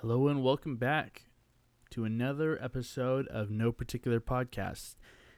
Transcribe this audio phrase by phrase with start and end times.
[0.00, 1.24] Hello and welcome back
[1.90, 4.94] to another episode of No Particular Podcast.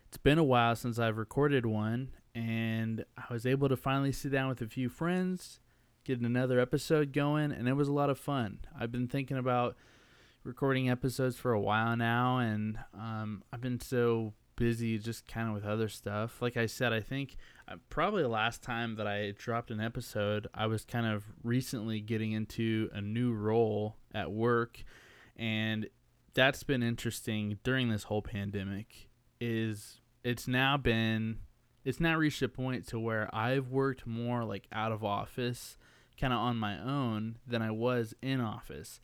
[0.06, 4.32] It's been a while since I've recorded one, and I was able to finally sit
[4.32, 5.60] down with a few friends,
[6.04, 8.58] get another episode going, and it was a lot of fun.
[8.78, 9.76] I've been thinking about
[10.44, 15.54] recording episodes for a while now, and um, I've been so busy just kind of
[15.54, 16.42] with other stuff.
[16.42, 17.38] Like I said, I think
[17.70, 22.00] Uh, probably the last time that I dropped an episode, I was kind of recently
[22.00, 24.82] getting into a new role at work,
[25.36, 25.88] and
[26.34, 29.08] that's been interesting during this whole pandemic.
[29.40, 31.38] Is it's now been
[31.84, 35.76] it's now reached a point to where I've worked more like out of office,
[36.20, 39.00] kind of on my own than I was in office,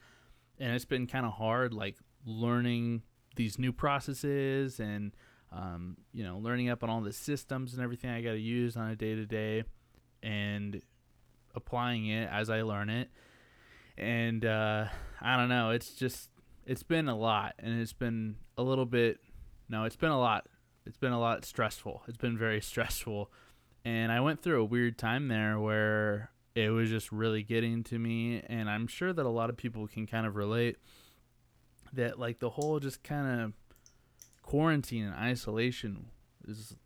[0.58, 3.02] and it's been kind of hard, like learning
[3.36, 5.12] these new processes and
[5.56, 8.76] um, you know, learning up on all the systems and everything I got to use
[8.76, 9.64] on a day to day,
[10.22, 10.82] and
[11.54, 13.08] applying it as I learn it.
[13.96, 14.86] And uh,
[15.22, 16.28] I don't know, it's just
[16.66, 19.18] it's been a lot, and it's been a little bit.
[19.68, 20.46] No, it's been a lot.
[20.84, 22.02] It's been a lot stressful.
[22.06, 23.30] It's been very stressful,
[23.84, 27.98] and I went through a weird time there where it was just really getting to
[27.98, 30.76] me, and I'm sure that a lot of people can kind of relate.
[31.94, 33.52] That like the whole just kind of
[34.46, 36.06] quarantine and isolation
[36.48, 36.76] is,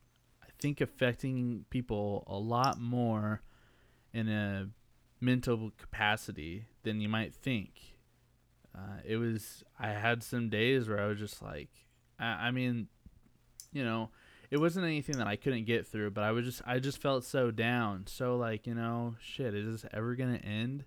[0.42, 3.42] I think, affecting people a lot more
[4.12, 4.69] in a
[5.20, 7.97] mental capacity than you might think.
[8.75, 11.69] Uh, it was, I had some days where I was just like,
[12.19, 12.88] I, I mean,
[13.72, 14.11] you know,
[14.50, 17.25] it wasn't anything that I couldn't get through, but I was just, I just felt
[17.25, 18.06] so down.
[18.06, 20.84] So, like, you know, shit, is this ever going to end?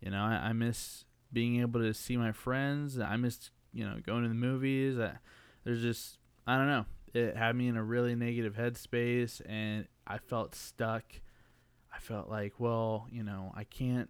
[0.00, 2.98] You know, I, I miss being able to see my friends.
[2.98, 4.98] I miss, you know, going to the movies.
[4.98, 5.18] I,
[5.66, 6.86] there's just I don't know.
[7.12, 11.04] It had me in a really negative headspace, and I felt stuck.
[11.92, 14.08] I felt like, well, you know, I can't,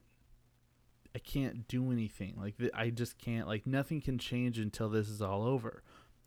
[1.15, 2.35] I can't do anything.
[2.39, 3.49] Like I just can't.
[3.49, 5.83] Like nothing can change until this is all over.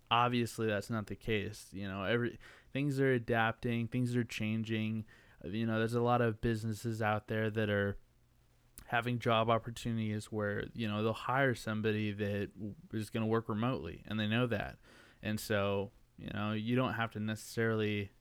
[0.09, 1.67] Obviously, that's not the case.
[1.71, 2.39] You know, every
[2.73, 5.05] things are adapting, things are changing.
[5.45, 7.97] Uh, you know, there's a lot of businesses out there that are
[8.87, 12.49] having job opportunities where you know they'll hire somebody that
[12.91, 14.77] is going to work remotely and they know that
[15.21, 18.11] and so you know you don't have to necessarily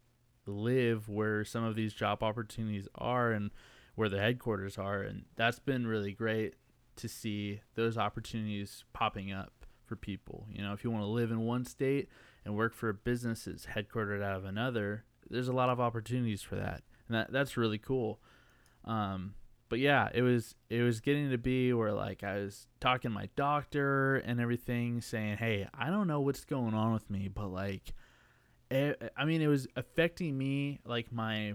[0.47, 3.51] live where some of these job opportunities are and
[3.95, 5.03] where the headquarters are.
[5.03, 6.55] And that's been really great
[6.97, 10.47] to see those opportunities popping up for people.
[10.51, 12.09] You know if you want to live in one state
[12.45, 16.43] and work for a business that's headquartered out of another there's a lot of opportunities
[16.43, 16.83] for that.
[17.09, 18.21] And that, that's really cool.
[18.85, 19.35] Um,
[19.69, 23.15] but yeah, it was it was getting to be where like I was talking to
[23.15, 27.49] my doctor and everything, saying, "Hey, I don't know what's going on with me, but
[27.49, 27.93] like,
[28.71, 31.55] it, I mean, it was affecting me like my,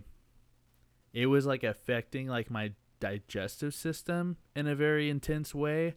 [1.13, 5.95] it was like affecting like my digestive system in a very intense way.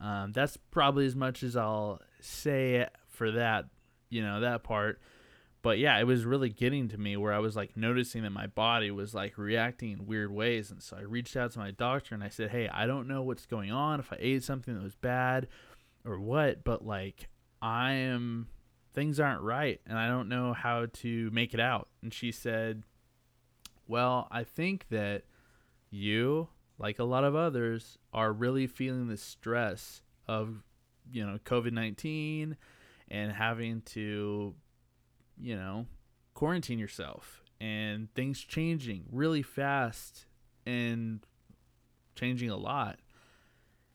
[0.00, 3.66] Um, that's probably as much as I'll say for that,
[4.10, 5.00] you know, that part."
[5.62, 8.46] But yeah, it was really getting to me where I was like noticing that my
[8.46, 10.70] body was like reacting in weird ways.
[10.70, 13.22] And so I reached out to my doctor and I said, Hey, I don't know
[13.22, 15.48] what's going on, if I ate something that was bad
[16.04, 17.28] or what, but like
[17.60, 18.48] I am,
[18.94, 21.88] things aren't right and I don't know how to make it out.
[22.02, 22.84] And she said,
[23.88, 25.24] Well, I think that
[25.90, 26.48] you,
[26.78, 30.62] like a lot of others, are really feeling the stress of,
[31.10, 32.56] you know, COVID 19
[33.10, 34.54] and having to
[35.40, 35.86] you know,
[36.34, 40.26] quarantine yourself and things changing really fast
[40.66, 41.20] and
[42.14, 42.98] changing a lot.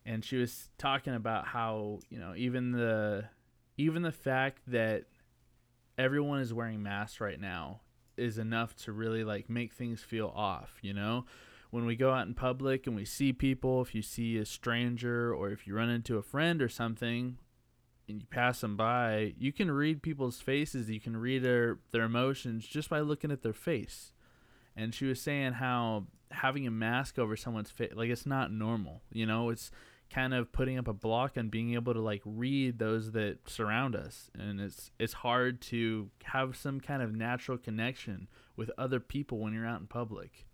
[0.06, 3.26] And she was talking about how, you know, even the
[3.78, 5.06] even the fact that
[5.98, 7.82] everyone is wearing masks right now
[8.18, 11.26] is enough to really like make things feel off, you know?
[11.72, 15.34] When we go out in public and we see people, if you see a stranger
[15.34, 17.40] or if you run into a friend or something,
[18.08, 20.90] and you pass them by, you can read people's faces.
[20.90, 24.14] You can read their their emotions just by looking at their face.
[24.76, 29.04] And she was saying how having a mask over someone's face, like it's not normal.
[29.12, 29.72] You know, it's
[30.10, 33.96] kind of putting up a block and being able to like read those that surround
[33.96, 39.40] us, and it's it's hard to have some kind of natural connection with other people
[39.40, 40.46] when you're out in public.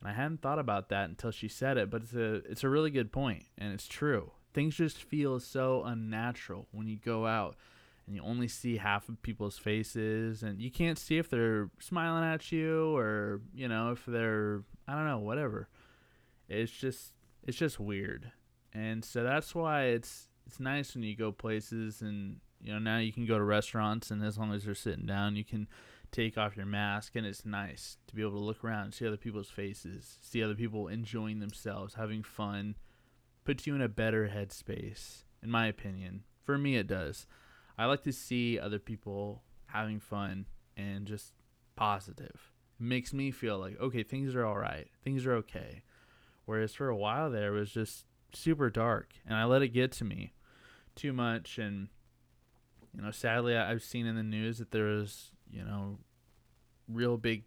[0.00, 2.68] And I hadn't thought about that until she said it, but it's a it's a
[2.68, 7.56] really good point, and it's true things just feel so unnatural when you go out
[8.06, 12.24] and you only see half of people's faces and you can't see if they're smiling
[12.24, 15.68] at you or you know if they're i don't know whatever.
[16.48, 17.12] It's just
[17.46, 18.32] it's just weird.
[18.72, 22.96] And so that's why it's it's nice when you go places and you know now
[22.96, 25.68] you can go to restaurants and as long as they're sitting down you can
[26.12, 29.18] take off your mask and it's nice to be able to look around see other
[29.18, 32.74] people's faces see other people enjoying themselves having fun
[33.46, 35.22] puts you in a better headspace.
[35.42, 36.24] in my opinion.
[36.44, 37.26] For me, it does.
[37.78, 40.46] I like to see other people having fun
[40.76, 41.32] and just
[41.76, 42.52] positive.
[42.80, 44.88] It makes me feel like, okay, things are all right.
[45.04, 45.82] Things are okay.
[46.44, 49.92] Whereas for a while there, it was just super dark and I let it get
[49.92, 50.32] to me
[50.94, 51.58] too much.
[51.58, 51.88] And,
[52.94, 55.98] you know, sadly, I've seen in the news that there was, you know,
[56.88, 57.44] real big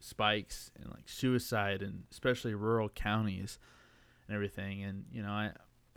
[0.00, 3.58] spikes in like suicide and especially rural counties
[4.26, 4.82] and everything.
[4.82, 5.52] And, you know, I,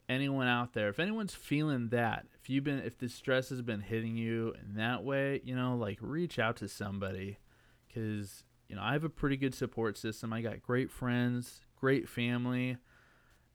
[0.08, 3.81] anyone out there, if anyone's feeling that, if you've been, if the stress has been
[3.81, 7.40] hitting you in that way, you know, like reach out to somebody
[7.88, 10.34] because, you know, I have a pretty good support system.
[10.34, 12.78] I got great friends, great family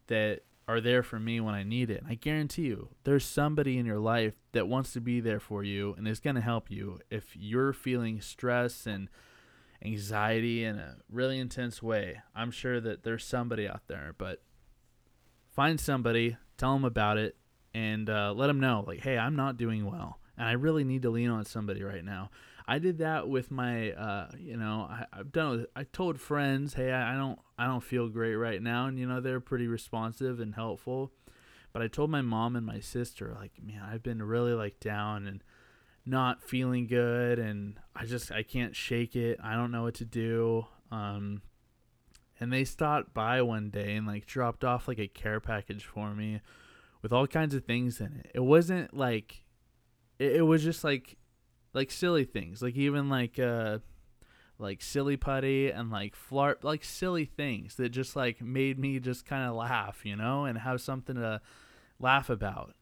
[0.06, 2.00] that are there for me when I need it.
[2.02, 5.62] And I guarantee you, there's somebody in your life that wants to be there for
[5.62, 9.08] you and is going to help you if you're feeling stress and
[9.84, 12.22] anxiety in a really intense way.
[12.34, 14.40] I'm sure that there's somebody out there, but
[15.54, 17.36] find somebody tell them about it,
[17.72, 21.02] and uh, let them know, like, hey, I'm not doing well, and I really need
[21.02, 22.30] to lean on somebody right now.
[22.66, 25.66] I did that with my, uh, you know, I, have done.
[25.76, 29.06] I told friends, hey, I, I don't, I don't feel great right now, and you
[29.06, 31.12] know, they're pretty responsive and helpful.
[31.72, 35.26] But I told my mom and my sister, like, man, I've been really like down
[35.26, 35.42] and
[36.06, 39.40] not feeling good, and I just, I can't shake it.
[39.42, 40.66] I don't know what to do.
[40.90, 41.42] Um,
[42.40, 46.14] and they stopped by one day and like dropped off like a care package for
[46.14, 46.40] me
[47.02, 48.30] with all kinds of things in it.
[48.34, 49.44] It wasn't like
[50.18, 51.16] it, it was just like
[51.72, 53.78] like silly things, like even like uh
[54.58, 59.26] like silly putty and like flarp like silly things that just like made me just
[59.26, 61.40] kind of laugh, you know, and have something to
[61.98, 62.74] laugh about.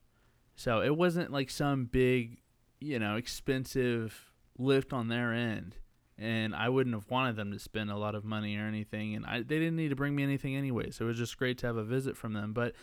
[0.55, 2.39] So it wasn't like some big,
[2.81, 5.77] you know, expensive lift on their end
[6.19, 9.25] and I wouldn't have wanted them to spend a lot of money or anything, and
[9.27, 10.91] I, they didn't need to bring me anything anyway.
[10.91, 12.53] So it was just great to have a visit from them.
[12.53, 12.75] But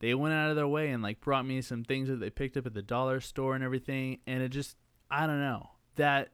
[0.00, 2.56] they went out of their way and like brought me some things that they picked
[2.56, 4.76] up at the dollar store and everything, and it just
[5.10, 6.30] I don't know that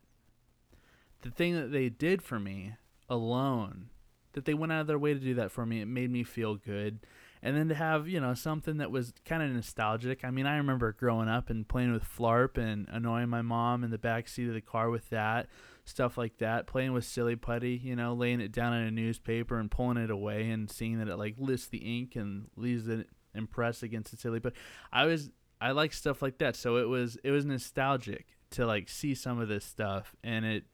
[1.23, 2.75] the thing that they did for me
[3.09, 3.91] alone,
[4.33, 6.23] that they went out of their way to do that for me, it made me
[6.23, 7.00] feel good
[7.45, 10.25] and then to have you know something that was kind of nostalgic.
[10.25, 13.91] I mean, I remember growing up and playing with Flarp and annoying my mom in
[13.91, 15.47] the back seat of the car with that
[15.85, 16.67] stuff like that.
[16.67, 20.11] Playing with silly putty, you know, laying it down in a newspaper and pulling it
[20.11, 24.17] away and seeing that it like lifts the ink and leaves it impressed against the
[24.17, 24.39] silly.
[24.39, 24.55] But
[24.93, 28.89] I was I like stuff like that, so it was it was nostalgic to like
[28.89, 30.65] see some of this stuff, and it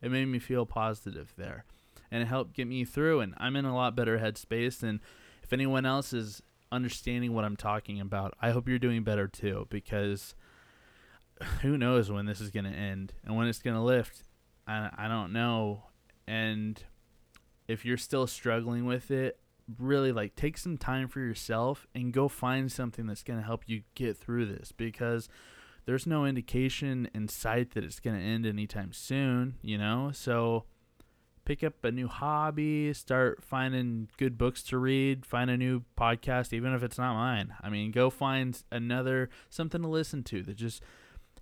[0.00, 1.64] it made me feel positive there,
[2.10, 3.20] and it helped get me through.
[3.20, 5.00] And I'm in a lot better headspace than
[5.42, 9.66] if anyone else is understanding what I'm talking about, I hope you're doing better too
[9.70, 10.34] because
[11.62, 14.24] who knows when this is going to end and when it's going to lift.
[14.68, 15.84] I, I don't know.
[16.26, 16.82] And
[17.66, 19.40] if you're still struggling with it,
[19.78, 23.64] really like take some time for yourself and go find something that's going to help
[23.66, 25.28] you get through this because
[25.84, 30.10] there's no indication in sight that it's going to end anytime soon, you know?
[30.12, 30.64] So
[31.46, 36.52] pick up a new hobby, start finding good books to read, find a new podcast,
[36.52, 37.54] even if it's not mine.
[37.62, 40.82] I mean, go find another something to listen to that just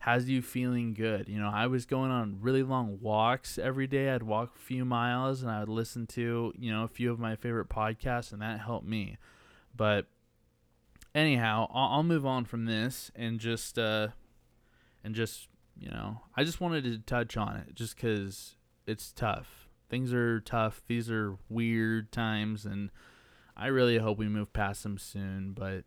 [0.00, 1.28] has you feeling good.
[1.28, 4.10] You know, I was going on really long walks every day.
[4.10, 7.18] I'd walk a few miles and I would listen to, you know, a few of
[7.18, 9.18] my favorite podcasts, and that helped me.
[9.76, 10.06] But
[11.14, 14.08] anyhow, I'll, move on from this and just, uh,
[15.04, 18.56] and just, you know, I just wanted to touch on it just because
[18.86, 20.82] it's tough things are tough.
[20.86, 22.90] These are weird times, and
[23.56, 25.52] I really hope we move past them soon.
[25.52, 25.84] But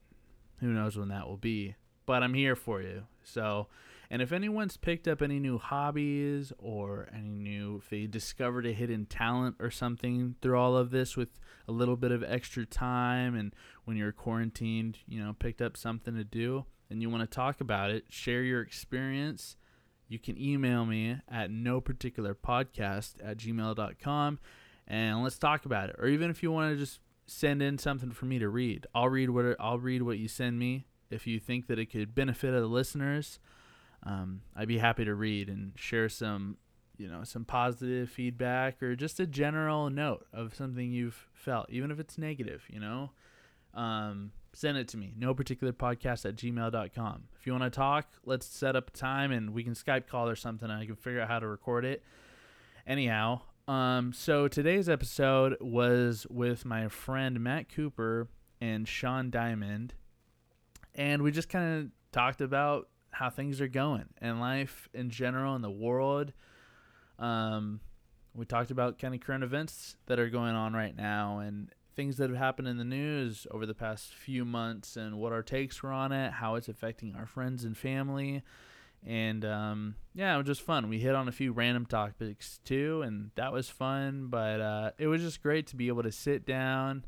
[0.60, 1.76] who knows when that will be?
[2.06, 3.04] But I'm here for you.
[3.24, 3.68] So,
[4.10, 8.72] and if anyone's picked up any new hobbies or any new, if they discovered a
[8.72, 13.36] hidden talent or something through all of this with a little bit of extra time,
[13.36, 13.54] and
[13.86, 17.62] when you're quarantined, you know, picked up something to do, and you want to talk
[17.62, 19.56] about it, share your experience
[20.10, 24.40] you can email me at no particular podcast at gmail.com
[24.88, 25.96] and let's talk about it.
[26.00, 29.08] Or even if you want to just send in something for me to read, I'll
[29.08, 30.88] read what I'll read what you send me.
[31.12, 33.40] If you think that it could benefit the listeners,
[34.04, 36.58] um, I'd be happy to read and share some,
[36.98, 41.92] you know, some positive feedback or just a general note of something you've felt, even
[41.92, 42.64] if it's negative.
[42.70, 43.12] You know,
[43.74, 45.14] um, send it to me.
[45.18, 47.24] No particular podcast at gmail.com.
[47.40, 50.28] If you want to talk, let's set up a time and we can Skype call
[50.28, 52.04] or something I can figure out how to record it.
[52.88, 58.28] Anyhow, um, so today's episode was with my friend Matt Cooper
[58.60, 59.94] and Sean Diamond.
[60.96, 65.54] And we just kind of talked about how things are going and life in general
[65.54, 66.32] in the world.
[67.20, 67.82] Um,
[68.34, 72.16] we talked about kind of current events that are going on right now and things
[72.16, 75.84] that have happened in the news over the past few months and what our takes
[75.84, 78.42] were on it, how it's affecting our friends and family.
[79.06, 80.88] And um, yeah, it was just fun.
[80.88, 84.28] We hit on a few random topics too, and that was fun.
[84.30, 87.04] But uh, it was just great to be able to sit down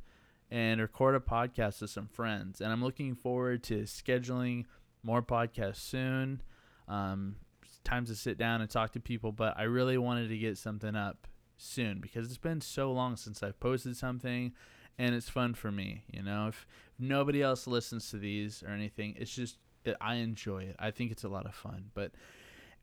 [0.50, 2.60] and record a podcast with some friends.
[2.60, 4.66] And I'm looking forward to scheduling
[5.04, 6.42] more podcasts soon.
[6.88, 7.36] Um,
[7.84, 10.96] times to sit down and talk to people, but I really wanted to get something
[10.96, 11.28] up
[11.58, 14.54] soon because it's been so long since I've posted something
[14.98, 16.04] and it's fun for me.
[16.12, 16.66] You know, if,
[17.00, 20.76] nobody else listens to these or anything, it's just that I enjoy it.
[20.80, 21.86] I think it's a lot of fun.
[21.94, 22.12] But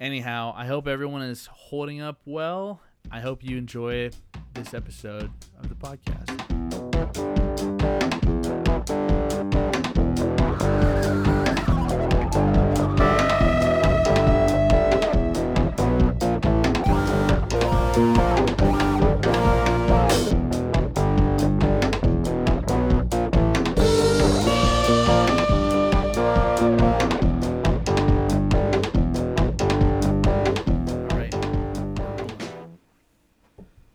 [0.00, 2.80] anyhow, I hope everyone is holding up well.
[3.10, 4.10] I hope you enjoy
[4.54, 6.58] this episode of the podcast.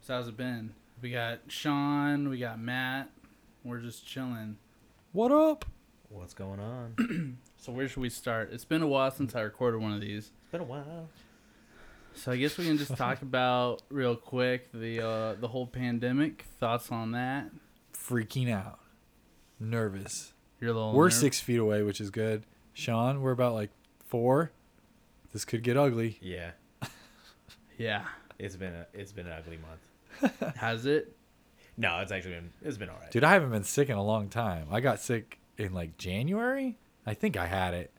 [0.05, 0.74] So how's it been?
[1.01, 3.10] We got Sean, we got Matt.
[3.63, 4.57] We're just chilling.
[5.13, 5.63] What up?
[6.10, 7.38] What's going on?
[7.63, 8.50] So where should we start?
[8.51, 10.31] It's been a while since I recorded one of these.
[10.41, 11.07] It's been a while.
[12.13, 16.43] So I guess we can just talk about real quick the uh, the whole pandemic.
[16.60, 17.51] Thoughts on that?
[17.93, 18.79] Freaking out.
[19.62, 20.33] Nervous.
[20.60, 22.43] You're a little we're nerv- six feet away, which is good.
[22.74, 23.69] Sean, we're about like
[24.07, 24.51] four.
[25.31, 26.17] This could get ugly.
[26.22, 26.51] Yeah,
[27.77, 28.03] Yeah.
[28.38, 29.79] it's been a it's been an ugly month.
[30.57, 31.15] Has it?
[31.77, 33.11] No, it's actually been it's been all right.
[33.11, 34.67] Dude, I haven't been sick in a long time.
[34.71, 36.77] I got sick in like January.
[37.05, 37.91] I think I had it,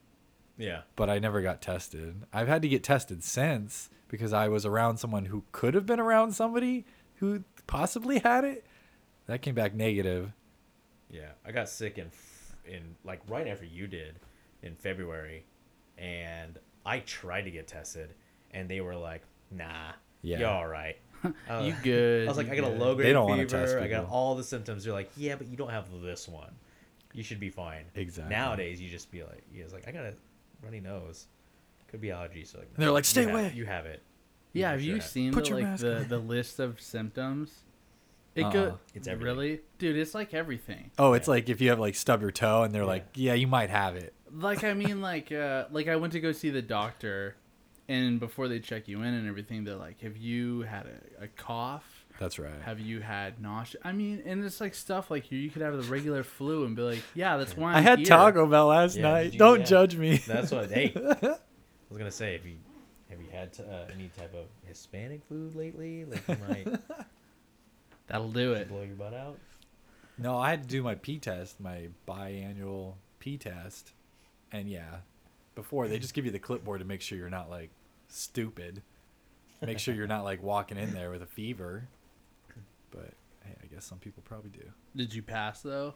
[0.57, 2.23] Yeah, but I never got tested.
[2.33, 6.01] I've had to get tested since because I was around someone who could have been
[6.01, 6.85] around somebody
[7.17, 8.65] who possibly had it.
[9.27, 10.33] That came back negative.
[11.11, 11.31] yeah.
[11.45, 12.11] I got sick in
[12.65, 14.15] in like right after you did
[14.63, 15.45] in February,
[15.99, 18.11] and I tried to get tested,
[18.53, 20.39] and they were like, "Nah, Yeah.
[20.39, 20.97] you're all right."
[21.49, 22.27] Uh, you good?
[22.27, 23.25] I was like, I got a good." low grade fever.
[23.25, 24.85] wanna test I got all the symptoms.
[24.85, 26.53] They're like, yeah, but you don't have this one.
[27.13, 27.85] You should be fine.
[27.95, 28.35] Exactly.
[28.35, 30.15] Nowadays, you just be like, yeah, was like, I got a
[30.63, 31.27] runny nose.
[31.89, 32.49] Could be allergies.
[32.49, 34.03] So like, And they're like, "You "Stay have- away." You have it.
[34.53, 36.09] Yeah, for have you sure seen Put the, like the, on.
[36.09, 37.53] the list of symptoms?
[38.35, 38.51] It Uh-uh.
[38.53, 39.25] go It's everything.
[39.37, 39.97] really, dude.
[39.97, 40.91] It's like everything.
[40.99, 41.33] Oh, it's Yeah.
[41.35, 42.89] like if you have like stub your toe and they're Yeah.
[42.89, 44.13] like, yeah, you might have it.
[44.33, 47.37] Like I mean, like uh, like I went to go see the doctor,
[47.89, 50.87] and before they check you in and everything, they're like, "Have you had
[51.21, 52.05] a, a cough?
[52.21, 52.61] That's right.
[52.63, 55.77] Have you had nausea?" I mean, and it's like stuff like you, you could have
[55.77, 58.67] the regular flu and be like, "Yeah, that's why I'm I had here." Taco Bell
[58.69, 59.23] last Yeah, night.
[59.25, 59.67] did you- Don't yeah.
[59.67, 60.17] judge me.
[60.27, 60.71] That's what.
[60.71, 61.37] Hey, I
[61.91, 62.57] was gonna say, have you
[63.11, 66.05] have you had uh, any type of Hispanic food lately?
[66.05, 66.67] Like you might
[68.07, 68.69] That'll do it.
[68.69, 69.39] blow your butt out.
[70.19, 73.93] No, I had to do my P test, my biannual P test.
[74.53, 74.97] And yeah,
[75.55, 76.03] before they mm-hmm.
[76.03, 77.71] just give you the clipboard to make sure you're not like
[78.09, 78.83] stupid.
[79.65, 81.89] Make sure you're not like walking in there with a fever.
[82.91, 84.65] But hey, I guess some people probably do.
[84.95, 85.95] Did you pass though?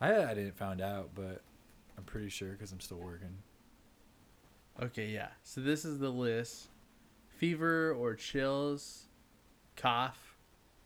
[0.00, 1.42] I I didn't find out, but
[1.96, 3.36] I'm pretty sure because I'm still working.
[4.82, 5.28] Okay, yeah.
[5.44, 6.68] So this is the list:
[7.28, 9.04] fever or chills,
[9.76, 10.36] cough,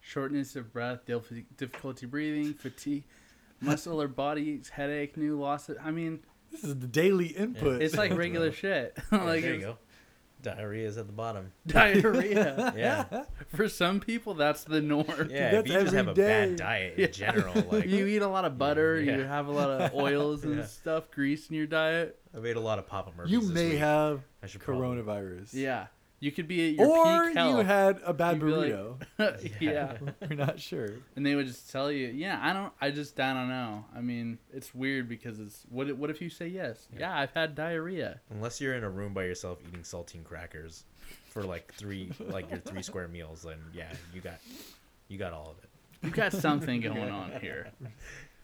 [0.01, 3.05] shortness of breath, difficulty breathing, fatigue,
[3.61, 5.69] muscle or body headache, new loss.
[5.69, 6.21] Of, I mean,
[6.55, 7.83] This is the daily input.
[7.83, 8.97] it's like regular shit.
[9.13, 9.79] Like there you go.
[10.43, 11.53] Diarrhea is at the bottom.
[11.67, 12.75] diarrhea.
[12.77, 15.07] Yeah, For some people, that's the norm.
[15.31, 15.53] yeah.
[15.53, 16.47] that's if you just have every a day.
[16.49, 17.07] bad diet Yeah.
[17.07, 19.01] in general, like you eat a lot of butter.
[19.01, 20.67] You have a lot of oils and Yeah.
[20.67, 22.19] stuff, grease in your diet.
[22.37, 23.33] I've ate a lot of Papa Murphy's.
[23.33, 23.79] you this may week.
[23.79, 25.55] have I should probably- coronavirus.
[25.55, 25.87] Yeah,
[26.21, 28.73] you could be at your Or peak you had a bad You'd be like-
[29.18, 29.56] burrito.
[29.61, 29.97] yeah.
[30.28, 30.88] We're not sure.
[31.16, 33.85] and they would just tell you, yeah, I don't, I just, I don't know.
[33.94, 36.87] I mean, it's weird because it's what, if- what if you say yes?
[36.92, 37.00] Yeah.
[37.00, 38.21] Yeah, I've had diarrhea.
[38.30, 40.85] Unless you're in a room by yourself eating saltine crackers
[41.30, 44.38] for like three, like your three square meals, then yeah, you got,
[45.09, 45.68] you got all of it.
[46.02, 47.71] You've got something going on here.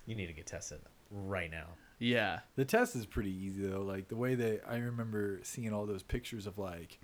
[0.06, 0.80] You need to get tested
[1.12, 1.66] right now.
[2.00, 3.82] Yeah, The test is pretty easy though.
[3.82, 6.98] Like the way that I remember seeing all those pictures of like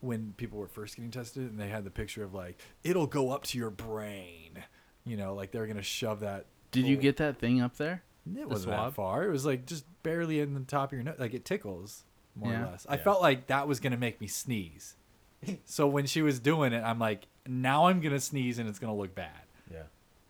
[0.00, 3.30] when people were first getting tested, and they had the picture of like it'll go
[3.30, 4.62] up to your brain.
[5.04, 6.46] You know, like they're gonna shove that.
[6.72, 8.02] did you get that thing up there?
[8.36, 8.90] It wasn't swab?
[8.90, 9.24] that far.
[9.24, 11.16] It was like just barely in the top of your nose.
[11.18, 12.64] Like it tickles more Yeah.
[12.66, 12.86] or less.
[12.88, 13.02] I Yeah.
[13.04, 14.96] felt like that was gonna make me sneeze.
[15.64, 18.96] so when she was doing it, I'm like, now I'm gonna sneeze and it's gonna
[18.96, 19.42] look bad.
[19.72, 19.84] Yeah.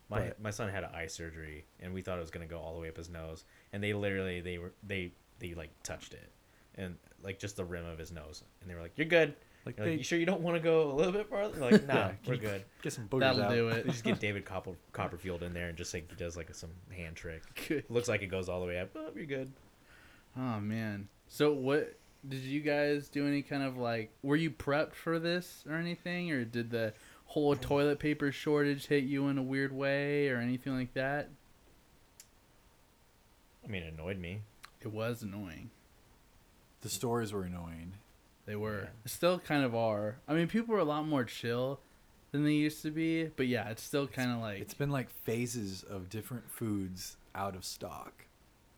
[0.09, 2.59] My But- my son had an eye surgery and we thought it was gonna go
[2.59, 3.43] all the way up his nose
[3.73, 6.31] and they literally they were they they like touched it
[6.75, 9.35] and like just the rim of his nose and they were like you're good
[9.67, 11.59] Like You're they like, you sure you don't want to go a little bit farther?
[11.59, 12.63] Like, nah, yeah, we're good.
[12.81, 13.51] get some boogers That'll out.
[13.51, 13.85] do it.
[13.85, 17.17] just get David Copper, Copperfield in there and just like he does like some hand
[17.17, 17.41] trick.
[17.67, 17.83] Good.
[17.89, 18.91] Looks like it goes all the way up.
[18.95, 19.51] Oh, you're good.
[20.37, 21.09] Oh man.
[21.27, 25.65] So what did you guys do any kind of like were you prepped for this
[25.69, 26.93] or anything or did the
[27.25, 27.59] whole mm.
[27.59, 31.29] toilet paper shortage hit you in a weird way or anything like that?
[33.65, 34.43] I mean, it annoyed me.
[34.79, 35.71] It was annoying.
[36.79, 37.95] The stories were annoying.
[38.47, 38.79] They were.
[38.85, 38.89] Yeah.
[39.05, 40.17] Still kind of are.
[40.27, 41.79] I mean, people are a lot more chill
[42.31, 45.09] than they used to be, but yeah, it's still kind of like It's been like
[45.11, 48.25] phases of different foods out of stock.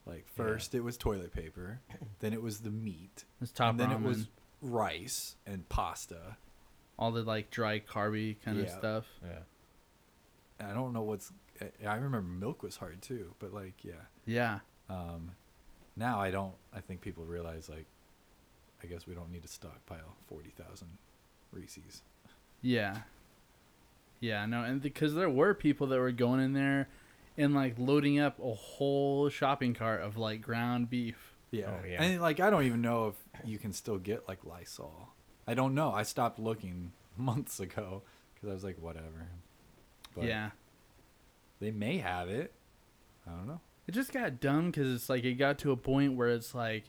[0.06, 1.80] Like first it was toilet paper,
[2.20, 4.28] then it was the meat, it's top and then ramen, it was
[4.62, 6.36] rice and pasta.
[6.98, 9.06] all the like dry carby kind of stuff.
[9.24, 9.40] Yeah.
[10.60, 11.32] And I don't know what's.
[11.62, 14.06] I- I remember milk was hard too, but like yeah.
[14.26, 14.60] Yeah.
[14.90, 15.32] Um,
[15.96, 16.54] now I don't.
[16.74, 17.86] I think people realize like,
[18.84, 20.98] I guess we don't need to stockpile forty thousand
[21.52, 22.02] Reese's.
[22.62, 22.98] Yeah.
[24.20, 26.90] Yeah, no, and because there were people that were going in there
[27.38, 31.36] and like loading up a whole shopping cart of like ground beef.
[31.52, 31.72] Yeah.
[31.72, 32.04] Oh, yeah.
[32.04, 35.10] And like I don't even know if you can still get like Lysol.
[35.48, 35.92] I don't know.
[35.92, 39.30] I stopped looking months ago because I was like, whatever.
[40.16, 40.52] But yeah.
[41.60, 42.54] They may have it.
[43.28, 43.62] I don't know.
[43.88, 46.86] It just got dumb because it's like it got to a point where it's like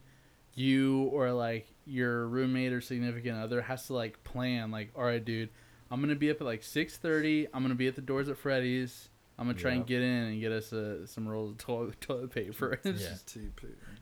[0.55, 5.25] you or like your roommate or significant other has to like plan like, all right,
[5.25, 5.51] dude,
[5.91, 7.47] I'm gonna be up at like six thirty.
[7.53, 9.09] I'm gonna be at the doors at Freddy's.
[9.39, 12.31] I'm gonna try and get in and get us uh, some rolls of toilet, toilet
[12.31, 12.79] paper.
[12.85, 13.09] It's, Yeah.
[13.09, 13.37] just,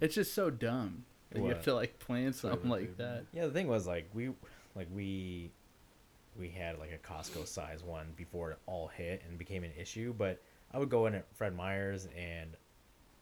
[0.01, 1.05] it's just so dumb.
[1.31, 3.03] that you have to like plan something Toilet like paper.
[3.03, 3.25] that.
[3.33, 4.31] Yeah, the thing was like we
[4.75, 5.51] like we
[6.39, 10.13] we had like a Costco size one before it all hit and became an issue,
[10.17, 10.41] but
[10.73, 12.51] I would go in at Fred Meyer's and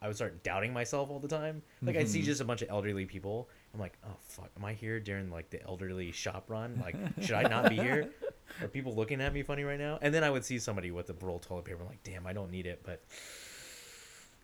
[0.01, 1.61] I would start doubting myself all the time.
[1.81, 3.49] Like I'd see just a bunch of elderly people.
[3.73, 6.81] I'm like, oh fuck, am I here during like the elderly shop run?
[6.83, 8.09] Like, should I not be here?
[8.61, 9.99] Are people looking at me funny right now?
[10.01, 11.81] And then I would see somebody with a roll of toilet paper.
[11.81, 13.03] I'm like, damn, I don't need it, but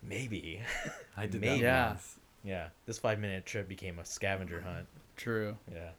[0.02, 0.62] maybe.
[1.18, 1.62] I did Maybe.
[1.62, 1.64] that.
[1.64, 1.88] Yeah.
[1.90, 2.16] once.
[2.44, 4.88] yeah, this five minute trip became a scavenger hunt.
[5.16, 5.58] True.
[5.72, 5.90] Yeah.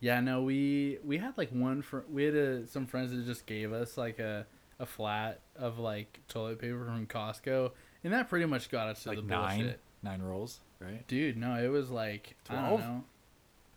[0.00, 3.46] Yeah, no, we we had like one fr- we had a, some friends that just
[3.46, 4.46] gave us like a
[4.78, 7.70] a flat of like toilet paper from Costco,
[8.02, 9.80] and that pretty much got us to Like the nine, bullshit.
[10.02, 11.06] nine rolls, right?
[11.08, 13.04] Dude, no, it was like I don't know.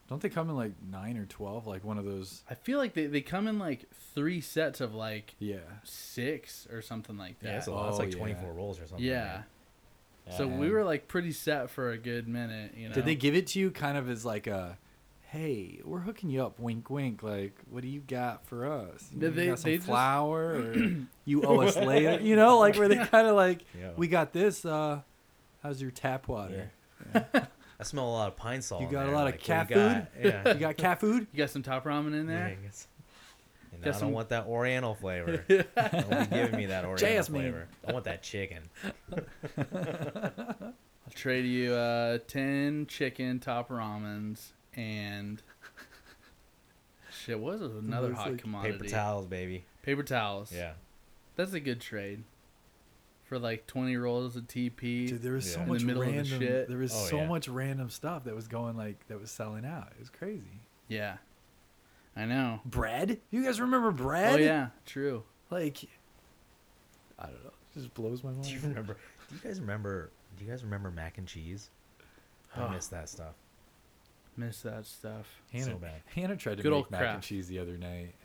[0.10, 1.68] Don't they come in like nine or twelve?
[1.68, 2.44] Like one of those.
[2.50, 5.58] I feel like they, they come in like three sets of like Yeah.
[5.84, 7.46] six or something like that.
[7.46, 7.58] Yeah, that.
[7.58, 7.90] that's a lot.
[7.90, 8.18] It's Oh, like yeah.
[8.20, 9.06] 24 rolls or something.
[9.06, 9.42] Yeah.
[10.28, 10.38] man.
[10.38, 10.58] So Yeah.
[10.58, 12.96] we were like pretty set for a good minute, you know.
[12.96, 14.78] Did they give it to you kind of as like a,
[15.32, 17.22] hey, we're hooking you up, wink, wink.
[17.22, 19.10] Like, what do you got for us?
[19.14, 20.74] You, Did they- got some they just- flour, or
[21.26, 22.22] you owe us later?
[22.24, 23.92] You know, like where they kind of like, Yeah.
[23.98, 24.64] we got this.
[24.64, 25.02] Uh,
[25.62, 26.72] how's your tap water?
[27.80, 28.82] I smell a lot of pine salt.
[28.82, 30.46] You in got a there, lot of cat what do you got?
[30.48, 30.54] Yeah.
[30.54, 31.28] You got cat food?
[31.32, 32.46] You got some top ramen in Yeah, there?
[32.48, 32.88] I guess.
[33.74, 35.38] And Got I some- don't want that Oriental flavor.
[35.48, 37.42] don't be giving me that Oriental Jasmine.
[37.42, 37.68] flavor.
[37.88, 38.64] I want that chicken.
[39.58, 45.42] I'll trade you uh, 10 chicken top ramens and
[47.12, 48.74] shit, what was another hot like commodity?
[48.80, 49.66] Paper towels, baby.
[49.84, 50.52] Paper towels.
[50.54, 50.74] Yeah.
[51.36, 52.24] That's a good trade.
[53.28, 55.08] For like 20 rolls of TP.
[55.08, 55.54] Dude, there was Yeah.
[55.56, 56.40] so In the much middle of the random.
[56.40, 56.68] shit.
[56.70, 57.28] There was Oh, so yeah.
[57.28, 59.90] much random stuff that was going like that was selling out.
[59.92, 60.62] It was crazy.
[60.88, 61.18] yeah.
[62.16, 62.62] I know.
[62.66, 63.20] Bread?
[63.30, 64.34] You guys remember bread?
[64.40, 65.24] Oh yeah, true.
[65.52, 65.84] Like,
[67.20, 67.50] I don't know.
[67.76, 68.44] It just blows my mind.
[68.46, 68.98] Do you remember?
[69.30, 70.10] Do you guys remember?
[70.38, 71.70] Do you guys remember mac and cheese?
[72.56, 72.70] I Oh.
[72.70, 73.36] miss that stuff.
[74.36, 75.28] Miss that stuff.
[75.52, 76.02] Hannah, so bad.
[76.16, 78.16] Hannah tried to Good make old mac and cheese the other night.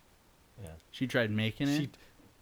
[0.62, 0.71] Yeah.
[0.91, 1.77] She tried making it.
[1.77, 1.91] She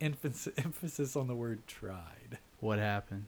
[0.01, 2.39] emphasis, emphasis on the word tried.
[2.61, 3.27] What happened?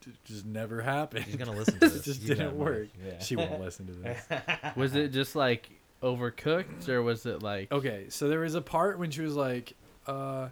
[0.00, 1.24] D- just never happened.
[1.26, 2.04] She's gonna listen to It this.
[2.04, 2.88] just You didn't work.
[3.04, 3.18] Yeah.
[3.20, 4.22] She won't listen to this.
[4.76, 5.70] Was it just like
[6.02, 9.74] overcooked or was it like Okay, so there was a part when she was like,
[10.08, 10.48] uh,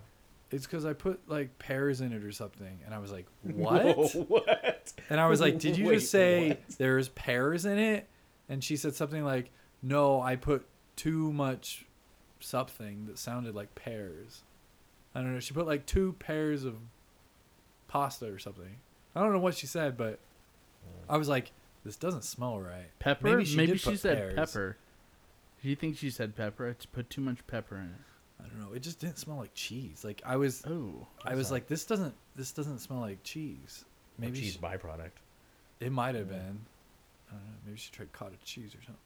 [0.52, 2.78] it's because I put like pears in it or something.
[2.86, 3.96] And I was like, what?
[3.96, 4.92] Whoa, what?
[5.10, 6.60] And I was like, did you Wait, just say what?
[6.78, 8.08] there's pears in it?
[8.48, 9.50] And she said something like,
[9.82, 11.84] no, I put too much
[12.40, 14.42] something that sounded like pears.
[15.14, 15.40] I don't know.
[15.40, 16.74] She put like two pairs of
[17.90, 18.76] pasta or something.
[19.16, 20.20] I don't know what she said, but
[21.08, 21.50] I was like,
[21.84, 22.86] this doesn't smell right.
[23.00, 23.24] pepper?
[23.36, 24.34] Maybe Maybe she she, did put said pears.
[24.34, 24.76] pepper.
[25.62, 26.68] Do you think she said pepper?
[26.70, 28.42] I put too much pepper in it.
[28.42, 28.72] I don't know.
[28.74, 30.04] It just didn't smell like cheese.
[30.04, 31.06] Like I was, Oh.
[31.24, 33.84] I was not- like, this doesn't, this doesn't smell like cheese.
[34.18, 35.10] Maybe Maybe cheese she, byproduct.
[35.80, 36.36] it might have Yeah.
[36.38, 36.60] been.
[37.28, 37.56] I don't know.
[37.66, 38.96] Maybe she tried cottage cheese or something.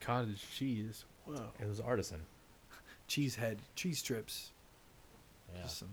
[0.00, 1.04] Cottage cheese.
[1.26, 1.48] Whoa.
[1.60, 2.20] It was artisan.
[3.08, 4.52] Cheese head, cheese strips.
[5.54, 5.62] Yeah.
[5.62, 5.88] Just some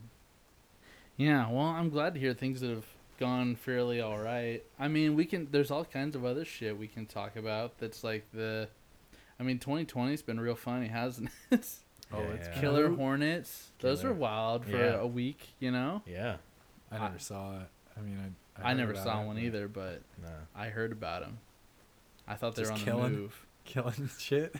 [1.17, 2.85] Yeah, well, I'm glad to hear things that have
[3.19, 4.63] gone fairly all right.
[4.79, 5.47] I mean, we can.
[5.51, 7.77] There's all kinds of other shit we can talk about.
[7.79, 8.67] That's like the.
[9.39, 11.67] I mean, 2020's been real funny, hasn't it?
[12.13, 12.59] Oh, Yeah, it's yeah.
[12.61, 12.95] Killer Killer.
[12.97, 13.71] Hornets.
[13.79, 14.13] Those Killer.
[14.13, 14.95] are wild for Yeah.
[14.99, 16.01] a week, you know?
[16.05, 16.37] Yeah.
[16.91, 17.67] I never saw it.
[17.97, 18.17] I mean,
[18.57, 18.61] I.
[18.61, 20.29] I, heard never saw it, one but either, but Nah.
[20.55, 21.39] I heard about them.
[22.27, 23.45] I thought they were on Just the move.
[23.65, 24.55] Killing shit.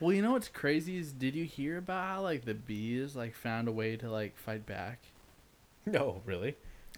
[0.00, 3.34] Well, you know what's crazy is did you hear about how like the bees like
[3.34, 5.00] found a way to like fight back?
[5.92, 6.56] No, really?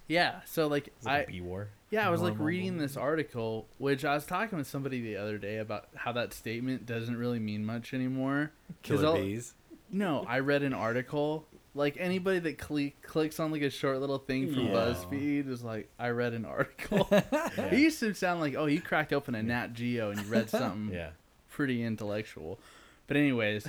[0.09, 1.69] Yeah, so like like bee war.
[1.91, 5.39] yeah, I was like reading this article which I was talking with somebody the other
[5.39, 8.51] day about how that statement doesn't really mean much anymore.
[8.83, 9.55] Killer I'll- bees.
[9.93, 11.47] No, I read an article.
[11.75, 14.73] Like anybody that cle- clicks on like a short little thing from Yeah.
[14.75, 17.07] BuzzFeed is like, I read an article.
[17.13, 17.67] Yeah.
[17.67, 20.51] It used to sound like, oh, you cracked open a Nat Geo and you read
[20.51, 21.11] something Yeah.
[21.49, 22.59] pretty intellectual.
[23.07, 23.67] But anyways,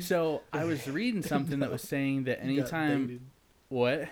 [0.00, 3.30] so I was reading something that was saying that anytime
[3.68, 4.08] what?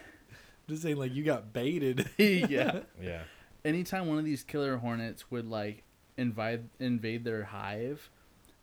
[0.73, 2.09] Just saying, like you got baited.
[2.17, 2.81] yeah.
[2.99, 3.25] Yeah.
[3.63, 5.83] Anytime one of these killer hornets would like
[6.17, 8.09] invade invade their hive,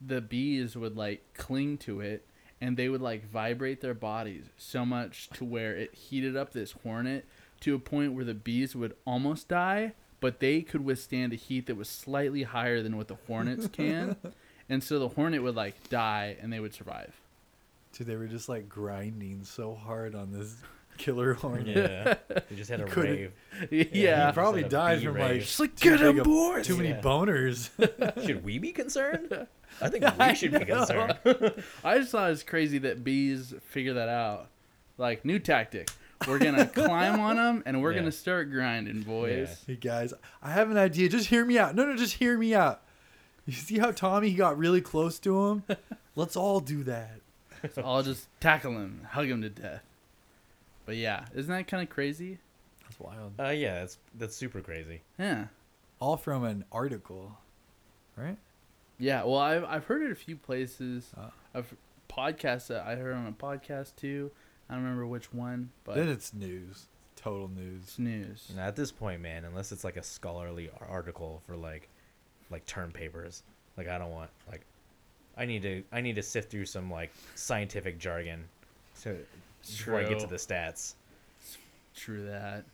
[0.01, 2.25] the bees would like cling to it
[2.59, 6.71] and they would like vibrate their bodies so much to where it heated up this
[6.83, 7.25] hornet
[7.59, 11.67] to a point where the bees would almost die, but they could withstand a heat
[11.67, 14.15] that was slightly higher than what the hornets can.
[14.67, 17.21] and so the hornet would like die and they would survive.
[17.93, 20.55] Dude, they were just like grinding so hard on this
[20.99, 21.65] killer hornet.
[21.75, 22.15] Yeah.
[22.49, 23.31] he just had a couldn't- rave.
[23.91, 24.27] yeah.
[24.27, 25.31] he probably Instead of died bee from rave.
[25.31, 27.01] like Just like, too "Get big him, of- boys!" Too many Yeah.
[27.01, 27.69] boners.
[28.25, 29.47] Should we be concerned?
[29.81, 31.15] I think I we should be concerned.
[31.83, 34.49] I just thought it was crazy that bees figure that out.
[34.97, 35.89] Like new tactic.
[36.27, 37.99] We're gonna climb on them and we're Yeah.
[37.99, 39.63] gonna start grinding, boys.
[39.65, 41.07] hey guys, I have an idea.
[41.07, 41.75] Just hear me out.
[41.75, 42.81] No, no, just hear me out.
[43.45, 45.63] You see how Tommy he got really close to him?
[46.15, 47.21] Let's all do that.
[47.73, 49.83] So I'll just tackle him, hug him to death.
[50.89, 52.39] But yeah, isn't that kind of crazy?
[52.81, 53.33] That's wild.
[53.39, 55.03] Uh, yeah, that's that's super crazy.
[55.19, 55.45] Yeah,
[55.99, 57.37] All from an article,
[58.15, 58.37] right?
[58.97, 59.23] yeah.
[59.23, 61.11] Well, I've I've heard it a few places.
[61.15, 61.29] Uh.
[61.53, 61.75] I've
[62.09, 64.31] podcasts that I heard on a podcast too.
[64.67, 66.87] I don't remember which one, but then it's news.
[67.15, 67.83] Total news.
[67.83, 68.47] it's news.
[68.49, 71.87] And at this point, man, unless it's like a scholarly article for like
[72.49, 73.43] like term papers,
[73.77, 74.61] like I don't want like
[75.37, 78.45] I need to I need to sift through some like scientific jargon
[79.03, 79.17] to
[79.67, 80.93] before I get to the stats.
[81.95, 82.65] True that.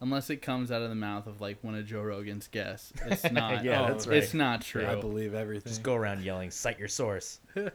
[0.00, 3.30] Unless it comes out of the mouth of like one of Joe Rogan's guests, it's
[3.30, 3.64] not.
[3.64, 4.86] Yeah, Oh, that's It's not true.
[4.86, 5.70] I believe everything.
[5.70, 7.40] Just go around yelling, "Cite your source."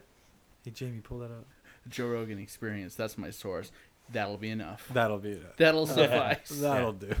[0.62, 1.46] Hey Jamie, pull that up.
[1.88, 2.94] Joe Rogan experience.
[2.94, 3.72] That's my source.
[4.12, 4.86] That'll be enough.
[4.92, 5.56] That'll be enough.
[5.56, 6.50] That'll suffice.
[6.50, 7.14] That'll do.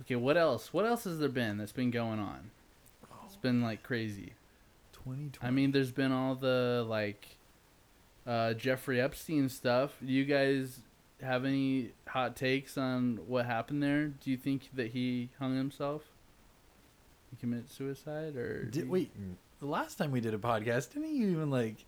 [0.00, 0.72] Okay, what else?
[0.72, 2.50] What else has there been that's been going on?
[3.26, 4.32] It's been like crazy.
[4.94, 5.46] 2020.
[5.46, 7.36] I mean, there's been all the like
[8.26, 9.92] uh, Jeffrey Epstein stuff.
[10.04, 10.80] Do you guys
[11.22, 14.06] have any hot takes on what happened there?
[14.08, 16.02] Do you think that he hung himself?
[17.30, 19.10] He committed suicide, or Did, you- wait,
[19.60, 21.84] the last time we did a podcast, didn't you even like?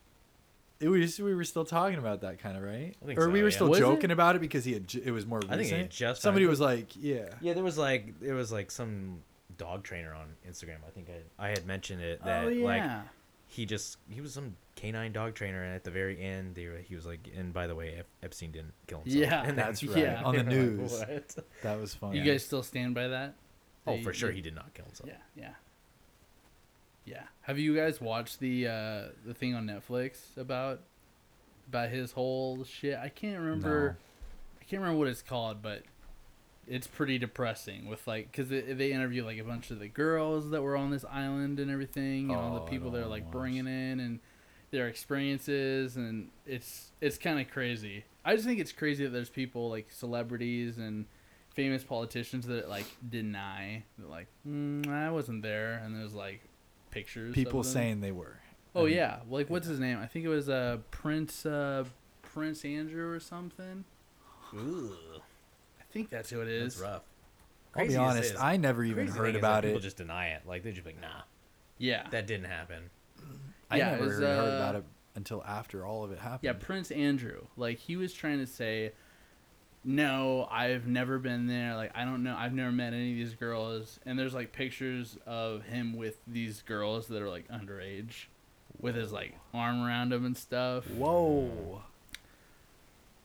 [0.79, 3.49] It was we were still talking about that kind of right, or so, we were
[3.49, 3.55] yeah.
[3.55, 3.83] still Was it?
[3.83, 4.95] joking about it because he had.
[4.95, 5.79] It was more I recent.
[5.79, 9.21] think just somebody was like, "Yeah, Yeah, there was like there was like some
[9.57, 10.77] dog trainer on Instagram.
[10.87, 13.03] I think I I had mentioned it that oh like yeah,
[13.47, 16.77] he just he was some canine dog trainer, and at the very end, they were,
[16.79, 19.23] he was like, and by the way, Ep- Epstein didn't kill himself.
[19.31, 20.23] Yeah, and that's right." Yeah.
[20.25, 21.37] On the news, what?
[21.63, 22.15] that was fun.
[22.15, 23.35] you guys still stand by that?
[23.87, 25.09] Oh, That for you- sure, he did not kill himself.
[25.11, 25.51] Yeah, yeah,
[27.05, 27.23] yeah.
[27.43, 30.81] Have you guys watched the uh, the thing on Netflix about
[31.69, 32.99] about his whole shit?
[32.99, 33.97] I can't remember.
[34.61, 35.83] I can't remember what it's called, but
[36.67, 37.87] it's pretty depressing.
[37.87, 40.91] With like, because they, they interview like a bunch of the girls that were on
[40.91, 43.33] this island and everything, and all the Oh, people they're like watch.
[43.33, 44.21] bringing in and
[44.71, 48.05] their experiences, and it's it's kind of crazy.
[48.25, 51.07] I just think it's crazy that there's people like celebrities and
[51.55, 56.41] famous politicians that like deny that like mm, I wasn't there, and there's like
[56.91, 57.35] pictures.
[57.35, 57.73] people of them.
[57.73, 58.39] saying they were.
[58.75, 59.99] Oh And yeah, like what's his name?
[59.99, 61.85] I think it was uh Prince uh
[62.23, 63.85] Prince Andrew or something.
[64.55, 65.21] Ooh, I
[65.97, 66.75] think that's who it is.
[66.77, 67.03] that's rough.
[67.75, 69.63] I'll be Crazy as honest, is- I never even crazy thing heard is that about
[69.65, 69.83] people it.
[69.83, 70.43] just deny it.
[70.47, 71.23] Like they just be like, nah,
[71.79, 72.91] Yeah, that didn't happen.
[73.71, 76.41] I yeah, never was, heard uh, about it until after all of it happened.
[76.43, 77.47] yeah, Prince Andrew.
[77.57, 78.93] Like he was trying to say,
[79.85, 81.75] no, I've never been there.
[81.77, 83.99] Like I don't know, I've never met any of these girls.
[84.07, 88.27] And there's like pictures of him with these girls that are like underage,
[88.81, 90.89] with his like arm around him and stuff.
[90.91, 91.83] Whoa.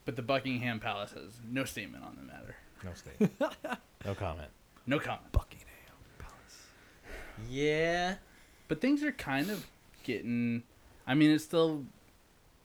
[0.06, 2.56] But the Buckingham Palace has no statement on the matter.
[2.84, 3.30] No state,
[4.06, 4.50] no comment.
[4.88, 5.32] No comment.
[5.32, 5.68] Buckingham
[6.18, 6.68] Palace.
[7.50, 8.16] Yeah,
[8.68, 9.66] But things are kind of
[10.04, 10.64] getting.
[11.06, 11.86] I mean, it's still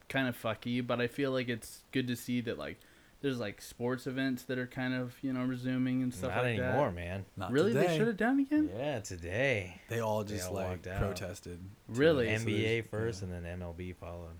[0.08, 2.78] kind of fucky, but I feel like it's good to see that like
[3.22, 6.42] there's like sports events that are kind of you know resuming and stuff like that.
[6.42, 6.94] Not like anymore, that.
[6.94, 7.24] man.
[7.36, 7.86] Not really, today.
[7.88, 8.70] they shut it down again.
[8.76, 9.80] Yeah, today.
[9.88, 11.58] They all They just all like protested.
[11.88, 12.28] Really?
[12.28, 13.34] NBA there's- first, yeah.
[13.34, 14.36] and then MLB followed.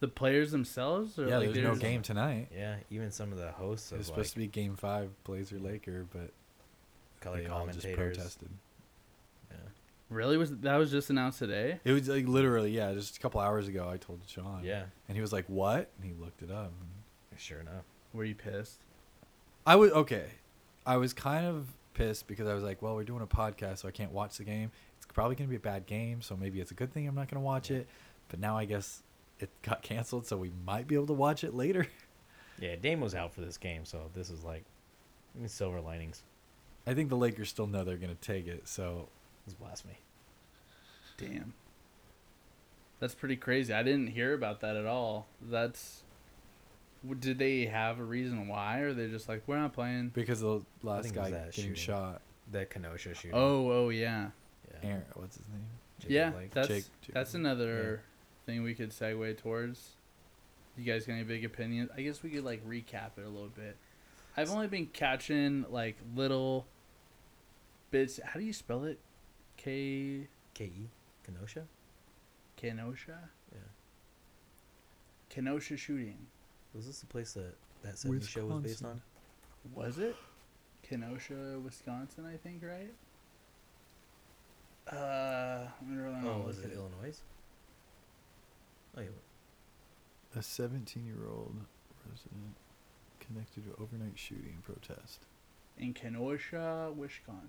[0.00, 2.48] The players themselves, or Yeah, like there's no game tonight.
[2.54, 5.10] Yeah, even some of the hosts It of was like supposed to be Game Five,
[5.24, 6.30] Blazer Laker, but
[7.20, 8.16] color they all just commentators.
[8.16, 8.48] protested.
[9.50, 9.56] Yeah.
[10.10, 11.80] Really was that was just announced today?
[11.84, 13.88] It was like literally, yeah, just a couple hours ago.
[13.88, 14.62] I told Sean.
[14.62, 16.72] yeah, and he was like, "What?" And he looked it up.
[17.36, 17.84] sure enough.
[18.12, 18.80] Were you pissed?
[19.66, 20.26] I was okay.
[20.84, 23.88] I was kind of pissed because I was like, "Well, we're doing a podcast, so
[23.88, 24.70] I can't watch the game.
[24.98, 27.28] It's probably gonna be a bad game, so maybe it's a good thing I'm not
[27.30, 27.88] gonna watch it."
[28.28, 29.02] But now I guess
[29.44, 31.86] it got canceled, so we might be able to watch it later.
[32.60, 34.64] Yeah, Dame was out for this game, so this is like
[35.46, 36.22] silver linings.
[36.86, 39.08] I think the Lakers still know they're gonna take it, so
[39.44, 39.98] This is blasphemy.
[41.18, 41.54] Damn.
[43.00, 43.72] That's pretty crazy.
[43.74, 45.26] I didn't hear about that at all.
[45.42, 46.02] That's.
[47.02, 50.10] w- Did they have a reason why, or they just like we're not playing?
[50.14, 51.74] because the last think it was guy that getting shooting.
[51.74, 53.32] shot, that Kenosha shooting.
[53.34, 54.28] Oh, oh yeah,
[54.70, 54.88] yeah.
[54.90, 55.66] Aaron, what's his name?
[55.98, 56.30] Jacob yeah.
[56.30, 56.50] Blake.
[56.52, 57.40] That's Jake- Jake that's Blake.
[57.40, 58.02] another
[58.46, 59.90] thing we could segue towards.
[60.76, 61.90] You guys got any big opinions?
[61.96, 63.76] I guess we could like recap it a little bit.
[64.36, 66.66] I've only been catching like little
[67.90, 68.18] bits.
[68.24, 68.98] How do you spell it?
[69.56, 70.88] K Ke
[71.24, 71.64] Kenosha.
[72.56, 73.18] Kenosha.
[73.52, 73.58] Yeah.
[75.30, 76.26] Kenosha shooting.
[76.74, 79.00] Was this the place that that 70 show was based on?
[79.72, 80.16] Was it?
[80.82, 82.92] Kenosha, Wisconsin, I think, right?
[84.92, 86.78] Uh, I wonder when Oh, I'll was look it at
[88.96, 89.08] Illinois?
[89.08, 89.12] Oh,
[90.34, 90.38] yeah.
[90.40, 91.56] A 17-year-old
[92.08, 92.54] resident
[93.20, 95.20] connected to overnight shooting protest.
[95.78, 97.40] in Kenosha, Wisconsin.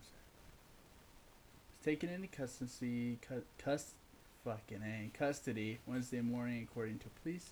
[1.70, 3.94] Was taken into custody, cu- cus,
[4.44, 7.52] fucking a, custody Wednesday morning, according to police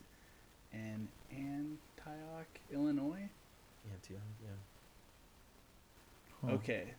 [0.72, 3.30] in Antioch, Illinois.
[3.86, 4.14] Yeah, too.
[4.44, 4.50] Yeah.
[6.50, 6.56] Huh.
[6.56, 6.94] Okay,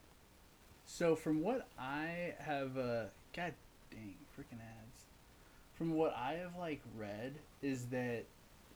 [0.87, 3.05] so from what I have, uh,
[3.35, 3.55] god
[3.91, 4.84] dang, freaking ads.
[5.77, 8.25] From what I have like read, is that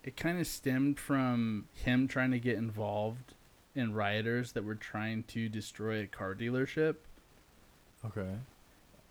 [0.02, 3.34] it kind of stemmed from him trying to get involved
[3.74, 6.96] in rioters that were trying to destroy a car dealership.
[8.04, 8.34] Okay.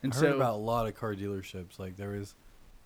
[0.04, 1.80] And I so heard about a lot of car dealerships.
[1.80, 2.36] Like there was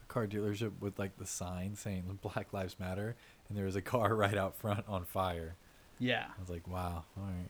[0.04, 3.16] a car dealership with like the sign saying Black Lives Matter,
[3.50, 5.56] and there was a car right out front on fire.
[6.00, 7.50] yeah, I was like, wow, all right.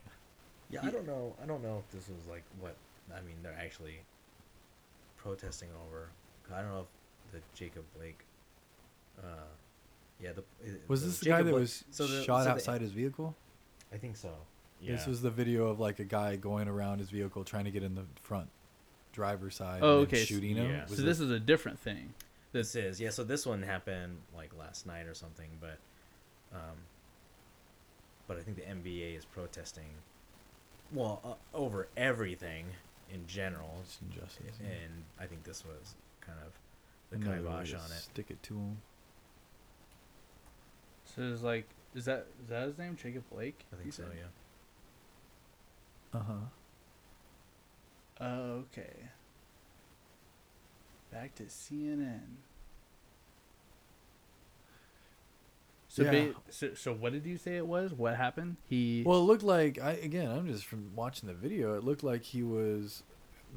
[0.70, 1.34] Yeah, I don't know.
[1.42, 2.76] I don't know if this was like what
[3.14, 3.36] I mean.
[3.42, 4.00] They're actually
[5.18, 6.08] protesting over.
[6.52, 7.01] I don't know if
[7.32, 8.20] the Jacob Blake.
[9.18, 9.26] Uh,
[10.20, 10.44] yeah, the
[10.88, 12.80] Was the this the Jacob guy that Blake- was so the- shot so the- outside
[12.80, 13.34] his vehicle?
[13.92, 14.32] I think so.
[14.80, 14.92] Yeah.
[14.96, 17.82] This was the video of like a guy going around his vehicle trying to get
[17.82, 18.48] in the front
[19.12, 20.70] driver's side Oh, and then okay, so- shooting him.
[20.70, 20.86] yeah.
[20.88, 22.14] Was so this is a different thing.
[22.52, 23.10] This is yeah.
[23.10, 25.78] So this one happened like last night or something, but,
[26.52, 26.76] um,
[28.26, 29.88] but I think the NBA is protesting,
[30.92, 32.66] well, uh, over everything
[33.12, 34.58] in general, It's injustice.
[34.62, 34.68] yeah.
[34.70, 36.52] and I think this was kind of
[37.12, 37.98] the Another way kibosh on it.
[37.98, 38.78] Stick it to him.
[41.04, 43.64] So it's like, is that is that his name, Jacob Blake?
[43.72, 44.02] I You think so.
[44.04, 44.12] said?
[46.14, 46.20] Yeah.
[46.20, 46.34] Uh huh.
[48.20, 48.92] Oh, okay.
[51.10, 52.20] Back to CNN.
[55.88, 56.10] So, Yeah.
[56.10, 57.92] ba- so, so what did you say it was?
[57.92, 58.56] What happened?
[58.68, 59.02] He.
[59.04, 60.30] Well, it looked like I again.
[60.30, 61.74] I'm just from watching the video.
[61.76, 63.02] It looked like he was.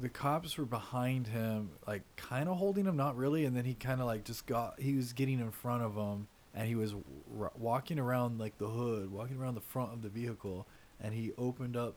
[0.00, 3.74] The cops were behind him, like kind of holding him, not really, and then he
[3.74, 4.78] kind of like just got.
[4.80, 6.94] He was getting in front of him, and he was
[7.38, 10.66] r- walking around like the hood, walking around the front of the vehicle,
[11.00, 11.94] and he opened up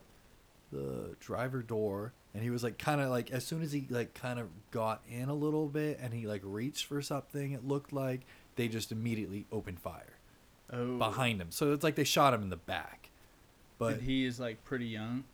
[0.72, 4.14] the driver door, and he was like kind of like as soon as he like
[4.14, 7.52] kind of got in a little bit, and he like reached for something.
[7.52, 8.22] It looked like
[8.56, 10.18] they just immediately opened fire
[10.72, 11.48] oh, behind him.
[11.50, 13.10] So it's like they shot him in the back.
[13.78, 15.24] But But he is like pretty young.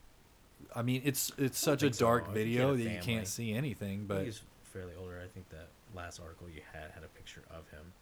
[0.74, 2.05] I mean, it's it's such a so.
[2.07, 4.07] dark he video that you can't see anything.
[4.07, 5.20] But he's fairly older.
[5.22, 7.92] I think that last article you had had a picture of him.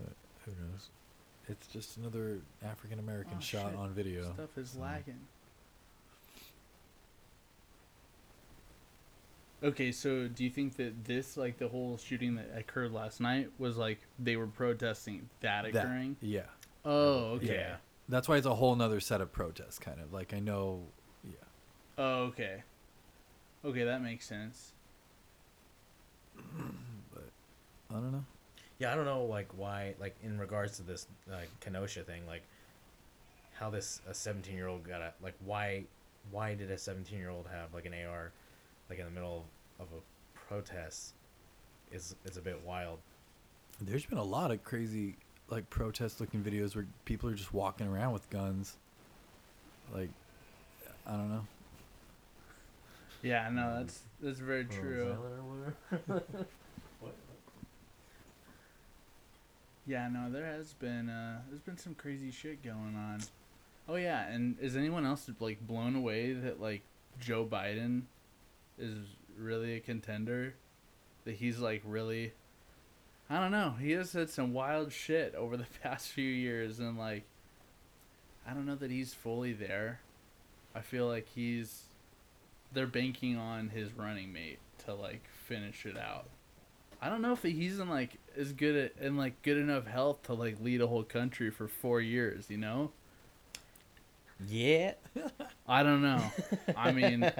[0.00, 0.02] Uh,
[0.44, 0.88] who knows?
[1.48, 3.78] It's just another African American Oh, shot shit.
[3.78, 4.32] on video.
[4.34, 5.20] Stuff is so- lagging.
[9.62, 13.50] Okay, so do you think that this, like the whole shooting that occurred last night,
[13.58, 16.16] was like they were protesting that That- occurring?
[16.20, 16.42] yeah,
[16.84, 17.56] Oh, okay.
[17.56, 17.76] Yeah.
[18.08, 19.78] That's why it's a whole nother set of protests.
[19.78, 20.82] Kind of like I know.
[21.24, 21.32] Yeah,
[21.98, 22.62] Oh, okay.
[23.64, 24.72] Okay, that makes sense.
[27.12, 27.28] but
[27.90, 28.24] I don't know.
[28.78, 32.42] Yeah, I don't know like why like in regards to this like Kenosha thing, like
[33.54, 35.84] how this a seventeen year old got a like why
[36.30, 38.30] why did a seventeen year old have like an AR
[38.88, 39.44] like in the middle
[39.80, 41.14] of a protest
[41.92, 43.00] is is a bit wild.
[43.80, 45.16] There's been a lot of crazy
[45.50, 48.76] like protest looking videos where people are just walking around with guns.
[49.92, 50.10] Like
[51.06, 51.46] I don't know.
[53.22, 55.16] Yeah, no, that's that's very true.
[59.88, 63.20] Yeah, no, there has been uh there's been some crazy shit going on.
[63.88, 66.82] Oh yeah, and is anyone else like blown away that like
[67.18, 68.02] Joe Biden
[68.78, 68.98] is
[69.38, 70.54] really a contender?
[71.24, 72.34] That he's like really
[73.30, 73.74] I don't know.
[73.80, 77.24] He has said some wild shit over the past few years and like
[78.46, 80.00] I don't know that he's fully there.
[80.74, 81.82] I feel like he's
[82.72, 86.28] they're banking on his running mate to like finish it out.
[87.00, 90.22] I don't know if he's in like as good at in like good enough health
[90.24, 92.46] to like lead a whole country for four years.
[92.48, 92.90] You know,
[94.48, 94.94] Yeah.
[95.66, 96.22] I don't know.
[96.76, 97.20] I mean,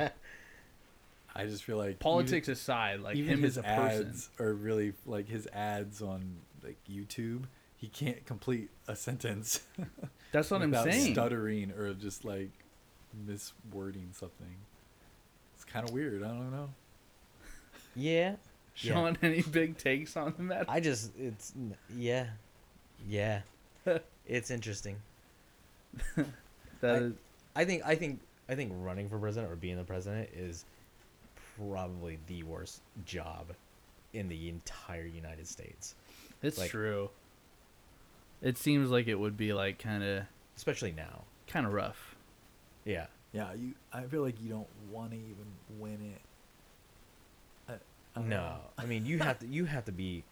[1.39, 4.07] I just feel like politics aside, like even him his as a person.
[4.09, 7.45] ads are really like his ads on like YouTube.
[7.77, 9.61] He can't complete a sentence
[10.33, 11.13] That's what I'm saying.
[11.15, 12.51] stuttering or just like
[13.27, 14.57] miswording something.
[15.55, 16.23] It's kind of weird.
[16.25, 16.71] I don't know.
[17.95, 18.35] Yeah.
[18.75, 20.65] Sean, any big takes on the matter?
[20.69, 21.53] I just it's
[21.97, 22.27] yeah.
[23.09, 23.41] Yeah.
[24.27, 24.97] it's interesting.
[26.17, 26.27] That
[26.83, 27.13] I- is-
[27.57, 30.65] I think I think I think running for president or being the president is
[31.59, 33.47] probably the worst job
[34.13, 35.95] in the entire United States,
[36.43, 37.11] it's like- true.
[38.41, 40.23] It seems like it would be like kind of
[40.57, 41.25] especially now.
[41.49, 42.15] kind of rough.
[42.85, 43.07] Yeah.
[43.33, 43.75] Yeah, you.
[43.93, 45.47] I feel like you don't want to even
[45.79, 46.21] win it.
[47.69, 48.57] I, I No, know.
[48.79, 50.23] I mean you have to you have to be.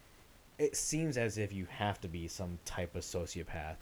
[0.57, 3.75] It seems as if you have to be some type of sociopath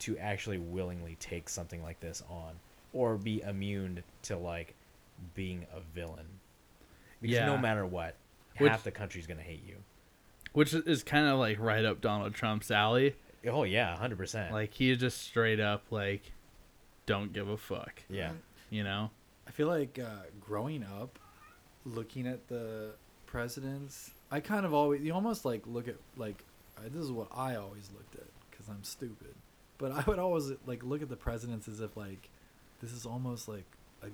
[0.00, 2.52] to actually willingly take something like this on,
[2.92, 4.74] or be immune to like
[5.34, 6.26] being a villain.
[7.20, 7.46] Because Yeah.
[7.46, 8.16] no matter what,
[8.58, 9.76] Which- half the country's gonna hate you.
[10.52, 13.14] Which is kind of like right up Donald Trump's alley.
[13.46, 14.52] Oh yeah, hundred percent.
[14.52, 16.32] Like he just straight up like
[17.06, 18.02] don't give a fuck.
[18.08, 18.32] yeah,
[18.68, 19.10] You know?
[19.46, 21.18] I feel like uh, growing up,
[21.84, 22.92] looking at the
[23.26, 26.44] presidents, I kind of always you almost like look at like
[26.78, 29.34] uh, this is what I always looked at because I'm stupid,
[29.78, 32.28] but I would always like look at the presidents as if like
[32.80, 33.64] this is almost like
[34.02, 34.08] a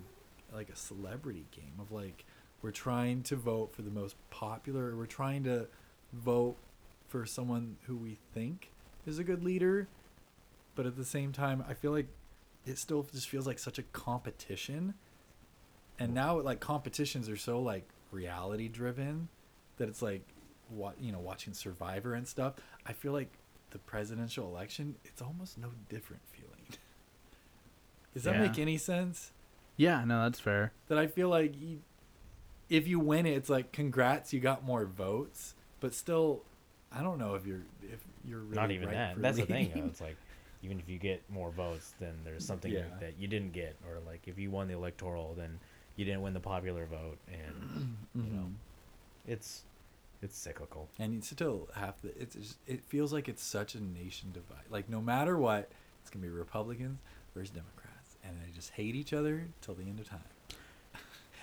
[0.55, 2.25] like a celebrity game of like
[2.67, 5.69] we're trying to vote for the most popular, or we're trying to
[6.13, 6.57] vote
[7.07, 8.73] for someone who we think
[9.07, 9.87] is a good leader,
[10.75, 12.09] but at the same time, I feel like
[12.67, 14.95] it still just feels like such a competition
[16.01, 19.29] and now like competitions are so like reality driven
[19.77, 20.23] that it's like
[20.69, 23.31] what you know watching survivor and stuff i feel like
[23.71, 26.67] the presidential election it's almost no different feeling
[28.13, 28.43] does that Yeah.
[28.43, 29.31] make any sense
[29.77, 30.73] Yeah, no, that's fair.
[30.89, 31.79] that i feel like you,
[32.69, 36.43] if you win it it's like congrats you got more votes but still
[36.93, 39.23] i don't know if you're if you're really not even right that.
[39.23, 39.67] That's the thing.
[39.69, 39.83] leading.
[39.83, 39.89] Though.
[39.89, 40.17] It's like
[40.63, 42.83] even if you get more votes, then there's something Yeah.
[42.99, 45.61] that you didn't get, or like if you won the electoral, then
[45.95, 48.53] you didn't win the popular vote, and you know, Mhm.
[49.29, 49.63] it's
[50.23, 50.89] it's cyclical.
[50.99, 54.65] and you still have to it's just, it feels like it's such a nation divide
[54.71, 56.99] like no matter what it's gonna be republicans
[57.35, 60.19] versus democrats and they just hate each other till the end of time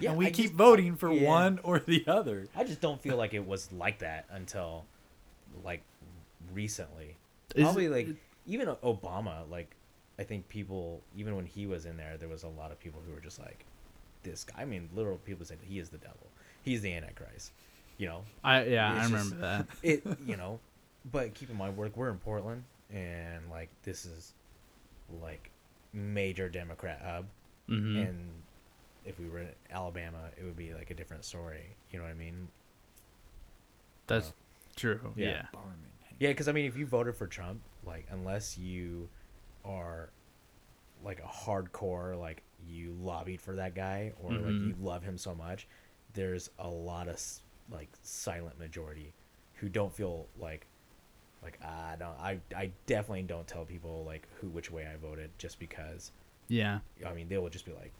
[0.01, 1.27] and we I keep just- voting for yeah.
[1.27, 4.85] one or the other I just don't feel like it was like that until
[5.63, 5.81] like
[6.53, 7.15] recently.
[7.55, 8.07] Is Probably it- like
[8.47, 9.49] even Obama.
[9.49, 9.75] Like
[10.19, 13.01] I think people even when he was in there, there was a lot of people
[13.05, 13.65] who were just like,
[14.23, 16.27] "This guy." I mean, literal people said he is the devil.
[16.63, 17.51] He's the Antichrist.
[17.97, 19.67] You know, I yeah, It's I just- remember that.
[19.83, 20.59] it you know
[21.11, 24.31] but keep in mind we're, we're in portland and like this is
[25.21, 25.49] like
[25.91, 27.25] major democrat hub
[27.67, 28.17] hmm and
[29.05, 32.11] if we were in alabama it would be like a different story you know what
[32.11, 32.47] i mean
[34.07, 34.31] That's uh,
[34.75, 35.13] true.
[35.15, 35.27] yeah.
[35.29, 35.41] Yeah.
[35.53, 35.73] Barman.
[36.19, 39.09] yeah because i mean if you voted for trump like unless you
[39.65, 40.09] are
[41.03, 44.67] like a hardcore like you lobbied for that guy or like Mhm.
[44.69, 45.67] you love him so much
[46.13, 47.19] there's a lot of
[47.71, 49.13] like silent majority
[49.55, 50.65] who don't feel like
[51.43, 55.29] like I don't I I definitely don't tell people like who which way I voted
[55.37, 56.11] just because
[56.47, 56.79] Yeah.
[57.05, 57.91] I mean they will just be like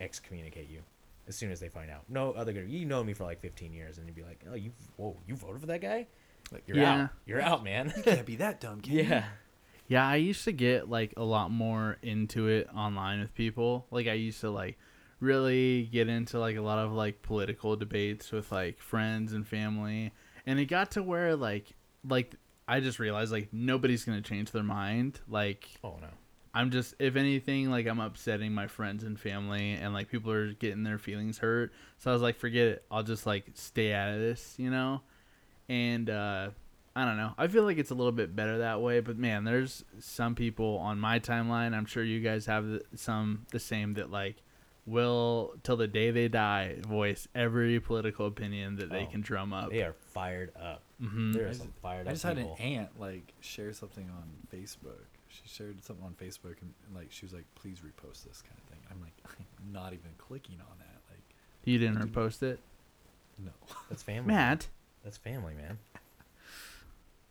[0.00, 0.80] excommunicate you
[1.26, 2.04] as soon as they find out.
[2.08, 4.54] No other good you know me for like 15 years and you'd be like, "Oh,
[4.54, 6.06] you whoa, you voted for that guy?
[6.52, 7.02] like You're Yeah.
[7.04, 7.10] out.
[7.26, 9.02] You're out, man." you can't be that dumb can you?
[9.02, 9.24] yeah.
[9.86, 13.86] Yeah, I used to get like a lot more into it online with people.
[13.90, 14.78] Like I used to like
[15.20, 20.12] really get into like a lot of like political debates with like friends and family.
[20.46, 21.74] And it got to where like
[22.06, 22.34] like
[22.66, 25.20] I just realized like nobody's going to change their mind.
[25.28, 26.08] Like Oh no.
[26.58, 30.52] I'm just if anything like I'm upsetting my friends and family and like people are
[30.54, 31.72] getting their feelings hurt.
[31.98, 32.84] So I was like forget it.
[32.90, 35.02] I'll just like stay out of this, you know?
[35.68, 36.50] And uh
[36.96, 37.32] I don't know.
[37.38, 40.78] I feel like it's a little bit better that way, but man, there's some people
[40.78, 41.72] on my timeline.
[41.74, 44.42] I'm sure you guys have some the same that like
[44.84, 49.52] will till the day they die voice every political opinion that they Oh, can drum
[49.52, 49.70] up.
[49.70, 50.82] They are fired up.
[50.98, 52.56] hmm There I are just- some fired I up I just had people.
[52.58, 55.04] an aunt like share something on Facebook.
[55.28, 58.56] She shared something on Facebook and, and like she was like, "Please repost this kind
[58.56, 59.12] of thing." I'm like,
[59.58, 61.00] I'm not even clicking on that.
[61.10, 61.22] Like,
[61.64, 62.58] You didn't I repost it,
[63.38, 63.50] no.
[63.88, 64.32] That's family.
[64.32, 64.66] Matt.
[65.04, 65.78] That's family, man.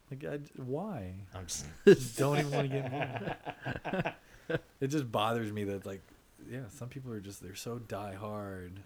[0.10, 1.16] Like, I, why?
[1.36, 1.66] I'm just.
[1.86, 4.60] Just don't even want to get involved.
[4.80, 6.00] it just bothers me that like,
[6.50, 8.80] yeah, some people are just they're so die hard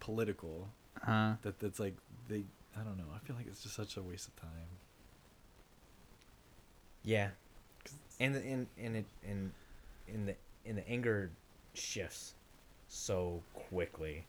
[0.00, 0.68] political
[1.06, 1.96] Uh, that that's like
[2.28, 2.44] they.
[2.74, 3.04] I don't know.
[3.14, 4.50] I feel like it's just such a waste of time.
[7.04, 7.28] Yeah,
[8.20, 9.52] and the- and and it and
[10.08, 10.34] in the
[10.64, 11.30] in the anger
[11.74, 12.34] shifts
[12.88, 14.26] so quickly.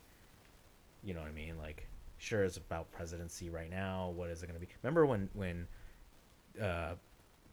[1.04, 1.58] You know what I mean?
[1.58, 4.14] Like, sure, it's about presidency right now.
[4.16, 4.72] What is it going to be?
[4.82, 5.68] Remember when when
[6.62, 6.94] uh,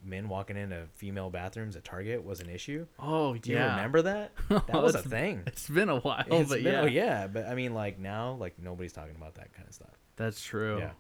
[0.04, 2.86] men walking into female bathrooms at Target was an issue?
[2.98, 3.74] oh Do you yeah.
[3.76, 4.32] remember that?
[4.48, 5.42] That was a thing.
[5.46, 8.34] It's been a while, It's but been- yeah, oh yeah, but I mean, like now,
[8.40, 9.90] like nobody's talking about that kind of stuff.
[10.16, 10.78] that's true.
[10.78, 10.90] Yeah.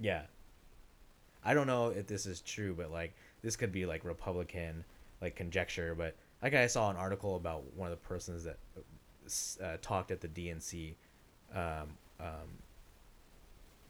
[0.00, 0.22] Yeah.
[1.44, 4.84] I don't know if this is true, but like this could be like Republican
[5.20, 8.58] like conjecture, but like I saw an article about one of the persons that
[9.62, 10.94] uh, talked at the DNC
[11.54, 11.88] um,
[12.20, 12.58] um,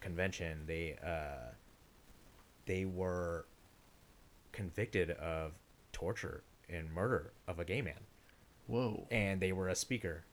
[0.00, 0.62] convention.
[0.66, 1.52] They uh,
[2.66, 3.46] they were
[4.52, 5.52] convicted of
[5.92, 8.00] torture and murder of a gay man
[8.66, 9.06] Whoa.
[9.10, 10.24] and they were a speaker,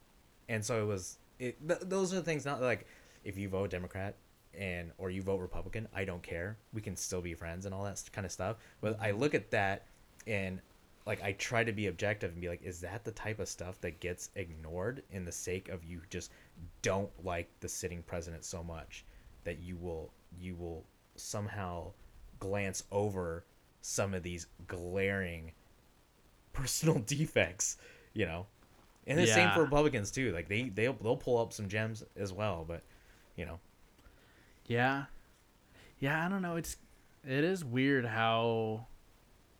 [0.49, 1.17] and so it was.
[1.37, 2.45] It th- those are the things.
[2.45, 2.87] Not like
[3.25, 4.15] if you vote Democrat
[4.57, 6.57] and or you vote Republican, I don't care.
[6.73, 8.57] We can still be friends and all that kind of stuff.
[8.81, 9.85] But I look at that
[10.27, 10.61] and
[11.05, 13.79] like I try to be objective and be like, is that the type of stuff
[13.81, 16.31] that gets ignored in the sake of you just
[16.81, 19.05] don't like the sitting president so much
[19.43, 20.83] that you will you will
[21.15, 21.91] somehow
[22.39, 23.45] glance over
[23.81, 25.51] some of these glaring
[26.53, 27.77] personal defects,
[28.13, 28.47] you know.
[29.07, 30.31] And the same for Republicans too.
[30.31, 32.81] Like they they'll they'll pull up some gems as well, but
[33.35, 33.59] you know.
[34.67, 35.05] Yeah.
[35.99, 36.55] Yeah, I don't know.
[36.55, 36.77] It's
[37.27, 38.87] it is weird how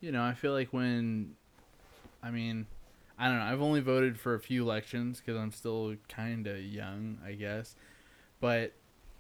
[0.02, 1.36] you know, I feel like when
[2.22, 2.68] I mean,
[3.18, 3.46] I don't know.
[3.46, 7.76] I've only voted for a few elections cuz I'm still kind of young, I guess.
[8.40, 8.74] But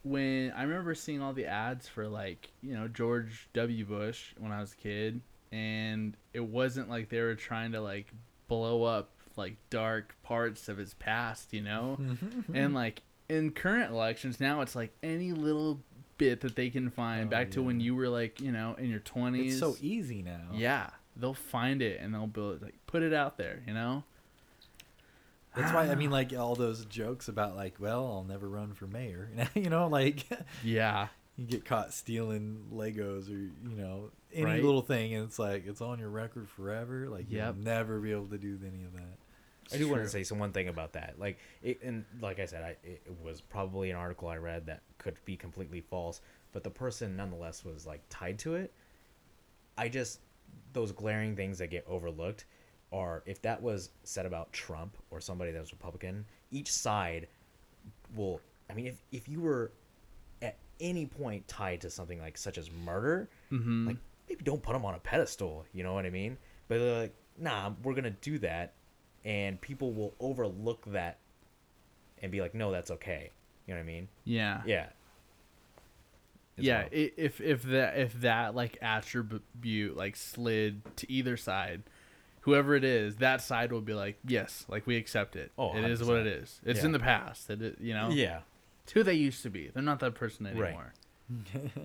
[0.03, 3.85] when I remember seeing all the ads for like, you know, George W.
[3.85, 5.21] Bush when I was a kid
[5.51, 8.07] and it wasn't like they were trying to like
[8.47, 11.97] blow up like dark parts of his past, you know?
[12.53, 15.79] and like in current elections now it's like any little
[16.17, 18.89] bit that they can find Oh, back to when you were like you know in
[18.89, 20.49] your 20s It's so easy now.
[20.53, 24.03] yeah they'll find it and they'll build like put it out there you know
[25.55, 28.87] That's why I mean, like all those jokes about like, well, I'll never run for
[28.87, 29.29] mayor.
[29.55, 30.25] you know, like
[30.63, 31.07] yeah
[31.37, 34.63] you get caught stealing Legos or you know any Right.
[34.63, 37.07] little thing, and it's like it's on your record forever.
[37.09, 37.55] Like Yep.
[37.55, 39.17] you'll never be able to do any of that.
[39.73, 41.15] I do want to say some one thing about that.
[41.17, 44.81] Like it, and like I said, I it was probably an article I read that
[44.97, 48.73] could be completely false, but the person nonetheless was like tied to it.
[49.77, 50.19] I just
[50.73, 52.45] those glaring things that get overlooked
[52.91, 57.27] are if that was said about Trump or somebody that was Republican, each side
[58.15, 58.39] will.
[58.69, 59.71] I mean, if if you were
[60.41, 63.87] at any point tied to something like such as murder, mm-hmm.
[63.87, 63.97] like
[64.29, 66.37] maybe don't put them on a pedestal you know what i mean
[66.67, 68.73] but they're like nah we're gonna do that
[69.25, 71.17] and people will overlook that
[72.21, 73.31] and be like no that's okay.
[73.67, 74.07] You know what i mean?
[74.23, 74.61] Yeah.
[74.65, 74.85] Yeah.
[76.57, 76.89] It's yeah wild.
[76.93, 81.83] if if that if that like attribute like slid to either side
[82.41, 85.51] whoever it is that side will be like yes like we accept it.
[85.57, 86.43] Oh, it is what it 100%.
[86.43, 86.61] is.
[86.63, 86.85] It's Yeah.
[86.85, 87.49] in the past.
[87.49, 88.09] It, is- you know?
[88.09, 88.41] Yeah.
[88.83, 89.69] It's who they used to be.
[89.73, 90.63] They're not that person anymore.
[90.63, 90.71] Right.
[90.71, 90.93] anymore.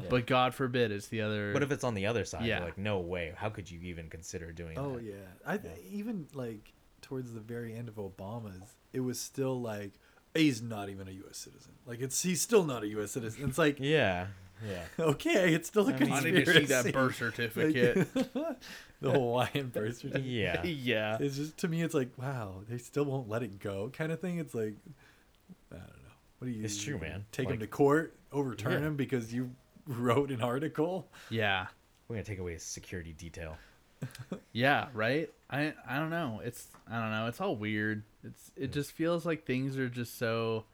[0.10, 2.44] But god forbid it's the other but if it's on the other side?
[2.44, 2.62] Yeah.
[2.62, 3.32] like no way.
[3.34, 5.02] How could you even consider doing Oh that?
[5.02, 5.14] yeah,
[5.46, 5.58] I
[5.90, 6.72] even like
[7.02, 9.92] towards the very end of Obama's, it was still like
[10.34, 11.36] he's not even a U.S.
[11.38, 11.72] citizen.
[11.86, 13.12] Like it's he's still not a U.S.
[13.12, 13.48] citizen.
[13.48, 14.26] It's like yeah
[14.66, 16.32] yeah okay, it's still a I mean- i conspiracy.
[16.32, 18.08] need to see that birth certificate
[19.00, 20.26] the Hawaiian birth certificate.
[20.26, 23.90] yeah yeah It's just to me, it's like wow, they still won't let it go,
[23.92, 24.38] kind of thing.
[24.38, 24.74] It's like
[25.72, 26.12] I don't know.
[26.38, 26.64] What do you?
[26.64, 27.24] It's true, man.
[27.32, 28.88] Take him to court, overturn Yeah.
[28.88, 29.50] him because you
[29.86, 31.08] wrote an article.
[31.30, 31.66] yeah
[32.08, 33.56] we're gonna take away his security detail
[34.52, 35.30] Yeah, right?
[35.50, 36.40] I I don't know.
[36.44, 37.26] It's I don't know.
[37.26, 38.04] It's all weird.
[38.22, 40.64] It's it just feels like things are just so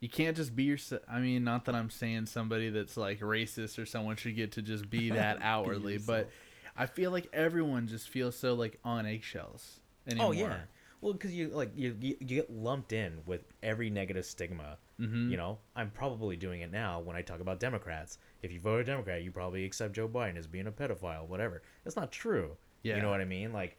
[0.00, 1.02] you can't just be yourself.
[1.10, 4.62] I mean, not that I'm saying somebody that's like racist or someone should get to
[4.62, 6.30] just be that outwardly, but.
[6.76, 10.26] I feel like everyone just feels so like on eggshells anymore.
[10.26, 10.56] oh yeah
[11.00, 14.78] Well, because you like you, you you get lumped in with every negative stigma.
[15.00, 15.30] Mhm.
[15.30, 18.18] You know, I'm probably doing it now when I talk about Democrats.
[18.42, 21.62] If you vote a Democrat, you probably accept Joe Biden as being a pedophile, whatever.
[21.84, 22.56] That's not true.
[22.84, 22.96] Yeah.
[22.96, 23.52] You know what I mean?
[23.52, 23.76] Like,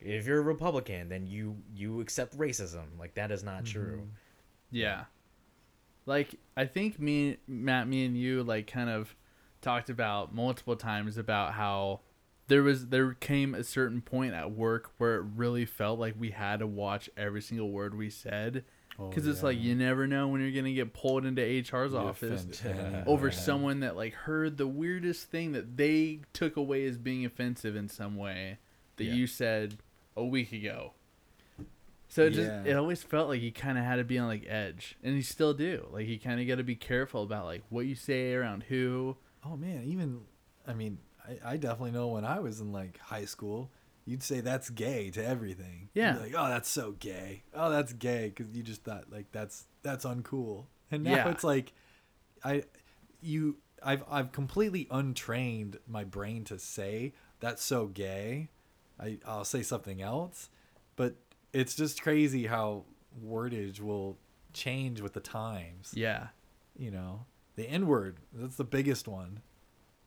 [0.00, 2.86] if you're a Republican, then you you accept racism.
[2.98, 3.96] Like that is not true.
[3.96, 4.08] Mm-hmm.
[4.70, 5.04] Yeah.
[6.06, 9.14] Like I think me Matt me and you like kind of
[9.60, 12.00] talked about multiple times about how
[12.46, 16.30] there was there came a certain point at work where it really felt like we
[16.30, 18.64] had to watch every single word we said
[19.00, 21.92] Oh, cuz it's like you never know when you're going to get pulled into HR's
[21.92, 23.04] You office offend anyone.
[23.06, 27.76] over someone that like heard the weirdest thing that they took away as being offensive
[27.76, 28.58] in some way
[28.96, 29.14] that Yeah.
[29.14, 29.76] you said
[30.16, 30.94] a week ago.
[32.08, 32.64] So it just Yeah.
[32.64, 35.22] it always felt like you kind of had to be on like edge, and you
[35.22, 35.86] still do.
[35.92, 39.16] Like you kind of got to be careful about like what you say around who.
[39.44, 40.22] Oh man, even
[40.66, 43.70] I mean, I, I definitely know when I was in like high school,
[44.08, 45.90] you'd say that's gay to everything.
[45.92, 46.16] Yeah.
[46.16, 47.42] like, oh, that's so gay.
[47.52, 50.64] Oh, that's gay because you just thought like that's that's uncool.
[50.90, 51.28] And now Yeah.
[51.30, 51.72] it's like,
[52.42, 52.64] I,
[53.20, 58.48] you, I've I've completely untrained my brain to say that's so gay.
[58.98, 60.48] I I'll say something else,
[60.96, 61.14] but
[61.52, 62.84] it's just crazy how
[63.24, 64.16] wordage will
[64.54, 66.28] change with the times Yeah,
[66.78, 69.40] you know the n word that's the biggest one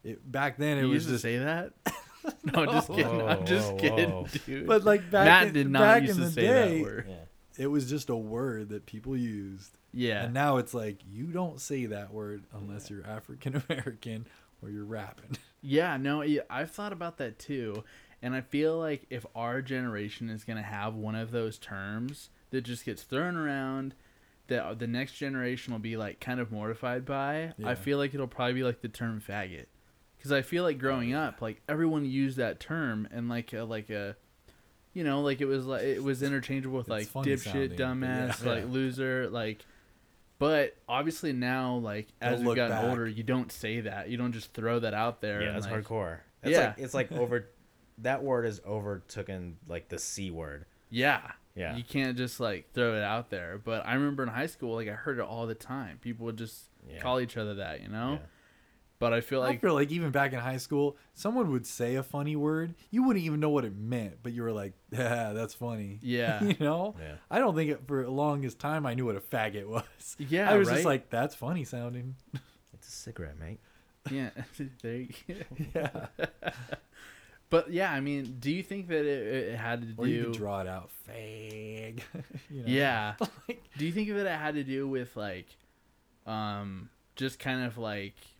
[0.04, 1.74] it back then it you was used to just say that.
[2.44, 2.96] no, I'm just No.
[2.96, 3.22] kidding.
[3.22, 4.28] I'm just whoa, kidding, whoa.
[4.46, 4.68] dude.
[4.68, 6.84] but like back Matt in, did not back used in to the say day that
[6.84, 7.06] word.
[7.10, 7.64] Yeah.
[7.64, 11.60] it was just a word that people used Yeah, and now it's like you don't
[11.60, 14.28] say that word unless you're african american
[14.62, 17.84] or you're rapping Yeah, no, yeah, I've thought about that too.
[18.24, 22.30] And I feel like if our generation is going to have one of those terms
[22.50, 23.94] that just gets thrown around
[24.48, 27.70] that the next generation will be like kind of mortified by, Yeah.
[27.70, 29.66] I feel like it'll probably be like the term faggot.
[30.22, 33.90] Cuz I feel like growing up like everyone used that term and like a, like
[33.90, 34.16] a
[34.94, 38.52] you know, like it was like it was interchangeable with like dipshit, sounding, dumbass, yeah.
[38.52, 39.66] like loser, like
[40.38, 42.86] but obviously now like as Don't we've gotten back.
[42.90, 44.10] older, you don't say that.
[44.10, 45.42] You don't just throw that out there.
[45.44, 46.18] Yeah, that's like, hardcore.
[46.44, 46.68] It's Yeah.
[46.68, 47.48] like it's like over
[48.00, 50.66] that word is overtaken like the c word.
[50.90, 51.22] Yeah.
[51.56, 51.76] Yeah.
[51.76, 53.60] You can't just like throw it out there.
[53.64, 56.00] But I remember in high school, like I heard it all the time.
[56.02, 57.00] People would just Yeah.
[57.00, 58.14] call each other that, you know?
[58.22, 58.28] Yeah.
[59.02, 61.66] But I feel like i like feel like even back in high school someone would
[61.68, 64.74] say a funny word you wouldn't even know what it meant but you were like
[64.92, 66.42] yeah that's funny Yeah.
[66.52, 67.16] you know Yeah.
[67.30, 70.50] i don't think it, for the longest time i knew what a faggot was Yeah,
[70.50, 70.76] i was right?
[70.76, 72.16] just like that's funny sounding
[72.74, 73.60] It's a cigarette, mate.
[74.12, 74.30] yeah,
[74.82, 75.36] there you go.
[75.76, 76.06] yeah
[77.50, 79.94] But yeah, I mean, do you think that it, it had to do?
[79.98, 82.00] or you do could draw it out fag
[82.50, 82.64] you know?
[82.66, 83.16] Yeah.
[83.20, 85.48] Like- do you think that it had to do with like
[86.26, 88.31] um just kind of like it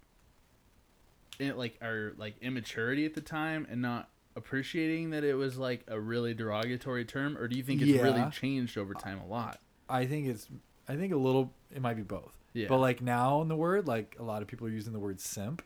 [1.58, 6.00] like our like immaturity at the time and not appreciating that it was like a
[6.00, 9.60] really derogatory term or do you think it's really changed over time a lot?
[9.90, 10.48] I think it's
[10.88, 12.34] I think a little it might be both.
[12.54, 12.68] Yeah.
[12.70, 15.20] But like now in the word, like a lot of people are using the word
[15.20, 15.62] simp.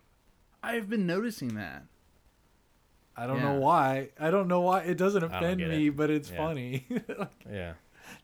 [0.64, 1.84] I've been noticing that.
[3.18, 3.54] I don't Yeah.
[3.54, 4.10] know why.
[4.20, 5.96] I don't know why it doesn't offend me, it.
[5.96, 6.38] but it's Yeah.
[6.38, 6.86] funny
[7.18, 7.74] like, Yeah.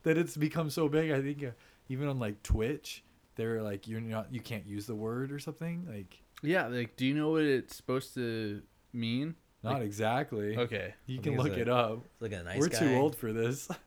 [0.02, 1.10] that it's become so big.
[1.10, 1.50] I think uh,
[1.88, 3.02] even on like Twitch,
[3.36, 5.86] they're like you're not you can't use the word or something.
[5.90, 8.62] Like Yeah, like do you know what it's supposed to
[8.92, 9.36] mean?
[9.62, 10.56] not Like- exactly.
[10.58, 10.92] Okay.
[11.06, 12.04] You I can think it's look a- it up.
[12.14, 12.78] It's like a nice We're guy.
[12.80, 13.68] too old for this.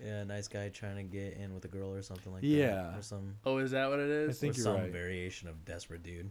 [0.00, 2.46] Yeah, a nice guy trying to get in with a girl or something like that.
[2.46, 2.96] Yeah.
[2.96, 4.38] Or some Oh, is that what it I is?
[4.38, 4.92] think or you're some right.
[4.92, 6.30] variation of desperate dude.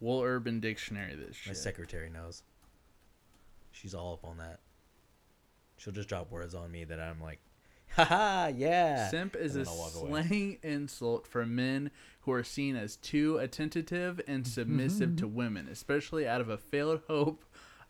[0.00, 1.56] Wool Urban Dictionary this My shit.
[1.58, 2.42] secretary knows.
[3.70, 4.60] She's all up on that.
[5.76, 7.38] She'll just drop words on me that I'm like,
[7.96, 9.08] haha, yeah.
[9.08, 10.22] Simp is a And then I'll walk away.
[10.26, 14.50] slang insult for men who are seen as too attentive and mm-hmm.
[14.50, 17.44] submissive to women, especially out of a failed hope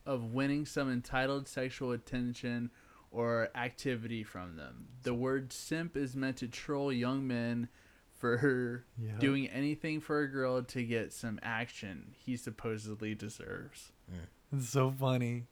[0.04, 2.70] of winning some entitled sexual attention
[3.10, 4.86] or activity from them.
[5.02, 7.68] The word simp is meant to troll young men
[8.12, 9.18] for Yeah.
[9.18, 13.92] doing anything for a girl to get some action he supposedly deserves.
[14.10, 14.58] Mm.
[14.58, 15.44] It's so funny.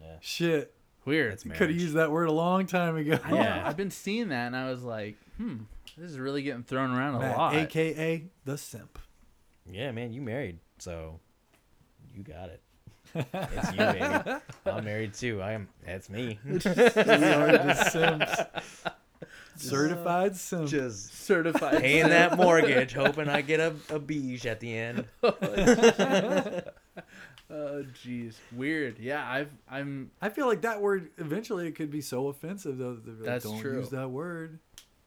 [0.00, 0.16] Yeah.
[0.20, 0.74] Shit.
[1.10, 1.32] Weird.
[1.32, 3.18] That's Could have used that word a long time ago.
[3.30, 3.62] yeah.
[3.66, 5.56] I've been seeing that and I was like, hmm,
[5.98, 7.54] this is really getting thrown around a Matt, lot.
[7.54, 8.98] AKA the simp.
[9.70, 11.18] Yeah, man, you married, so
[12.14, 12.62] you got it.
[13.32, 14.40] It's you, baby.
[14.66, 15.42] I'm married too.
[15.42, 15.68] I am.
[15.84, 16.38] That's me.
[16.44, 18.90] we are the simps.
[19.56, 20.68] Certified simp.
[20.68, 25.04] Just certified paying that mortgage, hoping I get a, a beach at the end.
[27.50, 28.98] Oh jeez, weird.
[28.98, 32.94] Yeah, I've I'm I feel like that word eventually it could be so offensive though.
[32.94, 33.78] that they're like, That's Don't true.
[33.80, 34.58] use that word.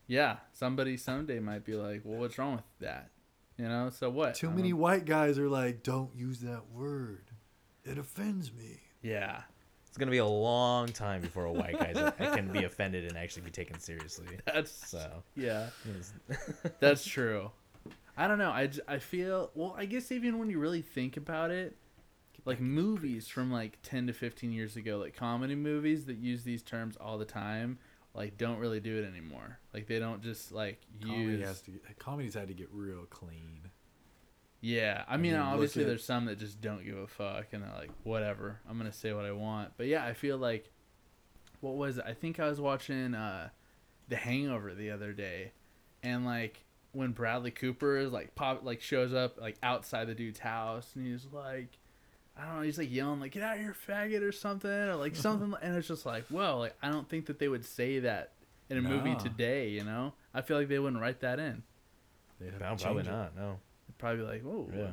[0.07, 0.37] yeah.
[0.51, 3.09] Somebody someday might be like, well, what's wrong with that?
[3.57, 3.89] You know.
[3.91, 4.35] So what?
[4.35, 7.31] Too many don't- white guys are like, don't use that word.
[7.85, 8.79] It offends me.
[9.01, 9.41] Yeah.
[9.87, 13.43] It's gonna be a long time before a white guy can be offended and actually
[13.43, 14.25] be taken seriously.
[14.45, 15.67] That's So yeah.
[16.79, 17.51] That's true.
[18.17, 18.49] I don't know.
[18.49, 19.75] I, I feel well.
[19.77, 21.75] I guess even when you really think about it,
[22.45, 26.61] like movies from like ten to fifteen years ago, like comedy movies that use these
[26.63, 27.79] terms all the time,
[28.13, 29.59] like don't really do it anymore.
[29.73, 31.47] Like they don't just like Comedy use.
[31.47, 31.71] has to.
[31.71, 33.69] Get, comedies had to get real clean.
[34.61, 37.47] Yeah, I I mean, mean, obviously at- there's some that just don't give a fuck
[37.51, 39.73] and they're like, whatever, I'm gonna say what I want.
[39.77, 40.71] But yeah, I feel like,
[41.59, 42.05] what was it?
[42.07, 43.49] I think I was watching uh,
[44.07, 45.51] The Hangover the other day,
[46.01, 46.63] and like
[46.93, 51.05] when Bradley Cooper is like pop like shows up like outside the dude's house and
[51.07, 51.77] he's like,
[52.37, 54.95] I don't know, he's like yelling like get out of here, faggot or something or
[54.95, 57.99] like something, and it's just like, whoa, like I don't think that they would say
[57.99, 58.31] that
[58.69, 59.69] in a movie today.
[59.69, 61.61] You know, I feel like they wouldn't write that in.
[62.39, 63.11] They have to probably change it.
[63.11, 63.35] not.
[63.35, 63.59] No.
[63.87, 64.87] They'd probably be like, whoa, Yeah.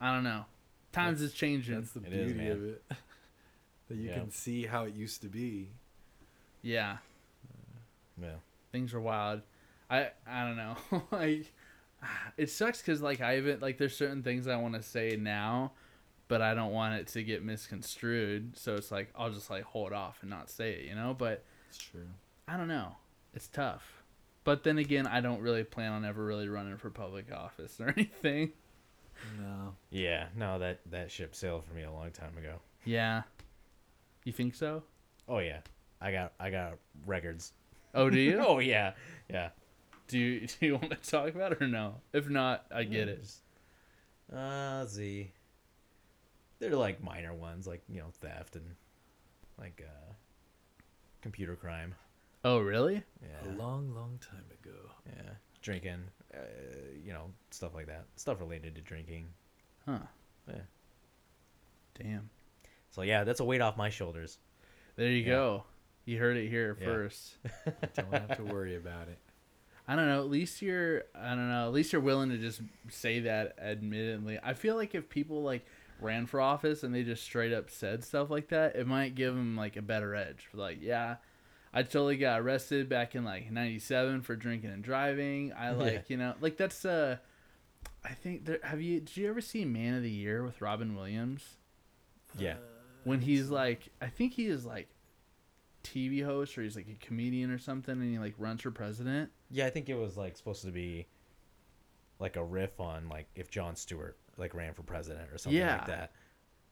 [0.00, 0.44] I don't know.
[0.92, 1.74] Times is changing.
[1.76, 2.52] That's the It is, beauty man.
[2.52, 2.82] of it.
[3.88, 4.14] that you Yeah.
[4.18, 5.70] can see how it used to be.
[6.62, 6.98] yeah,
[8.20, 8.36] Yeah.
[8.70, 9.40] things are wild.
[9.90, 11.02] I I don't know.
[11.10, 11.52] like
[12.36, 15.72] it sucks because like I haven't like there's certain things I want to say now,
[16.28, 18.56] but I don't want it to get misconstrued.
[18.56, 21.14] So it's like I'll just like hold off and not say it, you know.
[21.16, 22.06] But It's true.
[22.48, 22.96] I don't know.
[23.34, 24.02] It's tough.
[24.44, 27.88] But then again, I don't really plan on ever really running for public office or
[27.96, 28.52] anything.
[29.40, 29.74] No.
[29.90, 30.26] Yeah.
[30.36, 32.56] No, that that ship sailed for me a long time ago.
[32.84, 33.22] Yeah.
[34.24, 34.82] You think so?
[35.28, 35.60] Oh yeah.
[36.00, 36.74] I got I got
[37.06, 37.52] records.
[37.94, 38.38] Oh, do you?
[38.46, 38.92] oh yeah.
[39.30, 39.50] Yeah.
[40.08, 41.94] Do you do you want to talk about it or no?
[42.12, 43.20] If not, I get it.
[43.22, 43.40] Just-
[44.34, 45.30] Uh, let's see.
[46.70, 48.64] They're like minor ones, like you know, theft and
[49.58, 50.12] like uh,
[51.22, 51.94] computer crime.
[52.44, 53.02] Oh, really?
[53.22, 54.76] Yeah, A long, long time ago.
[55.06, 55.30] yeah,
[55.62, 56.04] drinking,
[56.34, 56.38] uh,
[57.02, 58.04] you know, stuff like that.
[58.16, 59.28] Stuff related to drinking.
[59.86, 59.98] Huh.
[60.48, 60.54] Yeah.
[62.02, 62.28] Damn.
[62.90, 64.38] So yeah, that's a weight off my shoulders.
[64.96, 65.30] There you Yeah.
[65.30, 65.64] go.
[66.04, 66.86] You heard it here Yeah.
[66.86, 67.36] first.
[67.94, 69.18] Don't have to worry about it.
[69.86, 70.20] I don't know.
[70.20, 71.02] At least you're.
[71.14, 71.66] I don't know.
[71.66, 73.58] At least you're willing to just say that.
[73.58, 75.66] Admittedly, I feel like if people like
[76.04, 79.34] ran for office and they just straight up said stuff like that, it might give
[79.34, 80.46] them like a better edge.
[80.50, 81.16] For like, yeah,
[81.72, 85.52] I totally got arrested back in like '97 for drinking and driving.
[85.58, 86.00] I like, Yeah.
[86.08, 87.16] you know, like that's uh.
[88.06, 88.58] I think there.
[88.62, 89.00] Have you?
[89.00, 91.42] Did you ever see Man of the Year with Robin Williams?
[92.38, 92.56] Yeah,
[93.04, 94.88] when he's like I think he is like
[95.82, 99.30] TV host or he's like a comedian or something and he like runs for president.
[99.50, 99.66] yeah.
[99.66, 101.06] I think it was like supposed to be
[102.18, 105.76] like a riff on like if Jon Stewart like ran for president or something Yeah.
[105.78, 106.12] like that.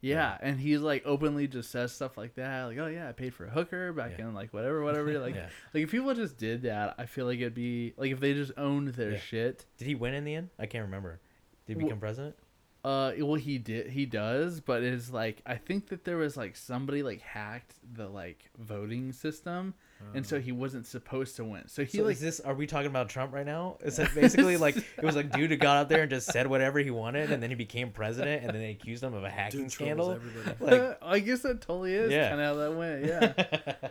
[0.00, 0.38] Yeah, Yeah.
[0.48, 3.44] and he's like openly just says stuff like that, like, "Oh yeah, I paid for
[3.46, 4.26] a hooker back Yeah.
[4.28, 5.48] in like whatever, whatever." Like, Yeah.
[5.72, 8.52] like if people just did that, I feel like it'd be like if they just
[8.56, 9.64] owned their shit.
[9.78, 10.50] Did he win in the end?
[10.58, 11.20] I can't remember.
[11.66, 12.36] Did he Well- become president?
[12.84, 16.56] Uh, well, he did, he does, but it's like I think that there was like
[16.56, 19.74] somebody like hacked the like voting system,
[20.14, 21.68] and so he wasn't supposed to win.
[21.68, 22.40] So he so like is this?
[22.40, 23.78] Are we talking about Trump right now?
[23.82, 26.46] Is that basically like it was like dude who got out there and just said
[26.46, 29.30] whatever he wanted, and then he became president, and then they accused him of a
[29.30, 30.18] hacking Dude scandal?
[30.60, 32.28] Like, I guess that totally is Yeah.
[32.30, 33.04] kind of how that went.
[33.04, 33.88] Yeah,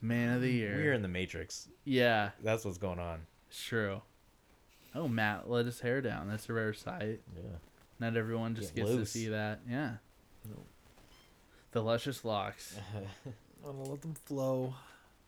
[0.00, 0.76] man of the year.
[0.76, 1.68] we're in the Matrix.
[1.84, 3.20] Yeah, That's what's going on.
[3.48, 4.02] it's true.
[4.94, 6.28] Oh, Matt let his hair down.
[6.28, 7.20] That's a rare sight.
[7.36, 7.42] Yeah.
[7.98, 9.12] Not everyone just Get gets loose.
[9.12, 9.60] to see that.
[9.68, 9.96] Yeah.
[10.48, 10.56] No.
[11.72, 12.76] The luscious locks.
[13.66, 14.74] I'm gonna let them flow.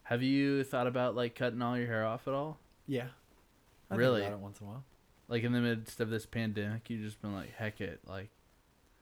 [0.08, 2.58] Have you thought about like cutting all your hair off at all?
[2.86, 3.08] Yeah.
[3.90, 4.20] I think Really?
[4.22, 4.84] about it once in a while.
[5.28, 8.30] Like in the midst of this pandemic, you've just been like, heck it, like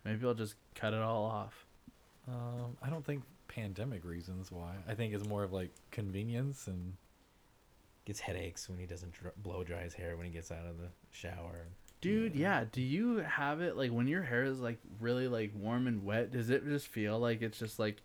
[0.05, 1.65] maybe I'll just cut it all off.
[2.29, 4.75] Um, I don't think pandemic reasons why.
[4.89, 6.95] I think it's more of like convenience and
[8.05, 10.79] Gets headaches when he doesn't dr- blow dry his hair when he gets out of
[10.79, 11.67] the shower.
[12.01, 12.63] Dude, yeah.
[12.71, 16.31] Do you have it like when your hair is like really like warm and wet?
[16.31, 17.97] Does it just feel like it's just like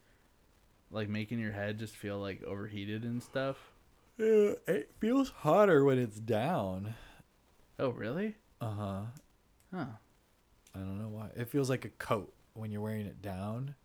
[0.92, 3.58] like making your head just feel like overheated and stuff?
[4.18, 6.96] Yeah, it feels hotter when it's down.
[7.80, 8.36] Oh, really?
[8.60, 9.02] Uh huh.
[9.74, 9.86] Huh.
[10.76, 11.30] I don't know why.
[11.36, 13.76] It feels like a coat when you're wearing it down,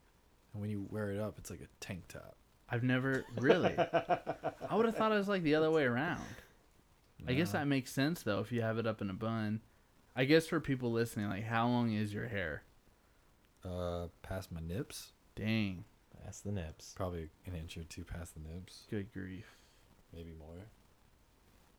[0.52, 2.36] and when you wear it up, it's like a tank top.
[2.68, 3.74] I've never really.
[3.78, 6.22] I would have thought it was like the other way around.
[7.26, 9.62] I guess that makes sense though if you have it up in a bun.
[10.14, 12.62] I guess for people listening, like how long is your hair?
[13.64, 15.84] Uh, past my nips, Dang,
[16.26, 16.92] That's the nips.
[16.96, 19.46] probably an inch or two past the nips, good grief.
[20.12, 20.66] maybe more.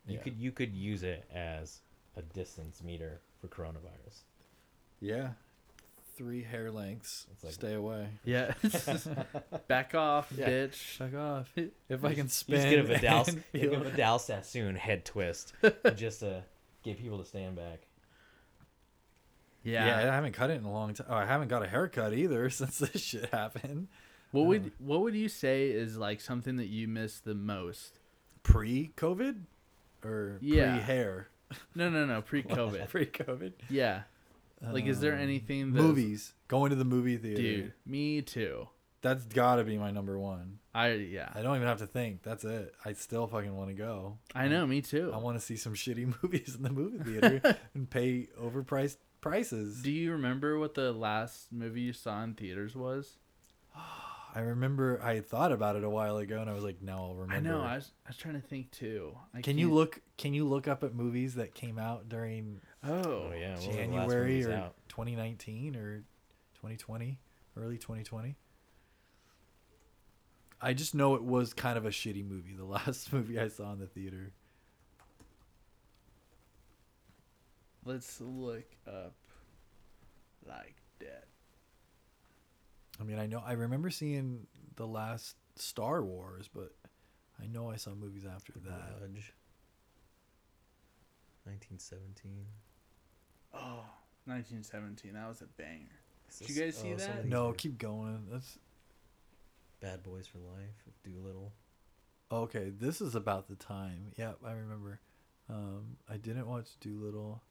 [0.07, 0.21] You Yeah.
[0.23, 1.81] could you could use it as
[2.15, 4.21] a distance meter for coronavirus.
[5.01, 5.31] Yeah,
[6.15, 7.27] three hair lengths.
[7.43, 8.07] Like- Stay away.
[8.23, 8.53] Yeah,
[9.67, 10.47] back off, Yeah.
[10.49, 10.97] bitch.
[10.97, 11.51] Back off.
[11.89, 14.19] If I can You just spin, get a Vidal, and you get feel- a Vidal
[14.19, 15.53] Sassoon head twist
[15.95, 16.43] just to
[16.83, 17.81] get people to stand back.
[19.63, 19.85] Yeah.
[19.85, 20.11] Yeah.
[20.11, 21.07] I haven't cut it in a long time.
[21.09, 23.89] Oh, I haven't got a haircut either since this shit happened.
[24.31, 27.99] What would what would you say is like something that you miss the most?
[28.43, 29.41] Pre-COVID
[30.03, 30.75] or Yeah.
[30.77, 31.27] pre-hair?
[31.75, 32.89] No, no, no, pre-COVID.
[32.89, 33.53] Pre-COVID.
[33.69, 34.03] yeah.
[34.61, 36.33] Like, is there Um, anything that's- movies?
[36.47, 37.41] Going to the movie theater.
[37.41, 38.67] Dude, me too.
[39.01, 40.57] That's got to be my number one.
[40.73, 41.29] I yeah.
[41.35, 42.23] I don't even have to think.
[42.23, 42.73] That's it.
[42.83, 44.17] I still fucking want to go.
[44.33, 45.11] I know, me too.
[45.13, 49.81] I want to see some shitty movies in the movie theater and pay overpriced prices.
[49.83, 53.17] Do you remember what the last movie you saw in theaters was?
[54.37, 57.15] I remember I thought about it a while ago and I was like, now I'll
[57.15, 57.35] remember.
[57.35, 57.61] I know.
[57.61, 59.17] I was, I was trying to think too.
[59.33, 60.01] I can you can't- look?
[60.15, 63.73] Can you look up at movies that came out during Oh, Oh yeah, what were
[63.73, 64.75] the last January movies or out?
[64.89, 66.03] 2019 or
[66.53, 67.17] 2020,
[67.57, 68.35] early 2020?
[70.61, 72.53] I just know it was kind of a shitty movie.
[72.53, 74.33] The last movie I saw in the theater.
[77.83, 79.15] Let's look up
[80.47, 81.26] like that.
[82.99, 86.73] I mean, I know I remember seeing the last Star Wars, but
[87.41, 88.99] I know I saw movies after that.
[88.99, 89.33] Grudge.
[91.45, 92.45] 1917.
[93.53, 93.85] Oh,
[94.25, 95.13] 1917.
[95.13, 95.85] That was a banger.
[96.29, 97.25] Is Did you guys see oh, that?
[97.25, 98.27] No, are keep going.
[98.29, 98.57] That's
[99.79, 101.53] Bad Boys for Life Dolittle.
[102.31, 102.71] okay.
[102.77, 104.11] This is about the time.
[104.17, 104.99] Yep, I remember.
[105.49, 107.41] Um, I didn't watch Dolittle.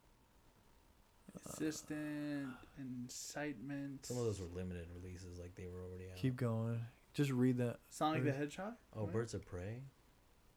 [1.45, 4.07] Assistant, incitement.
[4.07, 6.17] Some of those were limited releases, like they were already out.
[6.17, 6.81] Keep going.
[7.15, 7.79] Just read that.
[7.91, 8.75] Sonic the Hedgehog.
[8.95, 9.13] oh, What?
[9.13, 9.83] Birds of Prey.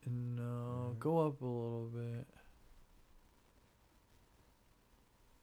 [0.06, 1.00] No, Mhm.
[1.00, 2.28] go up a little bit.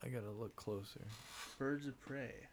[0.02, 1.06] I gotta look closer.
[1.58, 2.48] Birds of Prey.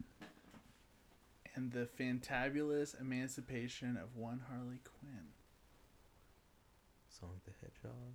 [1.55, 5.33] And the fantabulous emancipation of one Harley Quinn.
[7.09, 8.13] Sonic the Hedgehog.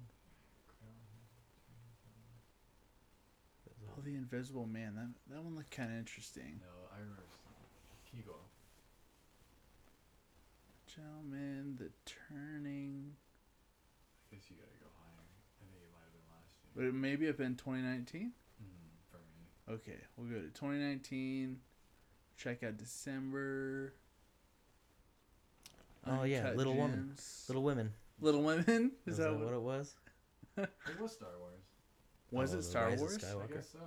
[3.98, 4.94] Oh, the Invisible Man.
[4.94, 6.60] That that one looked kind of interesting.
[6.60, 7.22] No, I remember.
[8.08, 8.36] Can you go?
[10.86, 13.12] Gentlemen, the turning.
[14.30, 15.26] I guess you gotta go higher.
[15.60, 16.70] I think it might have been last year.
[16.76, 18.32] Would it maybe have been 2019?
[18.62, 18.66] Mm,
[19.10, 19.74] for me.
[19.74, 21.58] Okay, we'll go to 2019.
[22.36, 23.94] Check out December.
[26.06, 27.06] Oh, yeah, Uncut Little Woman.
[27.08, 27.44] Gems.
[27.48, 27.92] Little Women.
[28.20, 28.92] Little Women.
[29.06, 29.44] Is, Is that, that what?
[29.46, 29.94] what it was?
[30.56, 31.67] It was Star Wars.
[32.30, 33.18] Was Oh, it Star Rise Wars?
[33.24, 33.78] I guess so.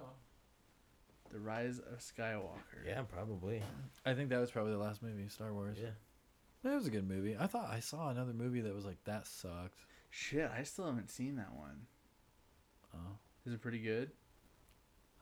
[1.32, 2.86] The Rise of Skywalker.
[2.86, 3.62] Yeah, probably.
[4.06, 5.78] I think that was probably the last movie, Star Wars.
[5.82, 5.90] Yeah.
[6.64, 7.36] That was a good movie.
[7.40, 9.80] I thought I saw another movie that was like that sucked.
[10.10, 11.88] Shit, I still haven't seen that one.
[12.94, 13.18] Oh.
[13.46, 14.12] Is it pretty good?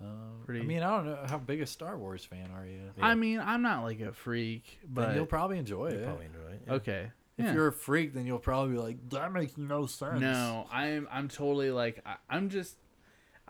[0.01, 2.79] Um, Pretty- I mean, I don't know how big a Star Wars fan are you?
[2.97, 3.05] Yeah.
[3.05, 6.05] I mean, I'm not like a freak, But but you'll probably enjoy You it.
[6.05, 6.61] probably enjoy it.
[6.67, 6.73] yeah.
[6.73, 7.11] okay.
[7.37, 7.53] If yeah.
[7.53, 11.27] you're a freak, then you'll probably be like, "That makes no sense." No, I'm I'm
[11.29, 12.75] totally like I, I'm just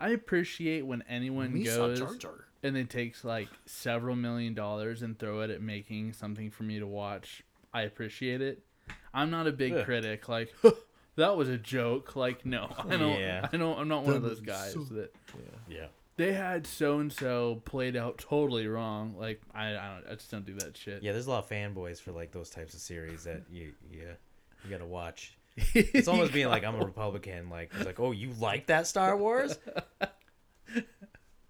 [0.00, 2.44] I appreciate when anyone Misa goes Jar Jar.
[2.62, 6.78] and it takes like several million dollars and throw it at making something for me
[6.78, 7.42] to watch.
[7.72, 8.64] I appreciate it.
[9.14, 9.84] I'm not a big Ugh.
[9.84, 10.52] critic like
[11.16, 12.16] that was a joke.
[12.16, 13.48] Like no, I don't Yeah.
[13.52, 15.14] I don't I'm not one of those guys so- that
[15.68, 15.86] Yeah.
[16.16, 19.14] they had so and so played out totally wrong.
[19.18, 21.02] Like I I don't I just don't do that shit.
[21.02, 24.12] Yeah, there's a lot of fanboys for like those types of series that you yeah
[24.64, 25.36] you gotta watch.
[25.74, 27.50] It's almost being like I'm a Republican.
[27.50, 29.58] Like it's like, oh, you like that Star Wars?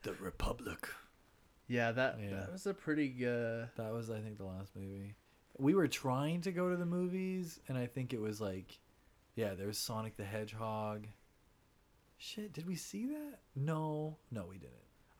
[0.02, 0.88] The Republic.
[1.68, 2.30] Yeah, that Yeah.
[2.30, 5.14] that was a pretty good That was, I think, the last movie.
[5.58, 8.78] We were trying to go to the movies, and I think it was like,
[9.34, 11.06] yeah, there was Sonic the Hedgehog.
[12.16, 13.40] Shit, did we see that?
[13.54, 14.74] No, no, we didn't.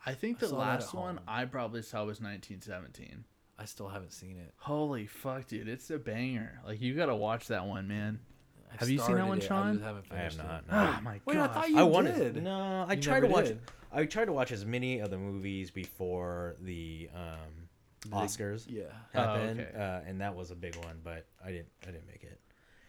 [0.05, 1.21] I think I the saw last one.
[1.29, 3.25] I probably saw was 1917.
[3.59, 4.55] I still haven't seen it.
[4.57, 5.69] Holy fuck, dude!
[5.69, 6.61] It's a banger.
[6.67, 8.21] Like you gotta watch that one, man.
[8.73, 9.73] I've Have you seen that started one, it, I Sean?
[9.75, 10.47] just haven't I have finished it.
[10.47, 10.65] not.
[10.71, 11.01] Oh No.
[11.03, 11.37] my Wait!
[11.39, 11.91] I thought you I did.
[11.93, 12.43] wanted.
[12.45, 13.45] No, I You try to watch.
[13.47, 13.61] did.
[13.93, 17.69] I try to watch as many of the movies before the um,
[18.03, 18.85] The- Oscars Yeah.
[19.15, 19.77] Oh, happened, okay.
[19.79, 21.01] uh, and that was a big one.
[21.03, 21.69] But I didn't.
[21.83, 22.41] I didn't make it.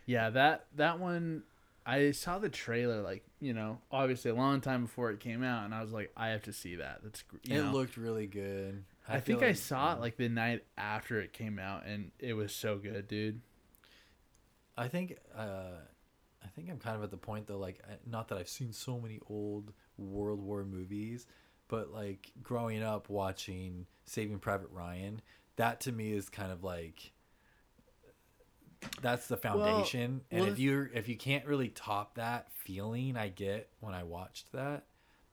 [0.06, 1.44] Yeah, that that one.
[1.84, 5.66] I saw the trailer, like you know, obviously a long time before it came out,
[5.66, 7.00] and I was like, I have to see that.
[7.04, 7.72] That's you it know.
[7.72, 8.84] looked really good.
[9.10, 12.12] I, feel think I like- saw it like the night after it came out, and
[12.20, 13.42] it was so good, dude.
[14.78, 15.80] I think uh,
[16.44, 19.00] I think I'm kind of at the point though, like not that I've seen so
[19.00, 21.28] many old World War movies,
[21.68, 25.22] but like growing up watching Saving Private Ryan,
[25.58, 27.12] that to me is kind of like
[29.02, 30.22] that's the foundation.
[30.32, 34.04] and well, if you if you can't really top that feeling I get when I
[34.04, 34.86] watched that,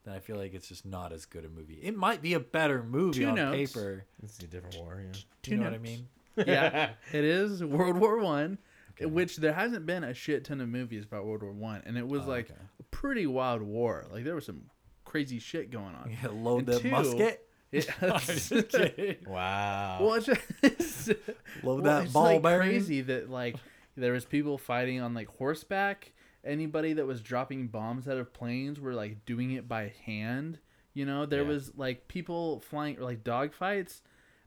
[0.04, 1.80] then I feel like it's just not as good a movie.
[1.82, 3.72] It might be a better movie Two on notes.
[3.72, 4.04] paper.
[4.22, 5.00] It's a different war.
[5.04, 5.12] Yeah.
[5.12, 6.08] Do Two you know what I mean?
[6.36, 8.58] yeah, it is World War One,
[9.00, 12.06] which there hasn't been a shit ton of movies about World War One, and it
[12.06, 12.60] was Oh, like okay.
[12.80, 14.06] a pretty wild war.
[14.12, 14.62] Like there was some
[15.04, 16.10] crazy shit going on.
[16.22, 17.44] Yeah, load And the two- musket.
[17.70, 19.16] It, I'm just kidding.
[19.26, 19.98] Wow.
[20.00, 21.16] well, it's Love
[21.62, 22.70] well, that it's ball like bearing.
[22.70, 23.56] crazy that like
[23.94, 26.12] there was people fighting on like horseback.
[26.42, 30.60] Anybody that was dropping bombs out of planes were like doing it by hand.
[30.94, 31.48] You know, there Yeah.
[31.48, 34.00] was like people flying or like dog fights.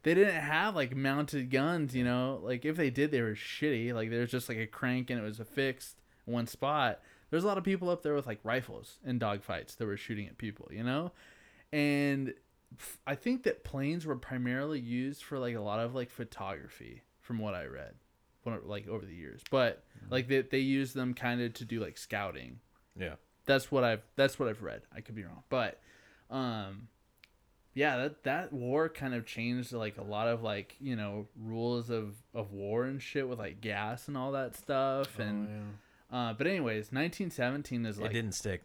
[0.04, 1.96] They didn't have like mounted guns.
[1.96, 3.94] You know, like if they did, they were shitty.
[3.94, 7.00] Like there was just like a crank and it was a fixed one spot.
[7.30, 10.28] There's a lot of people up there with like rifles and dogfights that were shooting
[10.28, 10.68] at people.
[10.72, 11.12] You know,
[11.72, 12.34] and
[13.06, 17.40] I think that planes were primarily used for like a lot of like photography, from
[17.40, 17.94] what I read,
[18.66, 19.42] like over the years.
[19.50, 22.60] But like they they use them kind of to do like scouting.
[22.98, 23.16] yeah.
[23.46, 24.82] That's what I've that's what I've read.
[24.96, 25.80] I could be wrong, but
[26.30, 26.88] um,
[27.74, 31.90] yeah, that that war kind of changed like a lot of like you know rules
[31.90, 35.20] of of war and shit with like gas and all that stuff.
[35.20, 35.74] And
[36.12, 38.64] oh, uh, but anyways, 1917 is like it didn't stick.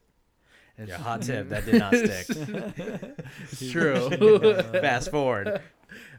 [0.76, 1.48] it's- Yeah, hot tip.
[1.50, 2.26] That did not stick.
[2.28, 4.11] it's true.
[4.80, 5.61] Fast forward.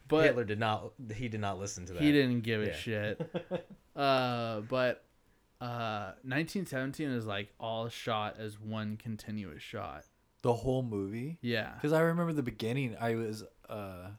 [0.07, 0.91] but Hitler did not.
[1.13, 2.01] He did not listen to that.
[2.01, 2.73] He didn't give a Yeah.
[2.75, 3.35] shit.
[3.95, 5.03] uh, but
[5.59, 10.05] uh, 1917 is like all shot as one continuous shot.
[10.47, 11.37] The whole movie.
[11.41, 11.73] Yeah.
[11.73, 12.95] Because I remember the beginning.
[12.99, 14.11] I was, uh,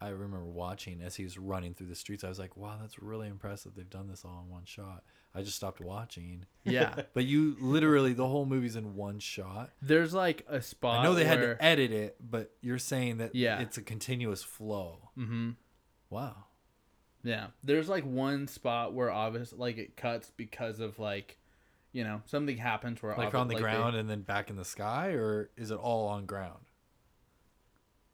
[0.00, 2.24] I remember watching as he was running through the streets.
[2.24, 3.76] I was like, "Wow, that's really impressive.
[3.76, 5.04] They've done this all in one shot."
[5.34, 6.46] I just stopped watching.
[6.64, 6.94] Yeah.
[7.14, 9.70] But you literally the whole movie's in one shot.
[9.80, 10.98] There's like a spot.
[10.98, 13.60] I know they had to edit it, but you're saying that Yeah.
[13.60, 15.10] it's a continuous flow.
[15.16, 15.50] Mm-hmm.
[16.10, 16.46] Wow.
[17.22, 17.46] Yeah.
[17.62, 21.38] There's like one spot where obviously like it cuts because of like,
[21.92, 24.56] you know, something happens where Like obvi- on the they- ground and then back in
[24.56, 26.60] the sky, or is it all on ground?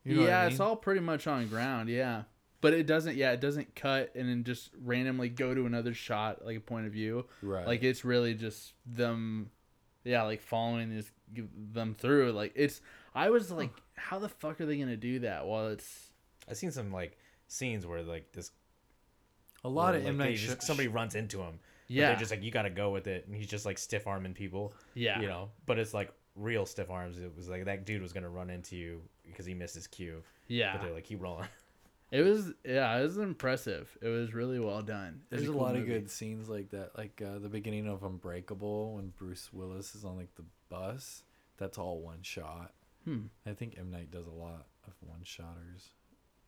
[0.05, 1.89] You know yeah, what I it's all pretty much on ground.
[1.89, 2.23] Yeah.
[2.61, 3.17] But it doesn't.
[3.17, 6.87] Yeah, it doesn't cut and then just randomly go to another shot, like a point
[6.87, 7.27] of view.
[7.43, 7.67] right.
[7.67, 9.51] Like it's really just them,
[10.03, 11.11] yeah, like following this
[11.73, 12.33] them through.
[12.33, 12.81] Like it's.
[13.15, 15.47] I was like, how the fuck are they gonna do that?
[15.47, 16.13] While it's
[16.51, 17.17] I've seen some like
[17.47, 18.51] scenes where like this
[19.63, 21.61] a lot where, of like, M Night just- Sh- somebody runs into him.
[21.89, 23.79] But yeah, they're just like you got to go with it, and he's just like
[23.79, 24.73] stiff arming people.
[24.95, 27.19] yeah, You know, but it's like real stiff arms.
[27.19, 30.23] It was like that dude was gonna run into you because he missed his cue.
[30.47, 30.73] yeah.
[30.77, 31.49] But they're like keep rolling.
[32.11, 33.95] It was yeah, it was impressive.
[34.01, 35.21] It was really well done.
[35.31, 38.03] It There's a cool lot of good scenes like that, like uh, the beginning of
[38.03, 41.23] Unbreakable when Bruce Willis is on like the bus.
[41.59, 42.73] That's all one shot.
[43.05, 43.27] Hmm.
[43.47, 45.91] I think M Night does a lot of one shotters.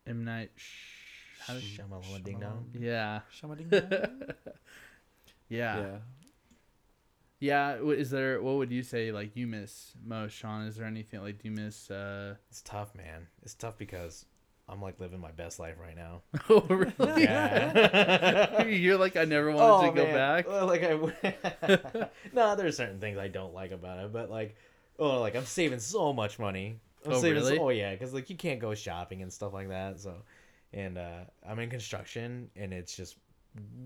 [0.07, 0.51] M Night.
[0.57, 2.71] Sh- how does- Shyamalan ding dong.
[2.79, 4.33] yeah, Shamading.
[5.51, 5.99] yeah,
[7.41, 7.77] yeah.
[7.81, 7.91] yeah.
[7.93, 8.41] Is there?
[8.43, 9.13] What would you say?
[9.13, 10.63] Like you miss most, Sean?
[10.67, 11.91] Is there anything like do you miss?
[11.91, 13.27] uh It's tough, man.
[13.43, 14.25] It's tough because
[14.69, 16.23] I'm like living my best life right now.
[16.49, 17.23] Oh really?
[17.25, 18.63] Yeah.
[18.67, 20.15] You're like I never wanted to go man.
[20.15, 20.49] back.
[20.49, 22.09] Well, like I.
[22.33, 24.57] no, there's certain things I don't like about it, but like,
[24.99, 26.79] oh, like I'm saving so much money.
[27.05, 27.57] I'm Oh, saving really?
[27.57, 29.99] So, oh yeah, because like you can't go shopping and stuff like that.
[30.01, 30.15] So,
[30.73, 33.17] and uh, I'm in construction, and it's just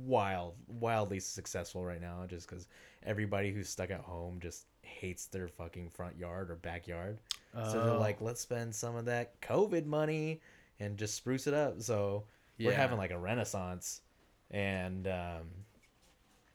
[0.04, 2.24] wild, wildly successful right now.
[2.28, 2.68] Just because
[3.04, 7.18] everybody who's stuck at home just hates their fucking front yard or backyard.
[7.54, 10.40] So they're Oh, like, let's spend some of that COVID money
[10.80, 11.80] and just spruce it up.
[11.80, 12.24] So
[12.58, 14.00] we're having like a renaissance,
[14.50, 15.42] and um,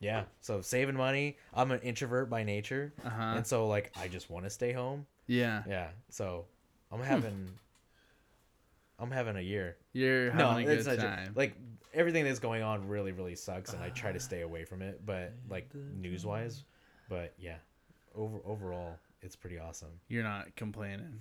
[0.02, 1.38] yeah, so saving money.
[1.54, 3.34] I'm an introvert by nature, uh-huh.
[3.38, 5.06] and so like I just want to stay home.
[5.28, 6.46] yeah, Yeah, so
[6.92, 7.50] I'm having,
[9.00, 9.78] I'm having a year.
[9.94, 11.34] you're No, having a it's good time.
[11.36, 11.56] Like
[11.94, 15.06] everything that's going on really, really sucks, and I try to stay away from it.
[15.06, 16.64] But like news wise,
[17.08, 17.58] but yeah,
[18.16, 19.92] over overall, it's pretty awesome.
[20.08, 21.20] You're not complaining.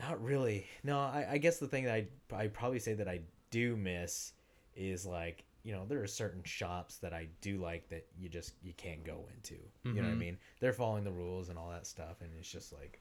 [0.00, 0.66] Not really.
[0.84, 3.20] No, I, I guess the thing that I I probably say that I
[3.50, 4.32] do miss
[4.76, 8.54] is like you know there are certain shops that I do like that you just
[8.62, 9.56] you can't go into.
[9.84, 10.18] You know what I Mhm.
[10.18, 10.38] mean?
[10.60, 13.00] They're following the rules and all that stuff, and it's just like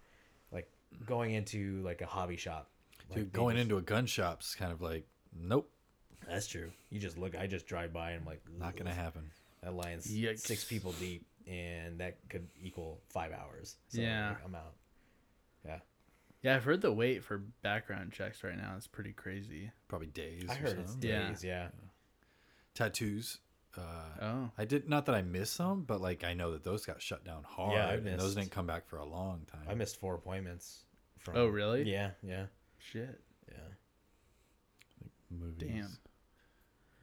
[0.52, 0.70] like
[1.06, 2.70] going into like a hobby shop.
[3.10, 5.06] Like, Dude, they going into a gun shop's kind of like,
[5.38, 5.70] nope,
[6.28, 6.72] that's true.
[6.90, 7.36] You just look.
[7.38, 9.32] I just drive by and I'm like, not gonna happen.
[9.64, 10.40] That line's Yikes.
[10.42, 13.78] six people deep, and that could equal five hours.
[13.90, 14.30] So Yeah.
[14.30, 14.74] like, I'm out.
[15.66, 15.80] Yeah,
[16.44, 19.72] Yeah, I've heard the wait for background checks right now is pretty crazy.
[19.88, 20.46] Probably days.
[20.50, 21.10] I or heard it's something.
[21.10, 21.30] Yeah.
[21.30, 21.44] days.
[21.44, 21.70] Yeah.
[22.74, 23.40] tattoos.
[23.78, 23.82] Uh,
[24.22, 27.02] Oh, I did not that I missed some, but like I know that those got
[27.02, 29.66] shut down hard, Yeah, I and those didn't come back for a long time.
[29.70, 30.84] I missed four appointments.
[31.20, 31.84] From, Oh, really?
[31.92, 32.46] Yeah, yeah,
[32.80, 33.20] shit.
[33.50, 33.58] yeah.
[35.30, 35.98] Movies, Damn.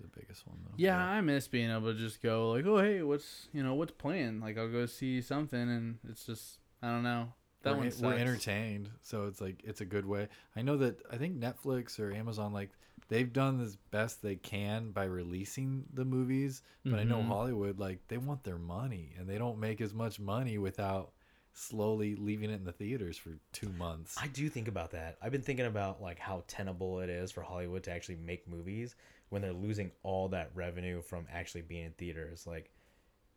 [0.01, 0.75] the biggest one though.
[0.77, 3.93] Yeah, I miss being able to just go like, oh hey, what's you know what's
[3.93, 4.41] playing?
[4.41, 7.33] Like I'll go see something, and it's just I don't know.
[7.63, 10.29] That we're, we're entertained, so it's like it's a good way.
[10.55, 12.71] I know that I think Netflix or Amazon like
[13.09, 17.27] they've done as best they can by releasing the movies, but I know Mhm.
[17.29, 21.13] Hollywood like they want their money and they don't make as much money without
[21.55, 24.17] slowly leaving it in the theaters for two months.
[24.21, 25.17] I do think about that.
[25.23, 28.97] I've been thinking about like how tenable it is for Hollywood to actually make movies
[29.31, 32.47] when they're losing all that revenue from actually being in theaters.
[32.47, 32.71] Like,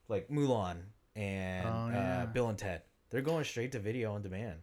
[0.10, 0.78] like Mulan
[1.16, 2.24] and Oh, yeah.
[2.24, 4.60] uh, Bill and Ted, they're going straight to video on demand,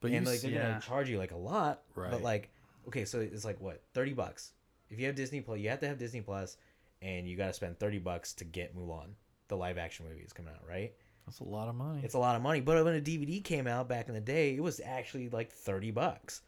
[0.00, 1.82] but and you like see, they're gonna charge you like a lot.
[1.94, 2.10] Right.
[2.10, 2.50] But like,
[2.88, 4.52] okay, so it's like what thirty bucks.
[4.90, 6.58] If you have Disney Plus, you have to have Disney Plus,
[7.00, 9.08] and you got to spend thirty bucks to get Mulan,
[9.48, 10.92] the live action movie is coming out, right?
[11.26, 12.00] That's a lot of money.
[12.04, 12.60] It's a lot of money.
[12.60, 15.90] But when a DVD came out back in the day, it was actually like thirty
[15.90, 16.42] bucks.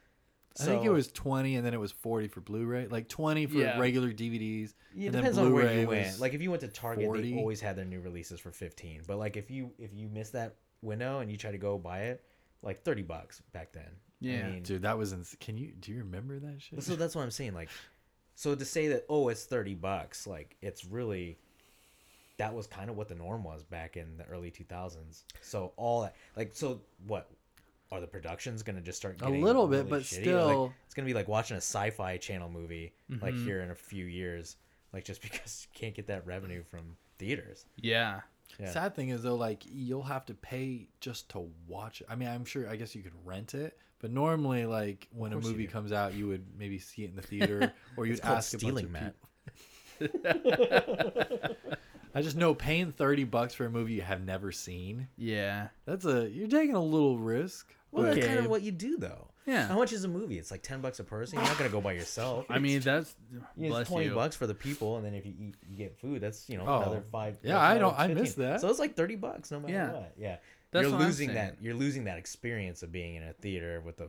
[0.60, 2.86] I think it was twenty, and then it was forty for Blu-ray.
[2.86, 3.78] Like twenty for Yeah.
[3.78, 4.74] regular DVDs.
[4.94, 6.20] Yeah, it depends on where you went.
[6.20, 7.22] Like if you went to Target, 40.
[7.32, 9.02] they always had their new releases for fifteen.
[9.06, 12.02] But like if you if you miss that window and you try to go buy
[12.02, 12.24] it,
[12.62, 13.88] like thirty bucks back then.
[14.20, 14.46] Yeah.
[14.46, 15.12] I mean, Dude, that was.
[15.12, 16.82] Ins- Can you do you remember that shit?
[16.84, 17.54] so that's what I'm saying.
[17.54, 17.68] Like,
[18.36, 21.36] so to say that oh it's thirty bucks, like it's really
[22.36, 25.24] that was kind of what the norm was back in the early two thousands.
[25.40, 27.30] So all that like so what
[27.92, 30.16] are the productions gonna just start A little bit, but shitty?
[30.16, 33.44] Like, still- it's gonna be like watching a sci-fi channel movie like Mhm.
[33.44, 34.56] here in a few years,
[34.92, 37.66] like just because you can't get that revenue from theaters.
[37.76, 38.22] Yeah.
[38.58, 38.70] Yeah.
[38.72, 42.06] Sad thing is though, like you'll have to pay just to watch it.
[42.10, 42.68] I mean, I'm sure.
[42.68, 46.26] I guess you could rent it, but normally, like when a movie comes out, you
[46.28, 49.14] would maybe see it in the theater, or you'd ask a stealing, bunch
[50.00, 50.10] of Matt.
[50.12, 51.56] people.
[52.14, 55.08] I just know paying thirty bucks for a movie you have never seen.
[55.16, 55.68] Yeah.
[55.86, 57.74] That's a you're taking a little risk.
[57.90, 59.28] Well, but- that's kind of what you do though.
[59.46, 59.68] Yeah.
[59.68, 60.38] How much is a movie?
[60.38, 61.38] It's like ten bucks a person.
[61.38, 62.46] You're not gonna go by yourself.
[62.48, 63.14] I mean, that's
[63.56, 64.14] You bless it's twenty you.
[64.14, 66.22] bucks for the people, and then if you eat, you get food.
[66.22, 66.80] That's you know Oh.
[66.80, 67.36] another five.
[67.42, 68.22] Yeah, that's I don't- I 15.
[68.22, 68.60] missed that.
[68.62, 69.92] So it's like thirty bucks no matter Yeah.
[69.92, 70.12] what.
[70.16, 70.36] Yeah,
[70.70, 71.36] That's you're what I'm losing saying.
[71.36, 71.56] that.
[71.62, 74.08] You're losing that experience of being in a theater with a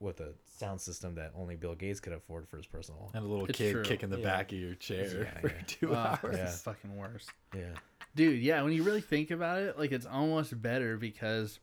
[0.00, 3.10] with a sound system that only Bill Gates could afford for his personal.
[3.14, 3.82] and a little It's kid true.
[3.84, 4.24] kicking the Yeah.
[4.24, 5.62] back of your chair Yeah, for yeah.
[5.66, 6.36] two Ah, hours.
[6.36, 6.44] Yeah.
[6.48, 7.26] it's fucking worse.
[7.54, 7.74] Yeah,
[8.16, 11.60] Dude, yeah, when you really think about it, like it's almost better because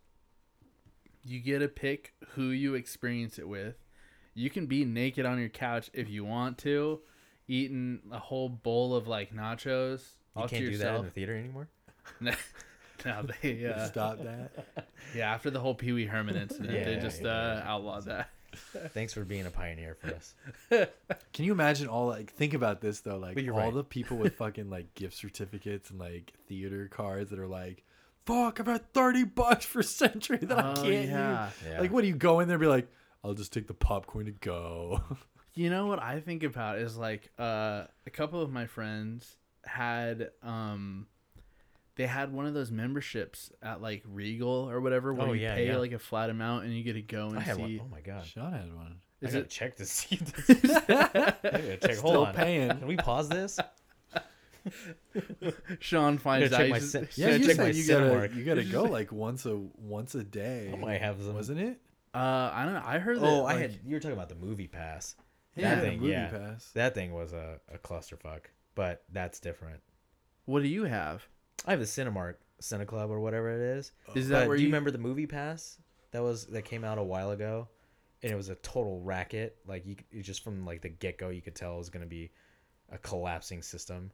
[1.26, 3.76] you get to pick who you experience it with.
[4.34, 7.02] You can be naked on your couch if you want to,
[7.48, 10.00] eating a whole bowl of like nachos
[10.36, 11.06] you all can't to do that in yourself.
[11.06, 11.68] the theater anymore.
[13.06, 14.52] no, they uh, Stop that.
[15.16, 15.34] yeah.
[15.34, 17.72] After the whole Pee Wee Herman incident, they just yeah, uh, yeah.
[17.72, 18.30] outlawed that.
[18.94, 20.34] Thanks for being a pioneer for us.
[21.34, 23.74] Can you imagine all like think about this though, like But you're all right.
[23.74, 27.84] the people with fucking like gift certificates and like theater cards that are like,
[28.26, 31.46] fuck, I've had thirty bucks for Century that I Oh, can't yeah.
[31.46, 31.54] use.
[31.70, 31.82] Yeah.
[31.82, 32.88] Like, what do you go in there and be like,
[33.24, 35.02] I'll just take the popcorn to go.
[35.54, 40.30] You know what I think about is like uh, a couple of my friends had
[40.42, 41.06] um
[41.98, 45.56] they had one of those memberships at like Regal or whatever where Oh, you yeah,
[45.56, 45.78] pay yeah.
[45.78, 47.62] like a flat amount and you get to go and I have see.
[47.62, 47.80] one.
[47.84, 48.26] Oh my god.
[48.26, 48.98] Sean had one.
[49.20, 50.18] Is I it check to see.
[50.48, 50.76] This.
[50.76, 50.82] I
[51.82, 51.84] check.
[51.84, 52.34] Hold Still on.
[52.36, 52.70] paying.
[52.70, 53.60] Can we pause this?
[55.80, 58.36] Sean finds out my he's- Yeah, Gotta you check my said you gotta work.
[58.36, 60.72] you gotta go like once a once a day.
[60.74, 61.34] I might have some.
[61.34, 61.80] wasn't it?
[62.14, 62.84] uh I don't know.
[62.86, 63.80] I heard that Oh, I like, had.
[63.86, 65.16] You were talking about the movie pass.
[65.56, 66.28] Yeah, that thing, Movie yeah.
[66.28, 66.70] Pass.
[66.76, 68.42] That thing was a, a clusterfuck,
[68.76, 69.82] but that's different.
[70.46, 71.28] What do you have?
[71.66, 73.92] I have the Cinemark Cineclub or whatever it is.
[74.16, 75.78] Is that But where do you, you remember the movie pass
[76.12, 77.68] that was that came out a while ago,
[78.24, 79.58] and it was a total racket.
[79.68, 82.06] Like you, you just from like the get go, you could tell it was gonna
[82.06, 82.32] be
[82.92, 84.12] a collapsing system.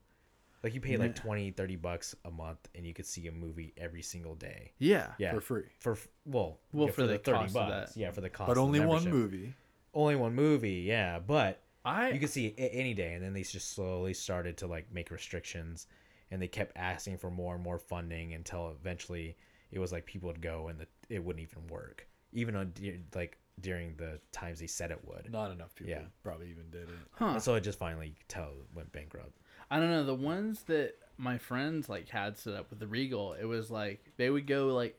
[0.63, 1.21] Like you pay like Yeah.
[1.23, 4.71] 20, 30 bucks a month, and you could see a movie every single day.
[4.79, 5.07] Yeah.
[5.17, 7.97] Yeah, for free, for f- well, Well, yeah, for the cost of that.
[7.97, 8.47] Yeah, for the cost.
[8.47, 9.53] but of the only one movie.
[9.93, 10.83] Only one movie.
[10.87, 14.55] Yeah, but I you could see it any day and then they just slowly started
[14.59, 15.85] to like make restrictions
[16.33, 19.37] and they kept asking for more and more funding until eventually
[19.71, 22.73] it was like people would go and the, it wouldn't even work even on
[23.13, 26.01] like during the times they said it would Not enough people Yeah.
[26.23, 26.95] probably even did it.
[27.11, 27.39] huh.
[27.39, 29.37] so it just finally you tell went bankrupt
[29.71, 30.03] I don't know.
[30.03, 34.11] The ones that my friends like had set up with the Regal, it was like
[34.17, 34.95] they would go like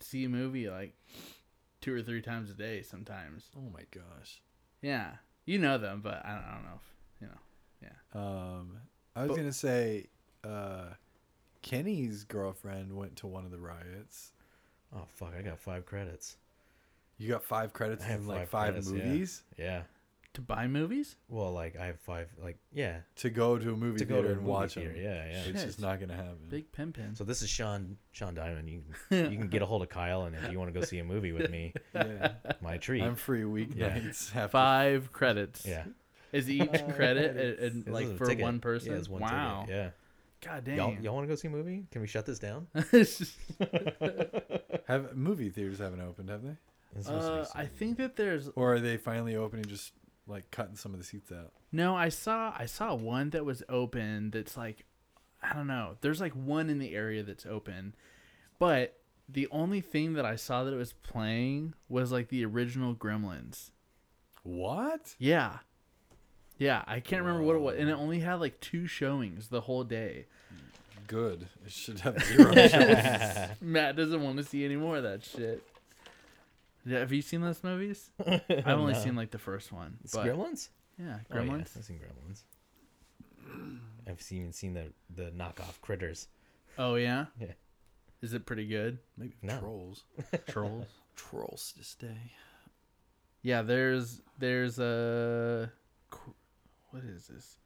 [0.00, 0.94] see a movie like
[1.80, 3.44] two or three times a day sometimes.
[3.56, 4.40] Oh my gosh.
[4.82, 5.10] Yeah,
[5.44, 7.40] you know them, but I don't, I don't know if you know.
[7.82, 8.20] Yeah.
[8.20, 8.78] Um,
[9.14, 10.06] I was But- gonna say,
[10.48, 10.94] uh,
[11.62, 14.32] Kenny's girlfriend went to one of the riots.
[14.94, 16.36] oh fuck i got five credits
[17.18, 19.82] You got five credits I have in like five five credits, movies yeah
[20.34, 21.16] To buy movies?
[21.28, 24.28] well like i have five like yeah to go to a movie to go theater
[24.28, 24.92] to a and movie watch theater.
[24.92, 25.02] them.
[25.02, 26.38] yeah yeah It's just not gonna happen.
[26.48, 27.14] Big pin pin.
[27.16, 30.22] so this is sean sean diamond you can, you can get a hold of kyle
[30.22, 32.32] and if you want to go see a movie with me yeah.
[32.62, 34.34] my treat I'm free weeknights.
[34.34, 35.66] after- Five credits.
[35.66, 35.84] yeah
[36.32, 38.42] Is each credit and, and, like for ticket.
[38.44, 38.92] one person?
[38.92, 39.62] Yeah, it's one wow.
[39.66, 39.74] ticket.
[39.76, 39.90] Yeah.
[40.44, 41.02] God Y'all, damn.
[41.02, 41.86] y'all want to go see a movie?
[41.90, 42.68] Can we shut this down?
[44.86, 46.56] Have movie theaters haven't opened, have they?
[46.96, 47.46] It's supposed to be uh.
[47.54, 49.92] I think that there's Or are they finally opening, just
[50.26, 51.52] like cutting some of the seats out?
[51.72, 51.94] no.
[51.94, 54.30] I saw I saw one that was open.
[54.30, 54.84] That's like
[55.42, 55.96] I don't know.
[56.00, 57.94] There's like one in the area that's open,
[58.58, 62.94] but the only thing that I saw that it was playing was like the original
[62.94, 63.70] Gremlins.
[64.42, 65.14] What?
[65.18, 65.58] Yeah.
[66.58, 69.60] Yeah, I can't remember what it was, and it only had like two showings the
[69.60, 70.26] whole day.
[71.06, 71.46] Good.
[71.64, 73.48] It should have zero shows.
[73.60, 75.62] Matt doesn't want to see any more of that shit.
[76.84, 78.10] Yeah, have you seen those movies?
[78.26, 78.98] I've only No.
[78.98, 79.98] seen like the first one.
[80.04, 80.68] It's But Gremlins.
[80.98, 81.76] yeah, Oh, yeah, Gremlins.
[81.76, 82.42] I've seen Gremlins.
[84.08, 86.28] I've seen seen the the knockoff critters.
[86.78, 87.26] Oh yeah.
[87.40, 87.52] Yeah.
[88.20, 88.98] Is it pretty good?
[89.16, 89.58] Maybe No.
[89.60, 90.04] trolls.
[90.48, 90.86] Trolls.
[91.16, 92.32] Trolls to stay.
[93.42, 95.70] Yeah, there's there's a
[96.90, 97.58] what is this?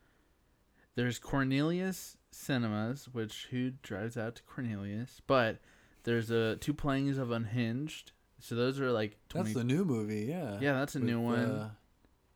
[0.94, 5.20] There's Cornelius Cinemas, which who drives out to Cornelius?
[5.26, 5.58] But
[6.04, 8.12] there's a two playings of Unhinged.
[8.40, 9.52] So those are like twenty.
[9.52, 10.58] That's the new movie, yeah.
[10.60, 11.38] yeah, that's a new one.
[11.38, 11.70] uh,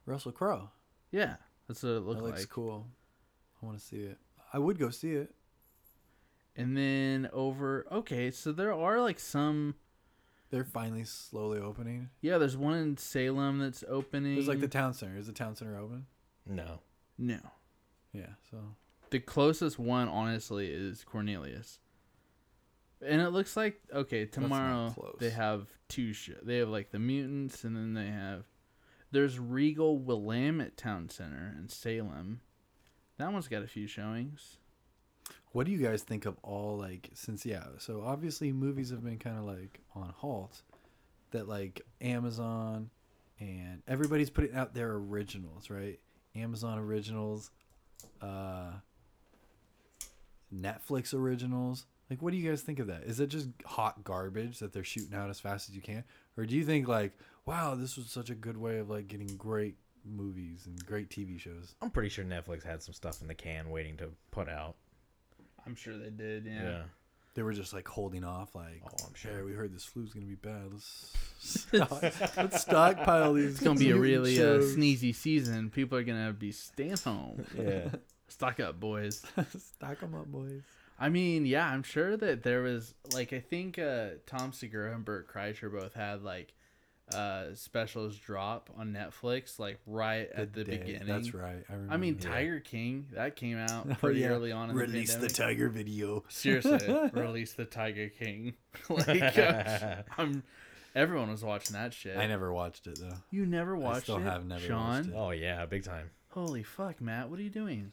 [0.07, 0.71] Russell Crowe.
[1.11, 1.37] yeah,
[1.69, 2.49] that's what it That looks looks like.
[2.49, 2.87] cool.
[3.63, 4.19] I want to see it.
[4.53, 5.35] I would go see it.
[6.55, 9.75] And then over, okay, so there are like some.
[10.51, 12.09] They're finally slowly opening.
[12.23, 14.37] Yeah, there's one in Salem that's opening.
[14.37, 15.19] There's like the town center.
[15.19, 16.07] Is the town center open?
[16.47, 16.81] No.
[17.19, 17.39] no.
[18.13, 18.35] Yeah.
[18.51, 18.59] So
[19.11, 21.79] The closest one, honestly, is Cornelius.
[23.07, 27.63] And it looks like okay tomorrow they have two sh- they have like the mutants
[27.63, 28.45] and then they have
[29.13, 32.41] there's Regal Willamette Town Center in Salem.
[33.19, 34.57] That one's got a few showings.
[35.53, 39.19] What do you guys think of all like since yeah, so obviously movies have been
[39.19, 40.63] kind of like on halt
[41.33, 42.91] that like Amazon
[43.39, 46.01] and everybody's putting out their originals, right?
[46.37, 47.51] Amazon originals,
[48.21, 48.73] uh
[50.55, 51.87] Netflix originals.
[52.11, 53.03] Like what do you guys think of that?
[53.05, 56.05] Is it just hot garbage that they're shooting out as fast as you can?
[56.37, 57.13] Or do you think like,
[57.47, 61.39] wow, this was such a good way of like getting great movies and great TV
[61.39, 61.75] shows?
[61.83, 64.77] I'm pretty sure Netflix had some stuff in the can waiting to put out.
[65.67, 66.47] I'm sure they did.
[66.47, 66.63] Yeah.
[66.63, 66.83] Yeah.
[67.37, 69.45] They were just like holding off, like, Oh, I'm "Hey, sure.
[69.45, 70.73] we heard this flu's gonna be bad.
[70.73, 72.03] Let's stock,
[72.37, 73.53] let's stockpile these.
[73.53, 75.71] It's gonna be a really uh, sneezy season.
[75.71, 77.45] People are gonna be staying home.
[77.57, 77.91] Yeah.
[78.29, 79.23] Stock up, boys.
[79.57, 80.63] Stock them up, boys.
[80.99, 85.05] I mean, yeah, I'm sure that there was like I think uh, Tom Segura and
[85.05, 86.53] Bert Kreischer both had like
[87.15, 90.79] uh, specials drop on Netflix like right at the day.
[90.79, 91.07] beginning.
[91.07, 91.65] That's right.
[91.69, 91.95] I, remember.
[91.95, 92.29] I mean, Yeah.
[92.31, 94.29] Tiger King that came out Oh, pretty yeah.
[94.29, 96.25] early on in release the the, tiger video.
[96.29, 96.79] Seriously,
[97.13, 98.55] release the Tiger King.
[98.89, 100.43] like uh, I'm,
[100.95, 102.17] everyone was watching that shit.
[102.17, 103.17] I never watched it though.
[103.31, 104.89] You never watched still it, have never Sean?
[104.97, 105.15] watched it.
[105.17, 106.11] oh yeah, big time.
[106.31, 107.31] Holy fuck, Matt!
[107.31, 107.93] What are you doing?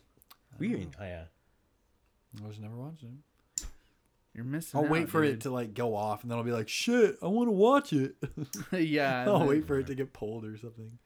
[0.59, 1.23] We even, oh yeah.
[2.43, 3.32] I was never watching it.
[4.35, 4.79] You're missing.
[4.79, 7.17] I'll out, wait for it to like go off, and then I'll be like, "Shit,
[7.21, 8.15] I want to watch it."
[8.71, 10.97] yeah, I'll then- wait for it to get pulled or something.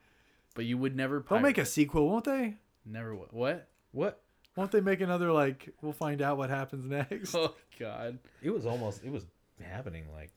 [0.56, 1.24] But you would never.
[1.30, 2.56] They'll make a sequel, won't they?
[2.86, 3.14] never.
[3.16, 3.68] wa- What?
[3.92, 4.22] What?
[4.56, 5.70] Won't they make another like?
[5.82, 8.18] We'll find out what happens next, Oh God.
[8.42, 9.04] It was almost.
[9.04, 9.26] It was
[9.62, 10.06] happening.
[10.14, 10.32] Like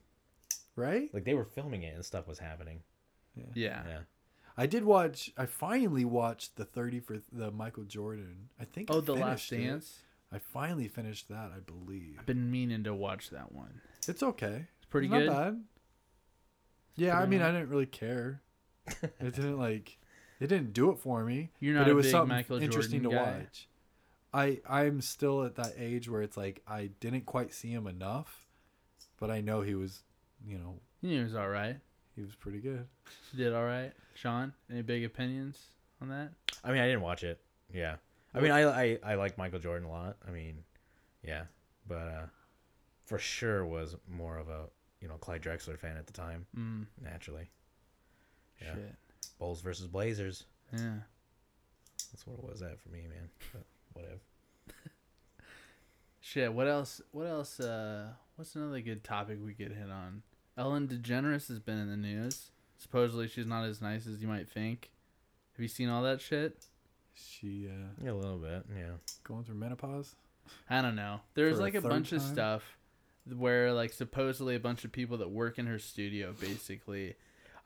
[0.76, 1.08] right?
[1.14, 2.80] like they were filming it and stuff was happening.
[3.54, 3.82] Yeah.
[3.86, 3.98] Yeah.
[4.56, 5.30] I did watch.
[5.38, 8.48] I finally watched the thirty for the Michael Jordan.
[8.60, 8.88] I think.
[8.90, 10.00] Oh, I Oh, the Last Dance.
[10.02, 10.04] it.
[10.32, 10.42] Dance.
[10.44, 11.50] I finally finished that.
[11.56, 13.80] I believe I've been meaning to watch that one.
[14.08, 14.66] it's okay.
[14.78, 15.26] It's pretty It's good.
[15.26, 15.62] Not bad.
[16.96, 18.42] Yeah, I Pretty mean, I didn't really care.
[19.02, 19.98] it didn't like.
[20.40, 21.50] It didn't do it for me.
[21.60, 23.38] You're but not it a was big something Michael interesting Jordan to guy.
[23.40, 23.68] watch.
[24.32, 28.46] I I'm still at that age where it's like I didn't quite see him enough,
[29.18, 30.02] but I know he was,
[30.46, 31.76] you know, He was all right.
[32.16, 32.86] he was pretty good.
[33.32, 33.92] He did all right.
[34.14, 35.58] Sean, any big opinions
[36.00, 36.30] on that?
[36.64, 37.40] I mean, I didn't watch it.
[37.72, 37.96] Yeah.
[38.34, 40.16] I mean, I I I like Michael Jordan a lot.
[40.26, 40.62] I mean,
[41.22, 41.44] yeah,
[41.86, 42.26] but uh,
[43.06, 44.66] for sure was more of a
[45.00, 46.46] you know Clyde Drexler fan at the time.
[46.56, 47.50] Mm, Naturally,
[48.62, 48.74] Yeah.
[48.74, 48.94] Shit.
[49.38, 50.44] Bulls versus Blazers.
[50.72, 50.96] Yeah.
[52.12, 53.28] That's what it was at for me, man.
[53.52, 53.64] But
[53.94, 54.20] whatever.
[56.20, 56.52] Shit.
[56.52, 57.00] What else?
[57.12, 57.58] What else?
[57.60, 60.22] Uh, what's another good topic we could hit on?
[60.56, 62.50] Ellen DeGeneres has been in the news.
[62.78, 64.90] Supposedly she's not as nice as you might think.
[65.54, 66.66] Have you seen all that shit?
[67.14, 68.64] She uh, Yeah, a little bit.
[68.76, 68.92] Yeah.
[69.24, 70.14] going through menopause.
[70.68, 71.20] I don't know.
[71.34, 72.62] There's For a like a third bunch of stuff
[73.36, 77.14] where like supposedly a bunch of people that work in her studio basically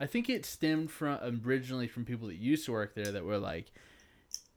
[0.01, 3.39] I think it stemmed from originally from people that used to work there that were
[3.39, 3.71] like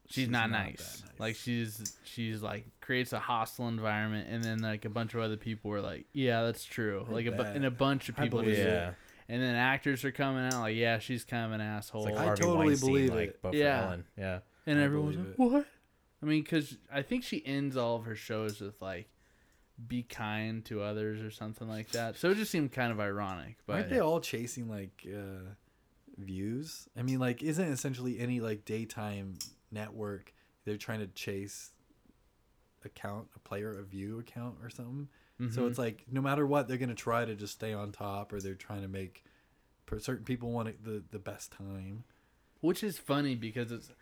[0.08, 1.02] she's, She's not, not nice.
[1.06, 1.20] nice.
[1.20, 5.36] Like she's she's like creates a hostile environment and then like a bunch of other
[5.36, 7.06] people were like, Yeah, that's true.
[7.08, 7.56] I Like a bu- bet.
[7.56, 8.72] and a bunch of people believe just it.
[8.72, 8.90] Yeah.
[9.28, 12.04] and then actors are coming out like, Yeah, she's kind of an asshole.
[12.04, 13.38] Like I totally Weinstein, believe like, it.
[13.40, 13.80] but Yeah.
[13.80, 14.04] for Ellen.
[14.18, 14.38] Yeah.
[14.68, 15.66] And I everyone's like, "What?"
[16.22, 19.08] I mean, because I think she ends all of her shows with like,
[19.86, 22.16] "Be kind to others" or something like that.
[22.16, 23.56] So it just seemed kind of ironic.
[23.66, 25.54] But Aren't they all chasing like uh,
[26.16, 26.88] views?
[26.96, 29.34] I mean, like, isn't essentially any like daytime
[29.70, 30.32] network
[30.64, 31.72] they're trying to chase
[32.84, 35.08] account a player a view account or something?
[35.50, 35.68] So Mhm.
[35.68, 38.54] it's like no matter what, they're gonna try to just stay on top, or they're
[38.56, 39.24] trying to make
[39.98, 42.04] certain people want it the the best time.
[42.60, 43.92] Which is funny because it's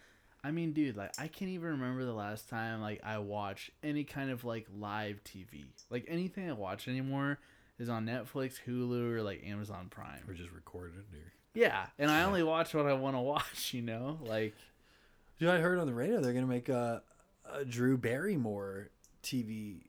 [0.47, 4.05] I mean, dude, like I can't even remember the last time like I watched any
[4.05, 5.65] kind of like live TV.
[5.91, 7.41] Like anything I watch anymore
[7.81, 10.23] is on Netflix, Hulu, or like Amazon Prime.
[10.29, 11.01] Or just recorded.
[11.13, 11.33] Or...
[11.53, 14.21] Yeah, and I only watch what I want to watch, you know?
[14.25, 14.55] Like
[15.41, 17.03] Dude, I heard on the radio they're gonna make a,
[17.53, 18.91] a Drew Barrymore
[19.25, 19.81] TV.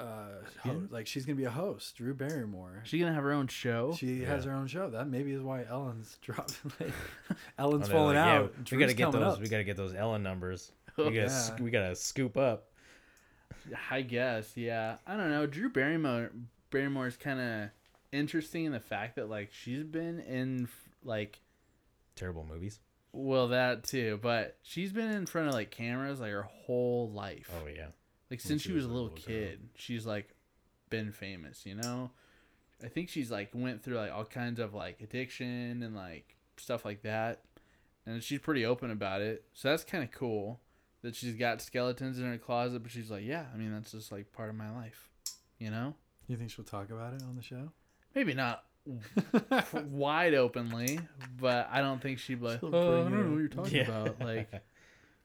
[0.00, 0.28] Uh,
[0.62, 2.82] ho- like she's gonna be a host, Drew Barrymore.
[2.84, 3.94] She's gonna have her own show.
[3.98, 4.88] She has her own show.
[4.90, 6.58] That maybe is why Ellen's dropped.
[6.80, 6.92] like,
[7.58, 8.54] Ellen's they're falling like, yeah, out.
[8.72, 9.34] we gotta get coming those.
[9.34, 9.40] up.
[9.40, 10.72] We gotta get those Ellen numbers.
[10.96, 11.28] We gotta, Yeah.
[11.28, 12.66] sc- we gotta scoop up.
[13.90, 14.96] I guess, yeah.
[15.06, 15.46] I don't know.
[15.46, 16.30] Drew Barrymore
[16.70, 17.70] Barrymore is kind of
[18.12, 20.68] interesting in the fact that like she's been in
[21.04, 21.38] like
[22.16, 22.80] Terrible movies.
[23.12, 27.50] well that too, but she's been in front of like cameras like her whole life.
[27.62, 27.86] Oh yeah.
[28.30, 29.26] Like since she she was was a little little girl.
[29.26, 30.34] kid, she's like
[30.88, 32.10] been famous, you know?
[32.82, 36.84] I think she's like went through like all kinds of like addiction and like stuff
[36.84, 37.42] like that.
[38.06, 39.44] And she's pretty open about it.
[39.52, 40.60] So that's kind of cool
[41.02, 44.10] that she's got skeletons in her closet, but she's like, yeah, I mean, that's just
[44.12, 45.08] like part of my life,
[45.58, 45.94] you know?
[46.28, 47.72] You think she'll talk about it on the show?
[48.14, 48.64] Maybe not
[49.90, 50.98] wide openly,
[51.40, 53.82] but I don't think she'd be like, oh, I don't know what you're talking Yeah.
[53.82, 54.20] about.
[54.24, 54.50] Like,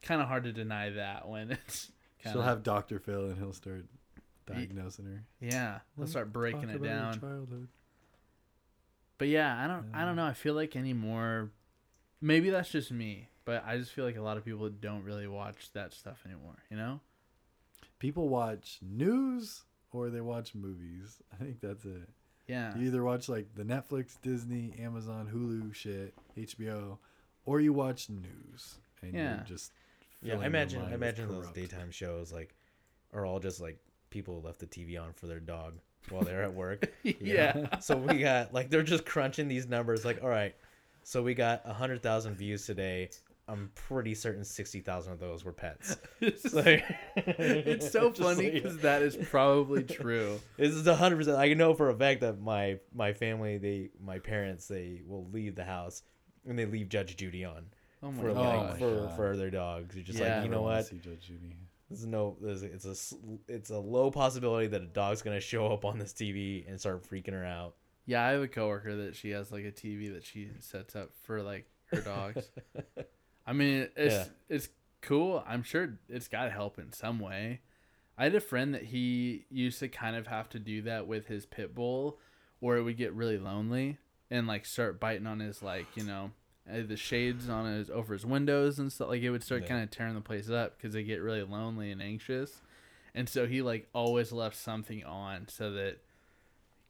[0.02, 1.92] kind of hard to deny that when it's
[2.26, 3.00] kind She'll have Dr.
[3.00, 3.86] Phil and he'll start
[4.46, 5.24] diagnosing her.
[5.40, 7.20] yeah, let's start breaking Talk it about your down.
[7.20, 7.68] Childhood.
[9.18, 10.26] But yeah, I don't I don't know.
[10.26, 11.52] I feel like anymore
[12.22, 15.28] maybe that's just me, but I just feel like a lot of people don't really
[15.28, 17.00] watch that stuff anymore, you know?
[18.00, 21.18] People watch news or they watch movies.
[21.34, 22.10] I think that's it.
[22.48, 22.76] Yeah.
[22.78, 26.98] You either watch like the Netflix, Disney, Amazon, Hulu shit, HBO,
[27.46, 29.36] or you watch news and Yeah.
[29.38, 29.72] you're just
[30.22, 30.82] Yeah, I imagine.
[30.82, 32.56] I imagine those daytime shows like
[33.14, 33.78] are all just like
[34.10, 35.76] people left the TV on for their dog
[36.10, 36.92] while they're at work.
[37.04, 37.80] yeah.
[37.80, 40.06] so we got like they're just crunching these numbers.
[40.06, 40.56] Like, all right,
[41.04, 43.10] so we got a hundred thousand views today.
[43.48, 45.98] I'm pretty certain sixty thousand of those were pets.
[46.20, 46.84] it's, Like,
[47.16, 50.40] it's so funny like- because that is probably true.
[50.58, 51.38] This is a hundred percent.
[51.38, 55.54] I know for a fact that my my family, they my parents, they will leave
[55.56, 56.02] the house
[56.48, 57.66] and they leave Judge Judy on
[58.04, 58.38] Oh my for god.
[58.38, 59.16] Oh like for God.
[59.16, 59.96] for their dogs.
[59.96, 60.36] You're just Yeah.
[60.38, 60.86] like, you know what?
[60.86, 61.56] see Judge Judy.
[61.90, 62.36] There's no.
[62.42, 63.16] There's, it's a
[63.48, 67.04] it's a low possibility that a dog's gonna show up on this TV and start
[67.10, 67.76] freaking her out.
[68.08, 71.12] Yeah, I have a coworker that she has like a TV that she sets up
[71.24, 72.50] for like her dogs.
[73.48, 74.26] I mean, it's Yeah.
[74.50, 74.70] it's
[75.02, 75.44] cool.
[75.48, 77.62] I'm sure it's got to help in some way.
[78.18, 81.28] I had a friend that he used to kind of have to do that with
[81.28, 82.18] his pit bull,
[82.62, 83.98] or it would get really lonely
[84.32, 86.32] and like start biting on his like you know
[86.72, 89.10] uh, the shades on his over his windows and stuff.
[89.10, 89.68] Like it would start Yeah.
[89.70, 92.62] kind of tearing the place up because they get really lonely and anxious.
[93.14, 95.98] And so he like always left something on so that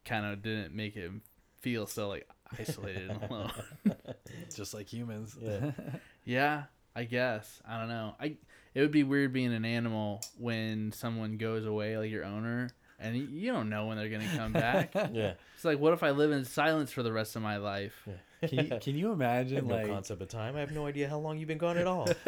[0.04, 1.22] kind of didn't make him
[1.60, 2.28] feel so like
[2.58, 3.52] isolated and alone.
[4.54, 5.36] Just like humans.
[5.40, 5.70] Yeah.
[6.28, 6.64] Yeah,
[6.96, 7.62] I guess.
[7.68, 8.16] I don't know.
[8.20, 8.34] I
[8.74, 13.16] it would be weird being an animal when someone goes away, like your owner, and
[13.16, 14.90] you don't know when they're gonna come back.
[15.12, 15.34] Yeah.
[15.54, 18.08] It's like, what if I live in silence for the rest of my life?
[18.48, 20.56] can, you, can you I have imagine no like concept of time.
[20.56, 22.08] I have no idea how long you've been gone at all.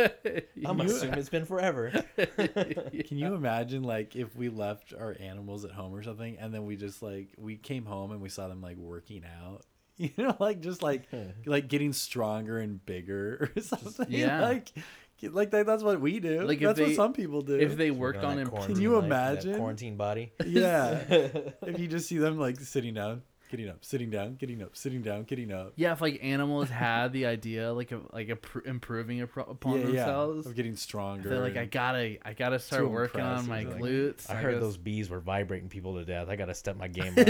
[0.67, 1.91] I'm You- assuming it's been forever.
[2.17, 6.65] Can you imagine like if we left our animals at home or something and then
[6.67, 9.63] we just like we came home and we saw them like working out?
[10.01, 11.09] You know, like just like
[11.45, 14.07] like getting stronger and bigger or something.
[14.09, 14.43] Yeah.
[14.43, 14.71] Like
[15.23, 16.43] like that, that's what we do.
[16.43, 17.57] Like, that's they- what some people do.
[17.59, 19.57] if they worked on that him, quarantine you life, that imagine?
[19.57, 20.31] quarantine body?
[20.47, 21.03] yeah.
[21.09, 25.03] if you just see them like sitting down, getting up, sitting down, getting up, sitting
[25.03, 25.73] down, getting up.
[25.77, 30.47] yeah, if like animals had the idea like of like appro- improving upon yeah, themselves,
[30.47, 30.51] yeah.
[30.51, 31.29] Of getting stronger.
[31.29, 33.83] they're like, I gotta, I gotta start working on my something.
[33.83, 34.31] glutes.
[34.31, 36.29] I heard guess- those bees were vibrating people to death.
[36.29, 37.15] I gotta step my game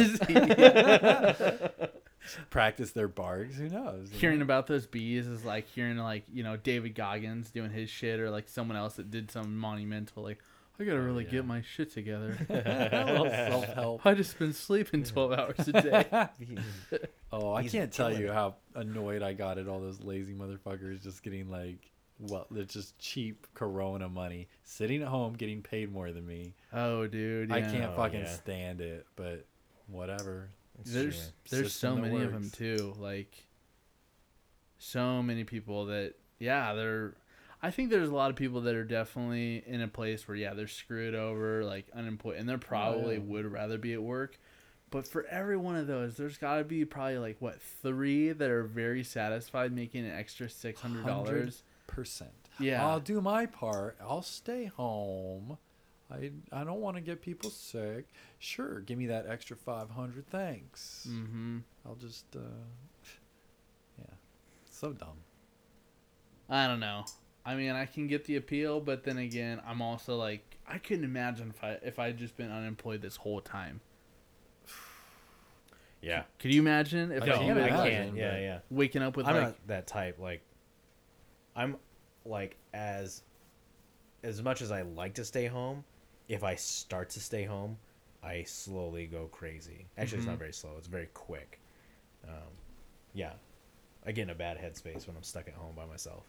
[0.98, 1.94] up.
[2.50, 3.56] practice their barks.
[3.56, 4.10] Who knows?
[4.12, 8.20] hearing about those bees is like hearing like you know David Goggins doing his shit
[8.20, 10.38] or like someone else that did some monumental like
[10.80, 11.30] I gotta oh, really yeah.
[11.30, 12.36] get my shit together.
[13.50, 14.06] self help.
[14.06, 16.28] I just been sleeping twelve hours a day.
[17.32, 18.32] Oh, I He's can't tell you it.
[18.32, 22.98] how annoyed I got at all those lazy motherfuckers just getting like, well, they're just
[22.98, 26.54] cheap Corona money, sitting at home getting paid more than me.
[26.72, 28.32] oh, dude, I can't Oh, fucking yeah.
[28.34, 29.44] stand it, but
[29.88, 30.48] whatever.
[30.80, 31.32] It's There's true.
[31.50, 32.94] there's so System that many of them too.
[32.98, 33.46] Like
[34.78, 37.14] so many people that yeah they're.
[37.62, 40.54] I think there's a lot of people that are definitely in a place where yeah
[40.54, 43.22] they're screwed over like unemployed and they're probably yeah.
[43.22, 44.38] would rather be at work.
[44.90, 48.50] But for every one of those, there's got to be probably like what three that
[48.50, 51.62] are very satisfied making an extra six hundred dollars.
[51.86, 52.30] Percent.
[52.58, 52.86] Yeah.
[52.86, 53.96] I'll do my part.
[54.00, 55.58] I'll stay home.
[56.10, 58.06] I I don't want to get people sick.
[58.38, 60.26] Sure, give me that extra five hundred.
[60.30, 61.06] Thanks.
[61.10, 61.58] Mm-hmm.
[61.86, 62.40] I'll just uh,
[63.98, 64.14] yeah,
[64.70, 65.18] so dumb.
[66.48, 67.04] I don't know.
[67.48, 71.04] I mean, I can get the appeal, but then again, I'm also like, I couldn't
[71.04, 73.80] imagine if I if I'd just been unemployed this whole time.
[76.00, 76.22] Yeah.
[76.38, 78.16] Could you imagine if I No, like, can't I were, imagine, like, can't.
[78.16, 78.58] Yeah, yeah.
[78.70, 80.18] waking up with I'm like not that type.
[80.20, 80.42] Like,
[81.56, 81.76] I'm
[82.24, 83.22] like as
[84.22, 85.82] as much as I like to stay home.
[86.28, 87.78] If I start to stay home,
[88.22, 89.86] I slowly go crazy.
[89.96, 90.30] Actually, it's Mhm.
[90.32, 90.74] not very slow.
[90.78, 91.58] It's very quick.
[92.28, 92.52] Um,
[93.12, 93.32] yeah,
[94.06, 96.22] I get in a bad headspace when I'm stuck at home by myself.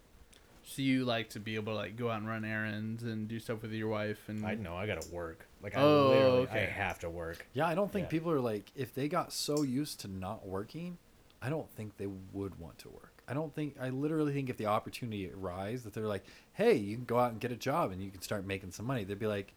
[0.69, 3.39] So you like to be able to like go out and run errands and do
[3.39, 5.47] stuff with your wife and I know I gotta work.
[5.63, 6.63] Like I Oh, literally, okay.
[6.63, 7.45] I have to work.
[7.53, 8.09] Yeah, I don't think Yeah.
[8.11, 10.97] people are like if they got so used to not working,
[11.41, 13.23] I don't think they would want to work.
[13.27, 16.23] I don't think I literally think if the opportunity arise that they're like,
[16.53, 18.85] "Hey, you can go out and get a job and you can start making some
[18.85, 19.53] money." They'd be like,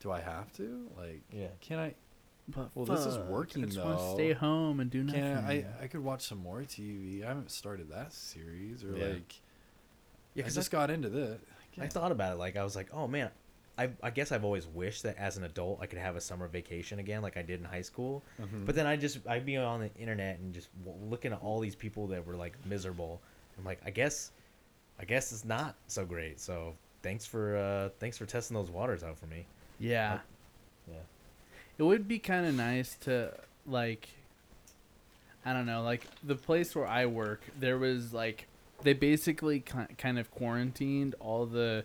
[0.00, 0.90] "Do I have to?
[0.96, 1.48] Like, Yeah.
[1.60, 1.94] can I
[2.46, 4.14] But Well, this is fuck, working, I just want to though.
[4.14, 5.22] stay home and do nothing.
[5.22, 7.24] can I, I could watch some more TV.
[7.24, 9.06] I haven't started that series or Yeah.
[9.14, 9.40] like
[10.34, 11.40] Yeah, I 'cause just got into this.
[11.80, 12.38] I thought about it.
[12.38, 13.30] Like I was like, oh man,
[13.78, 16.46] I I guess I've always wished that as an adult I could have a summer
[16.48, 18.22] vacation again, like I did in high school.
[18.40, 18.64] Mhm.
[18.66, 20.68] But then I just I'd be on the internet and just
[21.08, 23.20] looking at all these people that were like miserable.
[23.58, 24.30] I'm like, I guess,
[24.98, 26.38] I guess it's not so great.
[26.40, 29.46] So thanks for uh thanks for testing those waters out for me.
[29.80, 30.20] yeah.
[30.88, 30.98] Yeah.
[31.78, 33.32] It would be kind of nice to
[33.66, 34.08] like
[35.44, 38.46] I don't know, like the place where I work, there was like
[38.84, 41.84] they basically ki- kind of quarantined all the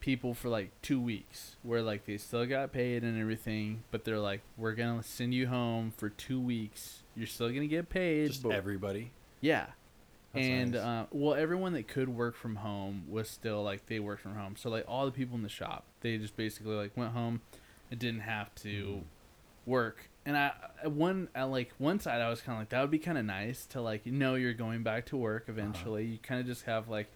[0.00, 4.18] people for like 2 weeks where like they still got paid and everything, but they're
[4.20, 7.02] like we're going to send you home for 2 weeks.
[7.16, 9.12] You're still going to get paid, just but everybody.
[9.40, 9.66] yeah.
[10.32, 10.82] That's and nice.
[10.82, 14.56] uh, well, everyone that could work from home was still like they worked from home.
[14.56, 17.40] So like all the people in the shop, they just basically like went home
[17.88, 19.02] and didn't have to Mhm.
[19.64, 20.10] work.
[20.26, 20.52] And I
[20.84, 23.24] one at like one side, I was kind of like that would be kind of
[23.24, 25.52] nice to like know you're going back to work uh-huh.
[25.52, 26.04] eventually.
[26.06, 27.08] You kind of just have like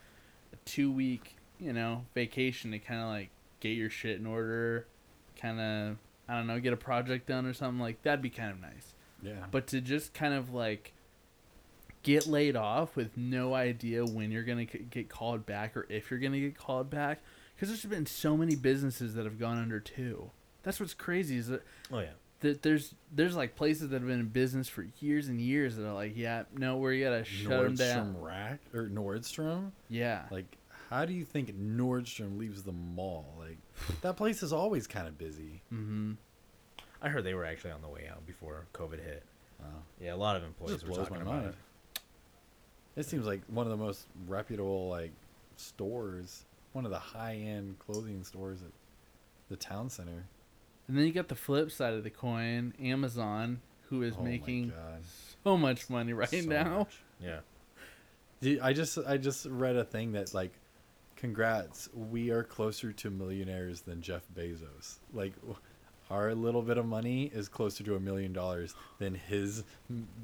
[0.52, 3.30] a two week you know vacation to kind of like
[3.60, 4.86] get your shit in order,
[5.40, 5.96] kind of
[6.28, 8.94] I don't know get a project done or something like that'd be kind of nice
[9.22, 9.46] Yeah.
[9.50, 10.92] but to just kind of like
[12.02, 16.10] get laid off with no idea when you're gonna c- get called back or if
[16.10, 17.22] you're gonna get called back
[17.54, 20.30] because there's been so many businesses that have gone under too
[20.62, 22.10] that's what's crazy is that, Oh yeah.
[22.40, 25.86] That there's there's like places that have been in business for years and years that
[25.86, 29.70] are like yeah no we gotta shut them down Nordstrom Rack or Nordstrom.
[29.88, 30.56] yeah Like,
[30.90, 33.34] how do you think Nordstrom leaves the mall?
[33.38, 33.58] Like,
[34.02, 35.62] that place is always kind of busy.
[35.72, 36.12] mm-hmm
[37.00, 39.22] I heard they were actually on the way out before COVID hit.
[39.60, 39.66] Wow.
[40.00, 41.54] Yeah, a lot of employees were blows talking my about mind.
[41.54, 43.00] it.
[43.00, 45.12] It seems like one of the most reputable like
[45.56, 48.72] stores, one of the high end clothing stores at
[49.48, 50.24] the town center.
[50.88, 53.60] And then you got the flip side of the coin amazon
[53.90, 54.72] who is Oh making
[55.44, 56.98] so much money right So now much.
[57.22, 57.40] Yeah.
[58.40, 60.52] Dude, I just I just read a thing that like,
[61.16, 64.96] congrats, we are closer to millionaires than Jeff Bezos.
[65.12, 65.32] Like,
[66.10, 69.64] our little bit of money is closer to a million dollars than his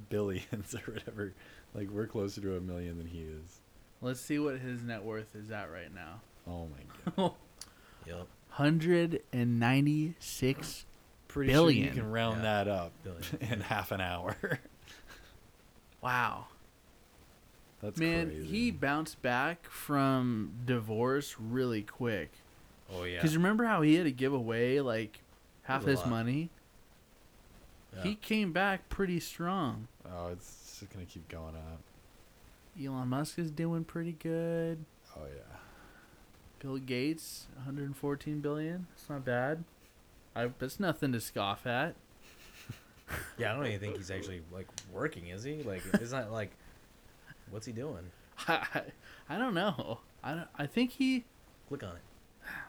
[0.09, 1.33] billions or whatever.
[1.75, 3.61] Like, we're closer to a million than he is.
[4.01, 7.33] let's see what his net worth is at right now Oh my god.
[8.07, 8.27] Yep.
[8.55, 10.85] Hundred and ninety six.
[11.29, 12.65] Pretty sure you can round Yeah.
[12.65, 13.23] that up Billion.
[13.53, 14.37] in half an hour.
[16.01, 16.47] Wow,
[17.83, 18.47] That's man, crazy.
[18.47, 22.31] he bounced back from divorce really quick.
[22.93, 23.17] Oh yeah.
[23.17, 25.21] Because remember how he had to give away like
[25.63, 26.11] half his lot.
[26.11, 26.51] money?
[27.97, 28.03] Yeah.
[28.03, 29.89] He came back pretty strong.
[30.07, 31.81] Oh, it's just gonna keep going up.
[32.81, 34.85] Elon Musk is doing pretty good.
[35.17, 35.57] Oh yeah.
[36.65, 38.87] Bill Gates, 114 billion.
[38.95, 39.65] It's not bad.
[40.35, 41.95] I, that's nothing to scoff at.
[43.37, 45.63] Yeah, I don't even think he's actually like working, is he?
[45.63, 46.53] Like, it's not like,
[47.51, 48.11] what's he doing?
[48.49, 48.81] I,
[49.29, 50.01] I don't know.
[50.23, 51.25] I don't, I think he.
[51.69, 52.03] Click on it.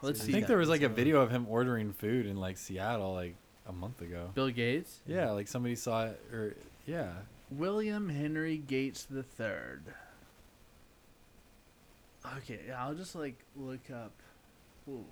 [0.01, 0.31] Let's I see.
[0.33, 3.35] think there was like a video of him ordering food in like Seattle like
[3.65, 4.29] a month ago.
[4.35, 4.99] Bill Gates.
[5.07, 7.13] Yeah, like somebody saw it or yeah.
[7.49, 9.83] William Henry Gates the Third.
[12.37, 14.11] Okay, I'll just like look up.
[14.87, 15.05] Ooh,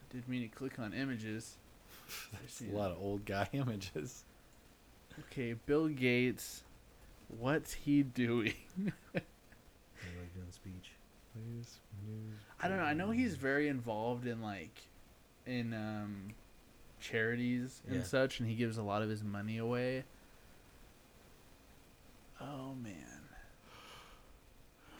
[0.00, 1.56] I did mean to click on images.
[2.32, 4.24] There's a lot of old guy images.
[5.30, 6.62] Okay, Bill Gates.
[7.38, 8.54] What's he doing?
[9.14, 9.24] Like
[10.34, 10.90] doing speech?
[11.32, 12.84] Please, news, I don't know.
[12.84, 14.82] I know he's very involved in like,
[15.46, 16.28] in um,
[17.00, 18.02] charities and Yeah.
[18.02, 20.04] such, and he gives a lot of his money away.
[22.40, 23.22] Oh man.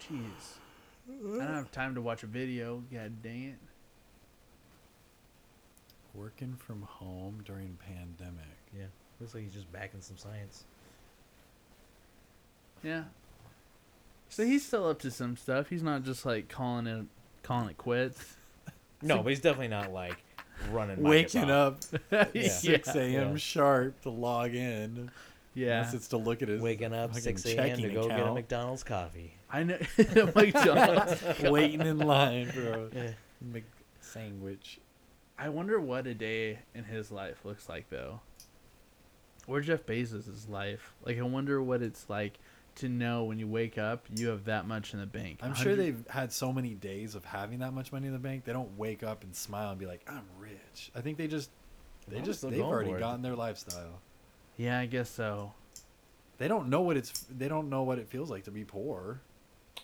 [0.01, 0.59] Jeez.
[1.09, 2.83] I don't have time to watch a video.
[2.93, 3.59] God dang it.
[6.15, 8.45] Working from home during pandemic.
[8.77, 8.85] Yeah,
[9.21, 10.65] looks like he's just backing some science.
[12.83, 13.05] Yeah.
[14.29, 15.69] So he's still up to some stuff.
[15.71, 17.07] He's not just like calling it
[17.43, 18.37] calling it quits.
[19.03, 20.17] No, but he's definitely not like
[20.73, 21.03] running.
[21.03, 21.95] Waking Microsoft.
[22.11, 22.49] up yeah.
[22.49, 23.13] 6 a.m.
[23.33, 23.37] Yeah.
[23.37, 25.11] sharp to log in.
[25.53, 25.81] Yeah.
[25.81, 27.57] Unless it's to look at his Waking up fucking 6 a.m.
[27.57, 28.33] to checking go get a.
[28.33, 29.35] McDonald's coffee.
[29.55, 29.79] I know
[30.35, 31.23] McDonald's.
[31.43, 33.11] waiting in line for a Yeah.
[33.41, 33.65] Mc
[34.01, 34.81] sandwich.
[35.39, 38.21] I wonder what a day in his life looks like though.
[39.47, 40.95] Or Jeff Bezos' life.
[41.05, 42.39] Like I wonder what it's like
[42.77, 45.39] to know when you wake up you have that much in the bank.
[45.43, 48.45] I'm sure they've had so many days of having that much money in the bank.
[48.45, 51.51] They don't wake up and smile and be like, "I'm rich." I think they just
[52.09, 53.01] they Well, just still they've already for it.
[53.01, 54.01] gotten their lifestyle.
[54.57, 55.53] Yeah, I guess so.
[56.39, 59.21] They don't know what it's they don't know what it feels like to be poor.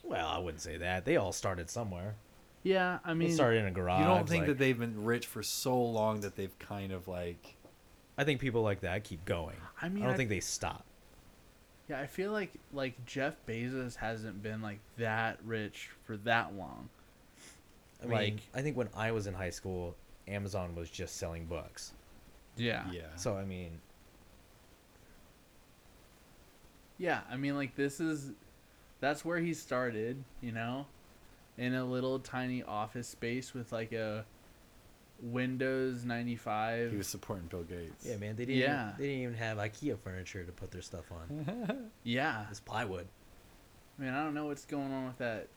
[0.03, 1.05] Well, I wouldn't say that.
[1.05, 2.15] They all started somewhere.
[2.63, 4.01] Yeah, I mean They started in a garage.
[4.01, 7.09] you don't think like- that they've been rich for so long that they've kind of
[7.09, 7.57] like
[8.19, 9.57] I think people like that keep going.
[9.81, 10.85] I mean I don't I- think they stop.
[11.89, 16.89] Yeah, I feel like like Jeff Bezos hasn't been like that rich for that long.
[18.03, 19.95] I mean, Like- I think when I was in high school,
[20.29, 21.93] Amazon was just selling books.
[22.57, 22.91] Yeah.
[22.93, 23.15] yeah.
[23.17, 23.81] So I mean,
[26.99, 28.33] Yeah, I mean like this is
[29.01, 30.87] that's where he started, you know?
[31.59, 34.25] In a little tiny office space with like a
[35.23, 36.91] Windows 95.
[36.93, 38.07] he was supporting Bill Gates.
[38.07, 38.61] yeah, man, they didn't.
[38.61, 38.93] Yeah.
[38.99, 41.91] They didn't even have IKEA furniture to put their stuff on.
[42.05, 42.47] yeah.
[42.51, 43.07] It's plywood.
[43.99, 45.49] I mean, I don't know what's going on with that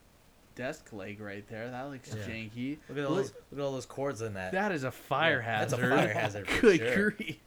[0.55, 1.71] desk leg right there.
[1.71, 2.23] That looks Yeah.
[2.33, 2.77] janky.
[2.89, 3.33] Look at all those.
[3.51, 4.51] Look at all those cords in that.
[4.51, 7.11] That is a fire Yeah, that's a fire hazard for Good sure.
[7.11, 7.37] grief.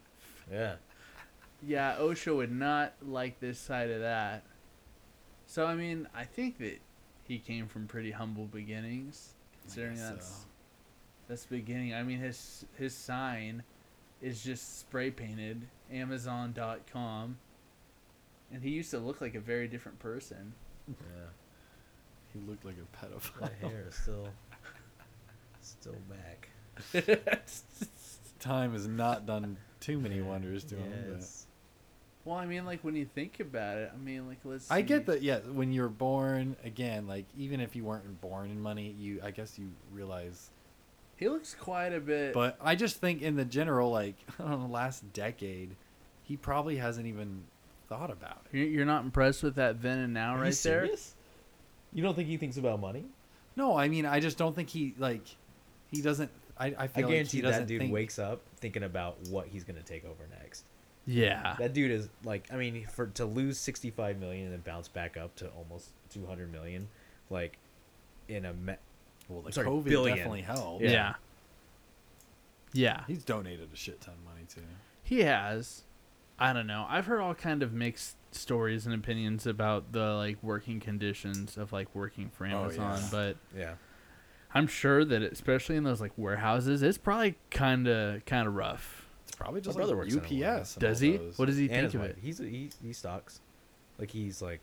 [0.50, 0.76] Yeah.
[1.66, 4.44] Yeah, OSHA would not like this side of that.
[5.46, 6.78] So I mean, I think that
[7.24, 10.46] he came from pretty humble beginnings, considering that's so.
[11.28, 11.94] that's beginning.
[11.94, 13.62] I mean, his his sign
[14.22, 15.62] is just spray painted
[15.92, 17.36] Amazon.com,
[18.52, 20.52] and he used to look like a very different person.
[20.88, 20.94] Yeah.
[22.32, 23.40] He looked like a pedophile.
[23.40, 24.28] That hair is still,
[25.62, 26.50] still back.
[28.38, 31.24] Time has not done too many wonders to Yeah, him.
[32.26, 32.30] But.
[32.32, 34.70] it's- Well, I mean, like when you think about it, I mean, like let's.
[34.70, 35.22] I get that.
[35.22, 39.30] Yeah, when you're born, again, like even if you weren't born in money, you I
[39.30, 40.50] guess you realize.
[41.16, 42.34] He looks quite a bit.
[42.34, 45.76] But I just think in the general, like I don't know, last decade,
[46.24, 47.44] he probably hasn't even
[47.88, 48.56] thought about it.
[48.58, 50.84] you're, you're not impressed with that then and now Are right you there.
[50.86, 51.14] serious?
[51.92, 53.04] You don't think he thinks about money?
[53.54, 55.22] No, I mean I just don't think he like
[55.90, 56.30] he doesn't.
[56.58, 59.16] I, I I feel like guarantee he doesn't that dude think, wakes up thinking about
[59.30, 60.64] what he's gonna take over next.
[61.06, 61.54] Yeah.
[61.58, 64.88] That dude is like, I mean, for to lose sixty five million and then bounce
[64.88, 66.88] back up to almost two hundred million,
[67.30, 67.58] like
[68.28, 68.74] in a me-
[69.28, 70.16] Well, the sorry, COVID billion.
[70.16, 70.82] definitely helped.
[70.82, 70.90] yeah.
[70.90, 71.14] Yeah.
[72.72, 73.04] Yeah.
[73.06, 74.60] He's donated a shit ton of money too.
[75.02, 75.84] He has.
[76.38, 76.84] I don't know.
[76.88, 81.72] I've heard all kind of mixed stories and opinions about the like working conditions of
[81.72, 83.08] like working for Oh, Amazon, yeah.
[83.10, 83.74] but yeah.
[84.52, 89.05] I'm sure that especially in those like warehouses, it's probably kind of kind of rough.
[89.26, 90.74] It's probably just My brother like works in a UPS.
[90.76, 91.16] and Does he?
[91.16, 91.38] those.
[91.38, 92.10] What does he and think his of wife.
[92.10, 92.18] it?
[92.22, 93.40] He's he he stocks,
[93.98, 94.60] like he's like.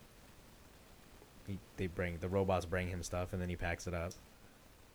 [1.47, 4.13] He, they bring the robots bring him stuff and then he packs it up.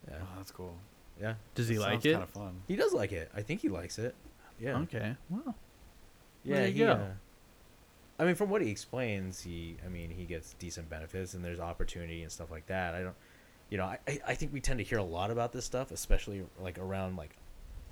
[0.09, 0.73] Yeah, Oh, that's cool.
[1.21, 1.35] yeah.
[1.53, 2.11] Does he That like sounds it?
[2.13, 2.61] Kind of fun.
[2.67, 3.29] He does like it.
[3.35, 4.15] I think he likes it.
[4.59, 4.79] Yeah.
[4.79, 5.15] Okay.
[5.29, 5.53] Wow.
[6.43, 6.91] Yeah, There you he, go.
[6.93, 7.07] uh,
[8.17, 11.59] I mean, from what he explains, he, I mean, he gets decent benefits and there's
[11.59, 12.95] opportunity and stuff like that.
[12.95, 13.15] I don't,
[13.69, 15.91] you know, I, I- I think we tend to hear a lot about this stuff,
[15.91, 17.35] especially like around like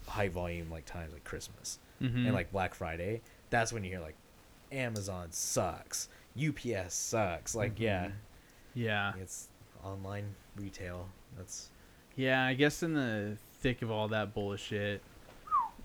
[0.08, 2.26] high volume like times like Christmas mhm.
[2.26, 3.22] and like Black Friday.
[3.50, 4.16] That's when you hear like
[4.72, 7.56] Amazon sucks, UPS sucks.
[7.56, 8.10] Like, yeah,
[8.74, 9.48] yeah, it's
[9.84, 11.08] online retail.
[11.38, 11.70] That's
[12.16, 12.44] yeah.
[12.46, 15.02] I guess in the thick of all that bullshit,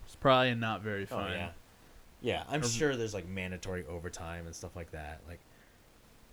[0.05, 1.19] it's probably not very fun.
[1.19, 1.31] oh fun.
[1.33, 1.49] yeah,
[2.21, 2.43] yeah.
[2.49, 5.21] I'm Or- sure there's like mandatory overtime and stuff like that.
[5.27, 5.39] Like,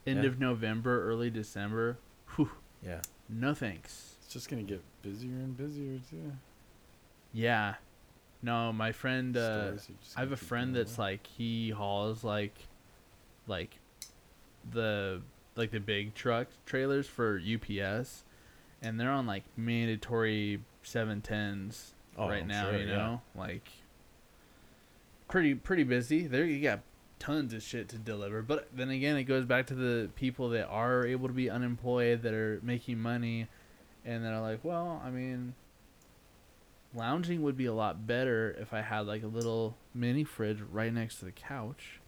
[0.06, 0.30] End Yeah.
[0.30, 1.98] of November, early December.
[2.36, 2.50] Whew,
[2.82, 4.16] yeah, no thanks.
[4.24, 6.32] It's just gonna get busier and busier too.
[7.32, 7.74] Yeah.
[8.43, 9.77] No, my friend uh are
[10.16, 11.07] I have a friend that's away.
[11.12, 12.55] like he hauls like
[13.47, 13.78] like
[14.70, 15.20] the
[15.57, 18.24] like the big truck trailers for UPS
[18.82, 22.97] and they're on like mandatory 710s Oh, right I'm now, sure, you yeah.
[22.97, 23.20] know?
[23.36, 23.69] Like
[25.28, 26.27] pretty pretty busy.
[26.27, 26.81] There you got
[27.19, 28.43] tons of shit to deliver.
[28.43, 32.23] But then again, it goes back to the people that are able to be unemployed
[32.23, 33.47] that are making money
[34.05, 35.55] and they're like, "Well, I mean,
[36.94, 40.92] lounging would be a lot better if I had like a little mini fridge right
[40.92, 42.00] next to the couch.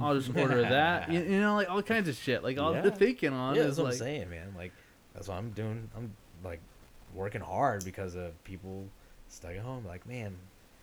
[0.00, 1.10] I'll just order that.
[1.10, 2.42] You, you know, like all kinds of shit.
[2.42, 2.82] Like all Yeah.
[2.82, 4.54] the thinking on yeah, is that's what like, I'm saying, man.
[4.56, 4.72] Like
[5.14, 5.88] that's what I'm doing.
[5.96, 6.12] I'm
[6.44, 6.60] like
[7.14, 8.86] working hard because of people
[9.28, 9.84] stuck at home.
[9.86, 10.34] Like, man,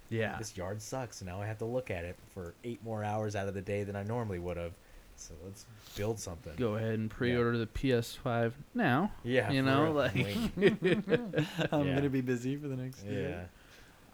[0.09, 0.37] Yeah.
[0.37, 1.21] this yard sucks.
[1.21, 3.83] Now I have to look at it for eight more hours out of the day
[3.83, 4.73] than I normally would have.
[5.19, 5.65] So let's
[5.95, 6.53] build something.
[6.57, 9.11] Go ahead and pre-order the PS5 now.
[9.23, 9.93] Yeah, You know, real.
[9.93, 10.15] like
[10.57, 11.95] I'm Yeah.
[11.95, 13.29] gonna be busy for the next year.
[13.29, 13.43] yeah.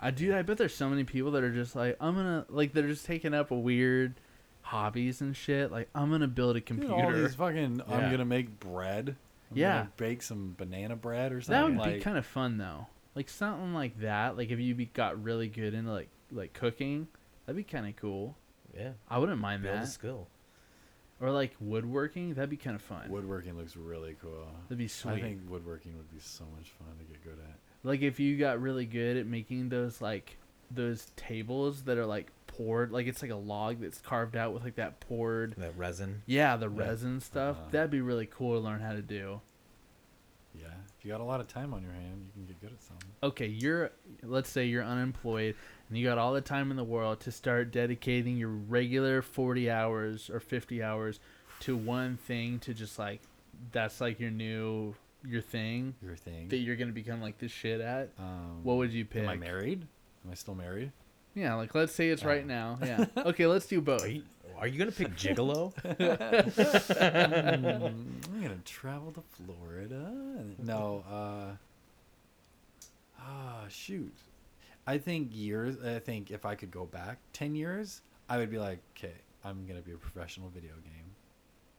[0.02, 0.36] I do.
[0.36, 3.06] I bet there's so many people that are just like, I'm gonna like they're just
[3.06, 4.16] taking up weird
[4.62, 5.72] hobbies and shit.
[5.72, 6.94] Like I'm gonna build a Dude, computer.
[6.94, 7.82] all these fucking.
[7.88, 7.96] Yeah.
[7.96, 9.16] I'm gonna make bread.
[9.52, 9.78] I'm Yeah.
[9.78, 11.54] gonna bake some banana bread or something.
[11.62, 12.88] that would like, be kind of fun though.
[13.16, 14.38] Like something like that.
[14.38, 17.08] Like if you be, got really good into like like cooking,
[17.46, 18.36] that'd be kind of cool.
[18.76, 18.92] Yeah.
[19.10, 19.88] I wouldn't mind Build a that.
[19.88, 20.28] skill.
[21.22, 23.10] Or like woodworking, that'd be kind of fun.
[23.10, 24.48] Woodworking looks really cool.
[24.64, 25.12] That'd be sweet.
[25.14, 27.58] I think woodworking would be so much fun to get good at.
[27.84, 30.38] like if you got really good at making those like
[30.72, 34.64] those tables that are like poured, like it's like a log that's carved out with
[34.64, 35.56] like that poured.
[35.58, 36.22] That resin.
[36.26, 36.80] Yeah, the Yeah.
[36.90, 37.58] resin stuff.
[37.60, 37.70] Uh-huh.
[37.72, 39.40] That'd be really cool to learn how to do.
[40.54, 40.68] Yeah,
[40.98, 42.82] if you got a lot of time on your hand, you can get good at
[42.82, 43.10] something.
[43.24, 43.92] okay, you're
[44.24, 45.56] let's say you're unemployed
[45.90, 49.70] and you got all the time in the world to start dedicating your regular 40
[49.70, 51.20] hours or 50 hours
[51.62, 53.22] to one thing to just like
[53.72, 54.94] that's like your new
[55.26, 56.50] your thing Your thing.
[56.50, 58.10] that you're going to become like this shit at.
[58.20, 59.24] um, What would you pick?
[59.24, 59.82] Am I married?
[60.26, 60.92] Am I still married?
[61.34, 62.78] Yeah, like let's say it's right Um, now.
[62.86, 63.06] Yeah.
[63.18, 64.04] Okay, let's do both.
[64.04, 64.24] Are you,
[64.58, 65.74] are you gonna pick Gigolo?
[66.96, 70.12] Mm, I'm gonna travel to Florida.
[70.64, 71.56] No, uh,
[73.20, 74.14] ah, shoot.
[74.88, 75.76] I think years.
[75.84, 79.14] I think if I could go back ten years, I would be like, okay,
[79.44, 81.16] I'm gonna be a professional video game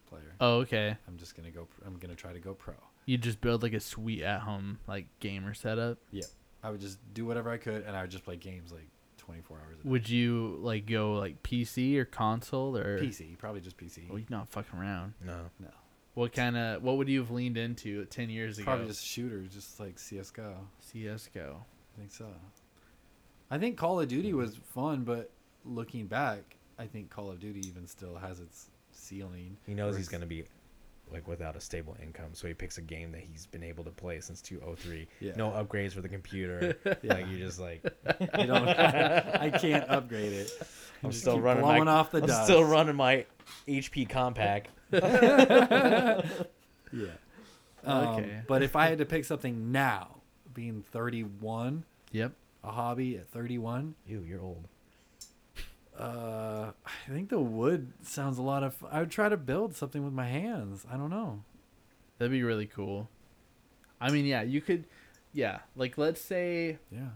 [0.08, 0.34] player.
[0.40, 0.96] Oh, okay.
[1.08, 1.68] I'm just gonna go.
[1.86, 2.74] I'm gonna try to go pro.
[3.04, 5.98] You just build like a sweet at home like gamer setup.
[6.10, 6.24] Yeah,
[6.62, 8.88] I would just do whatever I could, and I would just play games like
[9.18, 9.88] 24 hours a day.
[9.88, 14.08] Would you like go like PC or console or PC, probably just PC.
[14.08, 15.14] Well, you're not fucking around.
[15.24, 15.38] No.
[15.60, 15.68] no,
[16.14, 18.64] What kind of what would you have leaned into 10 years ago?
[18.64, 20.56] probably just shooters, just like CS:GO.
[20.80, 21.64] CS:GO.
[21.94, 22.26] I think so.
[23.50, 25.30] I think Call of Duty was fun, but
[25.64, 29.56] looking back, I think Call of Duty even still has its ceiling.
[29.66, 30.44] He knows he's gonna be
[31.12, 33.90] like without a stable income, so he picks a game that he's been able to
[33.90, 35.06] play since 2003.
[35.20, 35.32] Yeah.
[35.36, 36.76] No upgrades for the computer.
[36.84, 36.94] Yeah.
[37.14, 37.84] Like you just like
[38.34, 38.68] I don't.
[38.68, 40.50] I can't upgrade it.
[41.04, 42.44] I'm Just still running blowing my, off the I'm dust.
[42.44, 43.26] still running my
[43.68, 44.64] HP Compaq.
[46.92, 47.06] Yeah.
[47.84, 48.40] Um, Okay.
[48.48, 50.16] but if I had to pick something now,
[50.54, 52.32] being 31, Yep.
[52.66, 54.66] A hobby at 31, Ew, you're old.
[55.98, 58.74] uh, I think the wood sounds a lot of.
[58.90, 60.84] I would try to build something with my hands.
[60.90, 61.42] I don't know.
[62.18, 63.08] That'd be really cool.
[64.00, 64.84] I mean, yeah, you could
[65.32, 67.08] yeah, like let's say Yeah.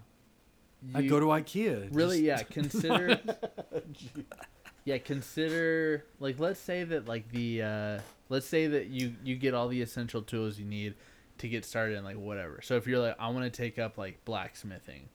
[0.95, 1.89] I'd go to IKEA.
[1.93, 3.21] really just- yeah, consider
[4.85, 7.99] Yeah, consider like let's say that like the uh
[8.31, 10.95] let's say that you you get all the essential tools you need
[11.39, 12.61] to get started in like whatever.
[12.63, 15.09] So if you're like I want to take up like blacksmithing,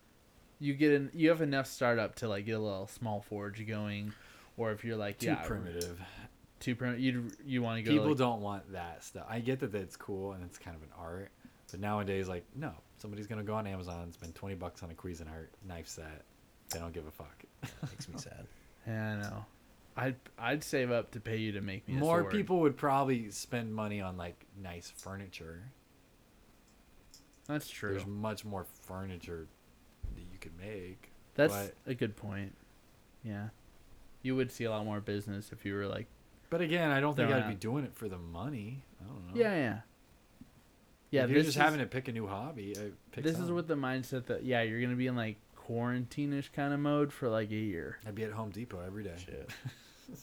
[0.59, 4.13] you get in you have enough startup to like get a little small forge going
[4.57, 5.99] or if you're like Too yeah, primitive.
[6.59, 9.25] too primitive you you want to go People like, don't want that stuff.
[9.29, 11.29] I get that it's cool and it's kind of an art,
[11.71, 14.93] but nowadays, like, no, somebody's gonna go on Amazon and spend twenty bucks on a
[14.93, 16.23] Cuisinart knife set.
[16.69, 17.43] They don't give a fuck.
[17.83, 18.47] Makes me sad.
[18.87, 19.45] Yeah, I know.
[19.97, 22.31] I'd I'd save up to pay you to make me a More sword.
[22.31, 25.63] people would probably spend money on like nice furniture.
[27.47, 27.91] That's true.
[27.93, 29.64] There's much more furniture that you
[30.45, 31.11] could make.
[31.35, 32.55] That's but- a good point.
[33.23, 33.49] Yeah.
[34.21, 36.07] You would see a lot more business if you were like,
[36.49, 38.83] But again, I don't think I'd be doing it for the money.
[39.01, 39.41] I don't know.
[39.41, 39.79] yeah, yeah.
[41.11, 43.49] Yeah, if you're just is, having to pick a new hobby, I pick this is
[43.51, 47.29] with the mindset that yeah, you're gonna be in like quarantine-ish kind of mode for
[47.29, 47.99] like a year.
[48.05, 49.15] I'd be at Home Depot every day.
[49.23, 49.49] Shit.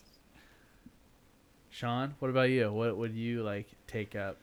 [1.70, 2.70] Sean, what about you?
[2.72, 4.36] What would you like take up?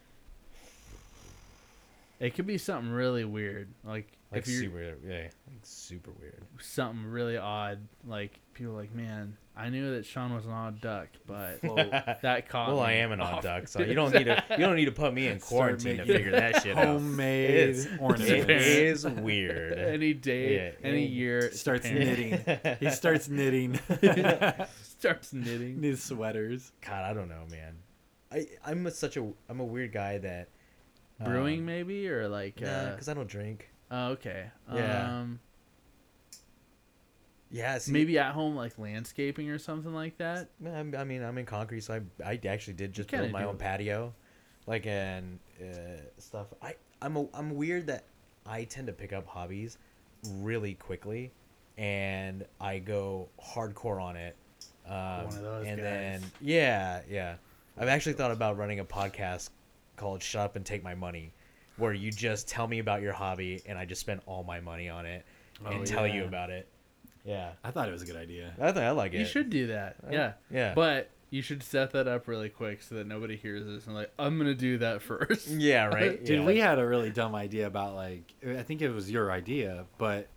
[2.20, 5.32] It could be something really weird, like, Like if you're super, yeah, like
[5.64, 6.44] super weird.
[6.62, 7.80] something really odd.
[8.06, 11.90] Like people are like, man, I knew that Sean was an odd duck, but Float.
[12.22, 12.68] that caught.
[12.70, 14.44] Well, I am an odd duck, so you don't need to.
[14.52, 16.86] You don't need to put me in quarantine to figure that shit out.
[16.86, 17.88] Homemade It is.
[18.00, 18.30] ornaments.
[18.30, 19.78] It is weird.
[19.80, 21.52] any day, Yeah, any any- year.
[21.52, 22.46] starts apparent.
[22.48, 22.78] knitting.
[22.80, 23.80] he starts knitting
[24.84, 25.82] starts knitting.
[25.82, 26.72] his sweaters.
[26.86, 27.76] God, I don't know, man.
[28.32, 30.50] I I'm a, such a I'm a weird guy that
[31.24, 32.62] Brewing um, maybe or like.
[32.62, 33.70] uh, because I don't drink.
[33.92, 34.52] Oh, okay.
[34.74, 35.20] Yeah.
[35.22, 35.40] Um,
[37.52, 40.50] Yeah, see, maybe at home like landscaping or something like that.
[40.66, 43.60] I'm- mean, I'm in concrete, so I, I actually did just build my own it.
[43.60, 44.14] patio,
[44.68, 46.48] like and uh, stuff.
[46.62, 48.04] I I'm a, I'm weird that
[48.46, 49.78] I tend to pick up hobbies
[50.36, 51.32] really quickly,
[51.78, 54.36] and I go hardcore on it.
[54.88, 55.84] Um, One of those and guys.
[55.86, 57.36] then yeah, yeah.
[57.78, 59.50] I've actually thought about running a podcast
[59.96, 61.32] called "Shut Up and Take My Money,"
[61.80, 64.90] where you just tell me about your hobby, and I just spend all my money
[64.90, 65.26] on it
[65.66, 66.68] oh, and Oh, tell you about it.
[67.26, 67.52] Yeah.
[67.64, 68.54] I thought it was a good idea.
[68.60, 69.20] I think I like it.
[69.20, 69.98] You should do that.
[70.12, 70.34] Yeah.
[70.52, 70.74] Yeah.
[70.74, 74.12] But you should set that up really quick so that nobody hears this and like
[74.18, 75.48] I'm gonna do that first.
[75.50, 76.24] yeah, right.
[76.26, 76.46] Dude, yeah.
[76.46, 80.28] we had a really dumb idea about like I think it was your idea, but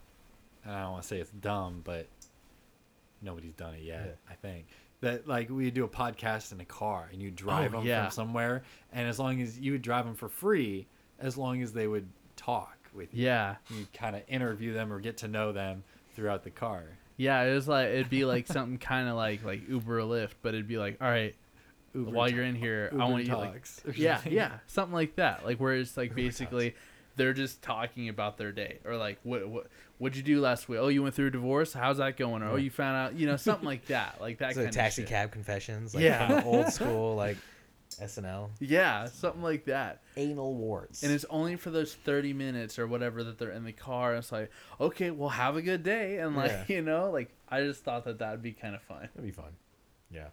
[0.66, 2.08] I don't want to say it's dumb, but
[3.22, 4.18] nobody's done it yet.
[4.30, 4.66] I think
[5.00, 8.04] that like we do a podcast in a car and you drive Oh, them yeah.
[8.04, 8.62] from somewhere,
[8.92, 10.86] and as long as you would drive them for free,
[11.22, 13.56] as long as they would talk with you, Yeah.
[13.70, 15.84] you kind of interview them or get to know them
[16.14, 16.84] throughout the car.
[17.16, 20.32] Yeah, it was like it'd be like something kind of like like Uber or Lyft,
[20.42, 21.34] but it'd be like, all right,
[21.94, 24.94] Uber while talk- you're in here, I want you like, talks or yeah, yeah, something
[24.94, 25.44] like that.
[25.44, 26.74] Like where it's like Uber basically
[27.16, 29.66] they're just talking about their day or like what what
[29.98, 30.78] what'd you do last week?
[30.80, 31.72] Oh, you went through a divorce.
[31.74, 32.42] How's that going?
[32.42, 34.70] Or oh, you found out, you know, something like that, like that It's kind like
[34.70, 35.08] of taxi shit.
[35.10, 35.94] cab confessions.
[35.94, 36.26] Like Yeah.
[36.26, 37.36] kind of old school like
[37.96, 38.50] SNL.
[38.60, 40.02] Yeah, something like that.
[40.16, 41.02] Anal warts.
[41.02, 44.14] And it's only for those 30 minutes or whatever that they're in the car.
[44.14, 44.50] It's like,
[44.80, 46.18] okay, well, have a good day.
[46.18, 46.64] And, like, Yeah.
[46.68, 49.08] you know, like, I just thought that that would be kind of fun.
[49.14, 49.52] That'd be fun.
[50.10, 50.28] Yeah.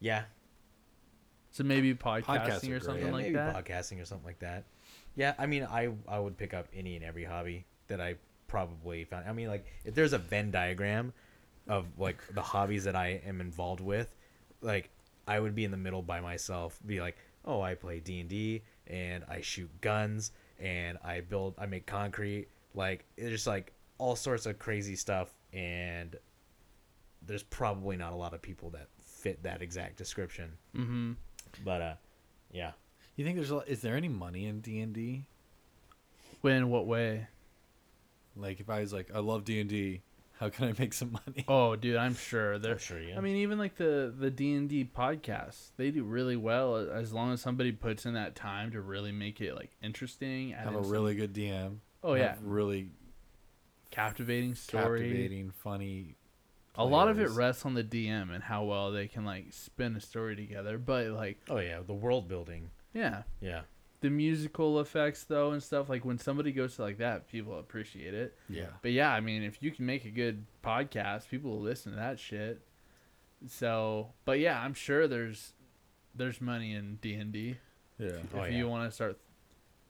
[0.00, 0.24] Yeah.
[1.52, 3.04] So maybe podcasting Podcasts are or something great.
[3.06, 3.64] yeah, like maybe that.
[3.64, 4.64] podcasting or something like that.
[5.16, 8.14] Yeah, I mean, I I would pick up any and every hobby that I
[8.46, 9.28] probably found.
[9.28, 11.12] I mean, like if there's a Venn diagram
[11.68, 14.14] of like the hobbies that I am involved with,
[14.60, 14.90] like
[15.26, 16.78] I would be in the middle by myself.
[16.84, 21.54] Be like, oh, I play D and D and I shoot guns and I build,
[21.58, 22.48] I make concrete.
[22.74, 26.16] Like it's just like all sorts of crazy stuff, and
[27.26, 30.52] there's probably not a lot of people that fit that exact description.
[30.76, 31.12] Mm-hmm.
[31.64, 31.94] But uh,
[32.50, 32.72] yeah.
[33.16, 35.26] You think there's a, lot, is there any money in D and D?
[36.40, 37.26] When what way?
[38.36, 40.02] Like if I was like I love D and D,
[40.40, 41.44] how can I make some money?
[41.46, 42.58] Oh, dude, I'm sure.
[42.58, 43.16] They're, I'm sure, yeah.
[43.18, 47.12] I mean, even like the the D and D podcasts, they do really well as
[47.12, 50.54] long as somebody puts in that time to really make it like interesting.
[50.54, 51.76] add have a some- really good DM.
[52.02, 52.88] oh yeah, have really
[53.90, 55.00] captivating story.
[55.00, 56.16] captivating, funny.
[56.76, 59.96] A lot of it rests on the DM and how well they can like spin
[59.96, 60.78] a story together.
[60.78, 62.70] But like, Oh yeah, the world building.
[62.94, 63.62] yeah, Yeah.
[64.00, 68.14] The musical effects though and stuff like when somebody goes to like that, people appreciate
[68.14, 68.36] it.
[68.48, 68.66] Yeah.
[68.82, 71.96] But yeah, I mean, if you can make a good podcast, people will listen to
[71.98, 72.60] that shit.
[73.46, 75.52] So, but yeah, I'm sure there's
[76.14, 77.56] there's money in D and D
[77.98, 78.08] Yeah.
[78.08, 78.70] if Oh, you yeah.
[78.70, 79.18] want to start.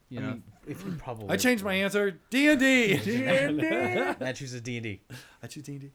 [0.09, 2.19] You I know, mean, if you probably I changed my answer.
[2.31, 2.95] D and D.
[4.20, 5.01] Matt chooses D and D.
[5.43, 5.91] I choose D and D.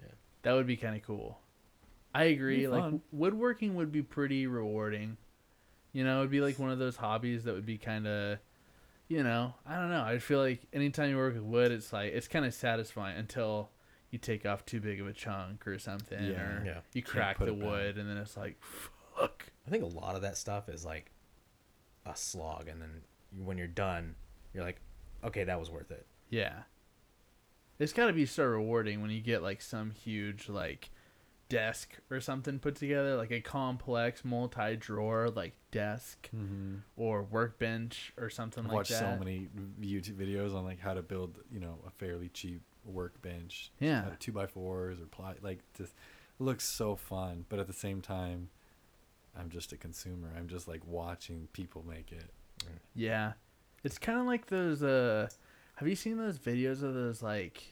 [0.00, 0.06] Yeah
[0.42, 1.38] that would be kind of cool.
[2.14, 2.66] I agree.
[2.68, 5.16] Like woodworking would be pretty rewarding.
[5.92, 8.38] You know, it'd be like one of those hobbies that would be kind of,
[9.08, 10.02] you know, I don't know.
[10.02, 13.70] I feel like anytime you work with wood, it's like it's kind of satisfying until
[14.10, 16.40] you take off too big of a chunk or something, Yeah.
[16.40, 16.80] or Yeah.
[16.94, 19.46] you crack the wood, and then it's like, fuck.
[19.66, 21.10] I think a lot of that stuff is like
[22.06, 23.02] a slog, and then
[23.44, 24.14] when you're done,
[24.54, 24.80] you're like,
[25.24, 26.06] okay, that was worth it.
[26.30, 26.62] Yeah.
[27.78, 30.90] It's got to be so rewarding when you get like some huge like
[31.52, 36.76] desk or something put together, like a complex multi-drawer like desk Mm-hmm.
[36.96, 39.18] or workbench or something I've like watched that.
[39.18, 39.48] so many
[39.80, 43.70] YouTube videos on like how to build, you know, a fairly cheap workbench.
[43.80, 44.06] Yeah.
[44.18, 45.34] two by fours or ply.
[45.42, 45.94] Like just
[46.38, 48.48] looks so fun, but at the same time,
[49.38, 50.28] I'm just a consumer.
[50.36, 52.30] I'm just like watching people make it.
[52.94, 53.32] Yeah.
[53.84, 55.28] It's kind of like those uh
[55.76, 57.62] have you seen those videos of those like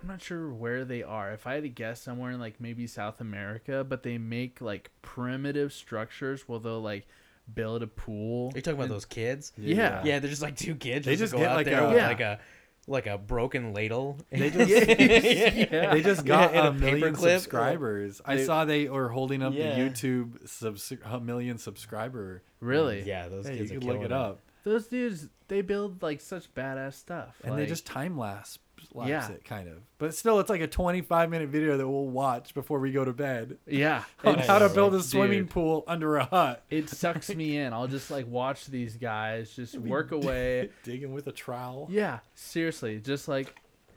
[0.00, 1.32] I'm not sure where they are.
[1.32, 4.90] If I had to guess somewhere in like maybe South America, but they make like
[5.02, 7.06] primitive structures where they'll like
[7.52, 8.50] build a pool.
[8.54, 9.52] Are you talking about those kids?
[9.56, 10.02] Yeah.
[10.04, 11.06] Yeah, they're just like two kids.
[11.06, 12.06] They just just go get out like there a- with Yeah.
[12.08, 12.38] like a
[12.86, 14.18] like a broken ladle.
[14.30, 15.92] They just Yeah.
[15.92, 17.34] they just got and a, a million paperclip.
[17.34, 18.20] subscribers.
[18.24, 19.74] I They- saw they were holding up Yeah.
[19.74, 22.42] the YouTube subs- a million subscriber.
[22.60, 23.02] Really?
[23.02, 26.20] yeah, those Hey, you kids are look killing it up, Those dudes, they build like
[26.20, 27.40] such badass stuff.
[27.44, 28.58] and they just time lapse
[29.06, 29.30] Yeah.
[29.30, 29.78] it kind of.
[29.98, 33.12] But still, it's like a 25 minute video that we'll watch before we go to
[33.12, 34.04] bed yeah.
[34.24, 35.06] on how to build a dude.
[35.06, 36.64] swimming pool under a hut.
[36.70, 37.72] It sucks me in.
[37.72, 40.70] I'll just like watch these guys just work away.
[40.82, 41.88] digging with a trowel.
[41.90, 43.54] Yeah, seriously, just like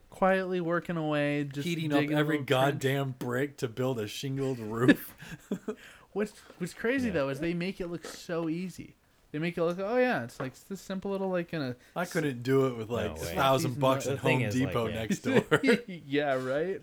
[0.10, 2.48] quietly working away, just heating up every little trench.
[2.48, 5.16] goddamn brick to build a shingled roof.
[6.14, 7.14] What's what's crazy Yeah.
[7.14, 8.96] though is they make it look so easy.
[9.32, 12.06] They make it look, oh yeah, it's like this simple little like in a I
[12.06, 13.36] couldn't do it with like No a way.
[13.36, 14.96] thousand These bucks nu- at the thing Home is, like, Depot yeah.
[14.96, 15.62] next door.
[15.88, 16.82] yeah, right.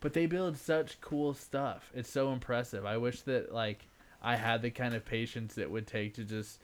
[0.00, 1.90] But they build such cool stuff.
[1.94, 2.84] It's so impressive.
[2.86, 3.86] I wish that like
[4.22, 6.60] I had the kind of patience it would take to just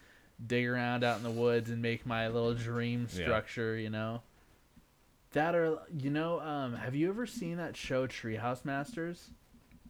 [0.47, 3.25] dig around out in the woods and make my little dream Yeah.
[3.25, 3.77] structure.
[3.77, 4.23] You know.
[5.33, 9.31] That or you know, um, have you ever seen that show Treehouse Masters?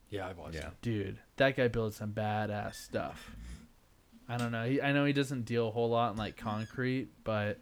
[0.08, 0.68] yeah, I've watched Yeah.
[0.68, 0.82] it.
[0.82, 3.34] Dude, that guy builds some badass stuff.
[4.28, 4.64] I don't know.
[4.66, 7.58] He, I know he doesn't deal a whole lot in like concrete, but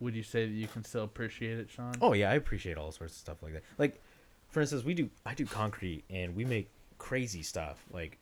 [0.00, 1.94] would you say that you can still appreciate it, Sean?
[2.00, 3.62] Oh yeah, I appreciate all sorts of stuff like that.
[3.78, 4.00] Like,
[4.48, 7.84] for instance, we do I do concrete and we make crazy stuff.
[7.92, 8.18] Like,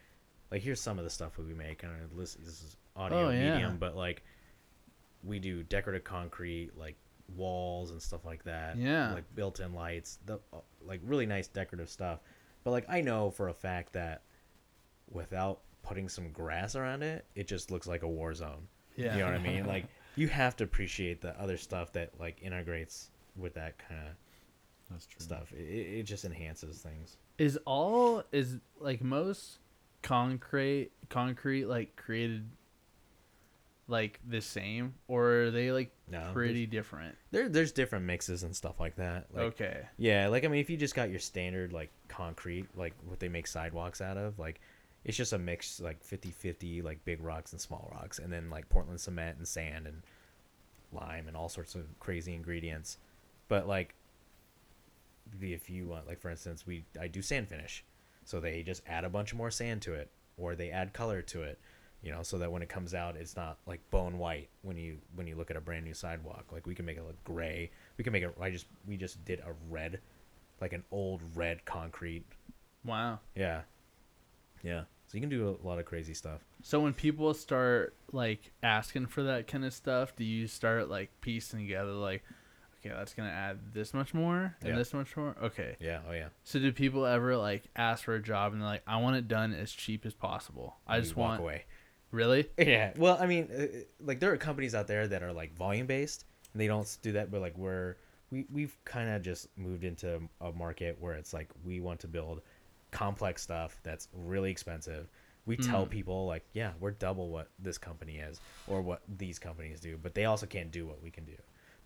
[0.51, 1.83] like here's some of the stuff that we make.
[1.83, 3.53] And this this is audio Oh, yeah.
[3.53, 4.23] medium, but like,
[5.23, 6.97] we do decorative concrete, like
[7.37, 8.77] walls and stuff like that.
[8.77, 9.13] Yeah.
[9.13, 12.21] Like built-in lights, the uh, like really nice decorative stuff.
[12.65, 14.23] But like I know for a fact that
[15.11, 18.69] without putting some grass around it, it just looks like a war zone.
[18.97, 19.15] yeah.
[19.15, 19.67] You know what I mean?
[19.75, 19.87] Like
[20.17, 24.15] you have to appreciate the other stuff that like integrates with that kind of
[24.91, 25.21] That's true.
[25.21, 25.53] stuff.
[25.53, 25.63] It,
[25.99, 27.17] it just enhances things.
[27.39, 29.59] Is all is like most
[30.03, 32.49] concrete concrete like created
[33.87, 37.17] like the same or are they like No, pretty different?
[37.33, 39.27] There, there's different mixes and stuff like that.
[39.33, 39.83] Like, okay.
[39.97, 43.29] Yeah, like I mean, if you just got your standard like concrete, like what they
[43.29, 44.61] make sidewalks out of, like
[45.05, 48.69] it's just a mix, like 50-50, like big rocks and small rocks, and then like
[48.69, 50.03] Portland cement and sand and
[50.93, 52.99] lime and all sorts of crazy ingredients.
[53.49, 53.95] But like,
[55.41, 57.85] if you want, like for instance, we I do sand finish,
[58.25, 61.43] so they just add a bunch more sand to it, or they add color to
[61.43, 61.59] it,
[62.03, 64.99] you know, so that when it comes out, it's not like bone white when you
[65.15, 66.47] when you look at a brand new sidewalk.
[66.53, 67.71] Like we can make it look gray.
[67.97, 68.35] We can make it.
[68.41, 70.01] I just we just did a red,
[70.61, 72.25] like an old red concrete.
[72.85, 73.21] Wow.
[73.35, 73.63] Yeah,
[74.63, 74.83] yeah.
[75.07, 76.41] So you can do a lot of crazy stuff.
[76.63, 81.11] So when people start like asking for that kind of stuff, do you start like
[81.21, 82.23] piecing together like
[82.79, 84.77] okay, that's going to add this much more and Yeah.
[84.77, 85.35] this much more?
[85.43, 85.77] Okay.
[85.81, 86.01] Yeah.
[86.09, 86.29] Oh yeah.
[86.45, 89.27] So do people ever like ask for a job and they're like I want it
[89.27, 90.77] done as cheap as possible.
[90.87, 91.65] I just walk want away.
[92.13, 92.49] Really?
[92.59, 92.93] Yeah.
[92.97, 93.67] Well, I mean, uh,
[94.01, 97.13] like there are companies out there that are like volume based, and they don't do
[97.13, 97.31] that.
[97.33, 97.97] But like we're
[98.31, 102.09] we we've kind of just moved into a market where it's like we want to
[102.09, 102.43] build
[102.91, 105.09] complex stuff that's really expensive.
[105.47, 105.91] We tell Mm.
[105.91, 110.15] people like, yeah, we're double what this company is or what these companies do, but
[110.15, 111.37] they also can't do what we can do.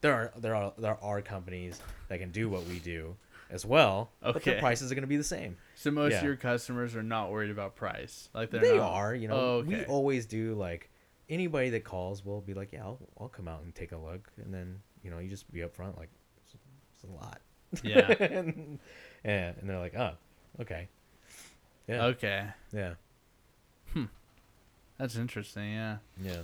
[0.00, 3.16] There are there are there are companies that can do what we do
[3.50, 4.32] as well, okay.
[4.32, 4.50] but Okay.
[4.52, 5.56] their prices are going to be the same.
[5.76, 6.18] So most Yeah.
[6.18, 8.28] of your customers are not worried about price.
[8.34, 10.90] Like they're they not- are you know Oh, we always do like
[11.30, 14.30] anybody that calls will be like yeah I'll, I'll come out and take a look
[14.36, 16.10] and then you know you just be upfront like
[16.42, 16.54] it's,
[16.92, 17.40] it's a lot
[17.82, 18.10] Yeah.
[18.20, 18.78] and,
[19.24, 20.12] and they're like oh
[20.60, 20.88] okay
[21.88, 22.46] yeah Okay.
[22.72, 22.94] yeah
[23.92, 24.04] Hmm.
[24.98, 25.96] That's interesting, yeah.
[26.22, 26.42] yeah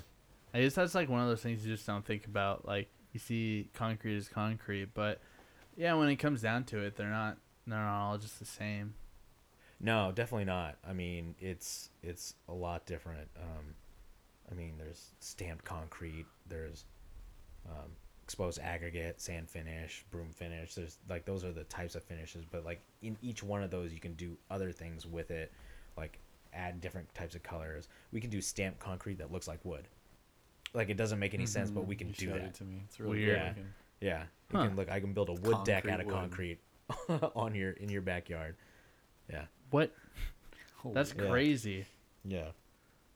[0.54, 2.64] I guess that's like one of those things you just don't think about.
[2.66, 5.20] Like you see concrete as concrete, but
[5.76, 8.94] yeah, when it comes down to it, they're not they're not all just the same.
[9.80, 13.74] no definitely not i mean it's it's a lot different um
[14.50, 16.84] i mean there's stamped concrete there's
[17.68, 17.90] um,
[18.30, 22.64] exposed aggregate sand finish broom finish there's like those are the types of finishes but
[22.64, 25.50] like in each one of those you can do other things with it
[25.96, 26.20] like
[26.54, 29.88] add different types of colors we can do stamped concrete that looks like wood
[30.74, 32.82] like it doesn't make any sense but we can You do that it to me.
[32.84, 33.36] It's really Weird.
[33.38, 33.48] Yeah.
[33.48, 33.66] looking.
[34.00, 34.66] yeah you Huh.
[34.68, 36.60] can look i can build a wood deck out of Concrete
[37.08, 38.54] concrete on your in your backyard
[39.28, 39.92] yeah What?
[40.76, 41.28] Holy That's Yeah.
[41.28, 41.84] crazy.
[42.24, 42.50] yeah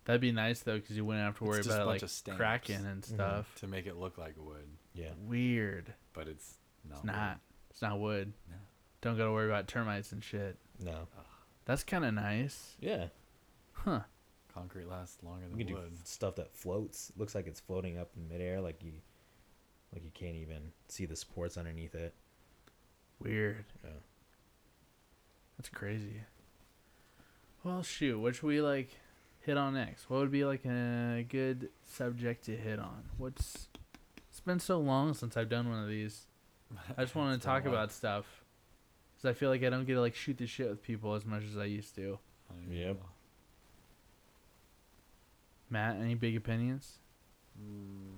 [0.06, 2.36] That'd be nice though, because you wouldn't have to worry about like of stamps.
[2.36, 3.14] cracking and Mhm.
[3.14, 3.54] stuff.
[3.60, 5.92] to make it look like wood, yeah Weird.
[6.12, 6.54] but it's
[6.88, 6.96] not.
[6.96, 7.40] It's not.
[7.70, 8.32] It's not wood.
[8.48, 8.56] No.
[9.00, 10.56] Don't gotta worry about termites and shit.
[10.80, 11.08] no
[11.64, 12.76] That's kind of nice.
[12.80, 13.06] yeah
[13.72, 14.00] Huh.
[14.54, 16.06] Concrete lasts longer than You than can do wood.
[16.06, 17.10] stuff that floats.
[17.16, 18.92] Looks like it's floating up in midair, like you,
[19.92, 22.14] like you can't even see the supports underneath it.
[23.18, 23.64] Weird.
[23.82, 23.90] Yeah.
[25.58, 26.20] That's crazy.
[27.64, 28.18] Well, shoot.
[28.18, 28.90] What should we like
[29.40, 30.08] hit on next?
[30.08, 33.04] What would be like a good subject to hit on?
[33.18, 33.68] What's?
[34.44, 36.26] It's been so long since I've done one of these.
[36.98, 38.26] I just want to talk about stuff.
[39.16, 41.24] Cause I feel like I don't get to like shoot the shit with people as
[41.24, 42.18] much as I used to.
[42.70, 43.00] Yep.
[45.70, 46.98] Matt, any big opinions?
[47.58, 48.12] Mm,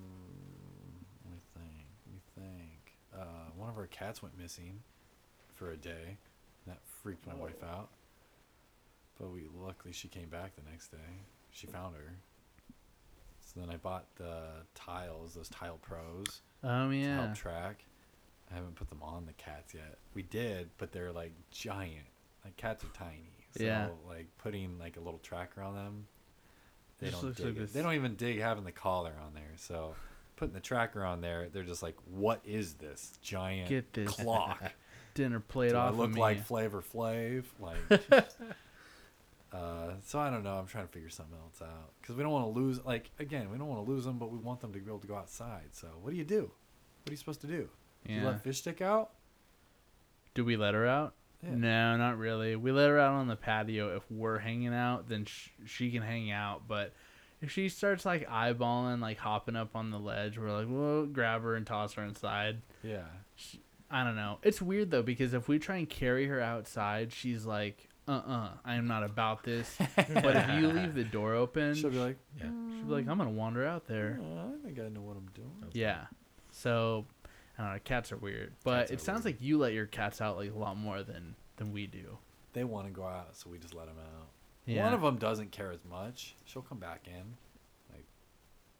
[1.23, 1.87] let me think.
[2.05, 2.93] Let me think.
[3.17, 4.81] Uh, one of our cats went missing
[5.55, 6.17] for a day.
[6.65, 7.87] That freaked my wife out.
[9.17, 11.21] But we luckily she came back the next day.
[11.51, 12.17] She found her.
[13.57, 14.43] So then I bought the
[14.75, 17.85] tiles, those tile pros, Um, to help track.
[18.51, 19.97] I haven't put them on the cats yet.
[20.13, 22.05] We did, but they're like giant.
[22.45, 23.31] Like cats are tiny.
[23.57, 23.87] So Yeah.
[24.07, 26.07] like putting like a little tracker on them,
[26.99, 27.73] they Just don't dig like it.
[27.73, 29.53] They don't even dig having the collar on there.
[29.55, 29.95] So
[30.35, 34.61] putting the tracker on there, they're just like, what is this giant Get this clock?
[35.15, 37.43] dinner plate Do I off look of like Flavor Flav?
[37.59, 37.79] Like,
[39.57, 40.55] uh, so I don't know.
[40.55, 42.83] I'm trying to figure something else out because we don't want to lose.
[42.85, 44.99] Like again, we don't want to lose them, but we want them to be able
[44.99, 45.69] to go outside.
[45.71, 46.51] So what do you do?
[47.03, 47.69] What are you supposed to do?
[48.05, 49.11] Do you let fish stick out?
[50.33, 51.13] Do we let her out?
[51.43, 51.55] Yeah.
[51.55, 52.55] No, not really.
[52.55, 53.95] We let her out on the patio.
[53.95, 56.67] If we're hanging out, then sh- she can hang out.
[56.67, 56.93] But
[57.41, 61.41] if she starts like eyeballing, like hopping up on the ledge, we're like, we'll grab
[61.43, 62.61] her and toss her inside.
[62.83, 63.05] Yeah.
[63.89, 64.39] I don't know.
[64.43, 68.49] It's weird though because if we try and carry her outside, she's like, "Uh, uh
[68.65, 72.17] I am not about this." but if you leave the door open, She'll be like,
[72.37, 72.43] Yeah.
[72.45, 75.29] she'll be like, "I'm gonna wander out there." "Oh, I think I know what I'm
[75.33, 75.65] doing.
[75.73, 76.05] Yeah.
[76.51, 77.05] So,
[77.57, 77.79] I don't know.
[77.83, 79.35] Cats are weird, but Cats it are sounds weird.
[79.37, 82.17] like you let your cats out like a lot more than than we do.
[82.53, 84.27] They want to go out, so we just let them out.
[84.65, 84.83] Yeah.
[84.85, 86.35] One of them doesn't care as much.
[86.45, 87.35] She'll come back in.
[87.93, 88.05] Like,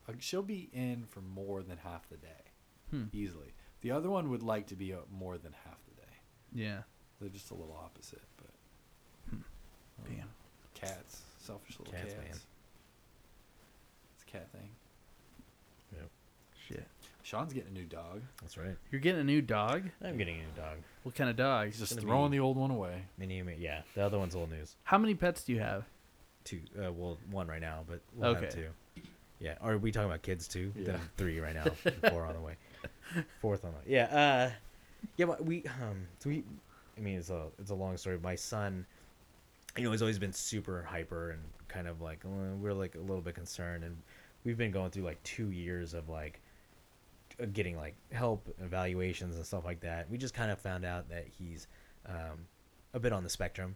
[0.09, 2.51] uh, she'll be in for more than half the day,
[2.91, 3.03] Hmm.
[3.13, 3.53] easily.
[3.81, 6.17] The other one would like to be out more than half the day.
[6.51, 6.81] Yeah.
[7.19, 8.49] They're just a little opposite, but.
[10.05, 10.27] Damn.
[10.73, 12.15] Cats, selfish little Cats, cats.
[12.25, 12.37] man.
[14.15, 14.69] It's a cat thing.
[15.95, 16.09] Yep.
[16.67, 16.87] Shit.
[17.23, 18.21] Sean's getting a new dog.
[18.41, 18.75] That's right.
[18.91, 19.83] You're getting a new dog.
[20.03, 20.77] I'm getting a new dog.
[21.03, 21.67] What kind of dog?
[21.67, 23.01] He's just gonna throwing be- the old one away.
[23.17, 23.81] Mini, yeah.
[23.95, 24.75] The other one's old news.
[24.83, 25.83] How many pets do you have?
[26.45, 28.67] Two, uh, well, one right now, but we'll have two.
[29.39, 29.55] Yeah.
[29.61, 30.71] Are we talking about kids too?
[30.75, 30.85] Yeah.
[30.85, 31.65] Then three right now.
[31.85, 32.55] and Four on the way.
[33.41, 33.83] Fourth on the way.
[33.87, 34.05] Yeah.
[34.05, 34.51] Uh,
[35.17, 35.25] yeah.
[35.25, 36.43] But we, um, so we,
[36.97, 38.17] I mean, it's a it's a long story.
[38.23, 38.85] My son,
[39.77, 42.99] you know, he's always been super hyper and kind of like uh, we're like a
[42.99, 43.97] little bit concerned, and
[44.43, 46.41] we've been going through like two years of like
[47.41, 50.09] uh, getting like help evaluations and stuff like that.
[50.09, 51.67] We just kind of found out that he's
[52.07, 52.45] um,
[52.93, 53.75] a bit on the spectrum,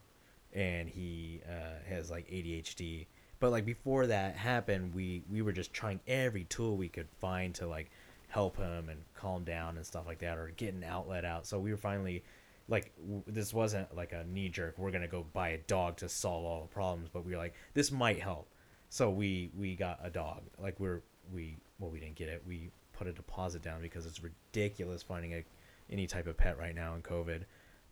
[0.53, 3.05] and he uh, has like ADHD.
[3.39, 7.53] But like before that happened, we we were just trying every tool we could find
[7.55, 7.91] to like
[8.27, 11.45] help him and calm down and stuff like that, or get an outlet out.
[11.45, 12.23] So we were finally
[12.71, 14.79] like w- this wasn't like a knee jerk.
[14.79, 17.53] We're gonna go buy a dog to solve all the problems, but we were like
[17.75, 18.47] this might help.
[18.89, 20.41] So we we got a dog.
[20.57, 22.41] Like we're we well we didn't get it.
[22.47, 25.43] We put a deposit down because it's ridiculous finding a
[25.91, 27.43] any type of pet right now in COVID.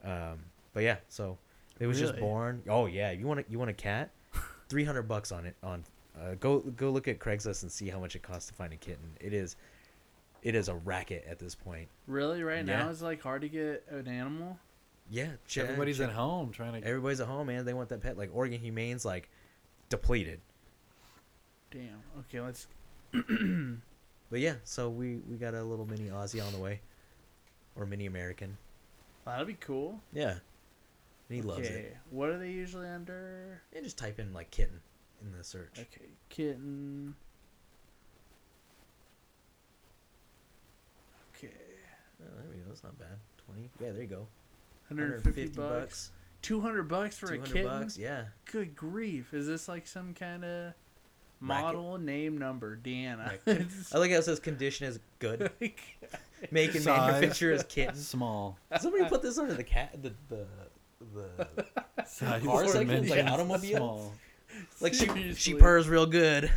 [0.03, 0.39] Um,
[0.73, 1.37] but yeah, so
[1.79, 2.63] it was just born.
[2.69, 4.11] Oh yeah, you want a, you want a cat?
[4.69, 5.83] Three hundred bucks on it on.
[6.19, 8.77] Uh, go go look at Craigslist and see how much it costs to find a
[8.77, 9.09] kitten.
[9.21, 9.55] It is,
[10.41, 11.87] it is a racket at this point.
[12.07, 12.43] Really?
[12.43, 12.79] Right Yeah.
[12.83, 14.57] now, it's like hard to get an animal.
[15.09, 16.87] Yeah, check, Everybody's check- at home trying to.
[16.87, 17.65] Everybody's at home, man.
[17.65, 18.17] They want that pet.
[18.17, 19.29] Like Oregon Humane's like
[19.89, 20.39] depleted.
[21.71, 22.01] Damn.
[22.19, 22.67] Okay, let's.
[24.31, 26.81] But yeah, so we we got a little mini Aussie on the way,
[27.75, 28.57] or mini American.
[29.25, 29.99] That'd be cool.
[30.13, 30.39] Yeah, and
[31.35, 31.97] he loves it.
[32.11, 33.63] What are they usually under?
[33.73, 34.81] And just type in like kitten
[35.23, 35.79] in the search.
[35.79, 37.15] Okay, kitten.
[41.35, 41.51] Okay,
[42.21, 42.63] Oh, there we go.
[42.67, 43.17] That's not bad.
[43.47, 43.69] Twenty.
[43.81, 44.27] Yeah, there you go.
[44.89, 46.11] 150, bucks.
[46.41, 47.69] 200 bucks for Two a hundred kitten.
[47.81, 47.97] bucks.
[47.97, 48.23] Yeah.
[48.51, 49.33] Good grief!
[49.33, 50.73] Is this like some kind of
[51.41, 51.63] Racket.
[51.65, 53.37] model name number, Deanna?
[53.45, 53.63] Yeah.
[53.93, 55.51] I like how it says condition is good.
[55.61, 55.79] like-
[56.51, 57.11] Make and Size.
[57.11, 57.95] manufacture is kitten.
[57.95, 58.57] Small.
[58.79, 60.45] Somebody put this under the cat the the
[61.13, 61.65] the
[62.07, 63.77] Size car segment, like automobile?
[63.77, 64.13] small.
[64.79, 66.49] like she she purrs real good.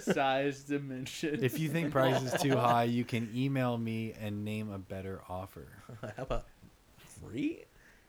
[0.00, 1.42] size dimension.
[1.44, 5.20] If you think price is too high, you can email me and name a better
[5.28, 5.66] offer.
[6.16, 6.44] How about
[7.20, 7.64] free?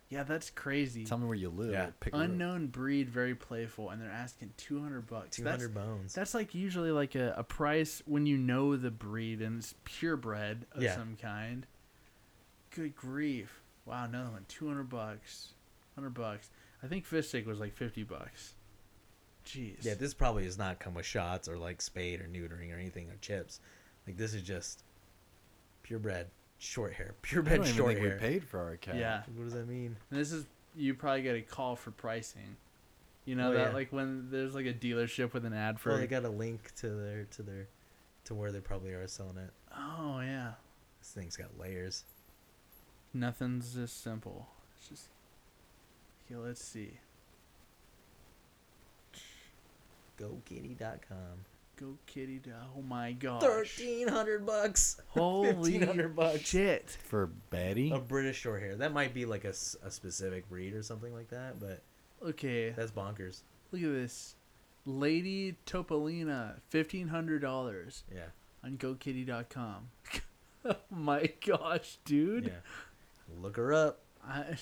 [0.10, 1.04] Yeah, that's crazy.
[1.04, 1.72] Tell me where you live.
[1.72, 1.90] Yeah.
[2.00, 2.14] Pick.
[2.14, 5.38] Unknown breed, very playful, and they're asking 200 bucks.
[5.38, 6.14] Two That's bones.
[6.14, 10.66] That's like usually like a, a price when you know the breed and it's purebred
[10.74, 10.96] of Yeah.
[10.96, 11.66] some kind.
[12.70, 13.62] Good grief!
[13.86, 15.54] Wow, another one, two hundred bucks,
[15.96, 16.50] hundred bucks.
[16.84, 18.54] I think fish stick was like fifty bucks.
[19.46, 19.84] Jeez.
[19.86, 23.10] Yeah, this probably does not come with shots or like spayed or neutering or anything
[23.10, 23.60] or chips.
[24.06, 24.84] Like this is just
[25.84, 26.28] purebred
[26.66, 27.14] short hair.
[27.24, 28.18] I Purebred don't even short think hair.
[28.22, 28.96] we paid for our cat.
[28.96, 29.22] yeah.
[29.36, 29.96] What does that mean?
[30.12, 32.58] And this is you probably get a call for pricing.
[33.26, 33.74] You know Oh, that yeah.
[33.74, 35.90] like when there's like a dealership with an ad for.
[35.90, 37.68] Well, they got a link to their to their
[38.26, 39.52] to where they probably are selling it.
[39.76, 40.52] oh yeah.
[41.02, 42.04] This thing's got layers.
[43.14, 44.48] Nothing's this simple.
[44.78, 45.08] It's just.
[46.30, 47.00] Okay, let's see.
[50.20, 51.46] GoKitty.com.
[51.78, 52.40] Go kitty.
[52.40, 53.42] do- Oh my gosh.
[53.42, 55.00] Thirteen hundred bucks.
[55.10, 56.40] Holy 1500 bucks.
[56.42, 56.90] shit.
[57.06, 57.92] For Betty?
[57.92, 58.76] A British short hair.
[58.76, 61.82] That might be like a, s- a specific breed or something like that, but
[62.26, 63.42] Okay, that's bonkers.
[63.72, 64.36] look at this.
[64.86, 68.22] Lady Topolina, $1,500 Yeah.
[68.64, 69.88] on GoKitty.com.
[70.66, 72.46] oh my gosh, dude.
[72.46, 73.40] Yeah.
[73.42, 74.00] Look her up.
[74.28, 74.56] I,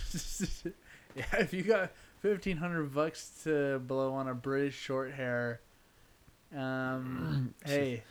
[1.16, 1.92] yeah, if you got
[2.22, 5.62] 1500 bucks to blow on a British short hair,
[6.56, 8.04] um, hey,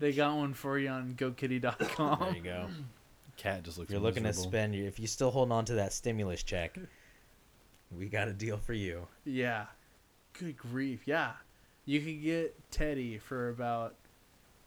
[0.00, 2.18] they got one for you on GoKitty.com.
[2.20, 2.66] There you go.
[3.36, 5.92] Cat just looks you're looking to spend, your- if you're still holding on to that
[5.92, 6.78] stimulus check,
[7.98, 9.06] we got a deal for you.
[9.24, 9.66] Yeah.
[10.38, 11.02] Good grief.
[11.06, 11.32] Yeah.
[11.84, 13.94] You could get Teddy for about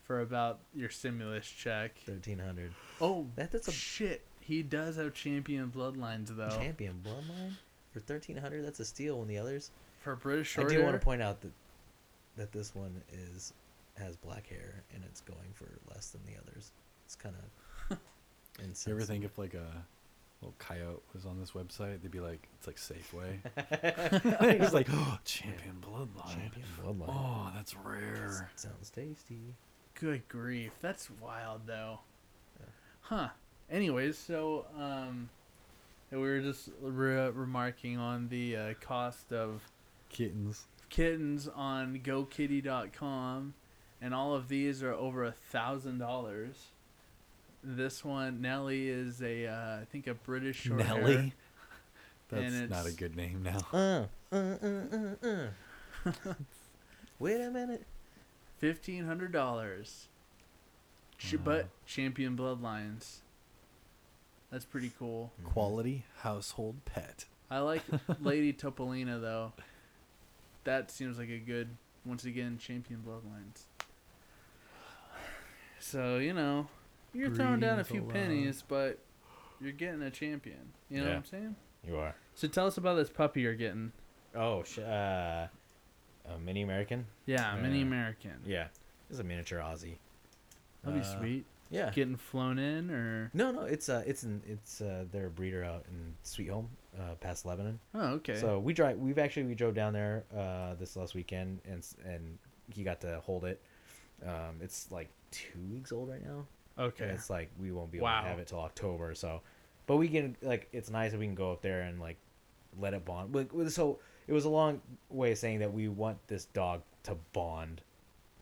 [0.03, 1.95] for about your stimulus check.
[2.05, 2.71] Thirteen hundred.
[3.01, 4.21] Oh, That, that's a shit.
[4.41, 6.49] He does have champion bloodlines though.
[6.49, 7.53] champion bloodline
[7.93, 8.65] for thirteen hundred.
[8.65, 9.17] That's a steal.
[9.19, 9.71] When the others,
[10.01, 10.83] For British I do hair.
[10.83, 11.51] want to point out that
[12.37, 13.53] that this one is
[13.97, 16.71] has black hair and it's going for less than the others.
[17.05, 17.97] It's kind of
[18.87, 19.85] You ever think if like a
[20.41, 23.39] little coyote was on this website, they'd be like, it's like Safeway.
[24.61, 26.33] it's like, oh, champion bloodline.
[26.33, 27.09] Champion bloodline.
[27.09, 28.49] Oh, that's rare.
[28.55, 29.55] Sounds tasty.
[29.99, 31.99] Good grief, that's wild though.
[33.01, 33.29] Huh.
[33.69, 35.29] Anyways, so um,
[36.11, 39.61] we were just re- remarking on the uh, cost of
[40.09, 40.65] Kittens.
[40.89, 43.53] Kittens on GoKitty.com,
[44.01, 46.67] and all of these are over a thousand dollars.
[47.63, 51.01] This one, Nelly, is a uh, I think a British short hair.
[51.01, 51.33] Nelly.
[52.29, 53.59] That's not a good name now.
[53.71, 54.05] Uh,
[54.35, 55.27] uh, uh, uh,
[56.07, 56.33] uh.
[57.19, 57.83] Wait a minute.
[58.57, 60.07] Fifteen hundred dollars.
[61.17, 61.41] Ch- Wow.
[61.43, 63.17] But champion bloodlines.
[64.51, 65.31] That's pretty cool.
[65.43, 67.25] Quality household pet.
[67.49, 67.83] I like
[68.21, 69.53] Lady Topolina though.
[70.65, 71.69] That seems like a good
[72.05, 73.63] once again champion bloodlines.
[75.79, 76.67] So you know,
[77.13, 78.13] you're throwing down a few allowed.
[78.13, 78.99] pennies, but
[79.61, 80.73] you're getting a champion.
[80.89, 81.55] You know what I'm saying?
[81.87, 82.15] You are.
[82.33, 83.91] So tell us about this puppy you're getting.
[84.35, 85.47] Oh, sh- uh,
[86.27, 87.05] a mini American.
[87.25, 87.85] Yeah, a mini Yeah.
[87.85, 88.31] American.
[88.45, 88.67] Yeah,
[89.09, 89.97] it's a miniature Aussie.
[90.83, 91.45] That'd be Uh, sweet.
[91.71, 91.91] Yeah.
[91.91, 95.63] Getting flown in or No, no, it's uh, it's an, it's uh, they're a breeder
[95.63, 96.69] out in Sweet Home,
[96.99, 97.79] uh, past Lebanon.
[97.93, 98.39] oh okay.
[98.39, 98.97] So we drive.
[98.97, 102.37] We've actually we drove down there uh, this last weekend, and and
[102.73, 103.61] he got to hold it.
[104.25, 106.45] Um, it's like two weeks old right now.
[106.79, 107.03] okay.
[107.05, 108.21] And it's like we won't be able Wow.
[108.21, 109.13] to have it till October.
[109.15, 109.41] So,
[109.87, 112.17] but we can like it's nice that we can go up there and like
[112.79, 113.35] let it bond.
[113.71, 117.81] So it was a long way of saying that we want this dog to bond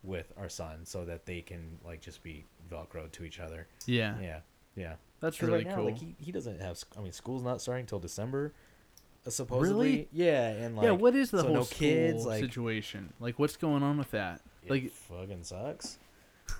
[0.04, 3.68] with our son so that they can like just be velcro to each other.
[3.86, 4.40] yeah, Yeah,
[4.76, 4.94] yeah.
[5.24, 5.86] That's really right now, cool.
[5.86, 6.78] like he, he doesn't have.
[6.98, 8.54] I mean, school's not starting till December.
[9.26, 10.08] Uh, supposedly, Really?
[10.12, 13.14] yeah, and like yeah, what is the so whole no school kids, like- situation?
[13.20, 14.42] Like, what's going on with that?
[14.64, 15.98] it like- fucking sucks.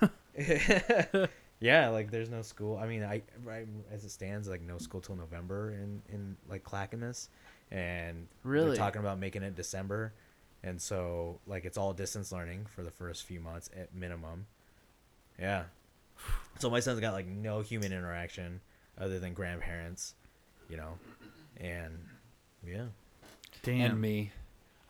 [1.60, 2.76] yeah, like there's no school.
[2.78, 6.64] I mean, I right as it stands, like no school till November in in like
[6.64, 7.28] Clackamas,
[7.70, 8.68] and Really?
[8.68, 10.12] they're talking about making it December,
[10.62, 14.46] and so like it's all distance learning for the first few months at minimum.
[15.38, 15.64] Yeah.
[16.58, 18.60] So my son's got like no human interaction
[18.98, 20.14] other than grandparents,
[20.68, 20.98] you know,
[21.58, 21.98] and
[22.66, 22.86] yeah.
[23.62, 23.92] Damn.
[23.92, 24.30] And me.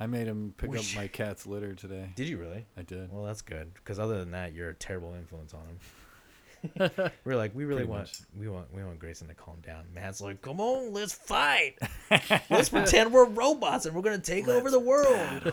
[0.01, 2.11] I made him pick We up sh- my cat's litter today.
[2.17, 2.67] Did you really?
[2.77, 3.13] I did.
[3.13, 6.91] Well, that's good because other than that, you're a terrible influence on him.
[7.25, 8.19] we're like, we really Pretty want, much.
[8.39, 9.85] we want, we want Grayson to calm down.
[9.95, 11.75] Matt's like, come on, let's fight.
[12.51, 15.53] let's pretend we're robots and we're gonna take over the world.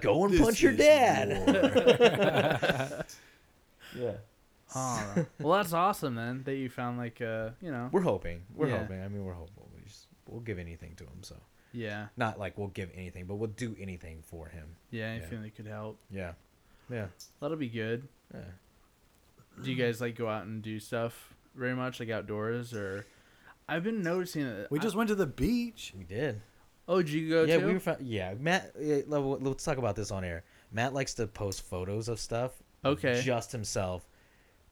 [0.00, 1.28] Go and This punch your dad.
[3.96, 4.12] yeah,
[4.74, 5.24] Aw.
[5.40, 8.42] well, that's awesome then that you found like uh, you know, we're hoping.
[8.54, 8.78] We're Yeah.
[8.78, 9.02] hoping.
[9.02, 9.68] I mean, we're hopeful.
[9.74, 11.22] We just, we'll give anything to him.
[11.22, 11.36] So
[11.72, 14.76] yeah, not like we'll give anything, but we'll do anything for him.
[14.90, 15.20] yeah, Yeah.
[15.20, 15.98] anything that could help.
[16.10, 16.32] Yeah,
[16.90, 17.06] yeah,
[17.40, 18.08] That'll be good.
[18.34, 18.40] yeah.
[19.62, 23.04] Do you guys like go out and do stuff very much, like outdoors, or?
[23.68, 24.70] I've been noticing that.
[24.70, 25.92] We just went to the beach.
[25.96, 26.40] We did.
[26.88, 27.66] Oh, did you go yeah, too?
[27.66, 27.80] we were.
[27.80, 28.72] Fa- yeah, Matt.
[28.80, 30.42] Yeah, let's talk about this on air.
[30.72, 32.52] Matt likes to post photos of stuff.
[32.84, 33.20] Okay.
[33.22, 34.08] Just himself,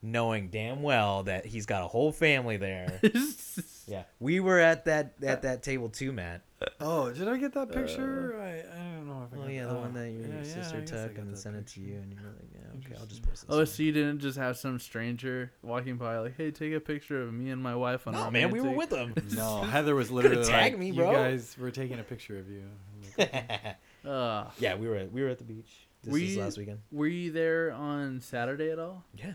[0.02, 3.00] knowing damn well that he's got a whole family there.
[3.86, 6.42] yeah, we were at that at that table too, Matt.
[6.80, 8.36] Oh, did I get that uh, picture?
[8.40, 9.72] I, I don't know if I Oh yeah, that.
[9.74, 11.56] the one that your Yeah, yeah, sister I guess I took and then that sent
[11.56, 13.54] it to you, and you were like, yeah, okay, I'll just post oh, this.
[13.54, 13.66] oh, one.
[13.66, 17.32] so you didn't just have some stranger walking by like, "Hey, take a picture of
[17.32, 19.14] me and my wife on a no, man, we were with them.
[19.36, 22.50] No, Heather was literally tag like, me, "You bro." guys were taking a picture of
[22.50, 23.74] you." I'm like, Ugh.
[24.08, 25.86] Uh, yeah, we were at, we were at the beach.
[26.02, 26.78] This Were was you- last weekend.
[26.92, 29.04] Were you there on Saturday at all?
[29.16, 29.32] Yeah.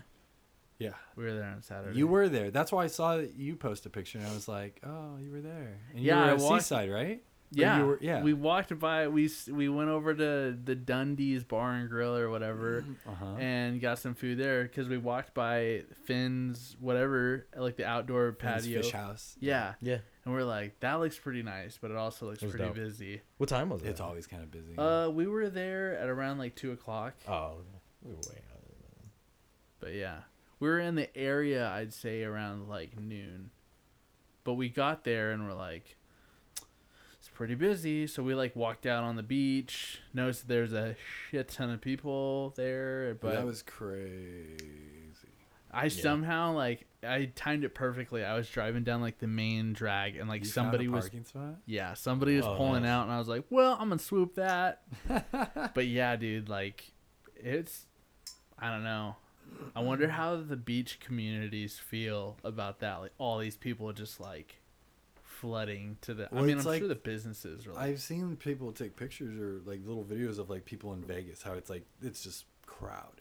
[0.78, 1.96] Yeah, We were there on Saturday.
[1.98, 2.50] you were there.
[2.50, 5.30] That's why I saw that you post a picture, and I was like, "Oh, you
[5.30, 7.22] were there." And you Yeah, were I at walked- Seaside, right?
[7.56, 8.20] Yeah, were- yeah.
[8.20, 9.06] We walked by.
[9.06, 13.34] We we went over to the Dundee's Bar and Grill or whatever, Uh huh.
[13.38, 18.82] and got some food there because we walked by Finn's whatever, like the outdoor patio.
[18.82, 19.36] Fish House.
[19.38, 19.98] Yeah, Yeah.
[20.24, 22.74] and we're like, that looks pretty nice, but it also looks It pretty dope.
[22.74, 23.20] busy.
[23.36, 23.88] What time was it?
[23.90, 24.76] It's always kind of busy.
[24.76, 27.58] Uh, we were there at around like two o'clock, Oh,
[28.02, 28.64] we were way out.
[29.78, 30.22] but yeah,
[30.60, 31.68] we were in the area.
[31.68, 33.50] I'd say around like noon,
[34.44, 35.96] but we got there and we're like.
[37.18, 40.00] It's pretty busy, so we like walked out on the beach.
[40.12, 40.94] Noticed there's a
[41.30, 44.58] shit ton of people there, but that was crazy.
[45.72, 48.22] I somehow like I timed it perfectly.
[48.22, 51.06] I was driving down like the main drag, and like You found a somebody was
[51.26, 51.54] spot.
[51.64, 52.90] yeah, somebody was Oh, pulling nice.
[52.90, 54.82] out, and I was like, well, I'm gonna swoop that.
[55.74, 56.92] but yeah, dude, like
[57.36, 57.86] it's
[58.58, 59.16] I don't know.
[59.76, 63.00] I wonder how the beach communities feel about that.
[63.00, 64.60] Like all these people just like
[65.22, 66.28] flooding to the.
[66.34, 67.82] I mean, I'm like- sure the businesses are like.
[67.82, 71.42] I've seen people take pictures or like little videos of like people in Vegas.
[71.42, 73.20] How it's like it's just crowded.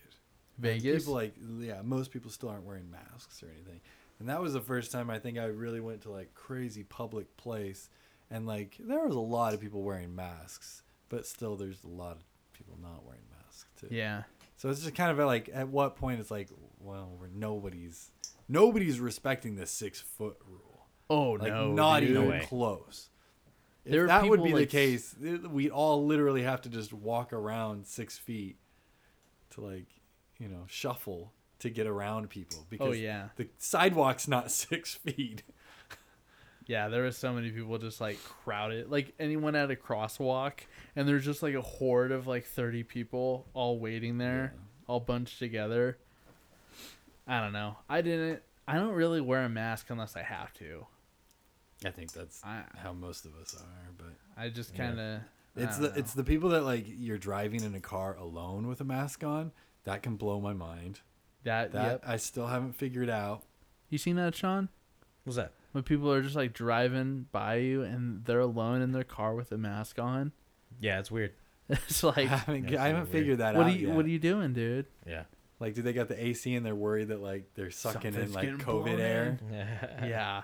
[0.58, 1.04] Vegas.
[1.04, 3.82] People like yeah, most people still aren't wearing masks or anything.
[4.20, 7.36] And that was the first time I think I really went to like crazy public
[7.36, 7.90] place
[8.30, 12.14] and like there was a lot of people wearing masks, but still there's a lot
[12.18, 12.24] of
[12.54, 13.88] people not wearing masks too.
[13.92, 14.24] yeah.
[14.64, 16.48] So it's just kind of like at what point it's like,
[16.80, 18.12] well, we're nobody's
[18.48, 20.88] nobody's respecting the six foot rule.
[21.10, 22.12] Oh Like no, not dude.
[22.12, 23.10] even No close.
[23.84, 26.94] If There are that would people, be the case, we'd all literally have to just
[26.94, 28.56] walk around six feet
[29.50, 29.88] to like,
[30.40, 34.94] you know, shuffle to get around people oh, because Oh yeah, the sidewalk's not six
[34.96, 35.44] feet.
[36.66, 36.88] Yeah.
[36.90, 40.60] There was so many people just like crowded, like anyone at a crosswalk,
[40.96, 44.60] and there's just like a horde of like thirty people all waiting there, Yeah.
[44.88, 45.98] all bunched together.
[47.28, 47.78] I don't know.
[47.90, 48.42] I didn't.
[48.68, 50.86] I don't really wear a mask unless I have to.
[51.86, 55.22] I think that's I how most of us are, but I just kind of.
[55.56, 58.86] it's the it's the people that like you're driving in a car alone with a
[58.86, 59.52] mask on
[59.84, 61.02] that can blow my mind.
[61.44, 61.74] that.
[61.74, 62.04] That yep.
[62.08, 63.44] I still haven't figured out.
[63.90, 64.70] You seen that, Sean?
[65.26, 65.52] What's that?
[65.74, 69.52] When people are just like driving by you and they're alone in their car with
[69.52, 70.32] a mask on.
[70.80, 71.34] Yeah, it's weird.
[71.70, 73.96] It's I like, haven't, Yeah, I haven't figured that what out are you yet.
[73.96, 74.86] what are you doing, dude?
[75.08, 75.24] Yeah.
[75.60, 78.50] Like, do they got the AC and they're worried that like they're sucking in like
[78.50, 79.40] COVID blown air?
[80.04, 80.42] yeah,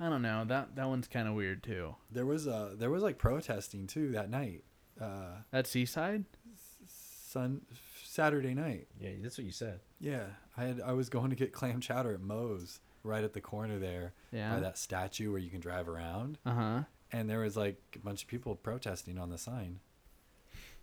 [0.00, 0.44] I don't know.
[0.46, 1.94] That that one's kind of weird too.
[2.10, 4.64] There was uh there was like protesting too that night.
[5.00, 6.24] Uh, At Seaside.
[6.86, 7.60] sun
[8.02, 8.88] Saturday night.
[8.98, 9.80] Yeah, that's what you said.
[10.00, 10.24] Yeah,
[10.56, 13.78] I had I was going to get clam chowder at Moe's right at the corner
[13.78, 16.82] there by that statue where you can drive around, Uh huh.
[17.12, 19.80] and there was like a bunch of people protesting on the sign.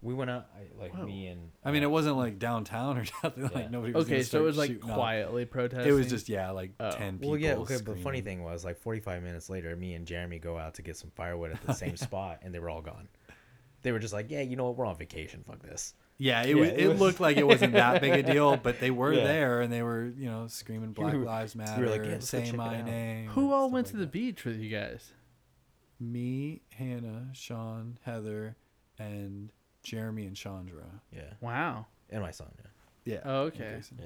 [0.01, 1.05] We went out, I, like Whoa.
[1.05, 1.51] me and.
[1.63, 3.43] I mean, it wasn't like downtown or nothing.
[3.43, 3.49] Yeah.
[3.53, 4.03] Like nobody was.
[4.05, 4.95] Okay, gonna so it was like shooting up.
[4.97, 5.87] quietly protesting.
[5.89, 6.91] It was just yeah, like Oh.
[6.91, 7.31] ten people.
[7.31, 10.57] Well, yeah, okay, but funny thing was, like, 45 minutes later, me and Jeremy go
[10.57, 13.07] out to get some firewood at the same spot, and they were all gone.
[13.83, 15.93] They were just like, yeah, you know what, we're on vacation, fuck this.
[16.17, 16.69] Yeah, it Yeah, was.
[16.69, 19.23] it It, was- looked like it wasn't that big a deal, but they were Yeah.
[19.23, 22.11] there and they were, you know, screaming "Black We were- Lives Matter." were like, "Yeah,
[22.13, 23.29] let's go say my name.
[23.29, 24.11] Who all stuff went like to the that.
[24.11, 25.11] beach with you guys?
[25.99, 28.57] Me, Hannah, Sean, Heather,
[28.99, 29.51] and
[29.83, 31.01] Jeremy and Chandra.
[31.11, 31.33] Yeah.
[31.41, 31.87] Wow.
[32.09, 33.13] And my son, yeah.
[33.15, 33.21] Yeah.
[33.25, 33.79] Oh, okay.
[33.99, 34.05] Yeah.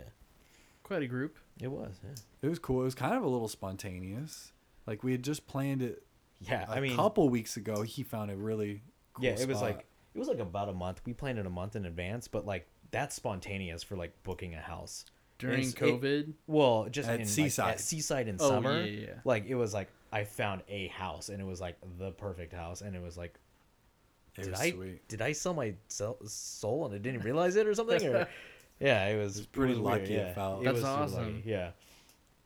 [0.83, 1.37] Quite a group.
[1.61, 2.15] It was, yeah.
[2.41, 2.81] It was cool.
[2.81, 4.53] It was kind of a little spontaneous.
[4.85, 6.03] Like we had just planned it
[6.39, 7.81] Yeah, a I mean, a couple weeks ago.
[7.81, 8.81] He found a really
[9.13, 9.85] cool yeah, it was like,
[10.17, 11.01] it was like about a month.
[11.05, 14.59] We planned it a month in advance, but like, that's spontaneous for like booking a
[14.59, 15.05] house.
[15.37, 16.33] During It's- it- COVID.
[16.47, 17.71] Well, just At in, like, Seaside.
[17.75, 18.79] at Seaside in Oh, summer.
[18.79, 19.13] yeah, yeah, yeah.
[19.23, 22.81] Like, it was like, I found a house, and it was like the perfect house,
[22.81, 23.37] and it was like,
[24.35, 25.07] it did was I sweet.
[25.07, 28.03] did I sell my soul and I didn't realize it or something?
[28.07, 28.27] Or
[28.79, 30.33] yeah, it was, it pretty was lucky Weird, it yeah.
[30.33, 30.63] felt.
[30.63, 31.35] That's was awesome.
[31.37, 31.71] lucky, Yeah,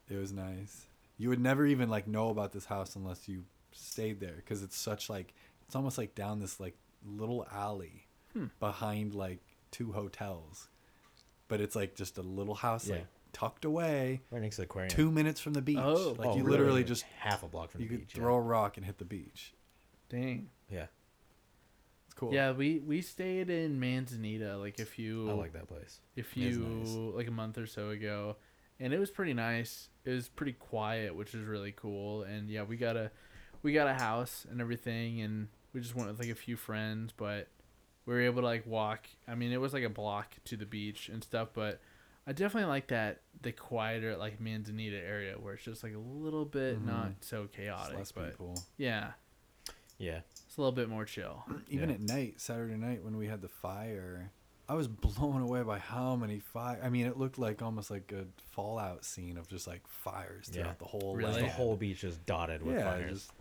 [0.09, 0.85] It was nice.
[1.17, 3.43] You would never even like know about this house unless you
[3.73, 5.33] stayed there because it's such like
[5.65, 6.75] it's almost like down this like
[7.05, 8.45] little alley Hmm.
[8.59, 9.39] behind like
[9.71, 10.69] two hotels,
[11.47, 12.95] but it's like just a little house Yeah.
[12.95, 14.89] like tucked away, right next to the aquarium.
[14.89, 15.77] two minutes from the beach.
[15.79, 16.15] Oh.
[16.17, 16.57] like Oh, you really?
[16.57, 18.13] literally just half a block from you the could beach.
[18.15, 19.53] throw a rock and hit the beach.
[20.09, 20.49] Dang.
[20.69, 20.85] Yeah, yeah.
[22.05, 22.33] It's cool.
[22.33, 25.99] Yeah, we we stayed in Manzanita like a few I like that place.
[26.15, 26.89] If you nice.
[26.93, 28.35] like a month or so ago,
[28.79, 29.89] and it was pretty nice.
[30.03, 32.23] It was pretty quiet, which is really cool.
[32.23, 33.11] And yeah, we got a
[33.63, 37.13] we got a house and everything, and we just went with like a few friends,
[37.15, 37.47] but
[38.05, 39.07] we were able to like walk.
[39.27, 41.79] I mean, it was like a block to the beach and stuff, but
[42.27, 46.45] I definitely like that the quieter like Manzanita area where it's just like a little
[46.45, 46.85] bit Mhm.
[46.85, 48.61] not so Just chaotic, less but people.
[48.77, 49.13] yeah,
[49.97, 51.43] Yeah, it's a little bit more chill.
[51.69, 51.95] Even Yeah.
[51.95, 54.31] at night, Saturday night when we had the fire,
[54.67, 56.79] I was blown away by how many fire.
[56.81, 60.65] I mean, it looked like almost like a Fallout scene of just like fires throughout
[60.67, 60.73] Yeah.
[60.79, 61.41] the whole Really?
[61.41, 63.11] the whole beach is dotted with yeah, fires.
[63.27, 63.31] just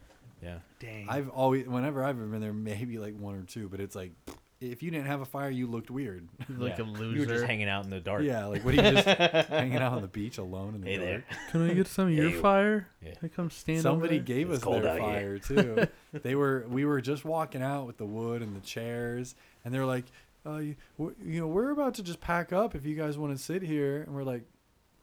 [0.42, 1.06] Yeah, Dang.
[1.08, 4.12] I've always, whenever I've ever been there, maybe like one or two, but it's like,
[4.60, 6.28] if you didn't have a fire, you looked weird.
[6.58, 6.84] like Yeah.
[6.84, 7.26] a You were loser.
[7.26, 8.22] just hanging out in the dark.
[8.22, 9.06] yeah, like what are you just
[9.48, 11.08] hanging out on the beach alone in the Hey dark?
[11.08, 11.24] there.
[11.50, 12.88] Can I get some of your Hey, fire?
[13.02, 13.14] yeah.
[13.22, 14.24] I come stand Somebody over?
[14.24, 15.38] gave It's us their fire here.
[15.38, 15.86] too.
[16.12, 19.34] they were, we were just walking out with the wood and the chairs,
[19.64, 20.04] and they're like,
[20.46, 23.36] uh, you, w- you know, we're about to just pack up if you guys want
[23.36, 24.42] to sit here, and we're like,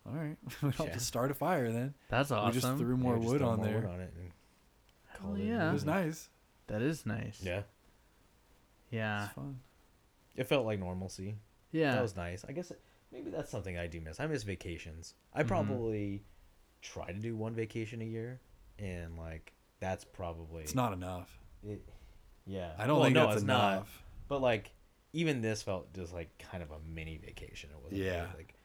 [0.07, 0.93] all right, we'll Yeah.
[0.93, 1.93] just start a fire then.
[2.09, 2.47] That's awesome.
[2.55, 3.75] We just threw more just wood throw on more there.
[3.81, 4.13] wood on it
[5.17, 5.69] and Hell call it yeah.
[5.69, 6.29] It was nice.
[6.67, 7.39] That is nice.
[7.43, 7.61] Yeah,
[8.91, 9.21] Yeah.
[9.21, 9.59] was fun.
[10.35, 11.35] it felt like normalcy.
[11.71, 11.93] Yeah.
[11.95, 12.45] That was nice.
[12.47, 12.71] I guess
[13.11, 14.19] maybe that's something I do miss.
[14.19, 15.13] I miss vacations.
[15.33, 15.47] I Mhm.
[15.47, 16.23] probably
[16.81, 18.39] try to do one vacation a year,
[18.79, 21.39] and like that's probably It's not enough.
[21.63, 21.81] It,
[22.45, 23.75] yeah, I don't Well, think no, that's it's enough.
[23.79, 23.87] Not,
[24.27, 24.71] but like
[25.13, 27.69] even this felt just like kind of a mini vacation.
[27.71, 28.01] It wasn't.
[28.01, 28.56] really, like yeah.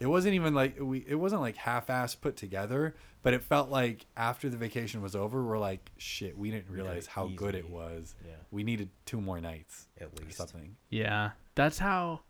[0.00, 1.04] It wasn't even like we.
[1.06, 5.44] It wasn't like half-ass put together, but it felt like after the vacation was over,
[5.44, 8.14] we're like, shit, we didn't We gotta realize how good it was.
[8.26, 10.38] Yeah, We needed two more nights at or least.
[10.38, 10.76] something.
[10.88, 11.32] Yeah.
[11.54, 12.20] That's how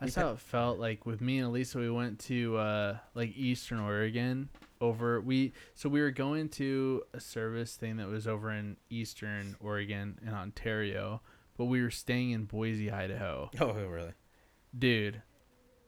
[0.00, 1.78] That's how it felt like with me and Elisa.
[1.78, 7.18] We went to uh, like Eastern Oregon over we so we were going to a
[7.20, 11.22] service thing that was over in Eastern Oregon in Ontario,
[11.56, 13.50] but we were staying in Boise, Idaho.
[13.60, 14.12] Oh, really?
[14.78, 15.22] Dude,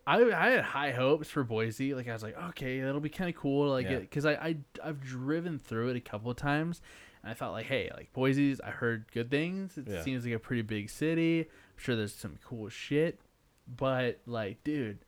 [0.07, 1.95] I I had high hopes for Boise.
[1.95, 3.93] Like I was like, okay, that'll be kind of cool like Yeah.
[3.97, 6.81] it because I, I I've driven through it a couple of times,
[7.23, 9.77] and I thought like, hey, like Boise's, I heard good things.
[9.79, 10.03] It Yeah.
[10.03, 11.41] seems like a pretty big city.
[11.41, 11.47] I'm
[11.77, 13.21] sure there's some cool shit,
[13.67, 14.99] but like, dude,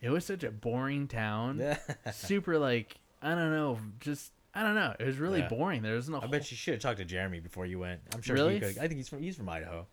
[0.00, 1.76] it was such a boring town.
[2.12, 4.94] Super like I don't know, just I don't know.
[5.00, 5.48] It was really Yeah.
[5.48, 5.82] boring.
[5.82, 6.20] There was no.
[6.20, 8.00] I bet you should have talked to Jeremy before you went.
[8.14, 8.54] I'm sure Really?
[8.54, 8.78] he could.
[8.78, 9.86] I think he's from he's from Idaho.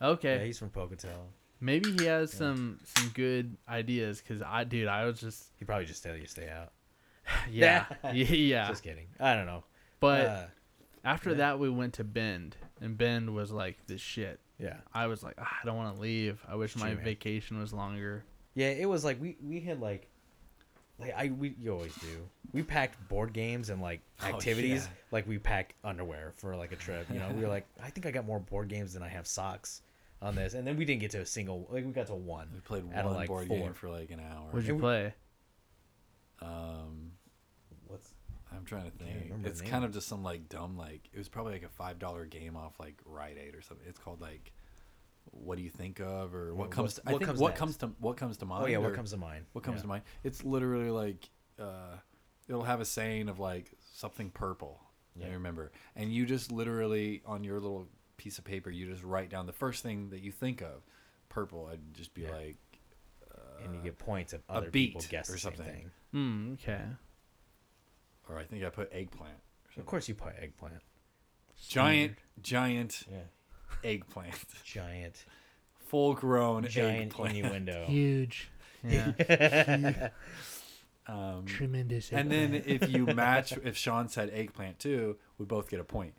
[0.00, 1.26] Okay, Yeah, he's from Pocatello.
[1.60, 5.86] Maybe he has some some good ideas because I, dude, I was just He'd probably
[5.86, 6.72] just tell you stay out.
[7.50, 8.68] yeah yeah.
[8.68, 9.06] Just kidding.
[9.20, 9.64] I don't know.
[10.00, 10.46] But Uh,
[11.04, 11.36] after yeah.
[11.36, 14.40] that, we went to Bend, and Bend was like this shit.
[14.58, 14.78] yeah.
[14.92, 16.44] I was like, "Ah, I don't want to leave.
[16.48, 18.24] I wish my True, vacation was longer.
[18.54, 20.08] Yeah, it was like we we had like
[20.98, 22.28] like I we you always do.
[22.52, 24.92] We packed board games and like Oh, activities yeah.
[25.12, 27.06] like we pack underwear for like a trip.
[27.12, 29.26] You know, we were like, I think I got more board games than I have
[29.26, 29.82] socks
[30.20, 31.68] on this, and then we didn't get to a single.
[31.70, 32.48] Like we got to one.
[32.54, 33.56] We played one like, board four.
[33.58, 34.48] game for like an hour.
[34.50, 35.14] What'd you And we- play?
[36.40, 37.12] Um,
[37.86, 38.12] What's
[38.54, 39.32] I'm trying to think.
[39.44, 42.24] It's kind of just some like dumb like it was probably like a five dollar
[42.26, 43.86] game off like Rite Aid or something.
[43.88, 44.52] It's called like
[45.30, 47.48] what do you think of or what comes what's- to, I what think comes what
[47.50, 47.58] next?
[47.60, 49.44] comes to what comes to mind oh yeah, what comes to mind?
[49.52, 49.82] what comes Yeah.
[49.82, 51.28] to mind it's literally like
[51.58, 51.96] uh
[52.48, 54.80] it'll have a saying of like something purple
[55.16, 55.26] Yeah.
[55.26, 57.88] I remember and you just literally on your little
[58.18, 60.84] piece of paper you just write down the first thing that you think of
[61.30, 62.32] purple I'd just be Yeah.
[62.32, 62.56] like
[63.64, 65.64] and you uh, get points if a other people guess or something.
[65.66, 65.90] thing.
[66.12, 66.52] Hmm.
[66.54, 66.80] Okay.
[68.28, 69.38] or I think I put eggplant
[69.76, 70.74] Of course, you put eggplant.
[71.68, 73.18] giant giant Yeah,
[73.90, 74.34] eggplant
[74.64, 75.24] giant,
[75.88, 77.86] full grown giant eggplant innuendo.
[77.88, 78.50] Huge.
[78.84, 80.10] Yeah.
[81.08, 82.12] um, Tremendous.
[82.12, 86.14] and then if you match if sean said eggplant too we both get a point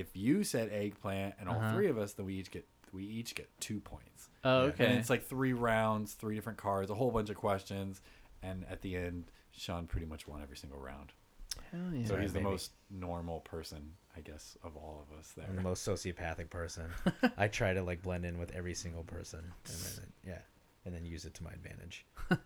[0.00, 1.74] if you said eggplant and all Uh-huh.
[1.74, 4.86] three of us then we each get we each get two points oh, okay.
[4.86, 8.00] and it's like three rounds three different cards a whole bunch of questions
[8.42, 11.12] and at the end sean pretty much won every single round
[11.70, 12.06] Hell yeah.
[12.06, 15.56] so Right, he's the most normal person i guess of all of us there I'm
[15.56, 16.84] the most sociopathic person.
[17.36, 20.38] I try to like blend in with every single person, and then yeah,
[20.84, 22.04] and then use it to my advantage.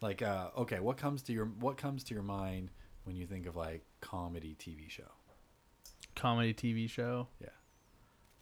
[0.00, 2.70] like uh okay what comes to your what comes to your mind
[3.04, 5.10] when you think of like comedy tv show
[6.20, 7.28] Comedy TV show.
[7.40, 7.48] Yeah.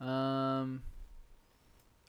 [0.00, 0.82] Um.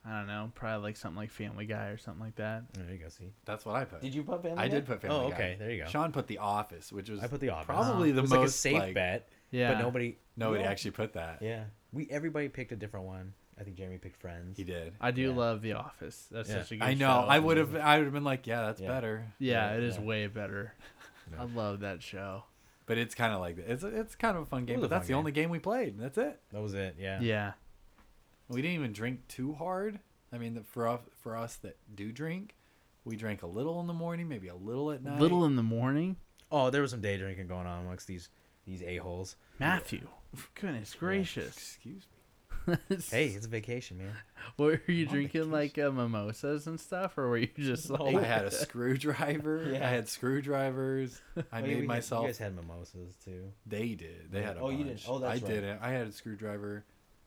[0.06, 0.52] I don't know.
[0.56, 2.64] Probably like something like Family Guy or something like that.
[2.74, 3.10] There you go.
[3.10, 4.76] See, that's what i put did you put Family I Guy?
[4.76, 5.36] did put Family Oh, Guy.
[5.36, 5.56] okay.
[5.60, 5.90] There you go.
[5.90, 7.66] Sean put The Office, which was I put The Office.
[7.66, 8.14] probably Oh.
[8.14, 9.74] the it was most like a safe like, bet, Yeah.
[9.74, 10.18] but nobody.
[10.38, 11.42] Nobody we all- actually put that.
[11.42, 13.34] Yeah, we everybody picked a different one.
[13.60, 14.56] I think Jeremy picked Friends.
[14.58, 14.94] He did.
[15.02, 15.36] I do Yeah.
[15.36, 16.28] love The Office.
[16.32, 16.62] That's Yeah.
[16.62, 16.90] such a good show.
[16.90, 17.08] I know.
[17.24, 17.28] show.
[17.28, 17.76] I would have.
[17.76, 18.88] I would have been like, yeah, that's Yeah.
[18.88, 19.26] better.
[19.38, 20.04] Yeah, Yeah, it is yeah.
[20.04, 20.74] way better.
[21.32, 21.42] Yeah.
[21.42, 22.46] I love that show.
[22.90, 24.80] But it's kind of like it's it's kind of a fun game.
[24.80, 25.18] But a that's fun the game.
[25.20, 26.00] only game we played.
[26.00, 26.40] That's it.
[26.52, 26.96] That was it.
[26.98, 27.20] Yeah.
[27.22, 27.52] Yeah.
[28.48, 30.00] We didn't even drink too hard.
[30.34, 32.56] I mean, for us, for us that do drink,
[33.06, 35.20] we drank a little in the morning, maybe a little at night.
[35.20, 36.16] Little in the morning.
[36.52, 38.30] Oh, there was some day drinking going on amongst these
[38.66, 39.36] these a holes.
[39.60, 40.08] Matthew.
[40.56, 41.56] Goodness gracious.
[41.58, 42.19] Excuse me.
[43.12, 44.14] Hey, it's a vacation, man.
[44.58, 48.04] what were you on drinking like uh, mimosas and stuff, or were you just No,
[48.06, 48.16] like?
[48.18, 49.64] I had a screwdriver.
[49.74, 49.86] Yeah.
[49.88, 51.22] I had screwdrivers.
[51.38, 52.22] I Oh, yeah, we made had- myself.
[52.24, 53.52] You guys had mimosas too.
[53.66, 54.32] They did.
[54.32, 55.04] They had a Oh, you didn't?
[55.08, 55.54] Oh, that's I right.
[55.54, 55.80] didn't.
[55.82, 56.86] I had a screwdriver.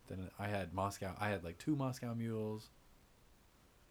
[0.08, 1.12] Then I had Moscow.
[1.20, 2.68] I had like two Moscow mules.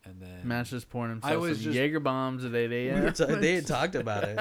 [0.04, 3.04] And then Matt's just pouring I was some just- Jaeger bombs at 8 a.m.
[3.04, 4.40] were ta- they had talked about it.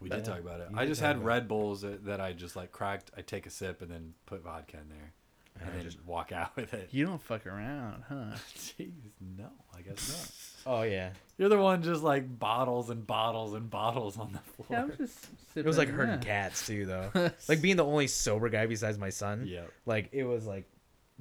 [0.00, 0.24] we did Yeah.
[0.24, 0.68] talk about it.
[0.70, 3.10] You I just had Red Bulls that, that I just like cracked.
[3.16, 5.12] I take a sip and then put vodka in there,
[5.54, 6.88] and, And I then just- just walk out with it.
[6.92, 8.36] you don't fuck around, huh?
[8.56, 8.90] Jeez,
[9.38, 10.30] no, I guess not.
[10.64, 11.10] Oh yeah.
[11.38, 14.66] You're the one just like bottles and bottles and bottles on the floor.
[14.70, 15.26] Yeah, I'm just.
[15.56, 16.44] it was like sipping, herding yeah.
[16.44, 17.10] cats too, though.
[17.48, 19.44] like being the only sober guy besides my son.
[19.48, 19.72] Yep.
[19.86, 20.68] Like it was like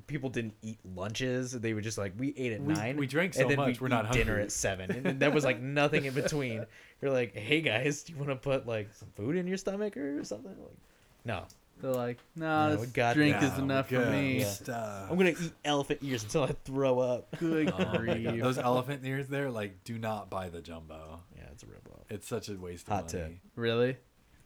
[0.06, 1.54] people didn't eat lunches.
[1.54, 2.98] They were just like we ate at We- nine.
[2.98, 4.44] we drank so and then much, we'd we're not eat dinner hungry.
[4.44, 6.64] at seven, and then there was like nothing in between.
[7.02, 9.98] You're like, hey guys, do you want to put like some food in your stomach
[9.98, 10.52] or something?
[10.52, 10.78] Like,
[11.26, 11.46] no,
[11.82, 13.54] They're like, no, No, we this got drink that.
[13.54, 14.40] is enough for good me.
[14.40, 14.46] Yeah.
[14.46, 15.08] Uh, stuff.
[15.12, 17.36] I'm gonna eat elephant ears until I throw up.
[17.40, 17.98] Good Oh my God.
[17.98, 18.42] grief.
[18.42, 21.20] Those elephant ears there, like, do not buy the jumbo.
[21.36, 22.06] Yeah, it's a rip off.
[22.10, 23.34] It's such a waste of Hot tip.
[23.56, 23.98] Really?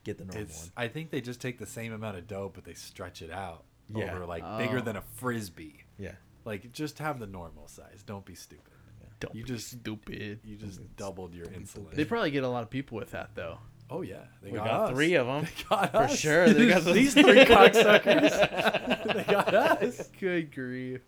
[0.04, 0.62] Get the normal It's.
[0.62, 0.70] one.
[0.76, 3.64] I think they just take the same amount of dough, but they stretch it out
[3.94, 4.14] Yeah.
[4.14, 4.56] over like Oh.
[4.58, 5.84] bigger than a frisbee.
[5.98, 6.12] Yeah.
[6.44, 8.02] Like, just have the normal size.
[8.06, 8.72] Don't be stupid.
[9.18, 10.40] Don't You be just- stupid.
[10.44, 11.68] You just Don't doubled your insulin.
[11.68, 11.96] stupid.
[11.96, 13.58] They probably get a lot of people with that though.
[13.90, 14.90] Oh yeah, they We got, got us.
[14.90, 15.46] three of them.
[15.56, 16.18] They got For us.
[16.18, 19.04] sure, they got these three cocksuckers.
[19.14, 20.08] they got us.
[20.18, 21.00] Good grief.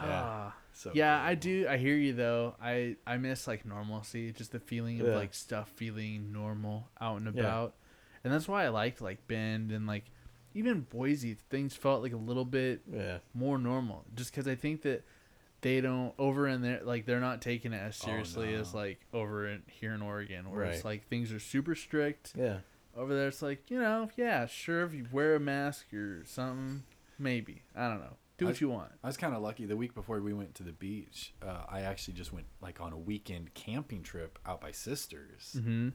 [0.00, 0.22] Yeah.
[0.24, 1.66] Ah, So yeah, I do.
[1.68, 2.54] I hear you though.
[2.62, 5.16] I I miss like normalcy, just the feeling of Yeah.
[5.16, 7.40] like stuff feeling normal out and Yeah.
[7.42, 7.74] about,
[8.24, 10.04] and that's why I liked like Bend and like
[10.54, 11.34] even Boise.
[11.50, 13.18] Things felt like a little bit Yeah.
[13.34, 15.04] more normal, just because I think that
[15.64, 19.00] they don't over in there like they're not taking it as Oh, seriously as like
[19.12, 22.32] over in here in Oregon, where it's like things are super strict.
[22.36, 22.58] Yeah.
[22.96, 26.84] Over there, it's like you know, yeah, sure, if you wear a mask or something,
[27.18, 28.92] maybe I don't know, do what I- you want.
[29.02, 29.64] I was kind of lucky.
[29.66, 32.92] The week before we went to the beach, uh, I actually just went like on
[32.92, 35.88] a weekend camping trip out by Sisters, Mm-hmm.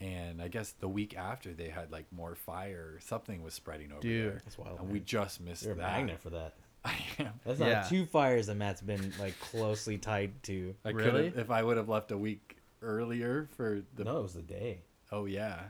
[0.00, 2.98] and I guess the week after they had like more fire.
[3.00, 4.32] Something was spreading over Dude.
[4.32, 4.78] there, That's wild.
[4.78, 4.92] and man.
[4.92, 6.54] we just missed You're a magnet for that.
[6.84, 7.32] I am.
[7.44, 7.82] That's not Yeah.
[7.88, 10.74] two fires that Matt's been like closely tied to.
[10.84, 11.30] I Really?
[11.30, 14.04] could if I would have left a week earlier for the.
[14.04, 14.80] no, it was the day.
[15.12, 15.60] Oh yeah,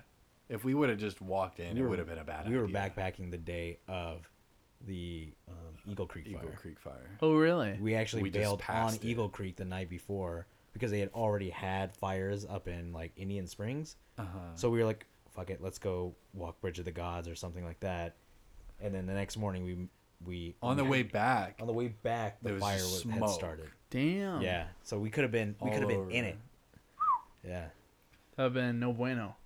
[0.49, 2.57] if we would have just walked in, We it would have been a bad we
[2.57, 4.29] were backpacking the day of
[4.87, 5.55] the um,
[5.87, 6.57] Eagle Creek Eagle fire.
[6.57, 7.11] Creek fire.
[7.21, 7.77] Oh really?
[7.81, 9.05] We actually We bailed on it.
[9.05, 13.47] Eagle Creek the night before because they had already had fires up in like Indian
[13.47, 13.97] Springs.
[14.19, 14.39] Uh huh.
[14.55, 17.65] So we were like, "Fuck it, let's go walk Bridge of the Gods or something
[17.65, 18.17] like that."
[18.81, 19.77] And then the next morning, we
[20.27, 23.07] we on the we- way back, on the way back, the There was fire just
[23.07, 23.69] was, had started.
[23.91, 24.41] Damn.
[24.43, 26.39] Yeah, so we could have been we all could have been over in it.
[27.47, 27.67] Yeah,
[28.37, 29.37] That'd been no bueno.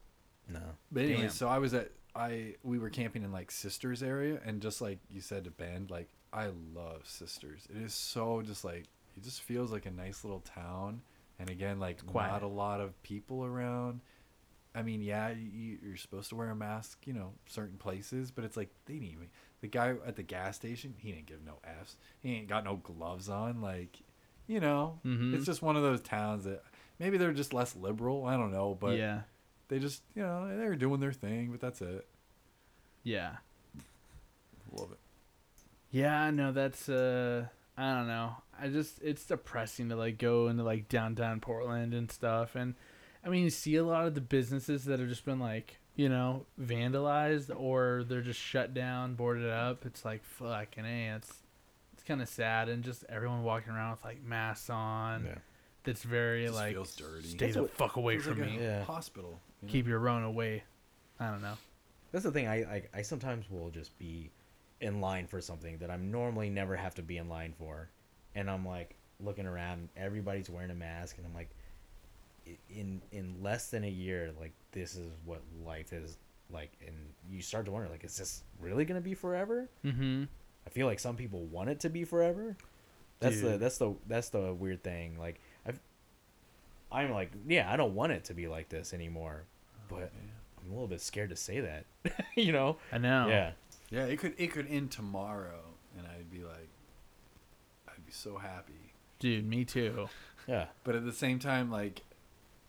[0.48, 0.60] no.
[0.92, 1.30] But anyway, Damn.
[1.30, 4.98] so I was at I we were camping in like Sisters area, and just like
[5.10, 7.66] you said to Ben, like I love Sisters.
[7.70, 8.84] It is so just like
[9.16, 11.00] it just feels like a nice little town,
[11.38, 12.30] and again like quiet.
[12.32, 14.00] not a lot of people around.
[14.74, 18.44] I mean, yeah, you, you're supposed to wear a mask, you know, certain places, but
[18.44, 19.28] it's like they didn't even.
[19.66, 21.96] The guy at the gas station, he didn't give no f's.
[22.22, 23.98] He ain't got no gloves on, like,
[24.46, 25.34] you know, Mhm.
[25.34, 26.62] it's just one of those towns that
[27.00, 28.24] maybe they're just less liberal.
[28.26, 29.22] I don't know, but yeah.
[29.68, 32.06] they just you know they're doing their thing but that's it
[33.02, 33.38] Yeah.
[34.72, 34.98] love it
[35.90, 38.36] Yeah, no, that's uh I don't know.
[38.58, 42.74] I just it's depressing to like go into like downtown Portland and stuff and
[43.24, 46.08] I mean you see a lot of the businesses that have just been like, you
[46.08, 49.84] know, vandalized or they're just shut down, boarded up.
[49.86, 51.32] It's like fucking A, it's
[51.94, 55.24] it's kind of sad and just everyone walking around with like masks on.
[55.24, 55.34] Yeah.
[55.84, 57.28] That's very Just like feels dirty.
[57.28, 58.62] stay That's the what- fuck away Feels from like a me.
[58.62, 58.84] Yeah.
[58.84, 59.72] hospital you know?
[59.72, 60.64] Keep your run away.
[61.18, 61.54] I don't know.
[62.12, 62.46] That's the thing.
[62.46, 64.30] I, I I sometimes will just be
[64.80, 67.88] in line for something that I'm normally never have to be in line for,
[68.34, 69.88] and I'm like looking around.
[69.96, 71.54] Everybody's wearing a mask, and I'm like, i-
[72.68, 76.18] in in less than a year, like this is what life is
[76.50, 76.96] like, and
[77.30, 79.68] you start to wonder, like, is this really gonna be forever?
[79.84, 80.24] Mm-hmm.
[80.66, 82.56] I feel like some people want it to be forever.
[83.20, 85.18] That's the that's the that's the weird thing.
[85.18, 85.80] Like I've,
[86.92, 89.44] I'm like, yeah, I don't want it to be like this anymore,
[89.88, 90.66] but yeah.
[90.66, 91.84] I'm a little bit scared to say that.
[92.36, 92.76] you know?
[92.92, 93.28] I know.
[93.28, 93.52] Yeah.
[93.90, 95.60] yeah it could it could end tomorrow
[95.96, 96.68] and i'd be like
[97.88, 98.72] i'd be so happy
[99.18, 100.08] Dude, me too.
[100.46, 100.66] Yeah.
[100.84, 102.02] but at the same time like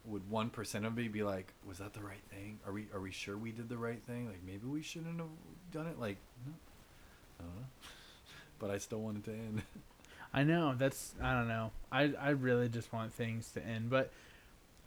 [0.08, 2.60] would one percent of me be like was that the right thing?
[2.66, 4.28] Are we are we sure we did the right thing?
[4.28, 5.28] Like maybe we shouldn't have
[5.72, 6.00] done it?
[6.00, 6.54] Like no,
[7.40, 7.68] i don't know.
[8.60, 9.62] But i still want it to end.
[10.34, 11.72] I know that's I don't know.
[11.92, 14.12] I I really just want things to end, but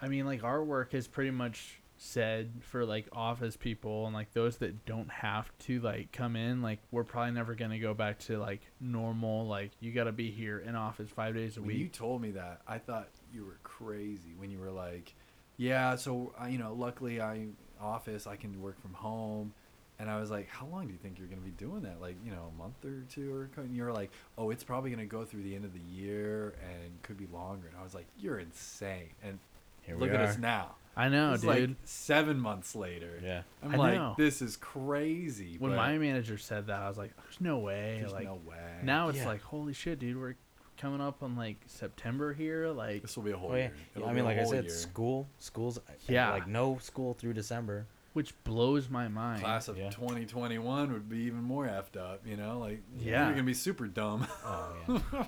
[0.00, 4.32] I mean like our work is pretty much said for like office people and like
[4.32, 7.92] those that don't have to like come in like we're probably never going to go
[7.92, 11.62] back to like normal like you got to be here in office 5 days a
[11.62, 11.76] week.
[11.76, 12.62] you told me that.
[12.66, 15.14] I thought you were crazy when you were like
[15.56, 17.46] yeah so uh, you know luckily i
[17.80, 19.52] office i can work from home
[19.98, 22.00] and i was like how long do you think you're going to be doing that
[22.00, 25.00] like you know a month or two or and you're like oh it's probably going
[25.00, 27.94] to go through the end of the year and could be longer and i was
[27.94, 29.38] like you're insane and
[29.82, 30.24] Here look we at are.
[30.28, 31.50] us now I know, it's dude.
[31.70, 33.42] like seven months later Yeah.
[33.62, 34.14] i'm I like know.
[34.18, 38.12] this is crazy when my manager said that I was like there's no way there's
[38.12, 39.28] like no way now it's Yeah.
[39.28, 40.34] like holy shit dude we're
[40.80, 43.62] coming up on like September here like this will be a whole Oh yeah.
[43.64, 44.72] year It'll I mean, like I said, year.
[44.72, 45.78] school, schools.
[45.78, 46.30] Uh, yeah.
[46.30, 47.86] Like no school through December.
[48.12, 49.42] which blows my mind.
[49.42, 49.90] class of Yeah.
[49.90, 52.58] 2021 would be even more effed up, you know?
[52.58, 53.24] Like, Yeah.
[53.26, 54.26] you're gonna be super dumb.
[54.44, 54.98] Oh yeah.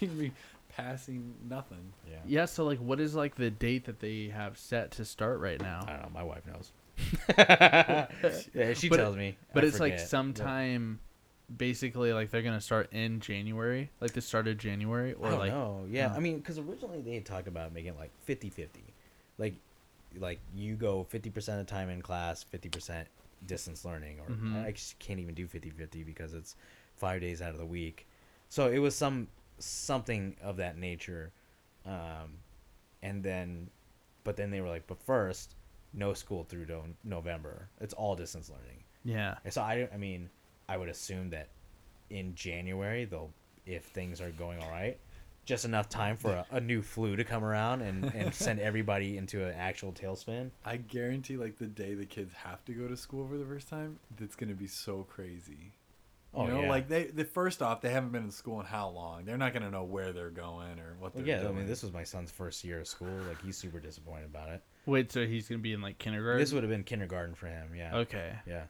[0.00, 0.32] you're gonna be
[0.68, 1.92] passing nothing.
[2.08, 2.18] yeah.
[2.26, 5.60] Yeah, so like what is like the date that they have set to start right
[5.60, 5.80] now?
[5.86, 6.10] I don't know.
[6.14, 6.72] My wife knows.
[8.54, 9.36] yeah, she But- tells me.
[9.54, 10.08] But I it's like forget.
[10.08, 11.00] sometime
[11.56, 15.38] basically like they're to start in January, like the start of January I or don't
[15.38, 15.84] like know.
[15.90, 16.12] Yeah.
[16.14, 18.68] I mean, because originally they had talked about making it like 50-50.
[19.38, 19.54] like,
[20.18, 23.06] like you go fifty percent of the time in class, fifty percent
[23.46, 24.64] distance learning, or Mhm.
[24.64, 26.56] I actually can't even do 50-50 because it's
[26.96, 28.06] five days out of the week.
[28.48, 29.28] So it was some
[29.60, 31.30] something of that nature,
[31.86, 32.38] um,
[33.02, 33.70] and then,
[34.24, 35.54] but then they were like, but first,
[35.94, 37.68] no school through no- November.
[37.80, 38.82] It's all distance learning.
[39.04, 39.36] yeah.
[39.44, 40.28] And so I, I mean,
[40.70, 41.48] I would assume that
[42.10, 43.32] in January they'll,
[43.66, 44.98] if things are going all right,
[45.44, 49.16] just enough time for a, a new flu to come around and, and send everybody
[49.16, 50.50] into an actual tailspin.
[50.64, 53.68] I guarantee, like the day the kids have to go to school for the first
[53.68, 55.72] time, that's gonna be so crazy.
[56.32, 56.68] You Oh, know, yeah.
[56.68, 59.24] like they, the first off, they haven't been in school in how long?
[59.24, 61.54] They're not gonna know where they're going or what they're Well, yeah, doing.
[61.54, 63.08] I mean, this was my son's first year of school.
[63.26, 64.62] Like, he's super disappointed about it.
[64.86, 66.38] Wait, so he's gonna be in like kindergarten?
[66.40, 67.74] This would have been kindergarten for him.
[67.74, 67.96] Yeah.
[67.96, 68.32] Okay.
[68.46, 68.64] Yeah.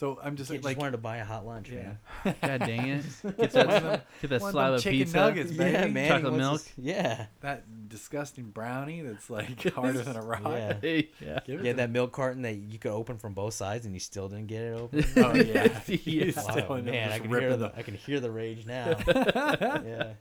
[0.00, 1.92] So I'm just like, just wanted to buy a hot lunch, yeah.
[2.24, 2.34] man.
[2.42, 3.04] God dang it!
[3.36, 5.16] Get that, them- get that of slab of chicken pizza.
[5.18, 5.72] nuggets, baby.
[5.72, 6.08] Yeah, man.
[6.08, 6.62] Chocolate milk?
[6.62, 7.26] his- Yeah.
[7.42, 10.40] that disgusting brownie that's like harder than a rock.
[10.46, 11.02] Yeah.
[11.20, 11.40] yeah.
[11.46, 14.46] Yeah, that milk carton that you could open from both sides and you still didn't
[14.46, 15.04] get it open.
[15.18, 15.96] Oh yeah, Yeah.
[15.96, 18.64] He's Wow, still in man, I can hear ripping the I can hear the rage
[18.64, 18.96] now.
[19.06, 20.12] yeah.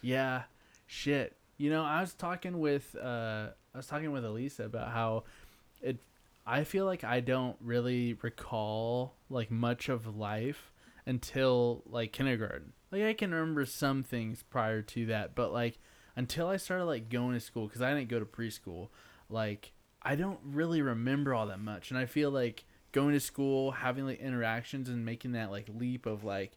[0.00, 0.42] Yeah,
[0.86, 1.36] shit.
[1.58, 5.24] You know, I was talking with uh, I was talking with Elisa about how
[5.82, 5.98] it.
[6.46, 10.72] I feel like I don't really recall like much of life
[11.06, 12.72] until like kindergarten.
[12.90, 15.78] Like I can remember some things prior to that, but like
[16.16, 18.88] until I started like going to school because I didn't go to preschool.
[19.28, 19.72] Like
[20.02, 24.04] I don't really remember all that much, and I feel like going to school, having
[24.04, 26.52] like interactions, and making that like leap of like,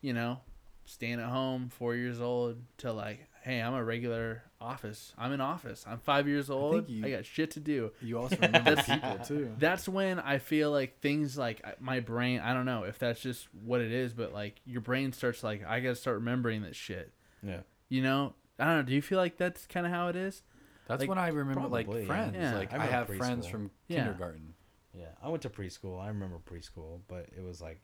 [0.00, 0.40] you know,
[0.84, 5.12] staying at home, four years old, to like, hey, I'm a regular office.
[5.18, 5.84] I'm in office.
[5.86, 6.86] I'm five years old.
[6.86, 7.92] I, you- got shit to do.
[8.00, 9.52] You also remember people too.
[9.58, 12.40] That's when I feel like things like uh, my brain.
[12.40, 15.62] I don't know if that's just what it is, but like your brain starts like
[15.66, 17.12] I gotta start remembering this shit.
[17.42, 17.60] Yeah.
[17.90, 18.82] You know, I don't know.
[18.84, 20.42] Do you feel like that's kind of how it is?
[20.88, 22.06] That's Like, when I remember probably, like yeah.
[22.06, 22.36] friends.
[22.38, 22.54] Yeah.
[22.56, 24.04] Like I I, remember have friends from Yeah.
[24.04, 24.54] kindergarten.
[24.98, 25.06] Yeah.
[25.22, 26.00] I went to preschool.
[26.02, 27.80] I remember preschool, but it was like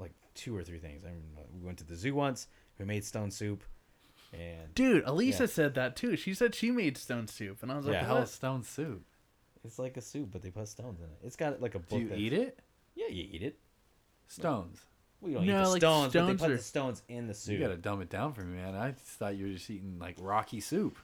[0.00, 1.04] like two or three things.
[1.04, 2.48] I remember we went to the zoo once.
[2.78, 3.62] We made stone soup,
[4.38, 5.48] and Dude, Elisa Yeah.
[5.48, 6.16] said that too.
[6.16, 8.00] She said she made stone soup, and I was like, Yeah.
[8.00, 8.24] The hell what?
[8.24, 9.02] is stone soup?
[9.64, 11.18] it's like a soup, but they put stones in it.
[11.22, 11.88] It's got like a book.
[11.88, 12.58] Do you that- eat it?
[12.94, 13.58] Yeah, you eat it.
[14.28, 14.84] Stones.
[15.20, 17.26] We don't No, eat the like stones, but stones they put are- the stones in
[17.26, 17.52] the soup.
[17.54, 18.74] You gotta dumb it down for me, man.
[18.74, 20.98] I just thought you were just eating like rocky soup.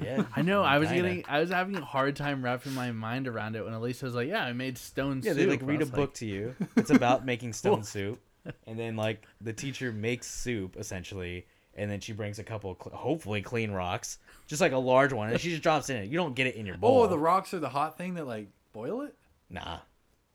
[0.00, 0.62] Yeah, I know.
[0.62, 1.24] I was getting.
[1.28, 4.28] I was having a hard time wrapping my mind around it when Elisa was like,
[4.28, 6.54] "Yeah, I made stone Yeah, soup." Yeah, they like read a was book to you.
[6.76, 8.18] It's about making stone soup,
[8.66, 11.46] and then like the teacher makes soup essentially,
[11.76, 15.12] and then she brings a couple, of cl- hopefully clean rocks, just like a large
[15.12, 16.10] one, and she just drops it in it.
[16.10, 17.02] You don't get it in your oh, bowl.
[17.02, 19.14] Oh, the rocks are the hot thing that like boil it.
[19.48, 19.78] nah.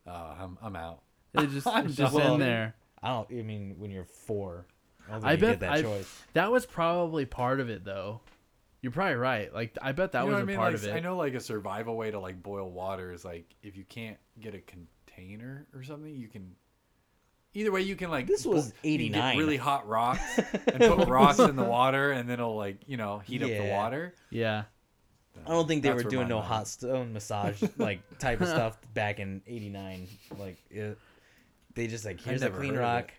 [0.07, 1.01] Oh, I'm I'm out.
[1.34, 2.76] It just, I'm it's just in there.
[3.01, 3.27] I don't.
[3.31, 4.65] I mean, when you're four,
[5.07, 6.22] I, don't think I you bet get that I- choice.
[6.34, 8.22] That was probably part of it, though.
[8.81, 9.53] You're probably right.
[9.53, 10.55] Like, I bet that You know was what a I mean?
[10.57, 10.93] part Like, of it.
[10.95, 14.18] I know like a survival way to like boil water is like if you can't
[14.39, 16.55] get a container or something, you can.
[17.53, 19.37] Either way, you can like This was bo- you can get 89.
[19.37, 20.37] really hot rocks
[20.67, 23.69] and put rocks in the water, and then it'll like you know heat up the
[23.71, 24.13] water.
[24.29, 24.63] Yeah.
[25.45, 28.47] I don't think they That's were doing no mind- hot stone massage like type of
[28.47, 30.07] stuff back in '89.
[30.37, 30.97] Like it,
[31.73, 32.93] they just like here's a never clean heard of it.
[32.93, 33.11] rock,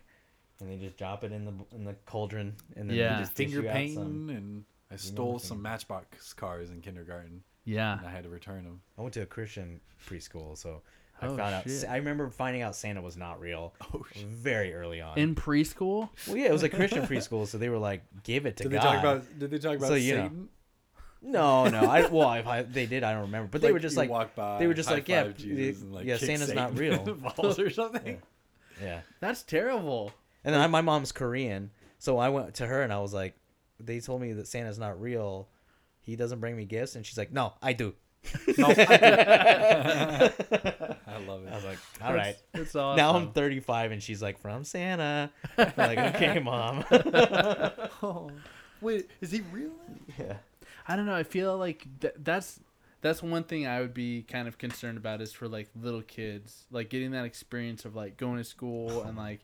[0.59, 3.15] and they just drop it in the in the cauldron, and then Yeah.
[3.15, 6.81] they just dish Finger you out painting, some- and I stole some Matchbox cars in
[6.81, 7.97] kindergarten, Yeah.
[7.97, 8.81] and I had to return them.
[8.97, 10.81] I went to a Christian preschool, so
[11.23, 11.67] I Oh, found out.
[11.89, 15.17] I remember finding out Santa was not real Oh very early on.
[15.17, 16.09] In preschool?
[16.27, 18.71] well, yeah, it was a Christian preschool, so they were like, "Give it to Did
[18.73, 19.39] they God." talk about?
[19.39, 20.31] Did they talk about So, you know.
[21.21, 21.79] No, no.
[21.79, 23.47] I well, if I, they did, I don't remember.
[23.49, 25.87] But they were just like, walk by, they were just like, yeah, high-five Jesus the-
[25.87, 27.15] like, yeah, Santa's not Satan in real.
[27.37, 28.21] balls or something.
[28.81, 29.01] yeah.
[29.21, 30.11] That's terrible.
[30.43, 33.35] And then I, my mom's Korean, so I went to her and I was like,
[33.79, 35.47] they told me that Santa's not real.
[36.01, 37.95] He doesn't bring me gifts, and she's like, no, I do.
[38.57, 38.71] No, I
[41.27, 41.51] love it.
[41.51, 41.67] I was it.
[41.67, 42.35] like, all right.
[42.53, 42.97] That's awesome.
[42.97, 45.31] Now I'm 35, and she's like, from Santa.
[45.57, 46.83] I'm like, okay, mom.
[48.01, 48.29] Oh,
[48.81, 49.71] wait, is he real?
[50.19, 50.37] yeah.
[50.87, 51.15] I don't know.
[51.15, 52.59] I feel like th- that's
[53.01, 56.65] that's one thing I would be kind of concerned about is for like little kids,
[56.71, 59.41] like getting that experience of like going to school and like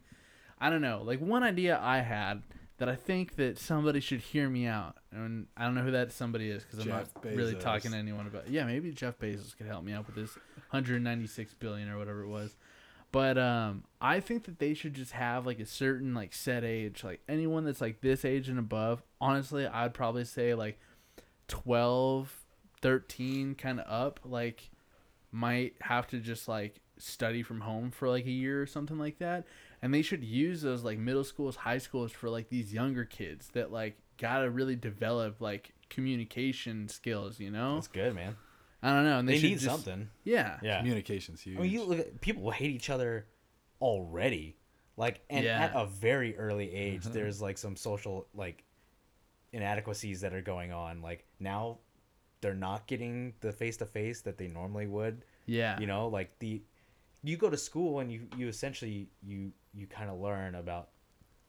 [0.59, 1.01] I don't know.
[1.03, 2.43] Like one idea I had
[2.79, 6.11] that I think that somebody should hear me out, and I don't know who that
[6.11, 8.47] somebody is because I'm Jeff not really talking to anyone about.
[8.47, 8.51] It.
[8.51, 10.35] Yeah, maybe Jeff Bezos could help me out with this
[10.71, 12.55] 196 billion or whatever it was.
[13.11, 17.03] But um, I think that they should just have like a certain like set age,
[17.03, 19.03] like anyone that's like this age and above.
[19.19, 20.79] Honestly, I'd probably say like
[21.47, 22.45] 12,
[22.81, 24.69] 13 kind of up, like
[25.31, 29.17] might have to just like study from home for like a year or something like
[29.19, 29.45] that.
[29.81, 33.49] And they should use those like middle schools, high schools for like these younger kids
[33.53, 37.75] that like gotta really develop like communication skills, you know?
[37.75, 38.35] That's good, man.
[38.83, 39.19] I don't know.
[39.19, 40.09] And they, They, need just- something.
[40.23, 40.57] Yeah.
[40.61, 40.79] Yeah.
[40.79, 41.57] Communication's huge.
[41.57, 43.25] I mean, you look at people hate each other
[43.81, 44.57] already.
[44.97, 45.63] Like, and Yeah.
[45.63, 48.63] at a very early age, there's like some social like
[49.53, 51.01] inadequacies that are going on.
[51.01, 51.79] Like now,
[52.41, 55.23] they're not getting the face to face that they normally would.
[55.45, 55.79] Yeah.
[55.79, 56.61] You know, like the
[57.23, 60.89] you go to school and you you essentially you you kind of learn about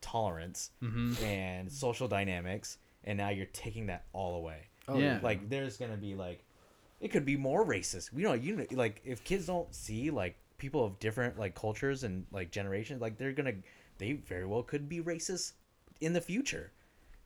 [0.01, 1.23] tolerance Mm-hmm.
[1.25, 4.69] and social dynamics and now you're taking that all away.
[4.89, 5.21] Oh, Yeah.
[5.23, 6.45] Like there's gonna be like,
[7.01, 8.11] it could be more racist.
[8.15, 12.05] You know, you know, like if kids don't see like people of different like cultures
[12.05, 13.55] and like generations, like they're gonna,
[13.99, 15.53] they very well could be racist
[16.01, 16.73] in the future.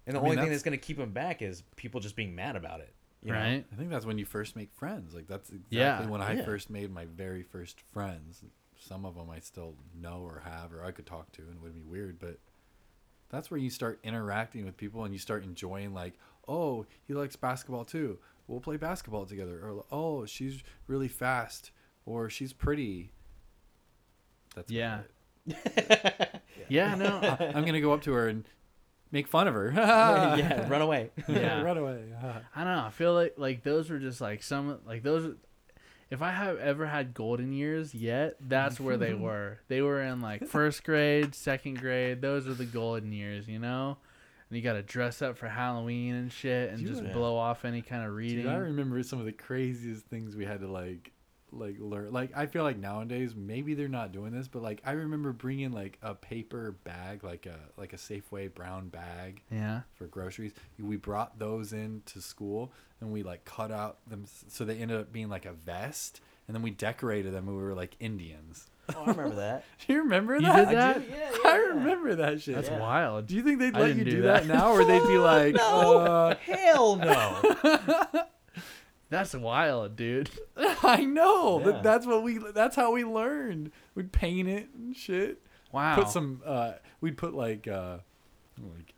[0.07, 2.15] And the I mean, only thing that's- that's gonna keep them back is people just
[2.17, 2.95] being mad about it.
[3.23, 3.39] you know?
[3.39, 3.65] right?
[3.73, 5.15] I think that's when you first make friends.
[5.15, 6.07] Like that's exactly Yeah.
[6.07, 6.45] when I Yeah.
[6.45, 8.45] first made my very first friends.
[8.87, 11.63] Some of them I still know or have or I could talk to and it
[11.63, 12.39] would be weird, but
[13.31, 16.15] that's where you start interacting with people and you start enjoying like,
[16.47, 18.19] oh, he likes basketball too.
[18.47, 19.59] We'll play basketball together.
[19.63, 21.71] Or oh, she's really fast
[22.05, 23.11] or she's pretty.
[24.55, 25.05] That's about
[25.47, 26.27] Yeah.
[26.69, 27.37] Yeah, no.
[27.55, 28.45] I'm gonna go up to her and
[29.11, 29.73] make fun of her.
[29.77, 31.11] yeah, run away.
[31.29, 31.63] Yeah.
[31.63, 32.05] run away.
[32.55, 32.85] I don't know.
[32.87, 35.35] I feel like like those were just like some like those.
[36.11, 39.59] If I have ever had golden years yet, that's where they were.
[39.69, 42.21] They were in like first grade, second grade.
[42.21, 43.97] Those are the golden years, you know.
[44.51, 47.65] And you got to dress up for Halloween and shit, and Dude, just blow off
[47.65, 48.45] any kind of reading.
[48.45, 51.13] Dude, I remember some of the craziest things we had to like
[51.59, 52.13] like learn.
[52.13, 55.73] Like I feel like nowadays maybe they're not doing this, but like I remember bringing
[55.73, 59.83] like a paper bag, like a like a Safeway brown bag yeah.
[59.95, 60.53] for groceries.
[60.79, 65.13] We brought those into school and we like cut out them so they ended up
[65.13, 68.67] being like a vest, and then we decorated them and we were like Indians.
[68.95, 69.65] Oh, I remember that.
[69.87, 70.69] Do you remember You that?
[70.69, 70.97] did that?
[70.97, 71.57] I do, yeah, I yeah.
[71.69, 72.55] remember that shit.
[72.55, 72.81] That's Yeah.
[72.81, 73.27] wild.
[73.27, 74.47] Do you think they'd I let you do do that.
[74.47, 75.99] that, now, or they'd be like, No.
[76.01, 78.25] uh, Hell no.
[79.15, 80.31] That's wild, dude.
[80.83, 81.59] I know.
[81.61, 81.65] Yeah.
[81.67, 82.39] That that's what we.
[82.39, 83.71] That's how we learned.
[83.95, 85.41] We'd paint it and shit.
[85.73, 85.95] Wow.
[85.97, 86.43] Put some.
[86.45, 87.99] Uh, we'd put like uh,
[88.59, 88.93] like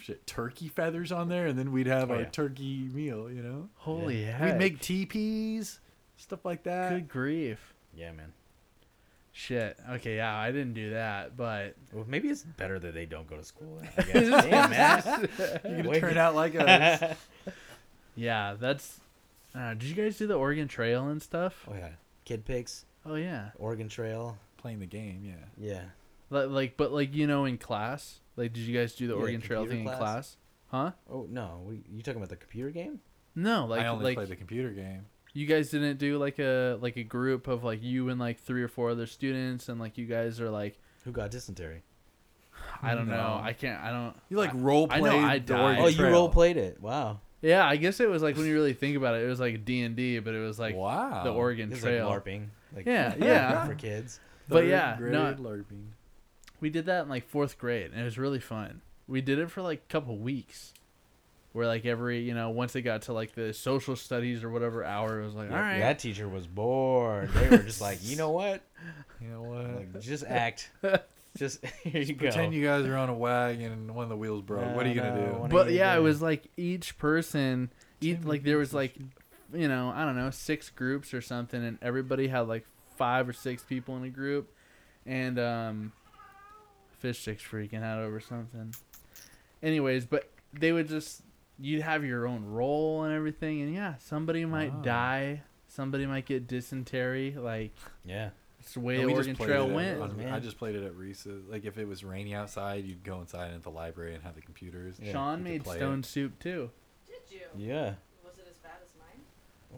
[0.00, 2.28] shit turkey feathers on there, and then we'd have Oh, our yeah.
[2.28, 3.30] turkey meal.
[3.30, 3.68] You know.
[3.76, 4.52] Holy heck.
[4.52, 5.80] We'd make teepees,
[6.16, 6.90] stuff like that.
[6.90, 7.74] Good grief.
[7.94, 8.32] yeah, man.
[9.32, 9.78] Shit.
[9.88, 13.36] Okay, yeah, I didn't do that, but Well, maybe it's better that they don't go
[13.36, 13.80] to school.
[13.96, 14.44] I guess.
[14.44, 15.28] Damn, man.
[15.64, 16.00] You're gonna Wait.
[16.00, 17.16] turn out like us.
[18.16, 18.98] yeah, that's.
[19.58, 21.66] Uh, did you guys do the Oregon Trail and stuff?
[21.70, 21.90] oh yeah,
[22.24, 23.50] Kid Pix, Oh yeah.
[23.58, 24.36] Oregon Trail.
[24.58, 25.44] Playing the game, yeah.
[25.56, 25.82] Yeah.
[26.30, 29.20] Like, like, but like you know, in class, like, did you guys do the Yeah,
[29.20, 29.98] Oregon Trail computer thing in class.
[29.98, 30.36] class?
[30.70, 30.90] Huh?
[31.10, 33.00] Oh no, we, you talking about the computer game?
[33.34, 35.06] No, like, I only like played the computer game.
[35.32, 38.62] you guys didn't do like a like a group of like you and like three
[38.62, 41.82] or four other students, and like you guys are like, Who got dysentery?
[42.82, 43.40] I don't know, No.
[43.42, 44.14] I can't, I don't.
[44.28, 45.60] You like I- role I know played I the died.
[45.62, 46.12] Oregon Oh, you Trail.
[46.12, 46.80] role played it.
[46.82, 47.20] Wow.
[47.40, 49.64] Yeah, I guess it was like when you really think about it, it was like
[49.64, 51.22] D and D, but it was like wow.
[51.24, 52.08] the Oregon It's Trail.
[52.08, 52.46] like LARPing.
[52.74, 53.66] Like, Yeah, yeah.
[53.66, 54.18] for kids.
[54.48, 55.86] But Third yeah, grade no- LARPing.
[56.60, 58.80] We did that in like fourth grade, and it was really fun.
[59.06, 60.74] We did it for like a couple weeks,
[61.52, 64.84] where like every you know once it got to like the social studies or whatever
[64.84, 67.30] hour, it was like all right, That teacher was bored.
[67.34, 68.62] They were just like, you know what?
[69.20, 69.74] You know what?
[69.74, 70.70] Like, just act.
[71.38, 72.26] Just here you go.
[72.26, 74.74] Pretend you guys are on a wagon and one of the wheels broke.
[74.74, 75.38] what are you No, gonna no, do?
[75.38, 77.70] what are but you yeah, it was like each person,
[78.00, 78.94] each like there was like,
[79.52, 82.66] you know, I don't know, six groups or something, and everybody had like
[82.96, 84.52] five or six people in a group,
[85.06, 85.92] and um,
[86.98, 88.74] fish sticks freaking out over something.
[89.62, 91.22] Anyways, but they would just
[91.60, 94.82] you'd have your own role and everything, and yeah, somebody might Wow.
[94.82, 97.72] die, somebody might get dysentery, like
[98.04, 98.30] Yeah.
[98.68, 100.00] It's the way And the Oregon Trail it at- went.
[100.02, 100.32] on- man.
[100.32, 101.46] I just played it at Reese's.
[101.48, 104.42] Like if it was rainy outside, you'd go inside into the library and have the
[104.42, 104.96] computers.
[105.02, 106.04] Yeah, Sean made stone it.
[106.06, 106.70] soup too.
[107.06, 107.40] Did you?
[107.56, 107.94] Yeah.
[108.24, 109.22] Was it as bad as mine?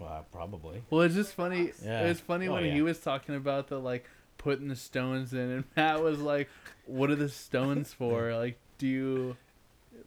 [0.01, 0.83] Well, probably.
[0.91, 1.71] Well, it's just funny.
[1.85, 2.05] Yeah.
[2.05, 2.75] It was funny Oh, when yeah.
[2.75, 4.07] he was talking about the like
[4.39, 6.49] putting the stones in, and Matt was like,
[6.87, 8.35] "What are the stones for?
[8.35, 9.37] Like, do you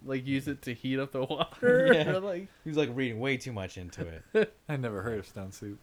[0.05, 1.89] like use it to heat up the water?
[1.93, 2.09] Yeah.
[2.15, 4.53] or, like, he's like reading way too much into it.
[4.67, 5.79] I never heard of stone soup.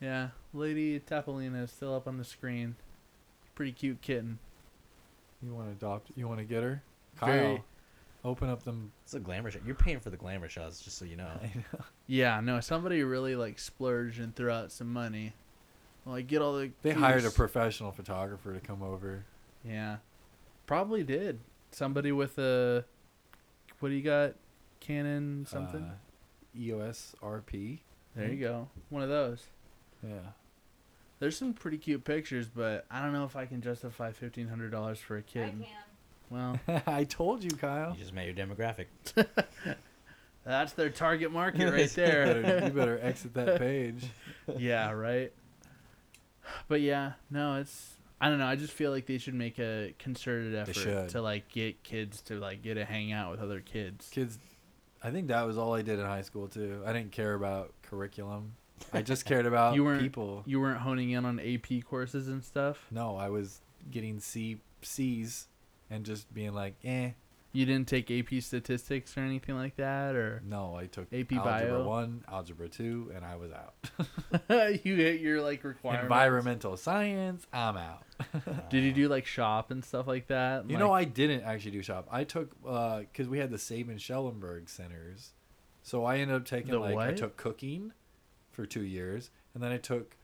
[0.00, 2.76] Yeah, Lady Tapolina is still up on the screen.
[3.54, 4.38] Pretty cute kitten.
[5.42, 6.10] You want to adopt?
[6.16, 6.82] You want to get her?
[7.18, 7.62] Kyle, Very-
[8.24, 8.92] open up them.
[9.04, 9.62] It's a glamour shot.
[9.66, 11.30] You're paying for the glamour shots, just so you know.
[12.06, 15.32] Yeah, no, somebody really like splurged and threw out some money.
[16.04, 16.72] Like, get all the.
[16.82, 19.24] They hired a cutest- professional photographer to come over.
[19.64, 19.98] Yeah,
[20.66, 21.38] probably did.
[21.70, 22.84] Somebody with a.
[23.78, 24.34] What do you got?
[24.80, 25.82] Canon something.
[25.84, 27.78] Uh, EOS RP.
[28.16, 28.68] there you go.
[28.88, 29.44] One of those.
[30.06, 30.14] Yeah.
[31.18, 34.70] There's some pretty cute pictures, but I don't know if I can justify fifteen hundred
[34.70, 35.60] dollars for a I kitten.
[35.64, 36.58] can.
[36.68, 37.92] Well, I told you, Kyle.
[37.92, 38.86] You just met your demographic.
[40.44, 42.64] that's their target market right You better, there.
[42.64, 44.04] you better exit that page.
[44.56, 45.32] yeah, right.
[46.68, 48.46] But yeah, no, it's I don't know.
[48.46, 52.36] I just feel like they should make a concerted effort to like get kids to
[52.38, 54.08] like get to hang out with other kids.
[54.10, 54.38] Kids,
[55.02, 56.82] I think that was all I did in high school too.
[56.86, 58.52] I didn't care about curriculum.
[58.92, 60.42] I just cared about You weren't- people.
[60.46, 62.86] You weren't honing in on AP courses and stuff.
[62.90, 65.48] No, I was getting C C's
[65.90, 67.10] and just being like, eh.
[67.52, 71.78] You didn't take AP statistics or anything like that, or No, I took AP algebra
[71.78, 71.82] bio?
[71.84, 73.74] one, algebra two, and I was out.
[74.84, 76.04] you hit your like requirements.
[76.04, 78.04] Environmental science, I'm out.
[78.70, 80.66] Did you do like shop and stuff like that?
[80.70, 82.06] You Like- know, I didn't actually do shop.
[82.08, 85.32] I took because we had the Sabin Schellenberg centers,
[85.82, 87.92] so I ended up taking like I took cooking
[88.52, 90.16] for two years, and then I took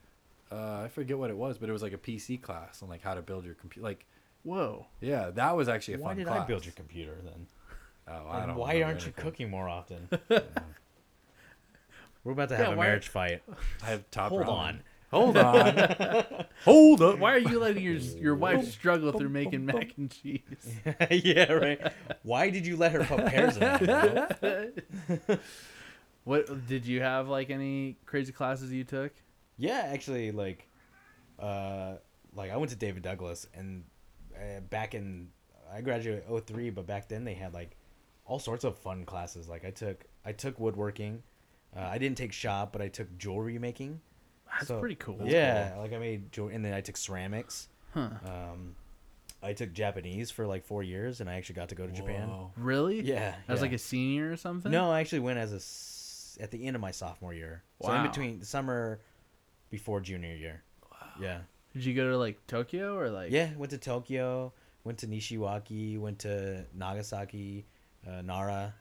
[0.52, 3.02] uh, I forget what it was, but it was like a PC class on like
[3.02, 3.84] how to build your computer.
[3.84, 4.06] Like,
[4.44, 4.86] Whoa.
[5.00, 6.40] yeah, that was actually a Why fun did class.
[6.42, 7.46] I build your computer then?
[8.08, 8.56] Oh, I And don't.
[8.56, 10.08] why aren't you cooking more often?
[10.28, 10.38] Yeah.
[12.24, 13.42] We're about to Yeah, have a why- marriage fight.
[13.82, 14.30] I have top.
[14.30, 14.48] Hold ramen.
[14.48, 14.80] on.
[15.12, 16.44] Hold on.
[16.64, 17.18] Hold up.
[17.20, 20.40] Why are you letting your your wife struggle through making mac and cheese?
[21.10, 21.92] yeah, right.
[22.24, 24.40] Why did you let her put pears in it?
[25.26, 25.36] bro?
[26.26, 29.12] What did you have like any crazy classes you took?
[29.56, 30.68] Yeah, actually, like,
[31.38, 31.94] uh,
[32.34, 33.84] like I went to David Douglas, and
[34.34, 35.28] uh, back in
[35.72, 37.76] I graduated 03, but back then they had like
[38.26, 39.48] all sorts of fun classes.
[39.48, 41.22] Like I took I took woodworking.
[41.76, 44.00] Uh, I didn't take shop, but I took jewelry making.
[44.52, 45.20] That's So- pretty cool.
[45.24, 47.68] yeah, like I made jewelry, and then I took ceramics.
[47.94, 48.08] Huh.
[48.24, 48.74] Um,
[49.42, 52.28] I took Japanese for like four years, and I actually got to go to Japan.
[52.56, 53.00] Really?
[53.02, 53.62] Yeah, As yeah.
[53.62, 54.72] like a senior or something?
[54.72, 55.60] No, I actually went as a
[56.40, 57.62] at the end of my sophomore year.
[57.82, 59.00] So in between the summer
[59.70, 60.62] before junior year.
[61.20, 61.40] Yeah.
[61.72, 63.30] Did you go to like Tokyo or like?
[63.30, 64.52] Yeah, went to Tokyo,
[64.84, 67.66] went to Nishiwaki, went to Nagasaki,
[68.06, 68.74] uh, Nara.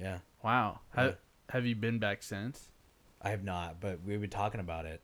[0.00, 0.18] Yeah.
[0.42, 0.80] Wow.
[0.94, 1.02] Yeah.
[1.02, 1.16] Have,
[1.50, 2.70] have you been back since?
[3.20, 5.00] I have not, but we've been talking about it.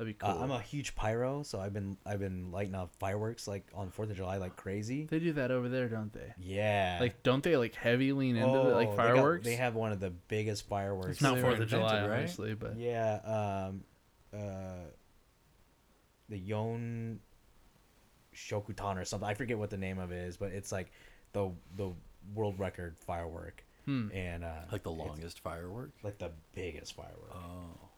[0.00, 0.38] That'd be Uh.
[0.38, 4.08] I'm a huge pyro, so I've been I've been lighting up fireworks like on Fourth
[4.08, 5.04] of July like crazy.
[5.04, 6.32] they do that over there, don't they?
[6.38, 6.96] Yeah.
[6.98, 9.44] Like, don't they like heavy lean into oh, it, like they got- fireworks?
[9.44, 11.10] They, have one of the biggest fireworks.
[11.10, 12.12] It's not They were Fourth of July, right?
[12.12, 13.84] obviously, but Yeah, um,
[14.32, 14.86] uh,
[16.30, 17.20] the Yon
[18.34, 19.28] Shokutan or something.
[19.28, 20.92] I forget what the name of it is, but it's like
[21.34, 21.92] the the
[22.34, 24.08] world record firework, hmm.
[24.14, 25.90] and uh, Like the longest firework.
[26.02, 27.34] like the biggest firework.
[27.34, 27.88] Oh.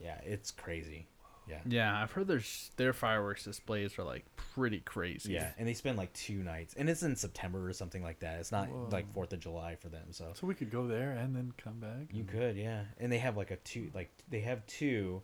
[0.00, 1.06] Yeah, it's crazy.
[1.48, 1.58] Yeah.
[1.66, 2.40] yeah, I've heard their
[2.76, 5.32] their fireworks displays are like pretty crazy.
[5.32, 8.38] Yeah, and they spend like two nights, and it's in September or something like that.
[8.40, 8.88] It's not Whoa.
[8.92, 11.80] like Fourth of July for them, so So we could go there and then come
[11.80, 12.08] back.
[12.12, 12.84] You and- could, yeah.
[12.98, 15.20] And they have like a two, like they have two,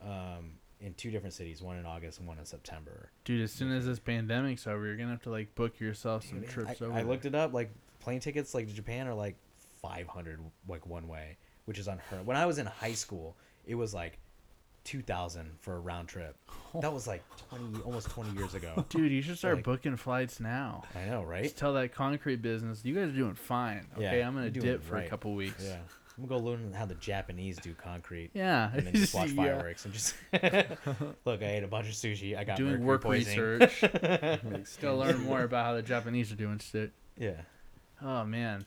[0.00, 3.10] um, in two different cities, one in August and one in September.
[3.24, 3.40] dude.
[3.42, 6.48] As soon as this pandemic's over, you're gonna have to like book yourself some Dude,
[6.50, 6.94] trips I, over.
[6.94, 7.52] I looked it up.
[7.52, 9.36] Like plane tickets, like to Japan, are like
[9.80, 11.36] five hundred, like one way,
[11.66, 12.26] which is unheard.
[12.26, 14.18] When I was in high school, it was like
[14.84, 16.36] two thousand for a round trip.
[16.80, 18.84] That was like twenty, almost twenty years ago.
[18.90, 20.84] Dude, you should start Like- booking flights now.
[20.94, 21.44] I know, right?
[21.44, 23.86] Just tell that concrete business, you guys are doing fine.
[23.96, 25.62] Okay, Yeah, I'm gonna dip for a couple weeks.
[25.64, 25.76] Yeah,
[26.18, 28.30] I'm gonna go learn how the Japanese do concrete.
[28.34, 29.36] Yeah, And then just watch Yeah.
[29.44, 30.14] fireworks and just
[31.24, 31.42] look.
[31.42, 32.36] I ate a bunch of sushi.
[32.36, 33.38] I got Doing work poisoning.
[33.60, 34.40] research.
[34.64, 36.92] Still learn more about how the Japanese are doing shit.
[37.18, 37.42] Yeah.
[38.00, 38.64] Oh man,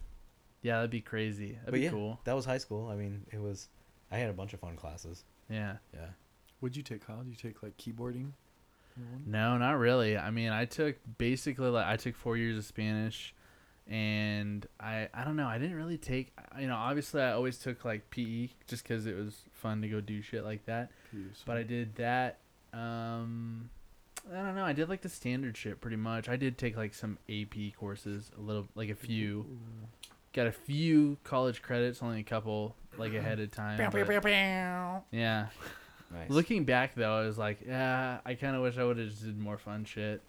[0.62, 1.52] yeah, that'd be crazy.
[1.54, 2.20] That'd but be yeah, cool.
[2.24, 2.88] that was high school.
[2.88, 3.68] I mean, it was.
[4.12, 5.24] I had a bunch of fun classes.
[5.50, 5.78] Yeah.
[5.94, 6.08] Yeah.
[6.60, 7.18] What'd you take, Kyle?
[7.24, 8.32] Did you take like keyboarding?
[9.26, 10.18] No, not really.
[10.18, 13.34] I mean, I took basically like I took four years of Spanish,
[13.88, 15.48] and I I don't know.
[15.48, 16.32] I didn't really take.
[16.60, 20.00] You know, obviously I always took like PE just because it was fun to go
[20.00, 20.92] do shit like that.
[21.46, 22.38] But I did that.
[22.74, 23.70] Um,
[24.34, 24.64] I don't know.
[24.66, 26.30] I did like the standard shit pretty much.
[26.30, 29.46] I did take like some AP courses, a little like a few.
[30.34, 33.78] Got a few college credits, only a couple like ahead of time.
[34.04, 34.08] but-
[35.12, 35.48] yeah.
[36.14, 36.30] Nice.
[36.30, 39.24] Looking back though, I was like, yeah, I kind of wish I would have just
[39.24, 40.22] did more fun shit.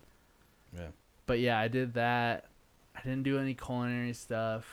[0.74, 0.88] Yeah.
[1.26, 2.46] But yeah, I did that.
[2.94, 4.66] I didn't do any culinary stuff.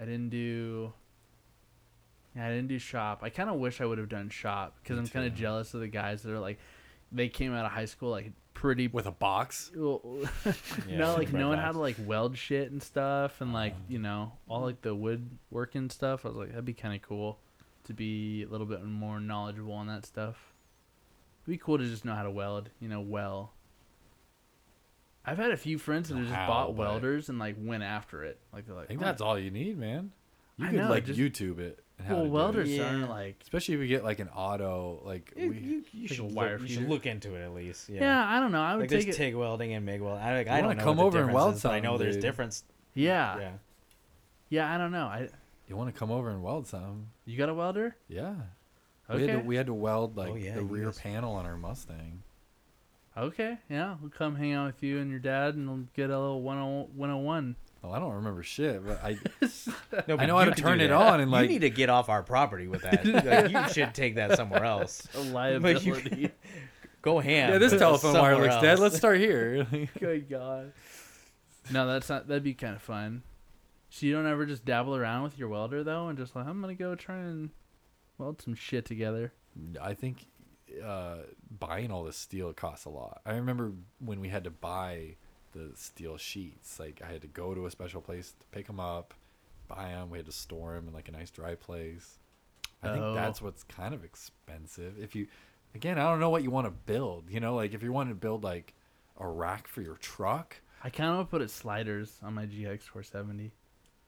[0.00, 0.92] I didn't do.
[2.34, 3.20] Yeah, I didn't do shop.
[3.22, 5.74] I kind of wish I would have done shop because Me I'm kind of jealous
[5.74, 6.58] of the guys that are like,
[7.12, 8.88] they came out of high school like pretty.
[8.88, 9.70] With a box.
[9.74, 10.00] well,
[10.88, 13.82] Yeah, no, like red knowing how to like weld shit and stuff, and like Uh-huh.
[13.88, 16.24] you know all like the woodworking stuff.
[16.24, 17.38] I was like, that'd be kind of cool
[17.84, 20.36] to be a little bit more knowledgeable on that stuff.
[21.44, 23.52] It'd be cool to just know how to weld, you know, well.
[25.24, 28.24] I've had a few friends that have just how, bought welders and like went after
[28.24, 28.38] it.
[28.52, 30.10] Like they're like, I think "Oh, that's all you need, man.
[30.56, 31.84] You I could know, like just- YouTube it.
[31.98, 32.32] And how well, to do it.
[32.34, 32.84] welders Yeah.
[32.88, 33.36] aren't like.
[33.42, 35.56] Especially if you get like an auto, like You, we.
[35.58, 37.88] you, you Like should wire look, you should look into it at least.
[37.88, 38.00] Yeah.
[38.00, 38.28] Yeah.
[38.28, 38.62] I don't know.
[38.62, 39.18] I would Like take there's it.
[39.18, 40.22] TIG welding and MIG welding.
[40.24, 41.72] I, like, You I wanna don't know come what the over and weld is, but
[41.72, 42.22] I know something, there's dude.
[42.22, 42.64] difference.
[42.94, 43.38] yeah.
[43.38, 43.50] Yeah.
[44.48, 44.74] yeah.
[44.74, 45.06] I don't know.
[45.06, 45.28] I
[45.68, 47.08] You want to come over and weld some?
[47.26, 47.96] you got a welder?
[48.08, 48.34] Yeah.
[49.08, 49.26] We Okay.
[49.26, 51.56] had to we had to weld like Oh, yeah, the rear guys- panel on our
[51.56, 52.22] Mustang.
[53.16, 53.58] Okay.
[53.68, 53.96] Yeah.
[54.00, 56.94] We'll come hang out with you and your dad, and we'll get a little 10
[56.94, 57.56] 101.
[57.84, 59.18] Oh, I don't remember shit, but I
[60.08, 61.88] No, I but know how to turn it on and, like- you need to get
[61.90, 63.04] off our property with that.
[63.24, 65.06] Like, you should take that somewhere else.
[65.14, 66.30] A But you
[67.02, 67.52] go ham.
[67.52, 68.78] yeah, this telephone wire somewhere looks dead.
[68.80, 69.66] Let's start here.
[69.98, 70.72] Good God.
[71.70, 72.26] No, that's not.
[72.28, 73.22] That'd be kind of fun.
[73.90, 76.60] So you don't ever just dabble around with your welder though, and just like I'm
[76.60, 77.50] gonna go try and
[78.18, 79.32] weld some shit together.
[79.80, 80.26] I think
[80.84, 81.18] uh,
[81.58, 83.20] buying all this steel costs a lot.
[83.24, 85.16] I remember when we had to buy
[85.58, 86.78] the steel sheets.
[86.78, 89.14] Like I had to go to a special place to pick them up,
[89.68, 90.10] buy them.
[90.10, 92.18] We had to store them in like a nice dry place.
[92.82, 92.92] I Oh.
[92.92, 94.98] think that's what's kind of expensive.
[94.98, 95.26] If you,
[95.74, 97.30] again, I don't know what you want to build.
[97.30, 98.74] You know, like if you want to build like
[99.18, 102.46] a rack for your truck, I kind of want to put it sliders on my
[102.46, 103.50] GX 470.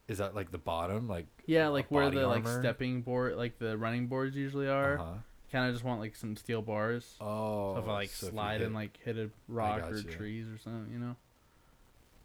[0.08, 1.08] is that like the bottom?
[1.08, 4.98] Like Yeah, like where the like stepping board, like the running boards usually are.
[4.98, 5.12] Uh-huh.
[5.52, 7.16] Kind of just want like some steel bars.
[7.20, 10.16] Oh, so if I like so slide hit- and like hit a rock or gotcha.
[10.16, 11.16] trees or something, you know.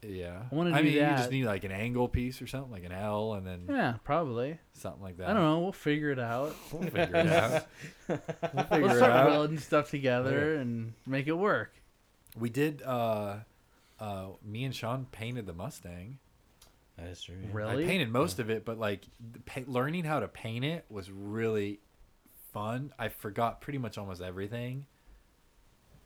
[0.08, 0.44] Yeah.
[0.52, 2.84] I wanna I do mean, you just need like an angle piece or something, like
[2.84, 4.58] an L, and then Yeah, probably.
[4.74, 5.30] something like that.
[5.30, 5.60] I don't know.
[5.60, 6.56] We'll figure it out.
[6.72, 7.68] We'll figure it out.
[8.08, 8.18] We'll
[8.66, 9.30] figure We'll start out.
[9.30, 11.74] welding stuff together and make it work.
[12.38, 12.82] We did.
[12.84, 13.38] Uh,
[14.00, 16.20] uh, me and Sean painted the Mustang.
[16.98, 17.36] That is true.
[17.42, 17.50] yeah.
[17.52, 17.84] Really?
[17.84, 21.10] I painted most of it, but like the pa- learning how to paint it was
[21.12, 21.80] really
[22.54, 22.94] fun.
[23.00, 24.86] I forgot pretty much almost everything,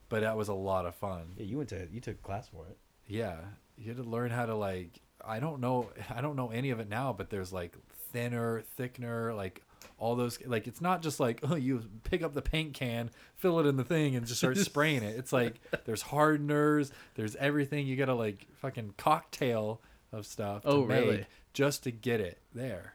[0.09, 1.33] but that was a lot of fun.
[1.37, 2.77] Yeah, you went to you took class for it.
[3.07, 3.37] Yeah,
[3.79, 4.99] you had to learn how to like.
[5.25, 5.89] I don't know.
[6.15, 7.75] I don't know any of it now, but there's like
[8.11, 9.63] thinner, thickener, like
[9.97, 10.39] all those.
[10.45, 13.77] Like it's not just like oh, you pick up the paint can, fill it in
[13.77, 15.17] the thing, and just start spraying it.
[15.17, 17.87] It's like there's hardeners, there's everything.
[17.87, 20.63] You gotta like fucking cocktail of stuff.
[20.63, 21.25] To Oh, make really?
[21.53, 22.93] Just to get it there,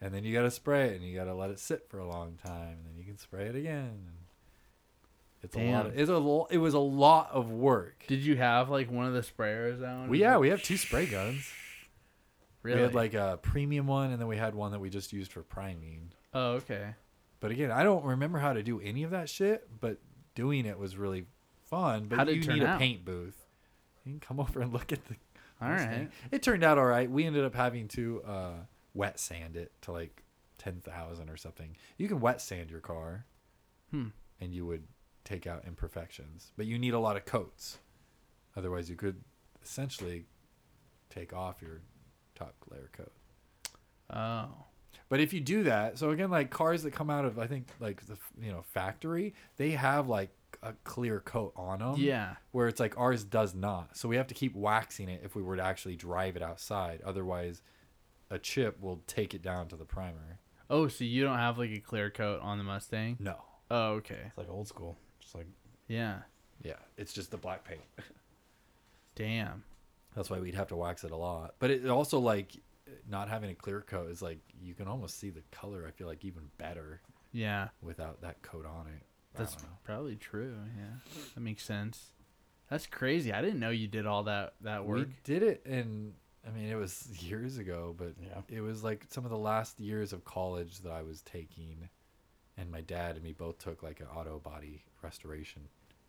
[0.00, 2.38] and then you gotta spray it, and you gotta let it sit for a long
[2.44, 3.98] time, and then you can spray it again.
[5.42, 5.86] It's a lot.
[5.86, 8.04] Of, it's a lo- It was a lot of work.
[8.08, 10.08] Did you have like one of the sprayers out?
[10.08, 11.48] Well, yeah, we have two spray guns.
[12.62, 15.12] really We had like a premium one, and then we had one that we just
[15.12, 16.10] used for priming.
[16.34, 16.94] Oh, okay.
[17.40, 19.68] But again, I don't remember how to do any of that shit.
[19.80, 19.98] But
[20.34, 21.26] doing it was really
[21.66, 22.06] fun.
[22.08, 23.46] But How'd it you turn need a paint booth.
[24.04, 25.16] You can come over and look at the.
[25.62, 26.08] All right.
[26.30, 27.10] It turned out all right.
[27.10, 28.52] We ended up having to uh,
[28.94, 30.22] wet sand it to like
[30.58, 31.76] ten thousand or something.
[31.98, 33.24] You can wet sand your car,
[33.90, 34.08] Hmm.
[34.40, 34.84] and you would
[35.26, 36.52] take out imperfections.
[36.56, 37.78] But you need a lot of coats.
[38.56, 39.22] Otherwise, you could
[39.62, 40.24] essentially
[41.10, 41.82] take off your
[42.34, 43.12] top layer coat.
[44.10, 44.48] Oh.
[45.08, 47.68] But if you do that, so again, like cars that come out of I think
[47.80, 50.30] like the you know factory, they have like
[50.62, 51.94] a clear coat on them.
[51.98, 52.36] Yeah.
[52.52, 53.96] Where it's like ours does not.
[53.96, 57.02] So we have to keep waxing it if we were to actually drive it outside.
[57.04, 57.62] Otherwise,
[58.30, 60.40] a chip will take it down to the primer.
[60.68, 63.16] Oh, so you don't have like a clear coat on the Mustang?
[63.20, 63.36] No.
[63.70, 64.22] Oh, okay.
[64.26, 64.96] It's like old school.
[65.26, 65.48] Just like
[65.88, 66.18] Yeah.
[66.62, 67.82] Yeah, it's just the black paint.
[69.16, 69.64] Damn.
[70.14, 71.54] That's why we'd have to wax it a lot.
[71.58, 72.52] But it also like
[73.08, 75.84] not having a clear coat is like you can almost see the color.
[75.86, 77.00] I feel like even better
[77.32, 77.68] Yeah.
[77.82, 79.02] without that coat on it.
[79.34, 80.54] That's probably true.
[80.78, 81.14] Yeah.
[81.34, 82.12] That makes sense.
[82.70, 83.32] That's crazy.
[83.32, 84.94] I didn't know you did all that that work.
[84.96, 85.10] We work.
[85.24, 86.14] did it in
[86.46, 88.40] I mean it was years ago, but Yeah.
[88.48, 91.88] it was like some of the last years of college that I was taking
[92.56, 95.62] and my dad and me both took like an auto body restoration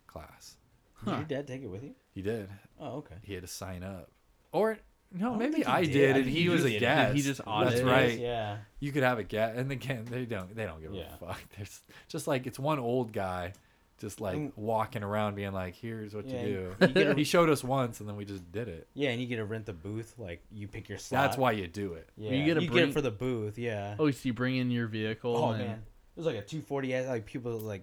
[0.06, 0.56] class.
[1.04, 1.94] did your dad take it with you?
[2.14, 2.48] He did.
[2.80, 3.14] Oh, okay.
[3.22, 4.10] He had to sign up.
[4.52, 4.78] Or
[5.12, 5.92] no, don't maybe think he I did.
[5.92, 6.80] did, I and think he he was just a did.
[6.80, 7.14] guest.
[7.16, 7.86] He just That's audited.
[7.86, 8.18] right.
[8.18, 8.56] Yeah.
[8.80, 10.54] You could have a guest, and again, they don't.
[10.54, 11.14] They don't give Yeah.
[11.14, 11.40] a fuck.
[11.56, 13.52] There's just like it's one old guy,
[13.98, 14.52] just like Mm.
[14.56, 17.62] walking around, being like, "Here's what Yeah, you you do." get a- he showed us
[17.64, 18.86] once, and then we just did it.
[18.94, 20.14] Yeah, and you get to rent the booth.
[20.18, 21.22] Like you pick your slot.
[21.28, 22.08] That's why you do it.
[22.16, 23.56] Yeah, You you get get, to it bring- for the booth.
[23.58, 23.96] Yeah.
[23.98, 25.36] Oh, so you bring in your vehicle.
[25.36, 25.82] Oh and, man, it
[26.18, 27.06] was like a 240 S.
[27.08, 27.82] Like people like.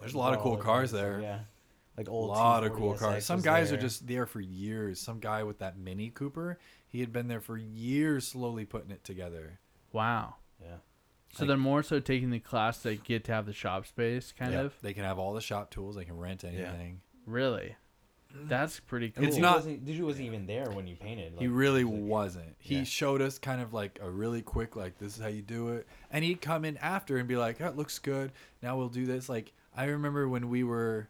[0.00, 1.20] There's a lot of cool cars over, there.
[1.20, 1.38] Yeah.
[1.96, 2.30] Like old.
[2.30, 3.24] A lot of 240 cool cars.
[3.24, 3.78] Some guys there.
[3.78, 4.98] are just there for years.
[5.00, 9.04] Some guy with that Mini Cooper, he had been there for years, slowly putting it
[9.04, 9.60] together.
[9.92, 10.34] Wow.
[10.60, 10.76] Yeah.
[11.32, 14.32] So Like- they're more so taking the class to get to have the shop space,
[14.32, 14.60] kind Yeah.
[14.62, 14.74] of.
[14.82, 15.94] They can have all the shop tools.
[15.96, 17.00] They can rent anything.
[17.26, 17.32] Yeah.
[17.32, 17.76] Really.
[18.36, 18.48] Mm.
[18.48, 19.24] That's pretty cool.
[19.24, 21.34] It's not- Wasn't, dude wasn't even there when you painted.
[21.38, 22.56] he like, really he was like- wasn't.
[22.58, 22.84] He Yeah.
[22.84, 25.86] showed us kind of like a really quick, like this is how you do it,
[26.10, 28.32] and he'd come in after and be like, "That looks good.
[28.62, 31.08] Now we'll do this." Like I remember when we were,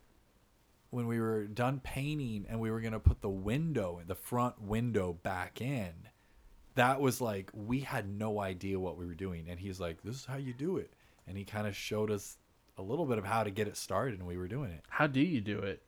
[0.91, 5.12] when we were done painting and we were gonna put the window, the front window
[5.15, 5.93] back in.
[6.77, 10.17] That was like we had no idea what we were doing, and he's like, "This
[10.17, 10.93] is how you do it,"
[11.27, 12.36] and he kind of showed us
[12.77, 14.85] a little bit of how to get it started, and we were doing it.
[14.89, 15.83] How do you do it?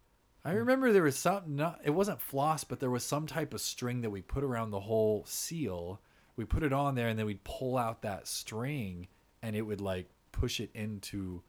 [0.47, 3.60] I remember there was some not it wasn't floss, but there was some type of
[3.60, 6.00] string that we put around the whole seal.
[6.36, 9.08] We put it on there and then we'd pull out that string
[9.42, 11.42] and it would like push it into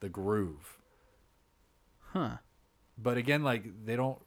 [0.00, 0.78] the groove.
[1.98, 2.38] Huh.
[2.96, 4.18] But again, like they don't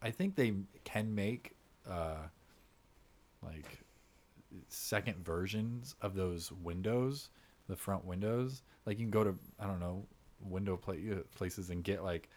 [0.00, 0.54] I think they
[0.84, 1.56] can make
[1.90, 2.28] uh
[3.42, 3.80] like
[4.68, 7.30] second versions of those windows,
[7.68, 8.62] the front windows.
[8.84, 10.06] Like you can go to I don't know,
[10.40, 10.94] window pla-
[11.34, 12.28] places and get like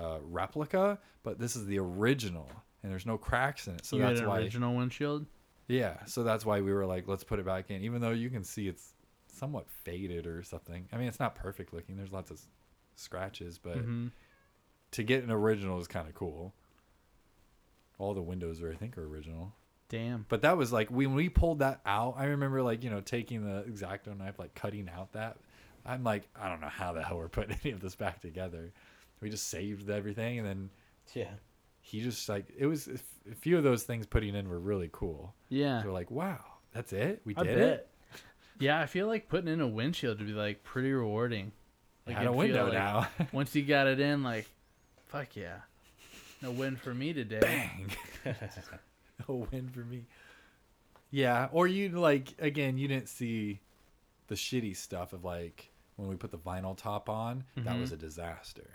[0.00, 2.48] a replica, but this is the original
[2.82, 3.84] and there's no cracks in it.
[3.84, 5.26] So you that's why original windshield?
[5.68, 8.30] Yeah, so that's why we were like, let's put it back in, even though you
[8.30, 8.94] can see it's
[9.28, 10.88] somewhat faded or something.
[10.92, 11.96] I mean, it's not perfect looking.
[11.96, 12.40] There's lots of
[12.96, 14.08] scratches, but hmm
[14.92, 16.52] to get an original is kind of cool.
[17.98, 19.52] All the windows are, I think, are original.
[19.88, 20.26] Damn.
[20.28, 22.14] But that was like when we pulled that out.
[22.16, 25.36] I remember like you know taking the exacto knife, like cutting out that.
[25.84, 28.72] I'm like, I don't know how the hell we're putting any of this back together.
[29.20, 30.70] We just saved everything, and then
[31.14, 31.30] Yeah.
[31.80, 35.34] he just like it was a few of those things putting in were really cool.
[35.48, 35.80] Yeah.
[35.82, 36.42] So we're like, wow,
[36.72, 37.20] that's it.
[37.24, 37.86] We did it.
[38.58, 41.52] Yeah, I feel like putting in a windshield would be like pretty rewarding.
[42.06, 43.08] Like Like Had a window like- now.
[43.32, 44.46] Once you got it in, like,
[45.08, 45.60] fuck yeah,
[46.42, 47.40] no win for me today.
[47.40, 47.90] Bang.
[49.28, 50.04] a win for me.
[51.10, 53.60] Yeah, or you like again, you didn't see
[54.28, 57.44] the shitty stuff of like when we put the vinyl top on.
[57.56, 57.80] That Mhm.
[57.80, 58.70] was a disaster.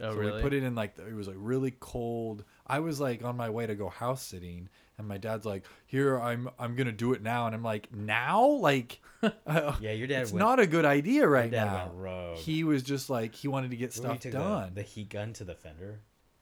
[0.00, 0.32] Oh so really?
[0.36, 2.44] we put it in like the, it was like really cold.
[2.66, 4.68] I was like on my way to go house sitting,
[4.98, 8.44] and my dad's like, "Here, I'm I'm gonna do it now," and I'm like, "Now?
[8.46, 11.90] Like, uh, Yeah, your dad it's went, not a good idea right now."
[12.36, 14.72] He was just like he wanted to get stuff took the- done.
[14.74, 16.00] The, heat gun to the fender.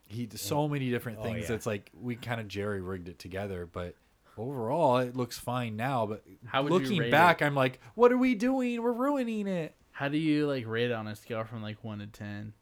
[0.08, 1.48] he did so many different Oh, things.
[1.48, 1.54] yeah.
[1.54, 3.94] It's like we kind of jerry rigged it together, but
[4.36, 6.06] overall it looks fine now.
[6.06, 7.44] But How would looking back, it?
[7.44, 8.82] I'm like, what are we doing?
[8.82, 9.76] We're ruining it.
[9.92, 12.52] How do you like rate it on a scale from like one to ten?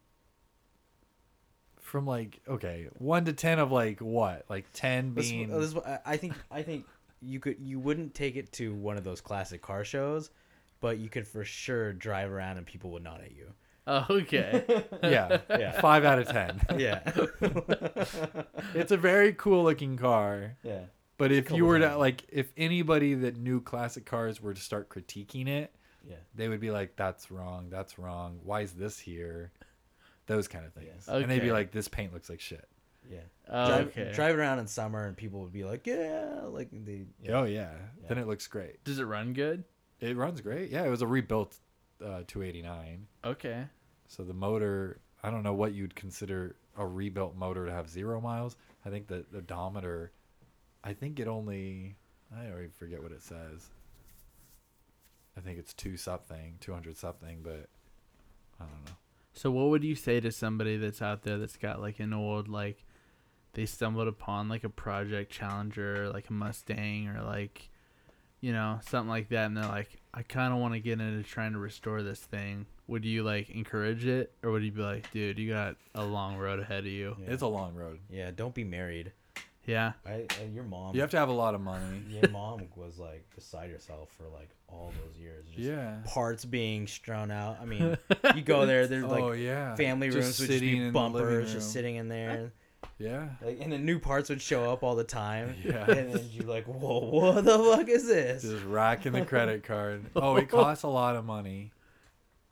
[1.92, 4.46] From like okay, one to ten of like what?
[4.48, 6.86] Like ten This- being uh, this I I think I think
[7.20, 10.30] you could you wouldn't take it to one of those classic car shows,
[10.80, 13.48] but you could for sure drive around and people would nod at you.
[13.86, 14.64] Oh, okay.
[15.02, 15.78] yeah, Yeah.
[15.82, 16.62] five out of ten.
[16.78, 17.02] Yeah.
[18.74, 20.56] it's a very cool looking car.
[20.62, 20.84] yeah.
[21.18, 21.98] But if you couple were to times.
[21.98, 25.72] like, if anybody that knew classic cars were to start critiquing it,
[26.08, 26.16] Yeah.
[26.34, 27.68] they would be like, "That's wrong.
[27.70, 28.40] That's wrong.
[28.42, 29.52] Why is this here?"
[30.26, 30.86] Those kind of things.
[30.94, 31.09] Yes.
[31.09, 31.52] And they'd be Okay.
[31.52, 32.68] like, "This paint looks like shit."
[33.10, 33.18] Yeah.
[33.49, 34.12] Oh, drive, okay.
[34.15, 37.05] drive around in summer and people would be like, yeah, like they.
[37.28, 37.73] Oh yeah.
[38.09, 38.83] Then it looks great.
[38.84, 39.65] Does it run good?
[40.01, 40.70] It runs great.
[40.70, 41.59] Yeah, it was a rebuilt
[42.01, 43.07] uh, 289.
[43.25, 43.65] Okay.
[44.07, 48.20] So the motor, I don't know what you'd consider a rebuilt motor to have zero
[48.20, 48.57] miles.
[48.84, 50.12] I think the, the odometer,
[50.83, 51.97] I think it only,
[52.36, 53.70] I already forget what it says.
[55.36, 57.68] I think it's two something, 200 something, but
[58.60, 58.92] I don't know.
[59.33, 62.49] So what would you say to somebody that's out there that's got like an old
[62.49, 62.85] like
[63.55, 67.70] they stumbled upon like a project challenger like a Mustang or like
[68.41, 71.23] you know something like that and they're like I kind of want to get into
[71.23, 72.67] trying to restore this thing.
[72.86, 76.36] Would you like encourage it or would you be like, dude, you got a long
[76.36, 77.17] road ahead of you?
[77.19, 77.33] Yeah.
[77.33, 78.01] It's a long road.
[78.11, 79.12] Yeah, don't be married.
[79.66, 79.92] Yeah.
[80.05, 80.94] I, I your mom.
[80.94, 82.02] You have to have a lot of money.
[82.08, 85.47] your mom was like beside herself for like all those years.
[85.47, 85.99] Just Yeah.
[86.07, 87.58] Parts being strewn out.
[87.60, 87.97] I mean,
[88.34, 89.74] you go there, there's like oh yeah.
[89.76, 92.52] family Just rooms would just sitting be in the bumpers just sitting in there.
[92.99, 93.28] Yeah.
[93.41, 95.55] Like, and then new parts would show up all the time.
[95.65, 95.89] Yeah.
[95.89, 98.42] And then you're like, whoa, what the fuck is this?
[98.42, 100.07] Just racking the credit card.
[100.16, 101.73] Oh, it costs a lot of money.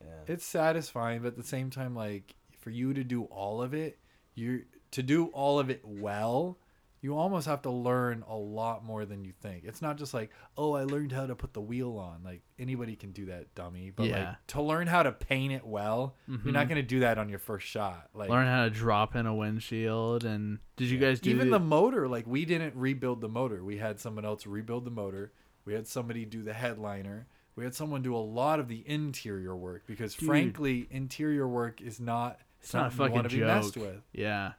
[0.00, 0.34] Yeah.
[0.34, 3.98] It's satisfying, but at the same time, like for you to do all of it,
[4.34, 4.60] you're
[4.92, 6.58] to do all of it well,
[7.02, 9.64] you almost have to learn a lot more than you think.
[9.64, 12.22] It's not just like, oh, I learned how to put the wheel on.
[12.22, 13.90] Like anybody can do that, dummy.
[13.90, 14.28] But Yeah.
[14.28, 16.68] like to learn how to paint it well, you're not Mhm.
[16.68, 18.10] gonna do that on your first shot.
[18.12, 21.50] Like Learn how to drop in a windshield and did you guys do even it-
[21.50, 25.32] the motor like we didn't rebuild the motor we had someone else rebuild the motor
[25.64, 29.54] we had somebody do the headliner we had someone do a lot of the interior
[29.56, 30.26] work because Dude.
[30.26, 33.74] frankly interior work is not It's not a something you want fucking to be messed
[33.74, 33.82] joke.
[33.84, 34.52] with Yeah.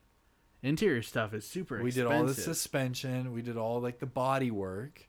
[0.64, 2.06] Interior stuff is super expensive.
[2.06, 5.08] we did all the suspension we did all like the body work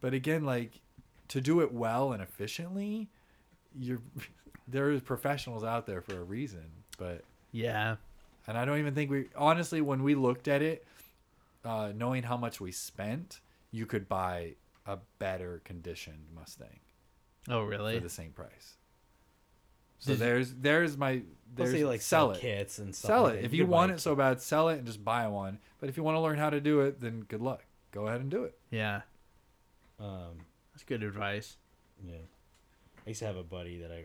[0.00, 0.80] but again like
[1.28, 3.08] to do it well and efficiently
[3.78, 4.00] you're
[4.68, 6.64] there's professionals out there for a reason
[6.98, 7.96] but Yeah.
[8.46, 10.84] And I don't even think we honestly when we looked at it,
[11.64, 14.54] uh, knowing how much we spent, you could buy
[14.86, 16.80] a better conditioned Mustang
[17.48, 17.94] Oh, really?
[17.94, 18.76] for the same price.
[20.00, 21.22] So Did there's there's my
[21.54, 22.40] there's say like sell sell it.
[22.40, 23.08] kits and stuff.
[23.08, 23.36] Sell like it.
[23.36, 23.44] that.
[23.44, 25.58] If could you want a it so bad, sell it and just buy one.
[25.80, 27.64] But if you want to learn how to do it, then good luck.
[27.92, 28.58] Go ahead and do it.
[28.70, 29.02] Yeah.
[29.98, 31.56] Um, That's good advice.
[32.06, 32.14] yeah.
[33.06, 34.04] I used to have a buddy that I,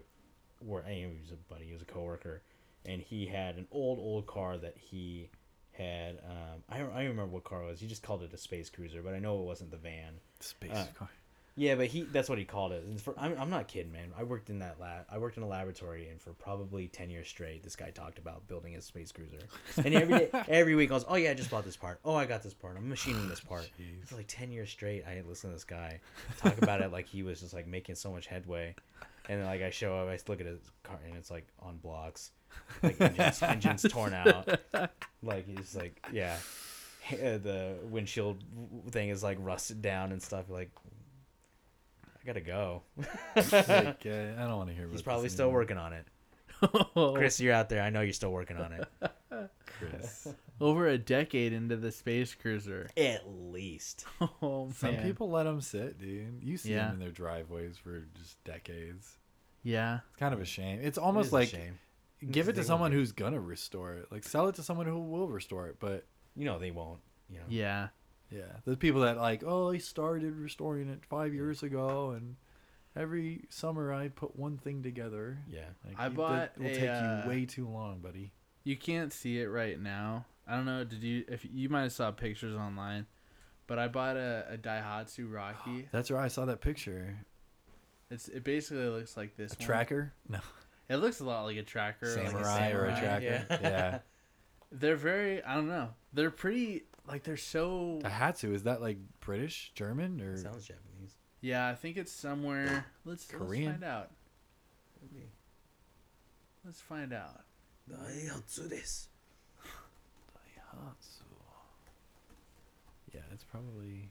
[0.61, 2.41] wor I mean, he was a buddy, he was a coworker,
[2.85, 5.29] and he had an old, old car that he
[5.73, 6.19] had.
[6.27, 7.79] Um, I don't, I don't remember what car it was.
[7.79, 10.13] He just called it a space cruiser, but I know it wasn't the van.
[10.39, 11.09] Space Uh, car.
[11.57, 12.83] Yeah, but he that's what he called it.
[12.83, 14.11] And for, I'm, I'm not kidding, man.
[14.17, 15.05] I worked in that lab.
[15.09, 18.45] I worked in a laboratory, and for probably ten years straight, this guy talked about
[18.49, 19.39] building a space cruiser.
[19.77, 21.99] And every day, every week, I was, oh yeah, I just bought this part.
[22.03, 22.75] Oh, I got this part.
[22.75, 23.69] I'm machining this part.
[23.79, 24.05] Jeez.
[24.05, 26.01] For like ten years straight, I had listened to this guy
[26.39, 28.75] talk about it like he was just like making so much headway.
[29.29, 31.77] And then like I show up, I look at his car, and it's like on
[31.77, 32.31] blocks,
[32.83, 34.59] like engines, engines torn out.
[35.23, 36.37] Like he's like, yeah,
[37.11, 38.43] uh, the windshield
[38.89, 40.49] thing is like rusted down and stuff.
[40.49, 40.69] Like,
[42.25, 42.81] I gotta go.
[42.97, 43.05] like,
[44.05, 44.87] uh, I don't want to hear.
[44.89, 45.61] He's about probably still anymore.
[45.61, 46.07] working on it.
[47.15, 47.83] Chris, you're out there.
[47.83, 49.49] I know you're still working on it.
[49.67, 50.27] Chris.
[50.61, 52.89] Over a decade into the space cruiser.
[52.97, 54.05] At least.
[54.41, 56.41] Oh Some people let them sit, dude.
[56.41, 56.85] You see Yeah.
[56.85, 59.17] them in their driveways for just decades.
[59.63, 59.99] Yeah.
[60.09, 60.79] It's kind of a shame.
[60.81, 61.77] It's almost is a like shame.
[62.31, 64.11] give it to someone who's gonna restore it.
[64.11, 65.75] Like sell it to someone who will restore it.
[65.79, 66.05] But
[66.37, 67.01] You know they won't.
[67.29, 67.45] You know.
[67.49, 67.87] Yeah.
[68.31, 72.35] Yeah, the people that like, oh, I started restoring it five years ago, and
[72.95, 75.39] every summer I put one thing together.
[75.49, 75.61] Yeah.
[75.85, 78.31] Like, I you- bought It will take uh, you way too long, buddy.
[78.63, 80.25] You can't see it right now.
[80.47, 80.83] I don't know.
[80.83, 81.23] Did you?
[81.27, 83.05] If you might have saw pictures online,
[83.67, 85.87] but I bought a, a Daihatsu Rocky.
[85.91, 86.23] That's right.
[86.25, 87.17] I saw that picture.
[88.11, 89.65] It's it basically looks like this A one.
[89.65, 90.13] tracker?
[90.29, 90.39] No,
[90.89, 92.15] It looks a lot like a tracker.
[92.15, 93.45] like a samurai, or a tracker.
[93.49, 93.57] yeah.
[93.61, 93.99] yeah.
[94.71, 95.43] They're very.
[95.43, 95.89] I don't know.
[96.13, 96.83] They're pretty.
[97.07, 97.99] Like they're so.
[98.03, 101.15] Daihatsu is that like British, German, or Sounds Japanese.
[101.41, 102.85] Yeah, I think it's somewhere.
[103.05, 103.65] Let's Korean?
[103.65, 104.11] Let's find out.
[106.65, 107.43] Let's find out.
[107.91, 109.07] Daihatsu desu.
[110.33, 111.21] Daihatsu?
[113.13, 114.09] Yeah, it's probably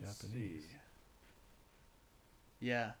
[0.00, 0.62] Let's Japanese.
[0.62, 0.76] see.
[2.60, 2.92] Yeah.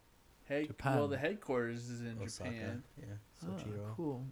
[0.46, 0.96] Hey, Japan.
[0.96, 2.50] well, the headquarters is in Osaka.
[2.50, 2.82] Japan.
[2.98, 3.04] Yeah.
[3.42, 3.96] Ah, oh, Sojiro.
[3.96, 4.26] cool.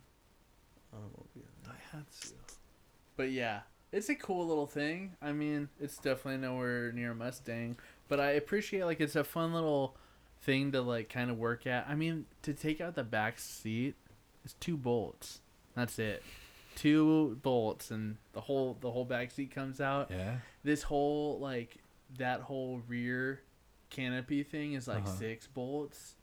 [0.92, 1.48] Automobile.
[1.64, 2.32] Daihatsu.
[3.16, 3.60] But yeah,
[3.92, 5.12] it's a cool little thing.
[5.20, 7.76] I mean, it's definitely nowhere near a Mustang,
[8.08, 9.96] but I appreciate like it's a fun little
[10.40, 11.86] thing to like kind of work at.
[11.88, 13.94] I mean, to take out the back seat,
[14.44, 15.40] it's two bolts.
[15.74, 16.22] That's it.
[16.74, 20.10] Two bolts and the whole the whole back seat comes out.
[20.10, 20.36] Yeah.
[20.64, 21.76] This whole like
[22.18, 23.42] that whole rear
[23.90, 25.12] canopy thing is like Uh-huh.
[25.16, 26.14] six bolts.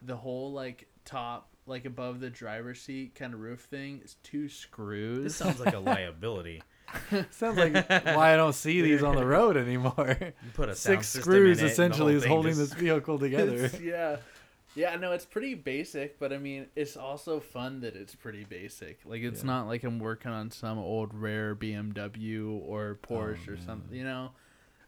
[0.00, 4.48] The whole like top like above the driver's seat kind of roof thing is two
[4.48, 5.24] screws.
[5.24, 6.62] This sounds like a liability.
[7.30, 10.16] Sounds like why I don't see these on the road anymore.
[10.20, 13.18] You put a Six screws in it, and the essentially is holding just- this vehicle
[13.18, 13.70] together.
[13.82, 14.16] Yeah.
[14.76, 18.98] Yeah, no, it's pretty basic, but I mean, it's also fun that it's pretty basic.
[19.04, 19.46] Like, it's Yeah.
[19.46, 23.66] not like I'm working on some old rare BMW or oh, Porsche or Oh, man.
[23.66, 24.32] something, you know?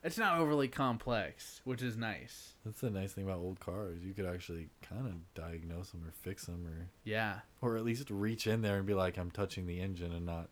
[0.03, 2.55] It's not overly complex, which is nice.
[2.65, 4.03] That's the nice thing about old cars.
[4.05, 7.41] You could actually kind of diagnose them or fix them or Yeah.
[7.61, 10.51] or at least reach in there and be like, I'm touching the engine and not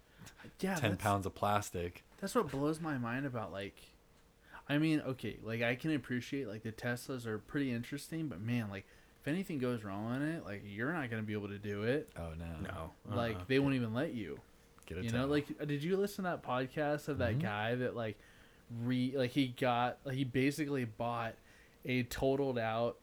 [0.61, 0.75] Yeah.
[0.77, 2.05] ten pounds of plastic.
[2.21, 3.75] That's what blows my mind about, like,
[4.69, 8.71] I mean, okay, like, I can appreciate, like, the Teslas are pretty interesting, but man,
[8.71, 8.87] like,
[9.21, 11.83] if anything goes wrong on it, like, you're not going to be able to do
[11.83, 12.11] it.
[12.17, 12.69] Oh no.
[13.09, 13.15] No.
[13.17, 13.45] Like, uh-uh.
[13.49, 14.39] they won't even let you.
[14.87, 17.43] Get a you know like did you listen to that podcast of that Mhm.
[17.43, 18.19] guy that like
[18.83, 21.37] re like he got like he basically bought
[21.87, 22.99] a totaled out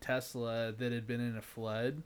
[0.00, 2.00] tesla that had been in a flood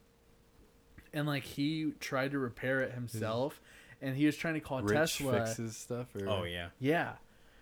[1.12, 3.60] and like he tried to repair it himself
[4.02, 6.68] and he was trying to call Rich tesla fixes stuff or Oh yeah.
[6.78, 7.12] yeah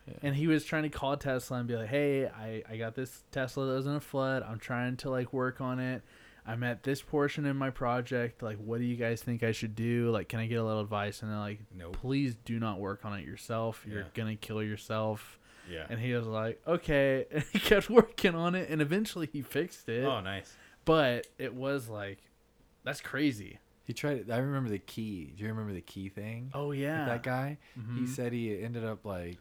[0.07, 0.15] Yeah.
[0.23, 3.23] and he was trying to call tesla and be like hey i i got this
[3.33, 6.03] tesla that was in a flood i'm trying to like work on it
[6.47, 9.75] i'm at this portion in my project like what do you guys think i should
[9.75, 11.95] do like can i get a little advice and they're like Nope.
[12.01, 13.85] please do not work on it yourself.
[13.87, 14.07] You're Yeah.
[14.15, 15.39] gonna kill yourself.
[15.71, 15.85] Yeah.
[15.91, 17.27] And he was like, okay.
[17.31, 20.03] And he kept working on it, and eventually he fixed it.
[20.07, 20.57] oh, nice.
[20.87, 22.21] But it was like,
[22.85, 23.59] that's crazy.
[23.89, 24.31] He tried.
[24.31, 25.33] I remember the key.
[25.35, 26.51] Do you remember the key thing?
[26.55, 27.57] Oh yeah, that guy.
[27.75, 28.09] He Mhm.
[28.09, 29.39] said he ended up like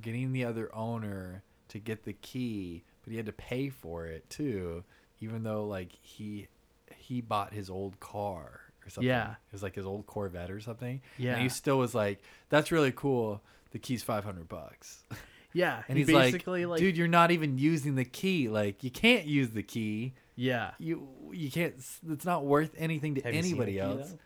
[0.00, 4.28] getting the other owner to get the key, but he had to pay for it
[4.30, 4.84] too,
[5.20, 6.48] even though like he
[6.96, 9.06] he bought his old car or something.
[9.08, 9.32] Yeah.
[9.32, 11.02] it was like his old Corvette or something.
[11.18, 13.42] Yeah, and he still was like, "That's really cool.
[13.72, 15.04] The key's five hundred bucks."
[15.52, 15.82] yeah.
[15.88, 18.48] And he he's like, basically like, "Dude, you're not even using the key.
[18.48, 20.14] Like, you can't use the key.
[20.36, 21.74] Yeah, You you can't.
[22.10, 24.18] It's not worth anything to Have you seen the anybody key, else." though?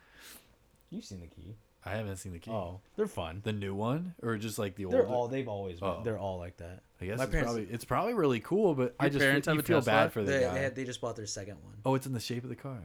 [0.90, 1.56] You've seen the key.
[1.84, 2.50] I haven't seen the key.
[2.50, 3.40] Oh, they're fun.
[3.44, 4.94] The new one, or just like the old?
[4.94, 5.28] They're all.
[5.28, 5.80] They've always.
[5.80, 6.00] Been, Oh.
[6.02, 6.82] They're all like that.
[7.00, 9.46] I guess My it's parents- probably it's probably really cool, but I Your just parents
[9.46, 9.92] feel, have you a feel Tesla?
[9.92, 10.54] bad for the They, guy.
[10.54, 11.74] they, had, they just bought their second one.
[11.86, 12.80] oh, it's in the shape of the car.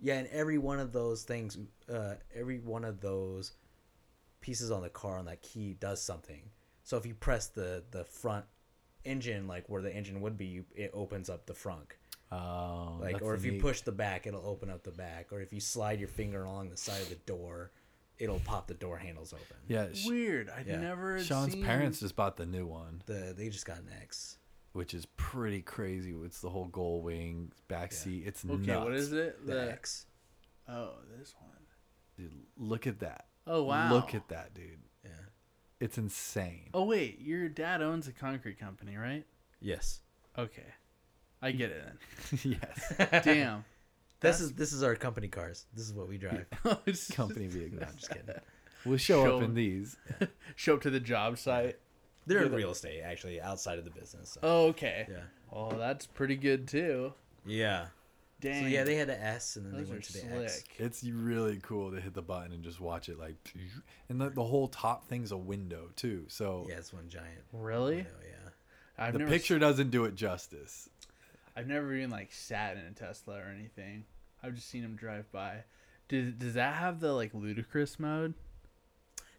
[0.00, 1.58] Yeah, and every one of those things,
[1.92, 3.52] uh, every one of those
[4.40, 6.42] pieces on the car on that key does something.
[6.84, 8.46] So if you press the the front
[9.04, 11.94] engine, like where the engine would be, you, it opens up the front.
[12.30, 15.32] Oh, Like, or the if you push the back, it'll open up the back.
[15.32, 17.70] Or if you slide your finger along the side of the door,
[18.18, 19.56] it'll pop the door handles open.
[19.66, 20.50] Yeah, Sh- weird.
[20.50, 20.80] I Yeah.
[20.80, 21.22] never.
[21.22, 24.36] Sean's seen- parents just bought the new one, The they just got an X.
[24.72, 26.12] which is pretty crazy.
[26.24, 27.98] It's the whole gold wing back Yeah.
[27.98, 28.26] seat.
[28.26, 28.84] It's Okay, nuts.
[28.84, 29.46] what is it?
[29.46, 30.06] The The X.
[30.68, 31.48] oh, this one.
[32.16, 33.28] Dude, look at that.
[33.46, 33.92] Oh wow.
[33.94, 34.80] Look at that, dude.
[35.04, 35.10] Yeah.
[35.80, 36.68] It's insane.
[36.74, 39.24] Oh wait, your dad owns a concrete company, right?
[39.60, 40.02] Yes.
[40.36, 40.66] Okay,
[41.42, 41.84] I get it
[42.44, 43.24] yes.
[43.24, 43.64] Damn.
[44.20, 45.64] This is this is our company cars.
[45.74, 46.46] This is what we drive.
[46.64, 47.78] Oh, it's- Company vehicle.
[47.78, 48.34] no, I'm just kidding.
[48.84, 49.96] We'll show, Show- up in these.
[50.56, 51.78] Show up to the job site.
[52.26, 54.30] They're in real estate, actually, outside of the business.
[54.30, 55.06] so- Oh, okay.
[55.08, 55.18] Yeah.
[55.52, 57.12] Oh, that's pretty good too.
[57.46, 57.86] Yeah.
[58.40, 58.64] Dang.
[58.64, 60.42] So yeah, they had an S and then Those they are went to the slick.
[60.44, 60.64] X.
[60.78, 63.36] It's really cool to hit the button and just watch it like,
[64.08, 66.24] and the, the whole top thing's a window too.
[66.26, 67.42] So Yeah, it's one giant.
[67.52, 67.96] Really?
[67.96, 68.50] window, yeah.
[69.00, 70.88] I've the never picture doesn't do it justice.
[71.58, 74.04] I've never even like sat in a Tesla or anything.
[74.42, 75.64] I've just seen them drive by.
[76.08, 78.34] Does does that have the like ludicrous mode?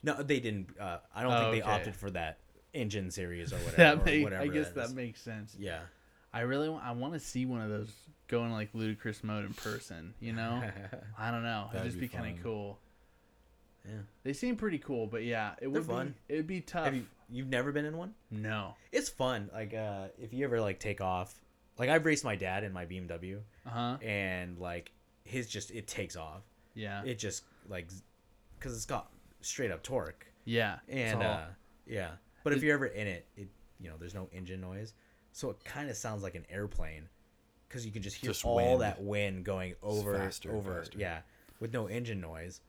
[0.03, 0.69] No, they didn't.
[0.79, 1.71] Uh, I don't Oh, think they okay.
[1.79, 2.37] opted for that
[2.73, 3.75] engine series or whatever.
[3.77, 5.55] That or make, whatever I guess that makes sense.
[5.59, 5.79] Yeah.
[6.31, 7.91] I really want, I want to see one of those
[8.27, 10.13] go in like ludicrous mode in person.
[10.19, 10.61] You know,
[11.17, 11.69] I don't know.
[11.73, 12.77] It'd just be be, kind of cool.
[13.85, 14.01] yeah.
[14.23, 16.13] They seem pretty cool, but yeah, it would fun.
[16.27, 16.85] be it'd be tough.
[16.85, 18.13] Have you you've never been in one?
[18.29, 18.75] No.
[18.91, 19.49] It's fun.
[19.53, 21.33] Like uh, if you ever like take off,
[21.79, 23.97] like I've raced my dad in my BMW, Uh huh.
[24.03, 24.91] and like
[25.23, 26.41] his just it takes off.
[26.75, 27.01] Yeah.
[27.03, 27.89] It just like
[28.59, 29.09] because it's got
[29.41, 30.27] straight up torque.
[30.45, 30.79] yeah.
[30.87, 31.45] and uh,
[31.87, 32.09] yeah.
[32.43, 33.47] But if you're ever in it, it
[33.79, 34.93] you know there's no engine noise,
[35.31, 37.07] so it kind of sounds like an airplane,
[37.67, 38.81] because you can just hear Just all wind.
[38.81, 40.97] that wind going over faster and over faster.
[40.97, 41.19] yeah
[41.59, 42.61] with no engine noise.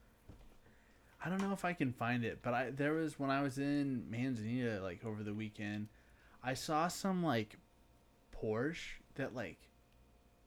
[1.23, 3.57] I don't know if I can find it, but I there was when I was
[3.57, 5.87] in Manzanita like over the weekend,
[6.43, 7.57] I saw some like
[8.35, 9.57] Porsche that like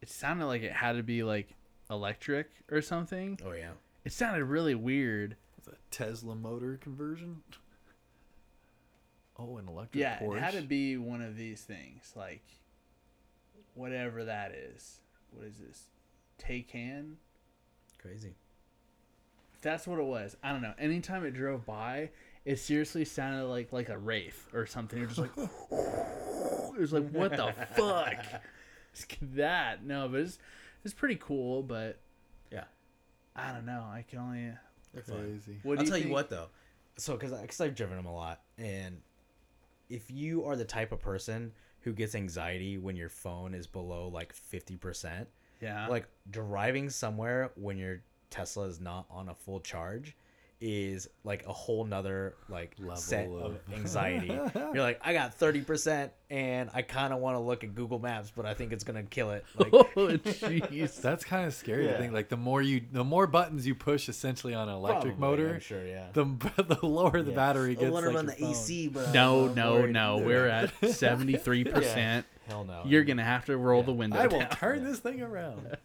[0.00, 1.54] it sounded like it had to be like
[1.90, 3.38] electric or something.
[3.44, 3.70] Oh yeah,
[4.04, 5.36] It sounded really weird.
[5.58, 7.42] It's a Tesla motor conversion.
[9.38, 10.36] Oh, an electric Yeah, Porsche.
[10.36, 12.42] it had to be one of these things, like
[13.74, 15.00] whatever that is.
[15.32, 15.84] What is this?
[16.38, 17.14] Taycan?
[17.98, 18.34] crazy.
[19.54, 20.74] If that's what it was, I don't know.
[20.78, 22.10] Anytime it drove by,
[22.44, 24.98] it seriously sounded like like a wraith or something.
[24.98, 28.18] You're just like, it was like, what the fuck?
[28.94, 30.38] It's that no, but it's
[30.84, 31.62] it's pretty cool.
[31.62, 31.98] But
[32.50, 32.64] Yeah,
[33.34, 33.84] I don't know.
[33.90, 34.52] I can only.
[34.92, 35.16] they're fun.
[35.18, 35.58] Crazy.
[35.62, 36.06] What do I'll you tell think?
[36.06, 36.46] you what though,
[36.96, 39.00] so because because I've driven them a lot, and
[39.90, 44.08] if you are the type of person who gets anxiety when your phone is below
[44.08, 45.28] like fifty percent,
[45.60, 45.88] Yeah.
[45.88, 48.00] like driving somewhere when your
[48.30, 50.16] Tesla is not on a full charge
[50.66, 54.28] is like a whole nother like Level set of of- anxiety.
[54.54, 58.46] You're like, I got thirty percent and I kinda wanna look at Google Maps, but
[58.46, 59.44] I think it's gonna kill it.
[59.58, 61.00] Like oh jeez.
[61.02, 61.92] That's kind of scary Yeah.
[61.92, 62.14] to think.
[62.14, 65.54] Like the more you, the more buttons you push, essentially on an electric probably, motor,
[65.56, 66.06] I'm sure, yeah.
[66.14, 66.24] the
[66.56, 67.36] the lower the Yeah.
[67.36, 67.86] battery gets.
[67.86, 68.50] I wanna like run the phone.
[68.50, 70.16] AC, but no, no, no.
[70.18, 72.24] We're at seventy three percent.
[72.48, 72.82] Hell no.
[72.86, 74.18] You're gonna have to roll the window.
[74.18, 74.50] I will down.
[74.50, 75.76] turn this thing around.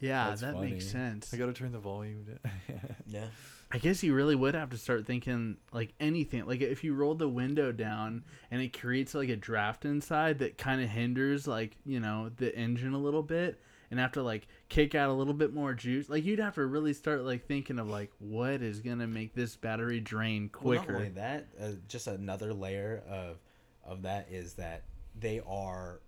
[0.00, 1.32] Yeah, That's that makes sense.
[1.32, 2.52] I gotta turn the volume down.
[3.06, 3.26] Yeah.
[3.72, 6.44] I guess you really would have to start thinking like anything.
[6.46, 10.58] Like if you roll the window down and it creates like a draft inside that
[10.58, 14.48] kind of hinders like, you know, the engine a little bit and have to like
[14.68, 16.08] kick out a little bit more juice.
[16.08, 19.34] Like you'd have to really start like thinking of like what is going to make
[19.34, 20.96] this battery drain Well, not quicker.
[20.98, 23.38] only that, uh, just another layer of
[23.84, 24.82] of that is that
[25.18, 26.00] they are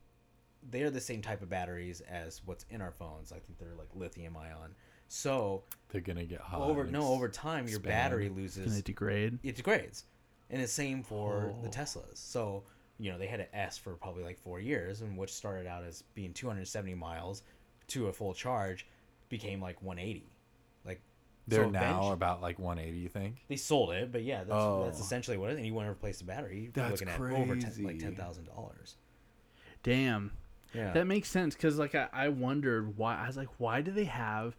[0.71, 3.33] they are the same type of batteries as what's in our phones.
[3.33, 4.75] I think they're like lithium ion.
[5.09, 6.61] So They're gonna get hot.
[6.63, 7.85] over no over time your expand.
[7.85, 9.39] battery Going loses to degrade.
[9.43, 10.05] it degrades,
[10.51, 11.71] and the same for the Oh.
[11.71, 12.17] Teslas.
[12.17, 12.63] So
[12.99, 15.85] you know they had an S for probably like four years, and which started out
[15.85, 17.43] as being 270 miles
[17.89, 18.87] to a full charge,
[19.29, 20.25] became like 180.
[20.87, 21.03] Like
[21.49, 22.97] They're so now about like 180.
[22.99, 23.45] You think?
[23.49, 24.85] they sold it, but yeah, that's, oh.
[24.87, 25.03] that's Oh.
[25.03, 25.59] essentially what it is.
[25.59, 28.15] And you want to replace the battery, you're That's looking at over ten, like ten
[28.17, 28.97] thousand dollars.
[29.83, 30.33] Damn.
[30.75, 33.91] Yeah, That makes sense because like I, I wondered why I was like why do
[33.91, 34.57] they have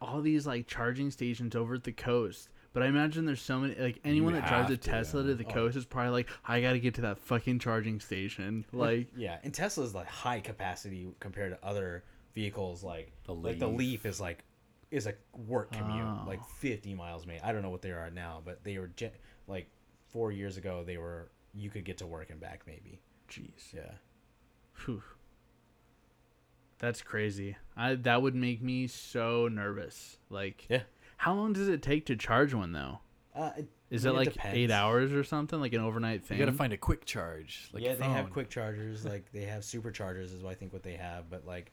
[0.00, 2.48] all these like charging stations over at the coast?
[2.72, 5.34] But I imagine there's so many like anyone that drives a have to, Tesla to
[5.34, 5.50] the Oh.
[5.50, 8.66] coast is probably like I got to get to that fucking charging station.
[8.72, 12.04] Like yeah, and Tesla's like high capacity compared to other
[12.34, 12.82] vehicles.
[12.84, 13.78] Like The like the Leaf.
[14.04, 14.44] Leaf is like
[14.90, 15.14] is a
[15.48, 16.24] work commute, Oh.
[16.26, 17.26] like 50 miles.
[17.26, 19.10] Maybe I don't know what they are now, but they were ge-
[19.48, 19.68] like
[20.10, 20.84] four years ago.
[20.84, 23.00] They were you could get to work and back maybe.
[23.30, 23.72] jeez.
[23.72, 23.92] Yeah,
[24.74, 25.02] Phew.
[26.78, 27.56] That's crazy.
[27.76, 30.18] I that would make me so nervous.
[30.30, 30.82] Like yeah.
[31.18, 33.00] how long does it take to charge one though?
[33.34, 34.56] Uh, it, Is I it like depends.
[34.56, 35.60] eight hours or something?
[35.60, 36.38] Like an overnight thing?
[36.38, 37.68] You gotta find a quick charge.
[37.72, 39.04] Like yeah, they have quick chargers.
[39.04, 41.72] Like they have superchargers is what I think what they have, but like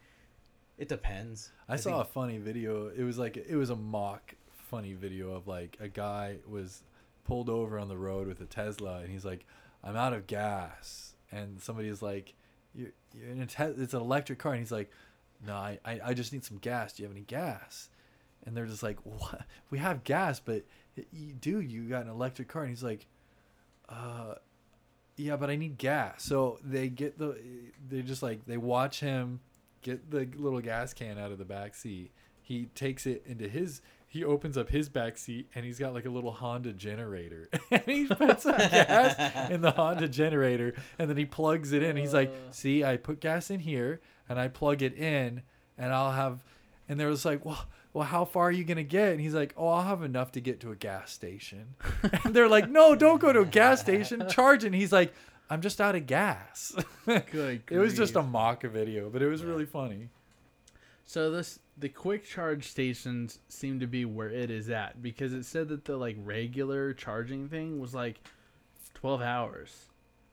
[0.78, 1.52] it depends.
[1.70, 2.88] I, saw think- a funny video.
[2.90, 6.84] It was like it was a mock funny video of like a guy was
[7.26, 9.46] pulled over on the road with a Tesla, and he's like,
[9.84, 12.34] "I'm out of gas," and somebody's like,
[12.76, 13.82] "You're, you're in a Tesla.
[13.82, 14.92] It's an electric car," and he's like,
[15.46, 16.94] "No, I, I I just need some gas.
[16.94, 17.90] Do you have any gas?"
[18.46, 19.42] And they're just like, "What?
[19.70, 20.64] We have gas, but
[21.12, 23.06] you, dude, you got an electric car," and he's like,
[23.90, 24.36] "Uh."
[25.16, 26.24] Yeah, but I need gas.
[26.24, 27.38] So they get the,
[27.88, 29.42] they're just like they watch him
[29.84, 32.12] get the little gas can out of the back seat.
[32.42, 33.82] He takes it into his.
[34.14, 37.50] He opens up his back seat and he's got like a little Honda generator.
[37.72, 41.98] and he puts some gas in the Honda generator and then he plugs it in.
[41.98, 42.52] He's like, Uh.
[42.52, 45.42] "See, I put gas in here and I plug it in
[45.80, 46.44] and I'll have
[46.88, 49.34] and there was like, "Well, well, how far are you going to get?" And he's
[49.34, 51.74] like, "Oh, I'll have enough to get to a gas station."
[52.24, 54.28] and they're like, "No, don't go to a gas station.
[54.30, 55.12] Charge." And he's like,
[55.50, 56.76] "I'm just out of gas."
[57.06, 57.64] Good.
[57.72, 60.10] it was just a mock video, but it was really funny.
[61.06, 65.44] So this the quick charge stations seem to be where it is at because it
[65.44, 68.22] said that the like regular charging thing was like
[68.94, 69.86] twelve hours.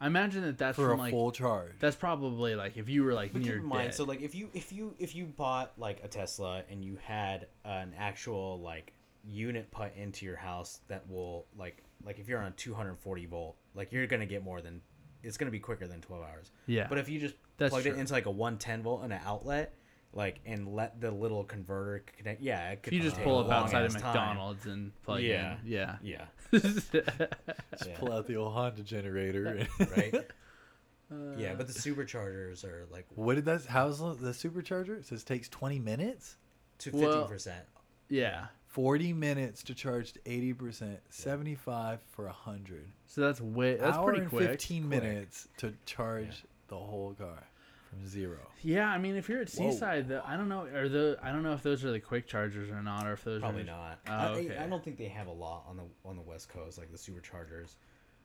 [0.03, 1.73] I imagine that that's For a like full charge.
[1.79, 3.95] that's probably like if you were like But near keep in mind, dead.
[3.95, 7.49] so like if you if you if you bought like a Tesla and you had
[7.65, 8.93] an actual like
[9.25, 13.93] unit put into your house that will like like if you're on 240 volt, like
[13.93, 14.81] you're gonna get more than
[15.23, 16.51] it's gonna be quicker than 12 hours.
[16.67, 17.95] yeah, But if you just That's plugged true.
[17.95, 19.75] it into like a 110 volt and an outlet,
[20.13, 23.39] like and let the little converter connect, yeah, it if could you just take pull
[23.39, 24.13] up outside of ass time.
[24.15, 25.53] McDonald's and plug Yeah.
[25.53, 27.97] in, yeah, Yeah, Just yeah.
[27.99, 29.67] pull out the old Honda generator.
[29.97, 30.15] right.
[30.15, 33.67] Uh, yeah, but the superchargers are like what did that?
[33.67, 34.99] How's the the supercharger?
[34.99, 36.37] It says takes 20 minutes.
[36.79, 37.65] to Well- 15 percent.
[38.09, 38.47] yeah.
[38.69, 42.87] 40 minutes to charge to 80%, 75 for 100.
[43.07, 44.49] So that's way that's Hour pretty and quick.
[44.49, 45.03] 15 Quick.
[45.03, 47.43] minutes to charge the whole car
[47.91, 48.39] from zero.
[48.63, 51.43] Yeah, I mean, if you're at Seaside, the, I don't know, or the I don't
[51.43, 53.99] know if those are the quick chargers or not, or if those Probably are not.
[54.07, 54.57] Oh, I, okay.
[54.57, 56.99] I don't think they have a lot on the on the West Coast, like the
[56.99, 57.75] superchargers.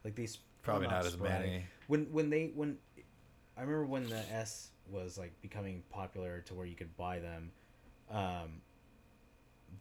[0.04, 1.66] Like these Probably not as many.
[1.88, 2.78] When when they when
[3.58, 7.52] I remember when the S was like becoming popular to where you could buy them,
[8.12, 8.62] um,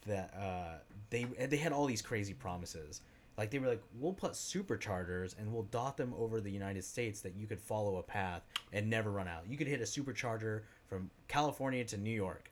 [0.06, 0.78] that uh,
[1.10, 3.00] they they had all these crazy promises.
[3.36, 7.20] Like they were like, we'll put superchargers and we'll dot them over the United States
[7.22, 9.48] that you could follow a path and never run out.
[9.48, 12.50] You could hit a supercharger from California to New York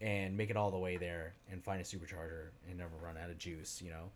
[0.00, 3.30] and make it all the way there and find a supercharger and never run out
[3.30, 4.10] of juice, you know.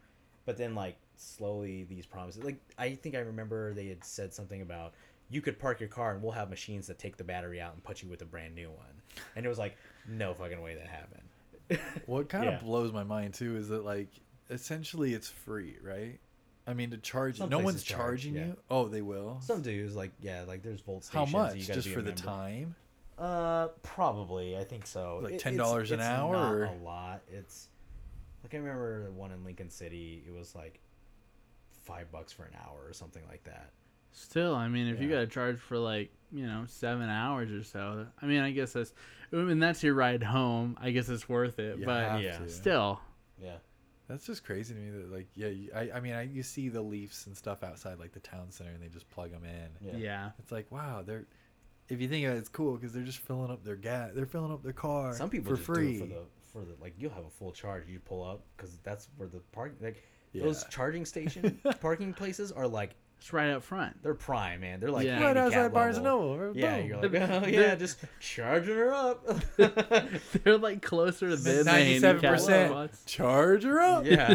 [0.44, 4.60] But then like slowly these promises like I think I remember they had said something
[4.60, 4.92] about
[5.30, 7.82] you could park your car and we'll have machines that take the battery out and
[7.82, 9.00] put you with a brand new one.
[9.34, 9.76] And it was like
[10.06, 11.22] no fucking way that happened.
[12.06, 12.56] What kind Yeah.
[12.56, 14.08] of blows my mind too is that like
[14.52, 16.18] essentially it's free, right?
[16.66, 18.44] I mean to charge Some no one's places charge, charging yeah.
[18.46, 18.56] you.
[18.70, 19.40] Oh, they will.
[19.42, 21.32] Some dudes like yeah, like there's volt How stations.
[21.32, 21.56] much?
[21.56, 22.22] You gotta Just be a for the member.
[22.22, 22.74] time?
[23.18, 24.56] Uh, probably.
[24.56, 25.20] I think so.
[25.22, 27.22] Like It- it's- $10 an it's hour, Not or- a lot.
[27.32, 27.68] It's
[28.44, 30.22] like I remember the one in Lincoln City.
[30.26, 30.78] It was like
[31.84, 33.70] five bucks for an hour or something like that.
[34.12, 35.16] Still, I mean, if you Yeah.
[35.16, 38.72] got to charge for like you know seven hours or so, I mean, I guess
[38.74, 38.92] that's,
[39.32, 40.76] I mean, that's your ride home.
[40.80, 42.38] I guess it's worth it, You but have yeah.
[42.38, 42.48] to.
[42.48, 43.00] still,
[43.42, 43.56] Yeah.
[44.12, 46.68] That's just crazy to me that like yeah, you- I I mean I you see
[46.68, 49.88] the Leafs and stuff outside like the town center and they just plug them in.
[49.88, 49.96] Yeah.
[49.96, 50.30] yeah.
[50.38, 51.24] It's like wow, they're
[51.88, 54.10] if you think of it, it's cool because they're just filling up their gas.
[54.14, 55.98] They're filling up their car Some people for just free.
[55.98, 57.88] do it for the for the like you'll have a full charge.
[57.88, 60.02] You pull up because that's where the park like
[60.34, 60.42] Yeah.
[60.44, 62.90] those charging station parking places are like
[63.22, 64.02] It's right up front.
[64.02, 64.80] they're prime man.
[64.80, 65.12] They're like Yeah.
[65.22, 66.36] right handicap outside Barnes and level.
[66.36, 66.56] Noble.
[66.56, 69.24] Yeah, you're like, oh yeah, just charging her up.
[70.42, 72.70] They're like closer than the ninety-seven percent.
[72.72, 73.04] spots.
[73.04, 74.06] charge her up.
[74.06, 74.34] yeah,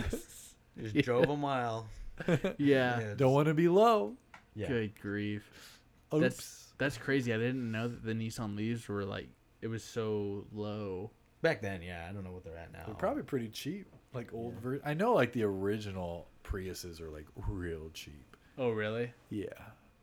[0.81, 1.87] just drove a mile.
[2.57, 3.13] Yeah.
[3.17, 4.15] Don't want to be low.
[4.55, 5.79] Yeah, Good grief.
[6.13, 6.21] Oops.
[6.21, 7.33] That's that's crazy.
[7.33, 9.27] I didn't know that the Nissan Leafs were like
[9.61, 11.11] it was so low.
[11.41, 12.83] back then, yeah, I don't know what they're at now.
[12.85, 13.87] They're probably pretty cheap.
[14.13, 18.26] Like old ver- I know like the original Priuses are like real cheap.
[18.57, 19.13] Oh, really?
[19.29, 19.47] Yeah,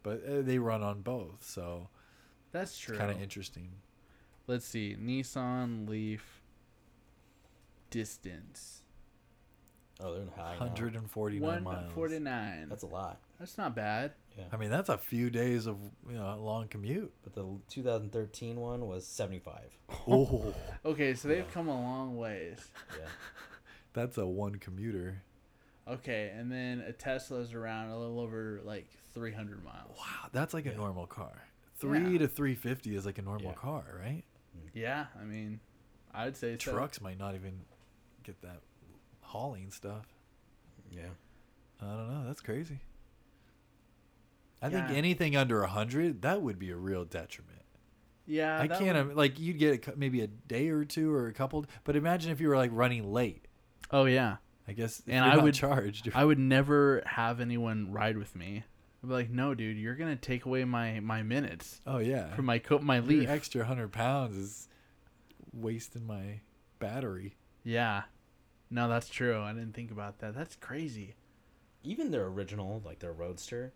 [0.03, 1.89] but uh, they run on both, so
[2.53, 2.97] That's true.
[2.97, 3.71] kind of interesting.
[4.47, 4.97] Let's see.
[5.01, 6.43] Nissan Leaf
[7.91, 8.83] distance.
[10.01, 10.57] Oh, they're high.
[10.59, 11.65] 149 miles.
[11.67, 12.69] 149.
[12.69, 13.21] That's a lot.
[13.39, 14.13] That's not bad.
[14.37, 15.77] Yeah, I mean, that's a few days of
[16.09, 17.13] you know a long commute.
[17.23, 19.55] but the 2013 one was 75.
[20.09, 20.53] Oh,
[20.85, 21.51] Okay, so they've Yeah.
[21.53, 22.59] come a long ways.
[22.99, 23.07] Yeah,
[23.93, 25.23] that's a one commuter.
[25.87, 29.97] Okay, and then a Tesla's around a little over like 300 miles.
[29.99, 31.45] Wow, that's like a normal car.
[31.77, 32.19] Three Yeah.
[32.21, 33.55] to 350 is like a normal Yeah.
[33.57, 34.25] car, right?
[34.73, 35.61] Yeah, I mean,
[36.13, 36.73] I'd say so.
[36.73, 37.61] Trucks might not even
[38.23, 38.61] get that
[39.21, 40.07] hauling stuff.
[40.91, 41.09] yeah.
[41.83, 42.25] I don't know.
[42.27, 42.79] That's crazy.
[44.63, 44.95] I think Yeah.
[44.95, 47.63] anything under a hundred, that would be a real detriment.
[48.27, 51.33] Yeah, I can't would- like you'd get a, maybe a day or two or a
[51.35, 53.47] couple, but imagine if you were like running late.
[53.91, 54.37] Oh yeah,
[54.67, 56.11] I guess if And you're I would- charged.
[56.15, 58.65] I would never have anyone ride with me.
[59.03, 62.47] I'd be like, no, dude, you're gonna take away my my minutes oh yeah, from
[62.47, 63.29] my co- my Your leaf.
[63.29, 64.69] extra hundred pounds is
[65.53, 66.41] wasting my
[66.79, 67.37] battery.
[67.63, 68.05] yeah,
[68.71, 69.41] no, that's true.
[69.43, 70.35] I didn't think about that.
[70.35, 71.15] That's crazy.
[71.83, 73.75] Even their original, like their Roadster,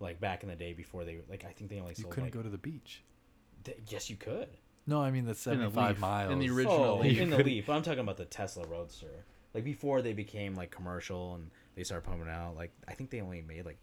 [0.00, 2.28] like back in the day before they like I think they only You sold couldn't
[2.28, 3.02] like go to the beach.
[3.64, 4.48] th- yes you could.
[4.86, 6.32] No, I mean the In the seventy-five Leaf, miles.
[6.32, 7.20] in the original oh, Leaf.
[7.20, 7.68] in the Leaf.
[7.68, 9.24] I'm talking about the Tesla Roadster.
[9.54, 12.56] Like before they became like commercial and they started pumping out.
[12.56, 13.78] Like I think they only made like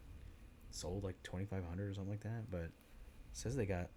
[0.70, 2.50] sold like twenty five hundred or something like that.
[2.52, 2.72] But it
[3.34, 3.90] says they got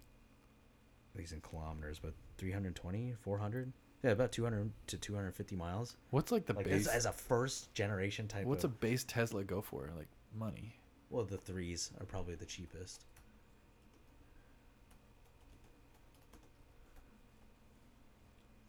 [1.13, 3.71] at least in kilometers, but 320, 400.
[4.03, 5.95] Yeah, about two hundred to two hundred fifty miles.
[6.11, 6.87] What's like the Like base?
[6.87, 8.45] as, as a first generation type.
[8.45, 9.89] what's a base Tesla go for?
[9.97, 10.75] Like money?
[11.09, 13.05] well, the threes are probably the cheapest.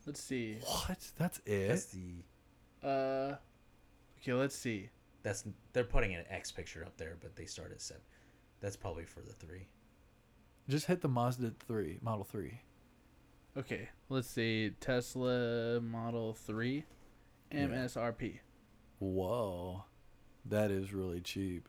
[0.06, 0.58] Let's see.
[0.62, 0.98] What?
[1.18, 1.68] That's it?
[1.68, 2.22] That's the
[2.86, 3.36] Uh,
[4.20, 4.90] okay, let's see.
[5.22, 8.02] that's they're putting an X picture up there, but they start at seven.
[8.60, 9.66] That's probably for the three.
[10.68, 12.60] Just hit the Mazda three, Model three.
[13.56, 14.70] Okay, let's see.
[14.80, 16.84] Tesla Model 3
[17.50, 17.58] Yeah.
[17.68, 18.40] MSRP.
[18.98, 19.84] Whoa,
[20.44, 21.66] that is really cheap.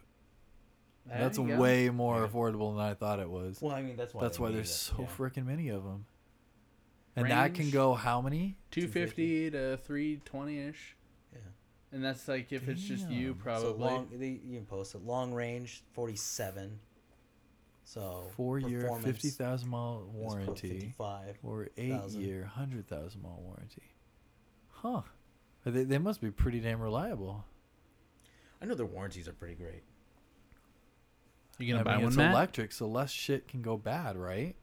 [1.05, 2.27] There That's way more Yeah.
[2.27, 3.61] affordable than I thought it was.
[3.61, 5.07] Well, I mean that's why That's why there's it, so yeah.
[5.17, 6.05] freaking many of them.
[7.15, 8.57] And that can go how many?
[8.71, 10.96] 250 to 320 ish.
[11.91, 11.95] Yeah.
[11.95, 13.69] And that's like if it's just you, probably.
[13.69, 15.05] So long, they, you can post it.
[15.05, 16.79] Long range, forty-seven.
[17.85, 21.37] So Four year, fifty thousand mile warranty, 55.
[21.43, 22.21] or eight 1,000.
[22.21, 23.83] year, hundred thousand mile warranty.
[24.69, 25.01] Huh?
[25.65, 27.45] They they must be pretty damn reliable.
[28.61, 29.83] I know their warranties are pretty great.
[31.59, 32.31] you gonna I buy mean, one, it's Matt?
[32.33, 34.55] electric, so less shit can go bad, right?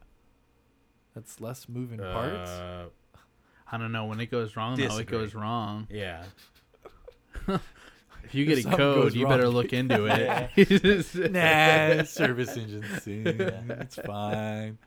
[1.15, 2.51] That's less moving parts.
[2.51, 2.87] Uh,
[3.71, 4.05] I don't know.
[4.05, 5.87] When it goes wrong, though, it goes wrong.
[5.91, 6.25] yeah.
[8.25, 10.51] If you get If a code, you wrong, better look into it.
[11.31, 13.27] nah, service engine soon.
[13.29, 14.79] It's fine.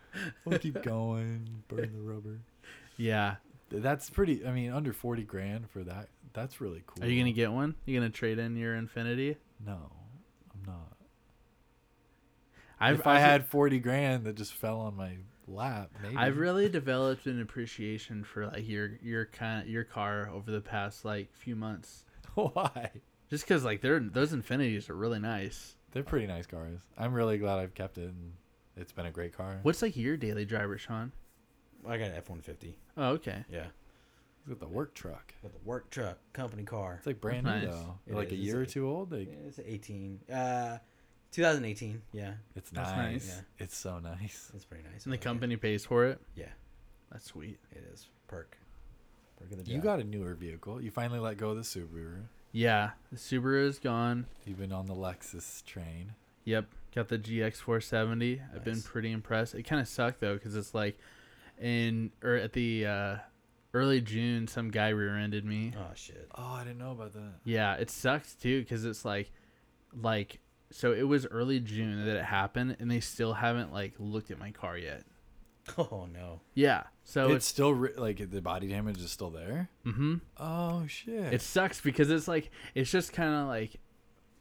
[0.43, 1.47] We'll keep going.
[1.67, 2.39] Burn the rubber.
[2.97, 3.35] yeah.
[3.69, 4.45] That's pretty.
[4.45, 6.09] I mean, under forty grand for that.
[6.33, 7.05] That's really cool.
[7.05, 7.75] Are you gonna get one?
[7.85, 9.35] You gonna trade in your Infiniti?
[9.65, 9.91] No,
[10.53, 10.93] I'm not.
[12.79, 16.15] I've if I had forty grand that just fell on my lap, maybe.
[16.15, 21.03] I've really developed an appreciation for like your your kind your car over the past
[21.03, 22.05] like few months.
[22.53, 22.91] Why?
[23.29, 25.75] Just because like they're those Infinitis are really nice.
[25.91, 26.79] They're pretty nice cars.
[26.97, 28.33] I'm really glad I've kept it, and
[28.75, 29.59] it's been a great car.
[29.63, 31.11] What's like your daily driver, Sean?
[31.87, 32.77] I got an F one fifty.
[32.95, 33.43] Oh, okay.
[33.49, 33.67] Yeah.
[34.39, 35.33] It's got the work truck.
[35.41, 36.95] Got the work truck, company car.
[36.99, 37.63] It's like brand Nice.
[37.63, 37.99] new though.
[38.07, 38.39] It like a is.
[38.39, 39.11] year or It's two old.
[39.11, 40.19] Like Yeah, it's eighteen.
[40.31, 40.77] Uh,
[41.31, 42.01] 2018.
[42.13, 42.97] Yeah, it's That's nice.
[43.13, 43.27] nice.
[43.35, 43.41] Yeah.
[43.65, 44.51] It's so nice.
[44.55, 45.03] it's pretty nice.
[45.05, 45.23] And the I like it.
[45.23, 46.21] company pays for it.
[46.35, 46.45] Yeah,
[47.11, 47.59] That's sweet.
[47.71, 48.57] it is perk.
[49.37, 50.81] Perk of the You got a newer vehicle.
[50.81, 52.23] You finally let go of the Subaru.
[52.51, 54.25] Yeah, the Subaru is gone.
[54.45, 56.13] You've been on the Lexus train.
[56.45, 58.39] Yep, got the GX470.
[58.55, 59.53] I've been pretty impressed.
[59.53, 60.97] It kind of sucked though because it's like
[61.59, 63.15] in or at the uh,
[63.73, 65.73] early June, some guy rear-ended me.
[65.77, 66.29] Oh shit.
[66.35, 67.33] Oh, I didn't know about that.
[67.43, 69.31] Yeah, it sucks too because it's like,
[69.93, 70.39] like
[70.71, 74.39] so it was early June that it happened, and they still haven't like looked at
[74.39, 75.03] my car yet.
[75.77, 76.41] Oh no.
[76.53, 79.69] Yeah, so it's it's, still ri- like the body damage is still there.
[79.85, 80.15] mm-hmm.
[80.37, 81.33] Oh shit!
[81.33, 83.75] it sucks because it's like it's just kind of like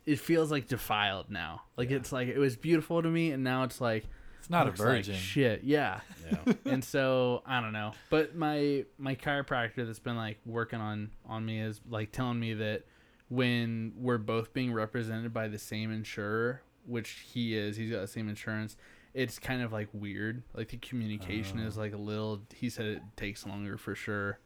[0.07, 1.63] it feels like defiled now.
[1.77, 1.97] Like Yeah.
[1.97, 4.07] it's like it was beautiful to me, and now it's like
[4.39, 5.15] it's not a looks like virgin.
[5.17, 6.01] shit, yeah.
[6.31, 6.53] Yeah.
[6.65, 7.93] and so I don't know.
[8.11, 12.55] But my my chiropractor that's been like working on on me is like telling me
[12.55, 12.85] that
[13.29, 18.07] when we're both being represented by the same insurer, which he is, he's got the
[18.07, 18.77] same insurance.
[19.17, 20.43] It's kind of like weird.
[20.55, 21.81] Like the communication is Oh.
[21.81, 22.43] like a little.
[22.55, 24.39] He said it takes longer for sure.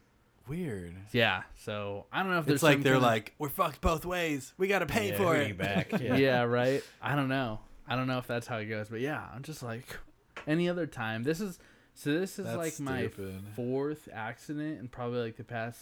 [0.47, 0.95] Weird.
[1.11, 1.43] Yeah.
[1.57, 4.53] So I don't know if there's It's like they're kinda- like, we're fucked both ways.
[4.57, 5.57] We got to pay Yeah, for it.
[5.57, 5.91] back.
[6.01, 6.15] yeah.
[6.15, 6.41] Yeah.
[6.43, 6.81] right.
[7.01, 7.59] I don't know.
[7.87, 9.85] I don't know if that's how it goes, but yeah, I'm just like
[10.47, 11.23] any other time.
[11.23, 11.59] This is
[11.93, 12.11] so.
[12.17, 13.43] This is That's like my stupid.
[13.55, 15.79] fourth accident in probably like the past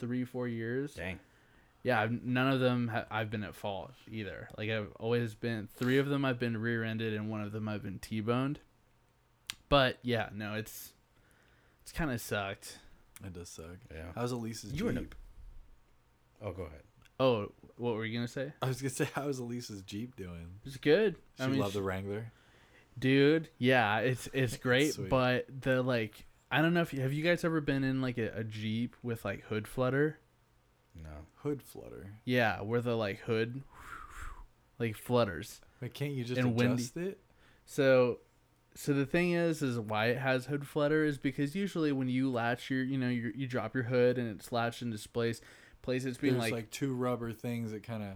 [0.00, 0.94] three four years.
[0.94, 1.20] Dang.
[1.84, 4.48] Yeah, I've, none of them ha- I've been at fault either.
[4.58, 7.82] Like I've always been three of them I've been rear-ended and one of them I've
[7.82, 8.58] been T-boned.
[9.68, 10.92] But yeah, no, it's
[11.82, 12.78] it's kind of sucked.
[13.24, 13.76] It does suck.
[13.94, 14.06] Yeah.
[14.14, 15.14] How's Elise's You were in Jeep?
[16.42, 16.80] Oh, go ahead.
[17.20, 18.52] Oh, what were you gonna say?
[18.62, 20.46] I was gonna say, how's Elise's Jeep doing?
[20.64, 21.16] It's good.
[21.38, 22.32] She I mean, love she- the Wrangler.
[22.98, 25.08] dude yeah it's it's great Sweet.
[25.10, 28.18] but the like i don't know if you have you guys ever been in like
[28.18, 30.16] a, a jeep with like hood flutter
[30.94, 31.10] No.
[31.36, 32.06] Hood flutter.
[32.24, 33.62] yeah where the like hood
[34.78, 36.74] like flutters Wait, can't you just And windy.
[36.74, 37.20] adjust it?
[37.64, 38.18] so
[38.74, 42.30] so the thing is is why it has hood flutter is because usually when you
[42.30, 45.40] latch your you know you you drop your hood and it's latched into place
[45.82, 48.10] place it's being There's like, like, two rubber things that kind of.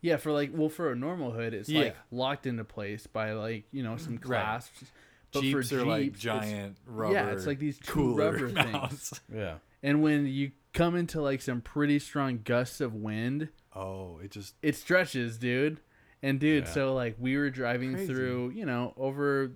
[0.00, 1.80] yeah for like well for a normal hood it's Yeah.
[1.82, 4.22] like locked into place by like you know some Right.
[4.22, 4.84] clasps
[5.32, 7.12] but Jeeps for are like Jeeps, it's- giant rubber.
[7.14, 9.20] yeah it's like these two cooler rubber things.
[9.32, 9.54] Yeah.
[9.82, 14.54] And when you come into like some pretty strong gusts of wind, Oh, it just
[14.62, 15.80] it stretches, dude.
[16.22, 16.70] And dude, Yeah.
[16.70, 18.12] so like we were driving Crazy.
[18.12, 19.52] through, you know, over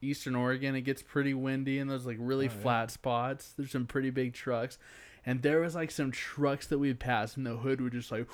[0.00, 2.60] Eastern Oregon, it gets pretty windy and those like really Oh, yeah.
[2.62, 3.52] flat spots.
[3.56, 4.78] There's some pretty big trucks.
[5.26, 8.26] And there was like some trucks that we passed, and the hood would just like.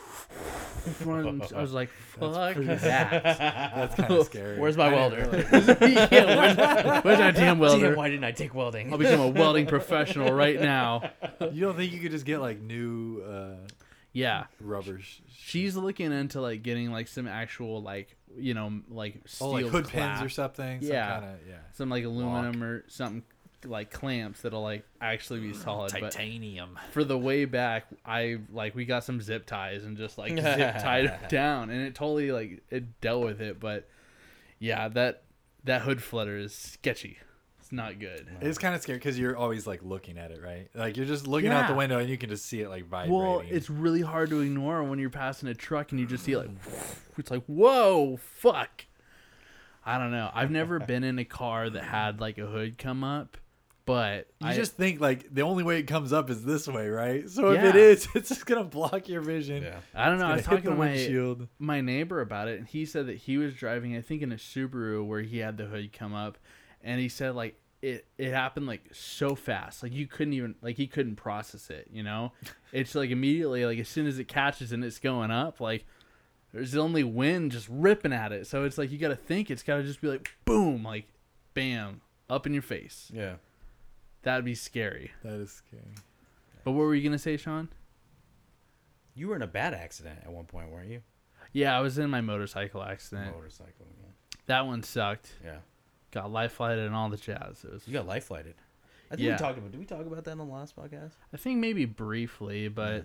[1.04, 1.42] run.
[1.54, 3.22] I was like, "Fuck pretty- that!"
[3.74, 4.58] That's kind of scary.
[4.58, 5.28] Where's my I welder?
[5.50, 7.88] really- yeah, where's, where's that damn welder?
[7.88, 8.92] Damn, why didn't I take welding?
[8.92, 11.10] I'll become a welding professional right now.
[11.52, 13.66] you don't think you could just get like new uh,
[14.12, 15.20] Yeah, rubbers.
[15.36, 19.66] She's looking into like getting like some actual like you know like steel oh, like
[19.66, 20.80] hood clasp, pins or something.
[20.80, 21.54] Some Kinda, yeah.
[21.72, 23.22] some like aluminum or something
[23.66, 25.92] like clamps that'll like actually be solid.
[25.92, 26.78] But Titanium.
[26.92, 30.78] for the way back, I like we got some zip ties and just like zip
[30.78, 33.60] tied it down, and it totally like it dealt with it.
[33.60, 33.88] But
[34.58, 35.22] yeah, that
[35.64, 37.18] that hood flutter is sketchy.
[37.60, 38.28] It's not good.
[38.42, 40.68] It's kind of scary because you're always like looking at it, right?
[40.74, 43.16] Like you're just looking out the window and you can just see it like vibrating.
[43.18, 46.36] Well, it's really hard to ignore when you're passing a truck and you just see
[46.36, 46.50] like
[47.16, 48.84] it's like whoa fuck.
[49.86, 50.30] I don't know.
[50.34, 53.38] I've never been in a car that had like a hood come up,
[53.86, 56.88] but you I just think like the only way it comes up is this way,
[56.88, 57.28] right?
[57.28, 57.80] So if it Yeah.
[57.80, 59.62] is, it's just gonna block your vision.
[59.62, 59.78] yeah.
[59.94, 60.26] I don't know.
[60.26, 61.48] I was It's gonna hit talking to the my windshield.
[61.58, 64.36] my neighbor about it and he said that he was driving I think in a
[64.36, 66.38] Subaru where he had the hood come up
[66.82, 70.76] and he said like it it happened like so fast like you couldn't even like
[70.78, 72.32] he couldn't process it you know
[72.72, 75.84] it's like immediately like as soon as it catches and it's going up like
[76.54, 79.62] there's only wind just ripping at it so it's like you got to think it's
[79.62, 81.04] got to just be like boom like
[81.52, 83.34] bam up in your face Yeah.
[84.24, 85.82] That'd be scary That is scary.
[86.64, 87.68] but what were you gonna say Sean
[89.14, 91.02] You were in a bad accident at one point, weren't you?
[91.52, 93.86] yeah I was in my motorcycle accident Motorcycle.
[94.00, 94.08] Yeah.
[94.46, 95.58] that one sucked yeah.
[96.10, 98.54] got life flighted and all the jazz it was You got life flighted.
[99.10, 99.32] I think Yeah.
[99.34, 99.70] we talked about.
[99.70, 101.12] Did we talk about that on the last podcast?
[101.32, 103.04] I think maybe briefly, but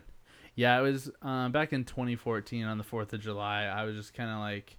[0.55, 3.63] yeah, it was uh, back in 2014 on the 4th of July.
[3.65, 4.77] I was just kind of like,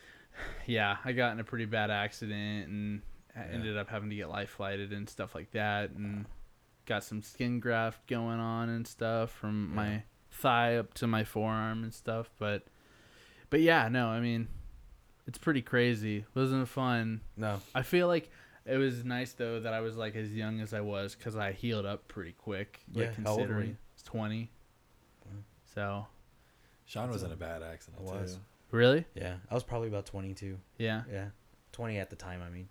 [0.66, 3.02] yeah, I got in a pretty bad accident and I
[3.34, 3.46] Yeah.
[3.52, 6.26] ended up having to get life flighted and stuff like that, and
[6.86, 9.76] got some skin graft going on and stuff from Yeah.
[9.76, 10.02] my
[10.32, 12.30] thigh up to my forearm and stuff.
[12.38, 12.66] But,
[13.50, 14.48] but yeah, no, I mean,
[15.26, 16.24] it's pretty crazy.
[16.34, 17.20] wasn't fun.
[17.36, 17.60] No.
[17.74, 18.30] I feel like
[18.66, 21.52] it was nice though that I was like as young as I was because I
[21.52, 22.80] healed up pretty quick.
[22.92, 23.76] Like Yeah, how old were considering you?
[23.94, 24.50] it's twenty.
[25.74, 26.06] So
[26.84, 28.34] Sean was a- in a bad accident I was.
[28.34, 28.40] too.
[28.72, 29.36] really, Yeah.
[29.50, 30.58] I was probably about 22.
[30.78, 31.02] yeah.
[31.10, 31.30] Yeah.
[31.72, 32.68] 20 at the time, I mean.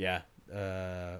[0.00, 0.22] Yeah.
[0.52, 1.18] Uh,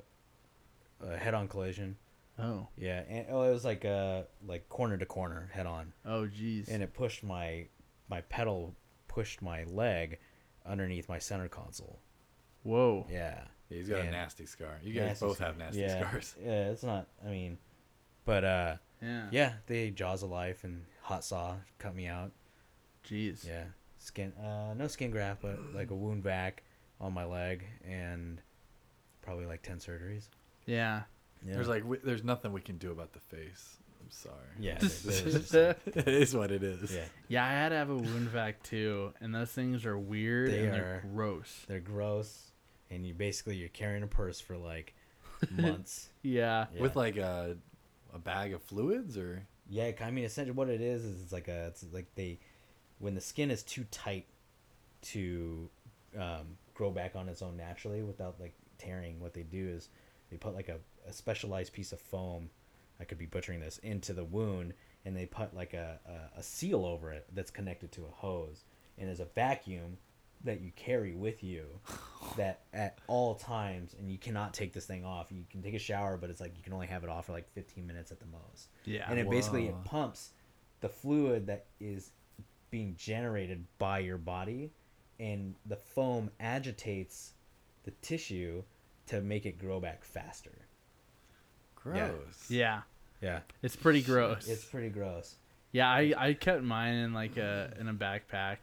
[1.06, 1.96] a head-on collision.
[2.38, 3.02] Oh, Yeah.
[3.08, 5.92] And oh, it was like uh like corner to corner head on.
[6.06, 6.68] oh, jeez.
[6.68, 7.66] and it pushed my
[8.08, 8.74] my pedal
[9.08, 10.18] pushed my leg
[10.64, 12.00] underneath my center console.
[12.62, 13.06] Whoa.
[13.10, 13.44] Yeah.
[13.68, 14.80] Yeah, he's got a nasty scar.
[14.82, 15.48] You guys both scar.
[15.48, 16.08] have nasty yeah.
[16.08, 16.34] scars.
[16.42, 17.58] Yeah, it's not I mean
[18.24, 19.26] but uh Yeah.
[19.30, 22.32] yeah, they jaws of life and hot saw cut me out.
[23.06, 23.46] Jeez.
[23.46, 23.64] Yeah.
[23.98, 26.62] Skin uh no skin graft but like a wound vac
[27.00, 28.40] on my leg and
[29.22, 30.28] probably like 10 surgeries.
[30.66, 31.02] Yeah.
[31.46, 31.54] Yeah.
[31.54, 33.76] There's like w- there's nothing we can do about the face.
[34.02, 34.34] I'm sorry.
[34.58, 35.54] yeah, Just- there- there's just-
[35.86, 36.92] it is what it is.
[36.92, 37.04] yeah.
[37.28, 40.64] Yeah, I had to have a wound vac too, and those things are weird They
[40.64, 41.08] and they're are.
[41.14, 41.64] gross.
[41.68, 42.50] They're gross
[42.90, 44.94] and you basically you're carrying a purse for like
[45.50, 46.08] months.
[46.22, 46.66] Yeah.
[46.74, 46.80] Yeah.
[46.82, 47.56] With like a
[48.12, 51.46] a bag of fluids or Yeah, I mean, essentially, what it is is it's like
[51.48, 52.40] a, it's like they,
[52.98, 54.26] when the skin is too tight
[55.02, 55.68] to
[56.18, 59.88] um, grow back on its own naturally without like tearing, what they do is
[60.30, 60.78] they put like a,
[61.08, 62.50] a specialized piece of foam.
[63.00, 65.98] I could be butchering this into the wound, and they put like a,
[66.36, 68.64] a, a seal over it that's connected to a hose,
[68.98, 69.98] and there's a vacuum
[70.44, 71.66] that you carry with you
[72.36, 75.78] that at all times and you cannot take this thing off you can take a
[75.78, 78.20] shower but it's like you can only have it off for like 15 minutes at
[78.20, 79.04] the most Yeah.
[79.10, 80.30] and it basically it pumps
[80.80, 82.12] the fluid that is
[82.70, 84.70] being generated by your body
[85.18, 87.34] and the foam agitates
[87.84, 88.62] the tissue
[89.06, 90.52] to make it grow back faster
[91.76, 92.46] gross.
[92.48, 92.82] yeah.
[93.20, 94.48] yeah It's pretty gross.
[94.48, 95.36] it's pretty gross
[95.72, 98.56] yeah, I, I kept mine in like a in a backpack.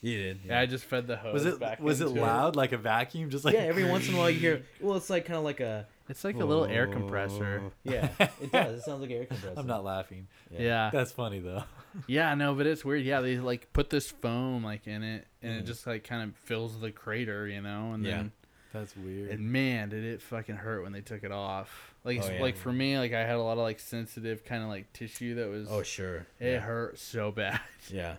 [0.00, 1.34] you did Yeah, I just fed the hose.
[1.34, 3.28] Was it back was it into loud like a vacuum?
[3.28, 5.44] Just like yeah every once in a while you hear well it's like kind of
[5.44, 7.70] like a It's like a little air compressor.
[7.82, 8.08] yeah
[8.40, 10.26] it does it sounds like an air compressor I'm not laughing.
[10.50, 10.88] Yeah.
[10.92, 11.64] That's funny though.
[12.08, 13.04] Yeah, no, but it's weird.
[13.04, 15.66] Yeah, they like put this foam like in it, and it Mhm.
[15.68, 17.92] just like kind of fills the crater, you know.
[17.92, 18.16] And Yeah.
[18.16, 18.32] then,
[18.74, 19.30] That's weird.
[19.30, 21.94] and man, did it fucking hurt when they took it off.
[22.04, 22.42] Like, Oh, yeah.
[22.42, 25.36] like for me, like I had a lot of like sensitive kind of like tissue
[25.36, 25.68] that was.
[25.70, 26.58] oh sure It yeah.
[26.58, 27.60] hurt so bad.
[27.88, 28.16] yeah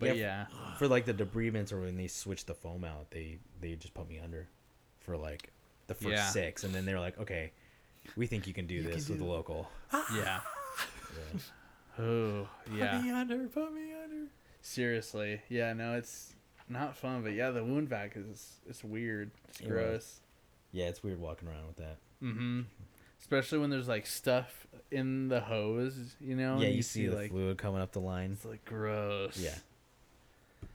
[0.00, 3.38] But Yeah, yeah, for like the debridements or when they switched the foam out, they
[3.60, 4.48] they just put me under
[5.00, 5.50] for like
[5.86, 6.28] the first Yeah.
[6.30, 7.52] six, and then they're like, okay,
[8.16, 9.70] we think you can do You this can with do the local.
[9.92, 10.06] Ah.
[10.16, 10.40] yeah.
[11.34, 11.40] Yeah.
[12.04, 12.72] Oh, Put
[13.04, 13.46] me under.
[13.48, 14.26] Put me under.
[14.62, 15.72] Seriously, yeah.
[15.74, 16.34] No, it's
[16.68, 19.30] not fun, but yeah, the wound vac is it's weird.
[19.48, 19.72] It's It was.
[19.72, 20.20] gross.
[20.72, 21.98] Yeah, it's weird walking around with that.
[22.22, 22.62] Mm-hmm.
[23.20, 26.58] Especially when there's like stuff in the hose, you know.
[26.58, 28.32] yeah, and you, see, the like fluid coming up the line.
[28.32, 29.38] it's like gross.
[29.38, 29.54] Yeah.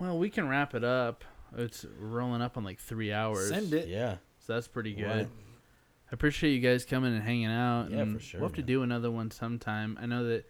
[0.00, 1.24] Well, we can wrap it up.
[1.56, 3.48] It's rolling up on like three hours.
[3.48, 3.88] Send it.
[3.88, 4.16] Yeah.
[4.46, 5.06] So that's pretty good.
[5.06, 5.26] Right.
[5.26, 7.88] I appreciate you guys coming and hanging out.
[7.90, 9.98] Yeah, and for sure, We'll have to do another one sometime.
[10.00, 10.48] I know that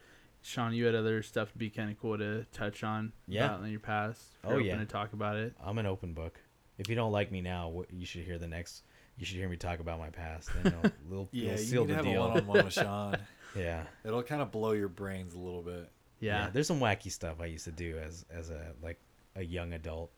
[0.49, 3.13] Sean, you had other stuff to be kind of cool to touch on.
[3.27, 3.47] Yeah.
[3.47, 4.23] about in your past.
[4.43, 4.73] If Oh, you're yeah.
[4.75, 5.55] open to talk about it.
[5.63, 6.41] I'm an open book.
[6.79, 8.85] If you don't like me now, you should hear the next.
[9.19, 10.49] You should hear me talk about my past.
[10.63, 13.17] Then you'll, you'll, Yeah, you'll you seal need to the have a one-on-one with Sean.
[13.57, 13.83] Yeah.
[14.05, 15.91] It'll kind of blow your brains a little bit.
[16.21, 18.99] Yeah, There's some wacky stuff I used to do as as a like
[19.37, 20.11] a young adult.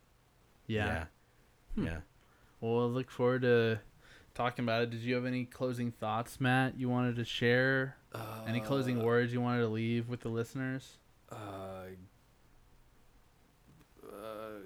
[0.67, 0.86] yeah.
[0.86, 1.05] Yeah.
[1.75, 1.86] Hmm.
[1.86, 1.99] Yeah.
[2.60, 3.81] Well, I look forward to
[4.41, 4.91] talking about it.
[4.91, 6.78] Did you have any closing thoughts, Matt?
[6.78, 7.97] You wanted to share?
[8.47, 10.97] Any closing Uh, words you wanted to leave with the listeners?
[11.31, 11.35] Uh,
[14.02, 14.60] uh,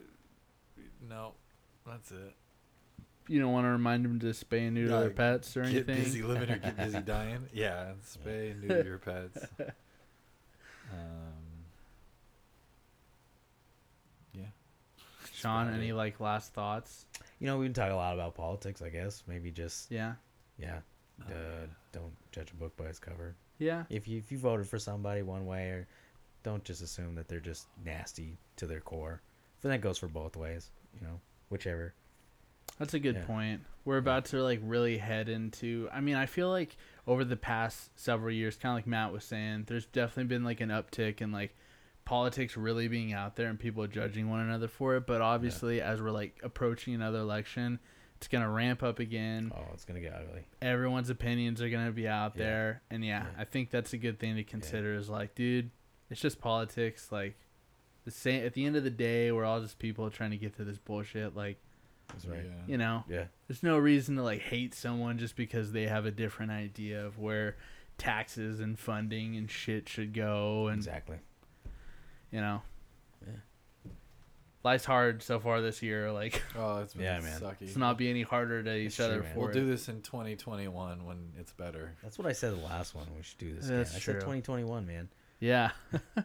[1.08, 1.32] no,
[1.84, 2.34] that's it.
[3.26, 5.96] You don't want to remind them to spay and neuter their pets or Get anything.
[5.96, 7.48] Get busy living or get busy dying.
[7.52, 9.38] Yeah, spay and neuter your pets.
[10.92, 11.64] Um,
[14.34, 14.42] yeah.
[15.32, 17.06] Sean, any like last thoughts?
[17.38, 19.22] You know, we can talk a lot about politics, I guess.
[19.26, 20.14] Maybe just Yeah,
[20.58, 20.80] yeah.
[21.28, 23.36] Oh, Uh, don't judge a book by its cover.
[23.58, 25.86] yeah, If you if you voted for somebody one way, or
[26.42, 29.20] don't just assume that they're just nasty to their core.
[29.62, 30.70] Then that goes for both ways.
[31.00, 31.94] You know, whichever.
[32.78, 33.24] that's a good Yeah.
[33.24, 33.60] point.
[33.84, 35.88] We're about to like really head into.
[35.92, 39.24] I mean, I feel like over the past several years, kind of like Matt was
[39.24, 41.54] saying, there's definitely been like an uptick in like
[42.04, 45.06] politics really being out there and people judging one another for it.
[45.06, 47.78] But obviously, as we're like approaching another election,
[48.16, 49.52] it's gonna ramp up again.
[49.54, 50.44] Oh, it's gonna get ugly.
[50.62, 52.44] everyone's opinions are going to be out Yeah.
[52.44, 53.40] there and yeah, Yeah.
[53.42, 55.70] i think that's a good thing to consider is like dude
[56.10, 57.36] it's just politics like
[58.04, 60.56] the same at the end of the day we're all just people trying to get
[60.56, 61.58] to this bullshit like
[62.08, 62.44] That's right.
[62.44, 62.50] Yeah.
[62.66, 63.24] you know Yeah.
[63.48, 67.18] there's no reason to like hate someone just because they have a different idea of
[67.18, 67.56] where
[67.98, 71.18] taxes and funding and shit should go and Exactly.
[72.34, 72.60] You know
[73.26, 73.90] Yeah.
[74.64, 77.40] life's hard so far this year like Oh, it's been Yeah, man.
[77.40, 77.62] sucky.
[77.62, 79.32] it's not be any harder to each It's other man.
[79.34, 79.52] for We'll it.
[79.54, 81.94] do this in 2021 when it's better.
[82.02, 83.06] That's what I said the last one.
[83.16, 83.66] We should do this.
[83.68, 83.96] That's again.
[83.96, 85.08] I said 2021, man.
[85.38, 86.24] yeah I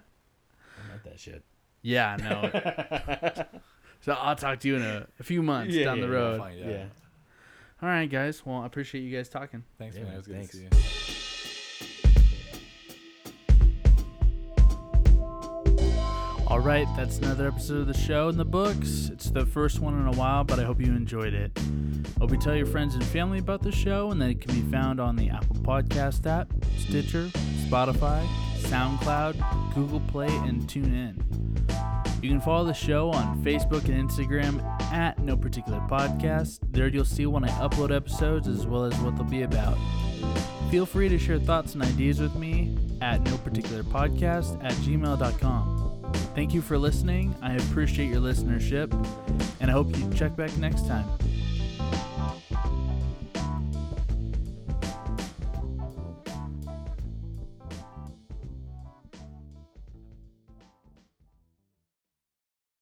[0.87, 1.43] meant that shit.
[1.83, 3.45] yeah no
[4.01, 6.37] so i'll talk to you in a, a few months Yeah, down the yeah, We'll
[6.39, 6.85] road yeah.
[7.81, 8.45] All right, guys.
[8.45, 9.63] Well, I appreciate you guys talking.
[9.77, 10.09] Thanks, Yeah, man.
[10.09, 10.13] man.
[10.15, 10.51] It was good Thanks.
[10.51, 11.18] to see you.
[16.49, 19.09] All right, that's another episode of the show in the books.
[19.13, 21.55] It's the first one in a while, but I hope you enjoyed it.
[22.19, 24.71] Hope you tell your friends and family about the show, and that it can be
[24.71, 27.25] found on the Apple Podcast app, Stitcher,
[27.67, 28.25] Spotify,
[28.61, 31.23] SoundCloud, Google Play, and TuneIn.
[32.23, 36.59] You can follow the show on Facebook and Instagram at No Particular Podcast.
[36.71, 39.77] There you'll see when I upload episodes as well as what they'll be about.
[40.71, 45.88] Feel free to share thoughts and ideas with me at no particular podcast at gmail.com.
[46.35, 47.35] Thank you for listening.
[47.41, 48.91] I appreciate your listenership,
[49.59, 51.05] and I hope you check back next time.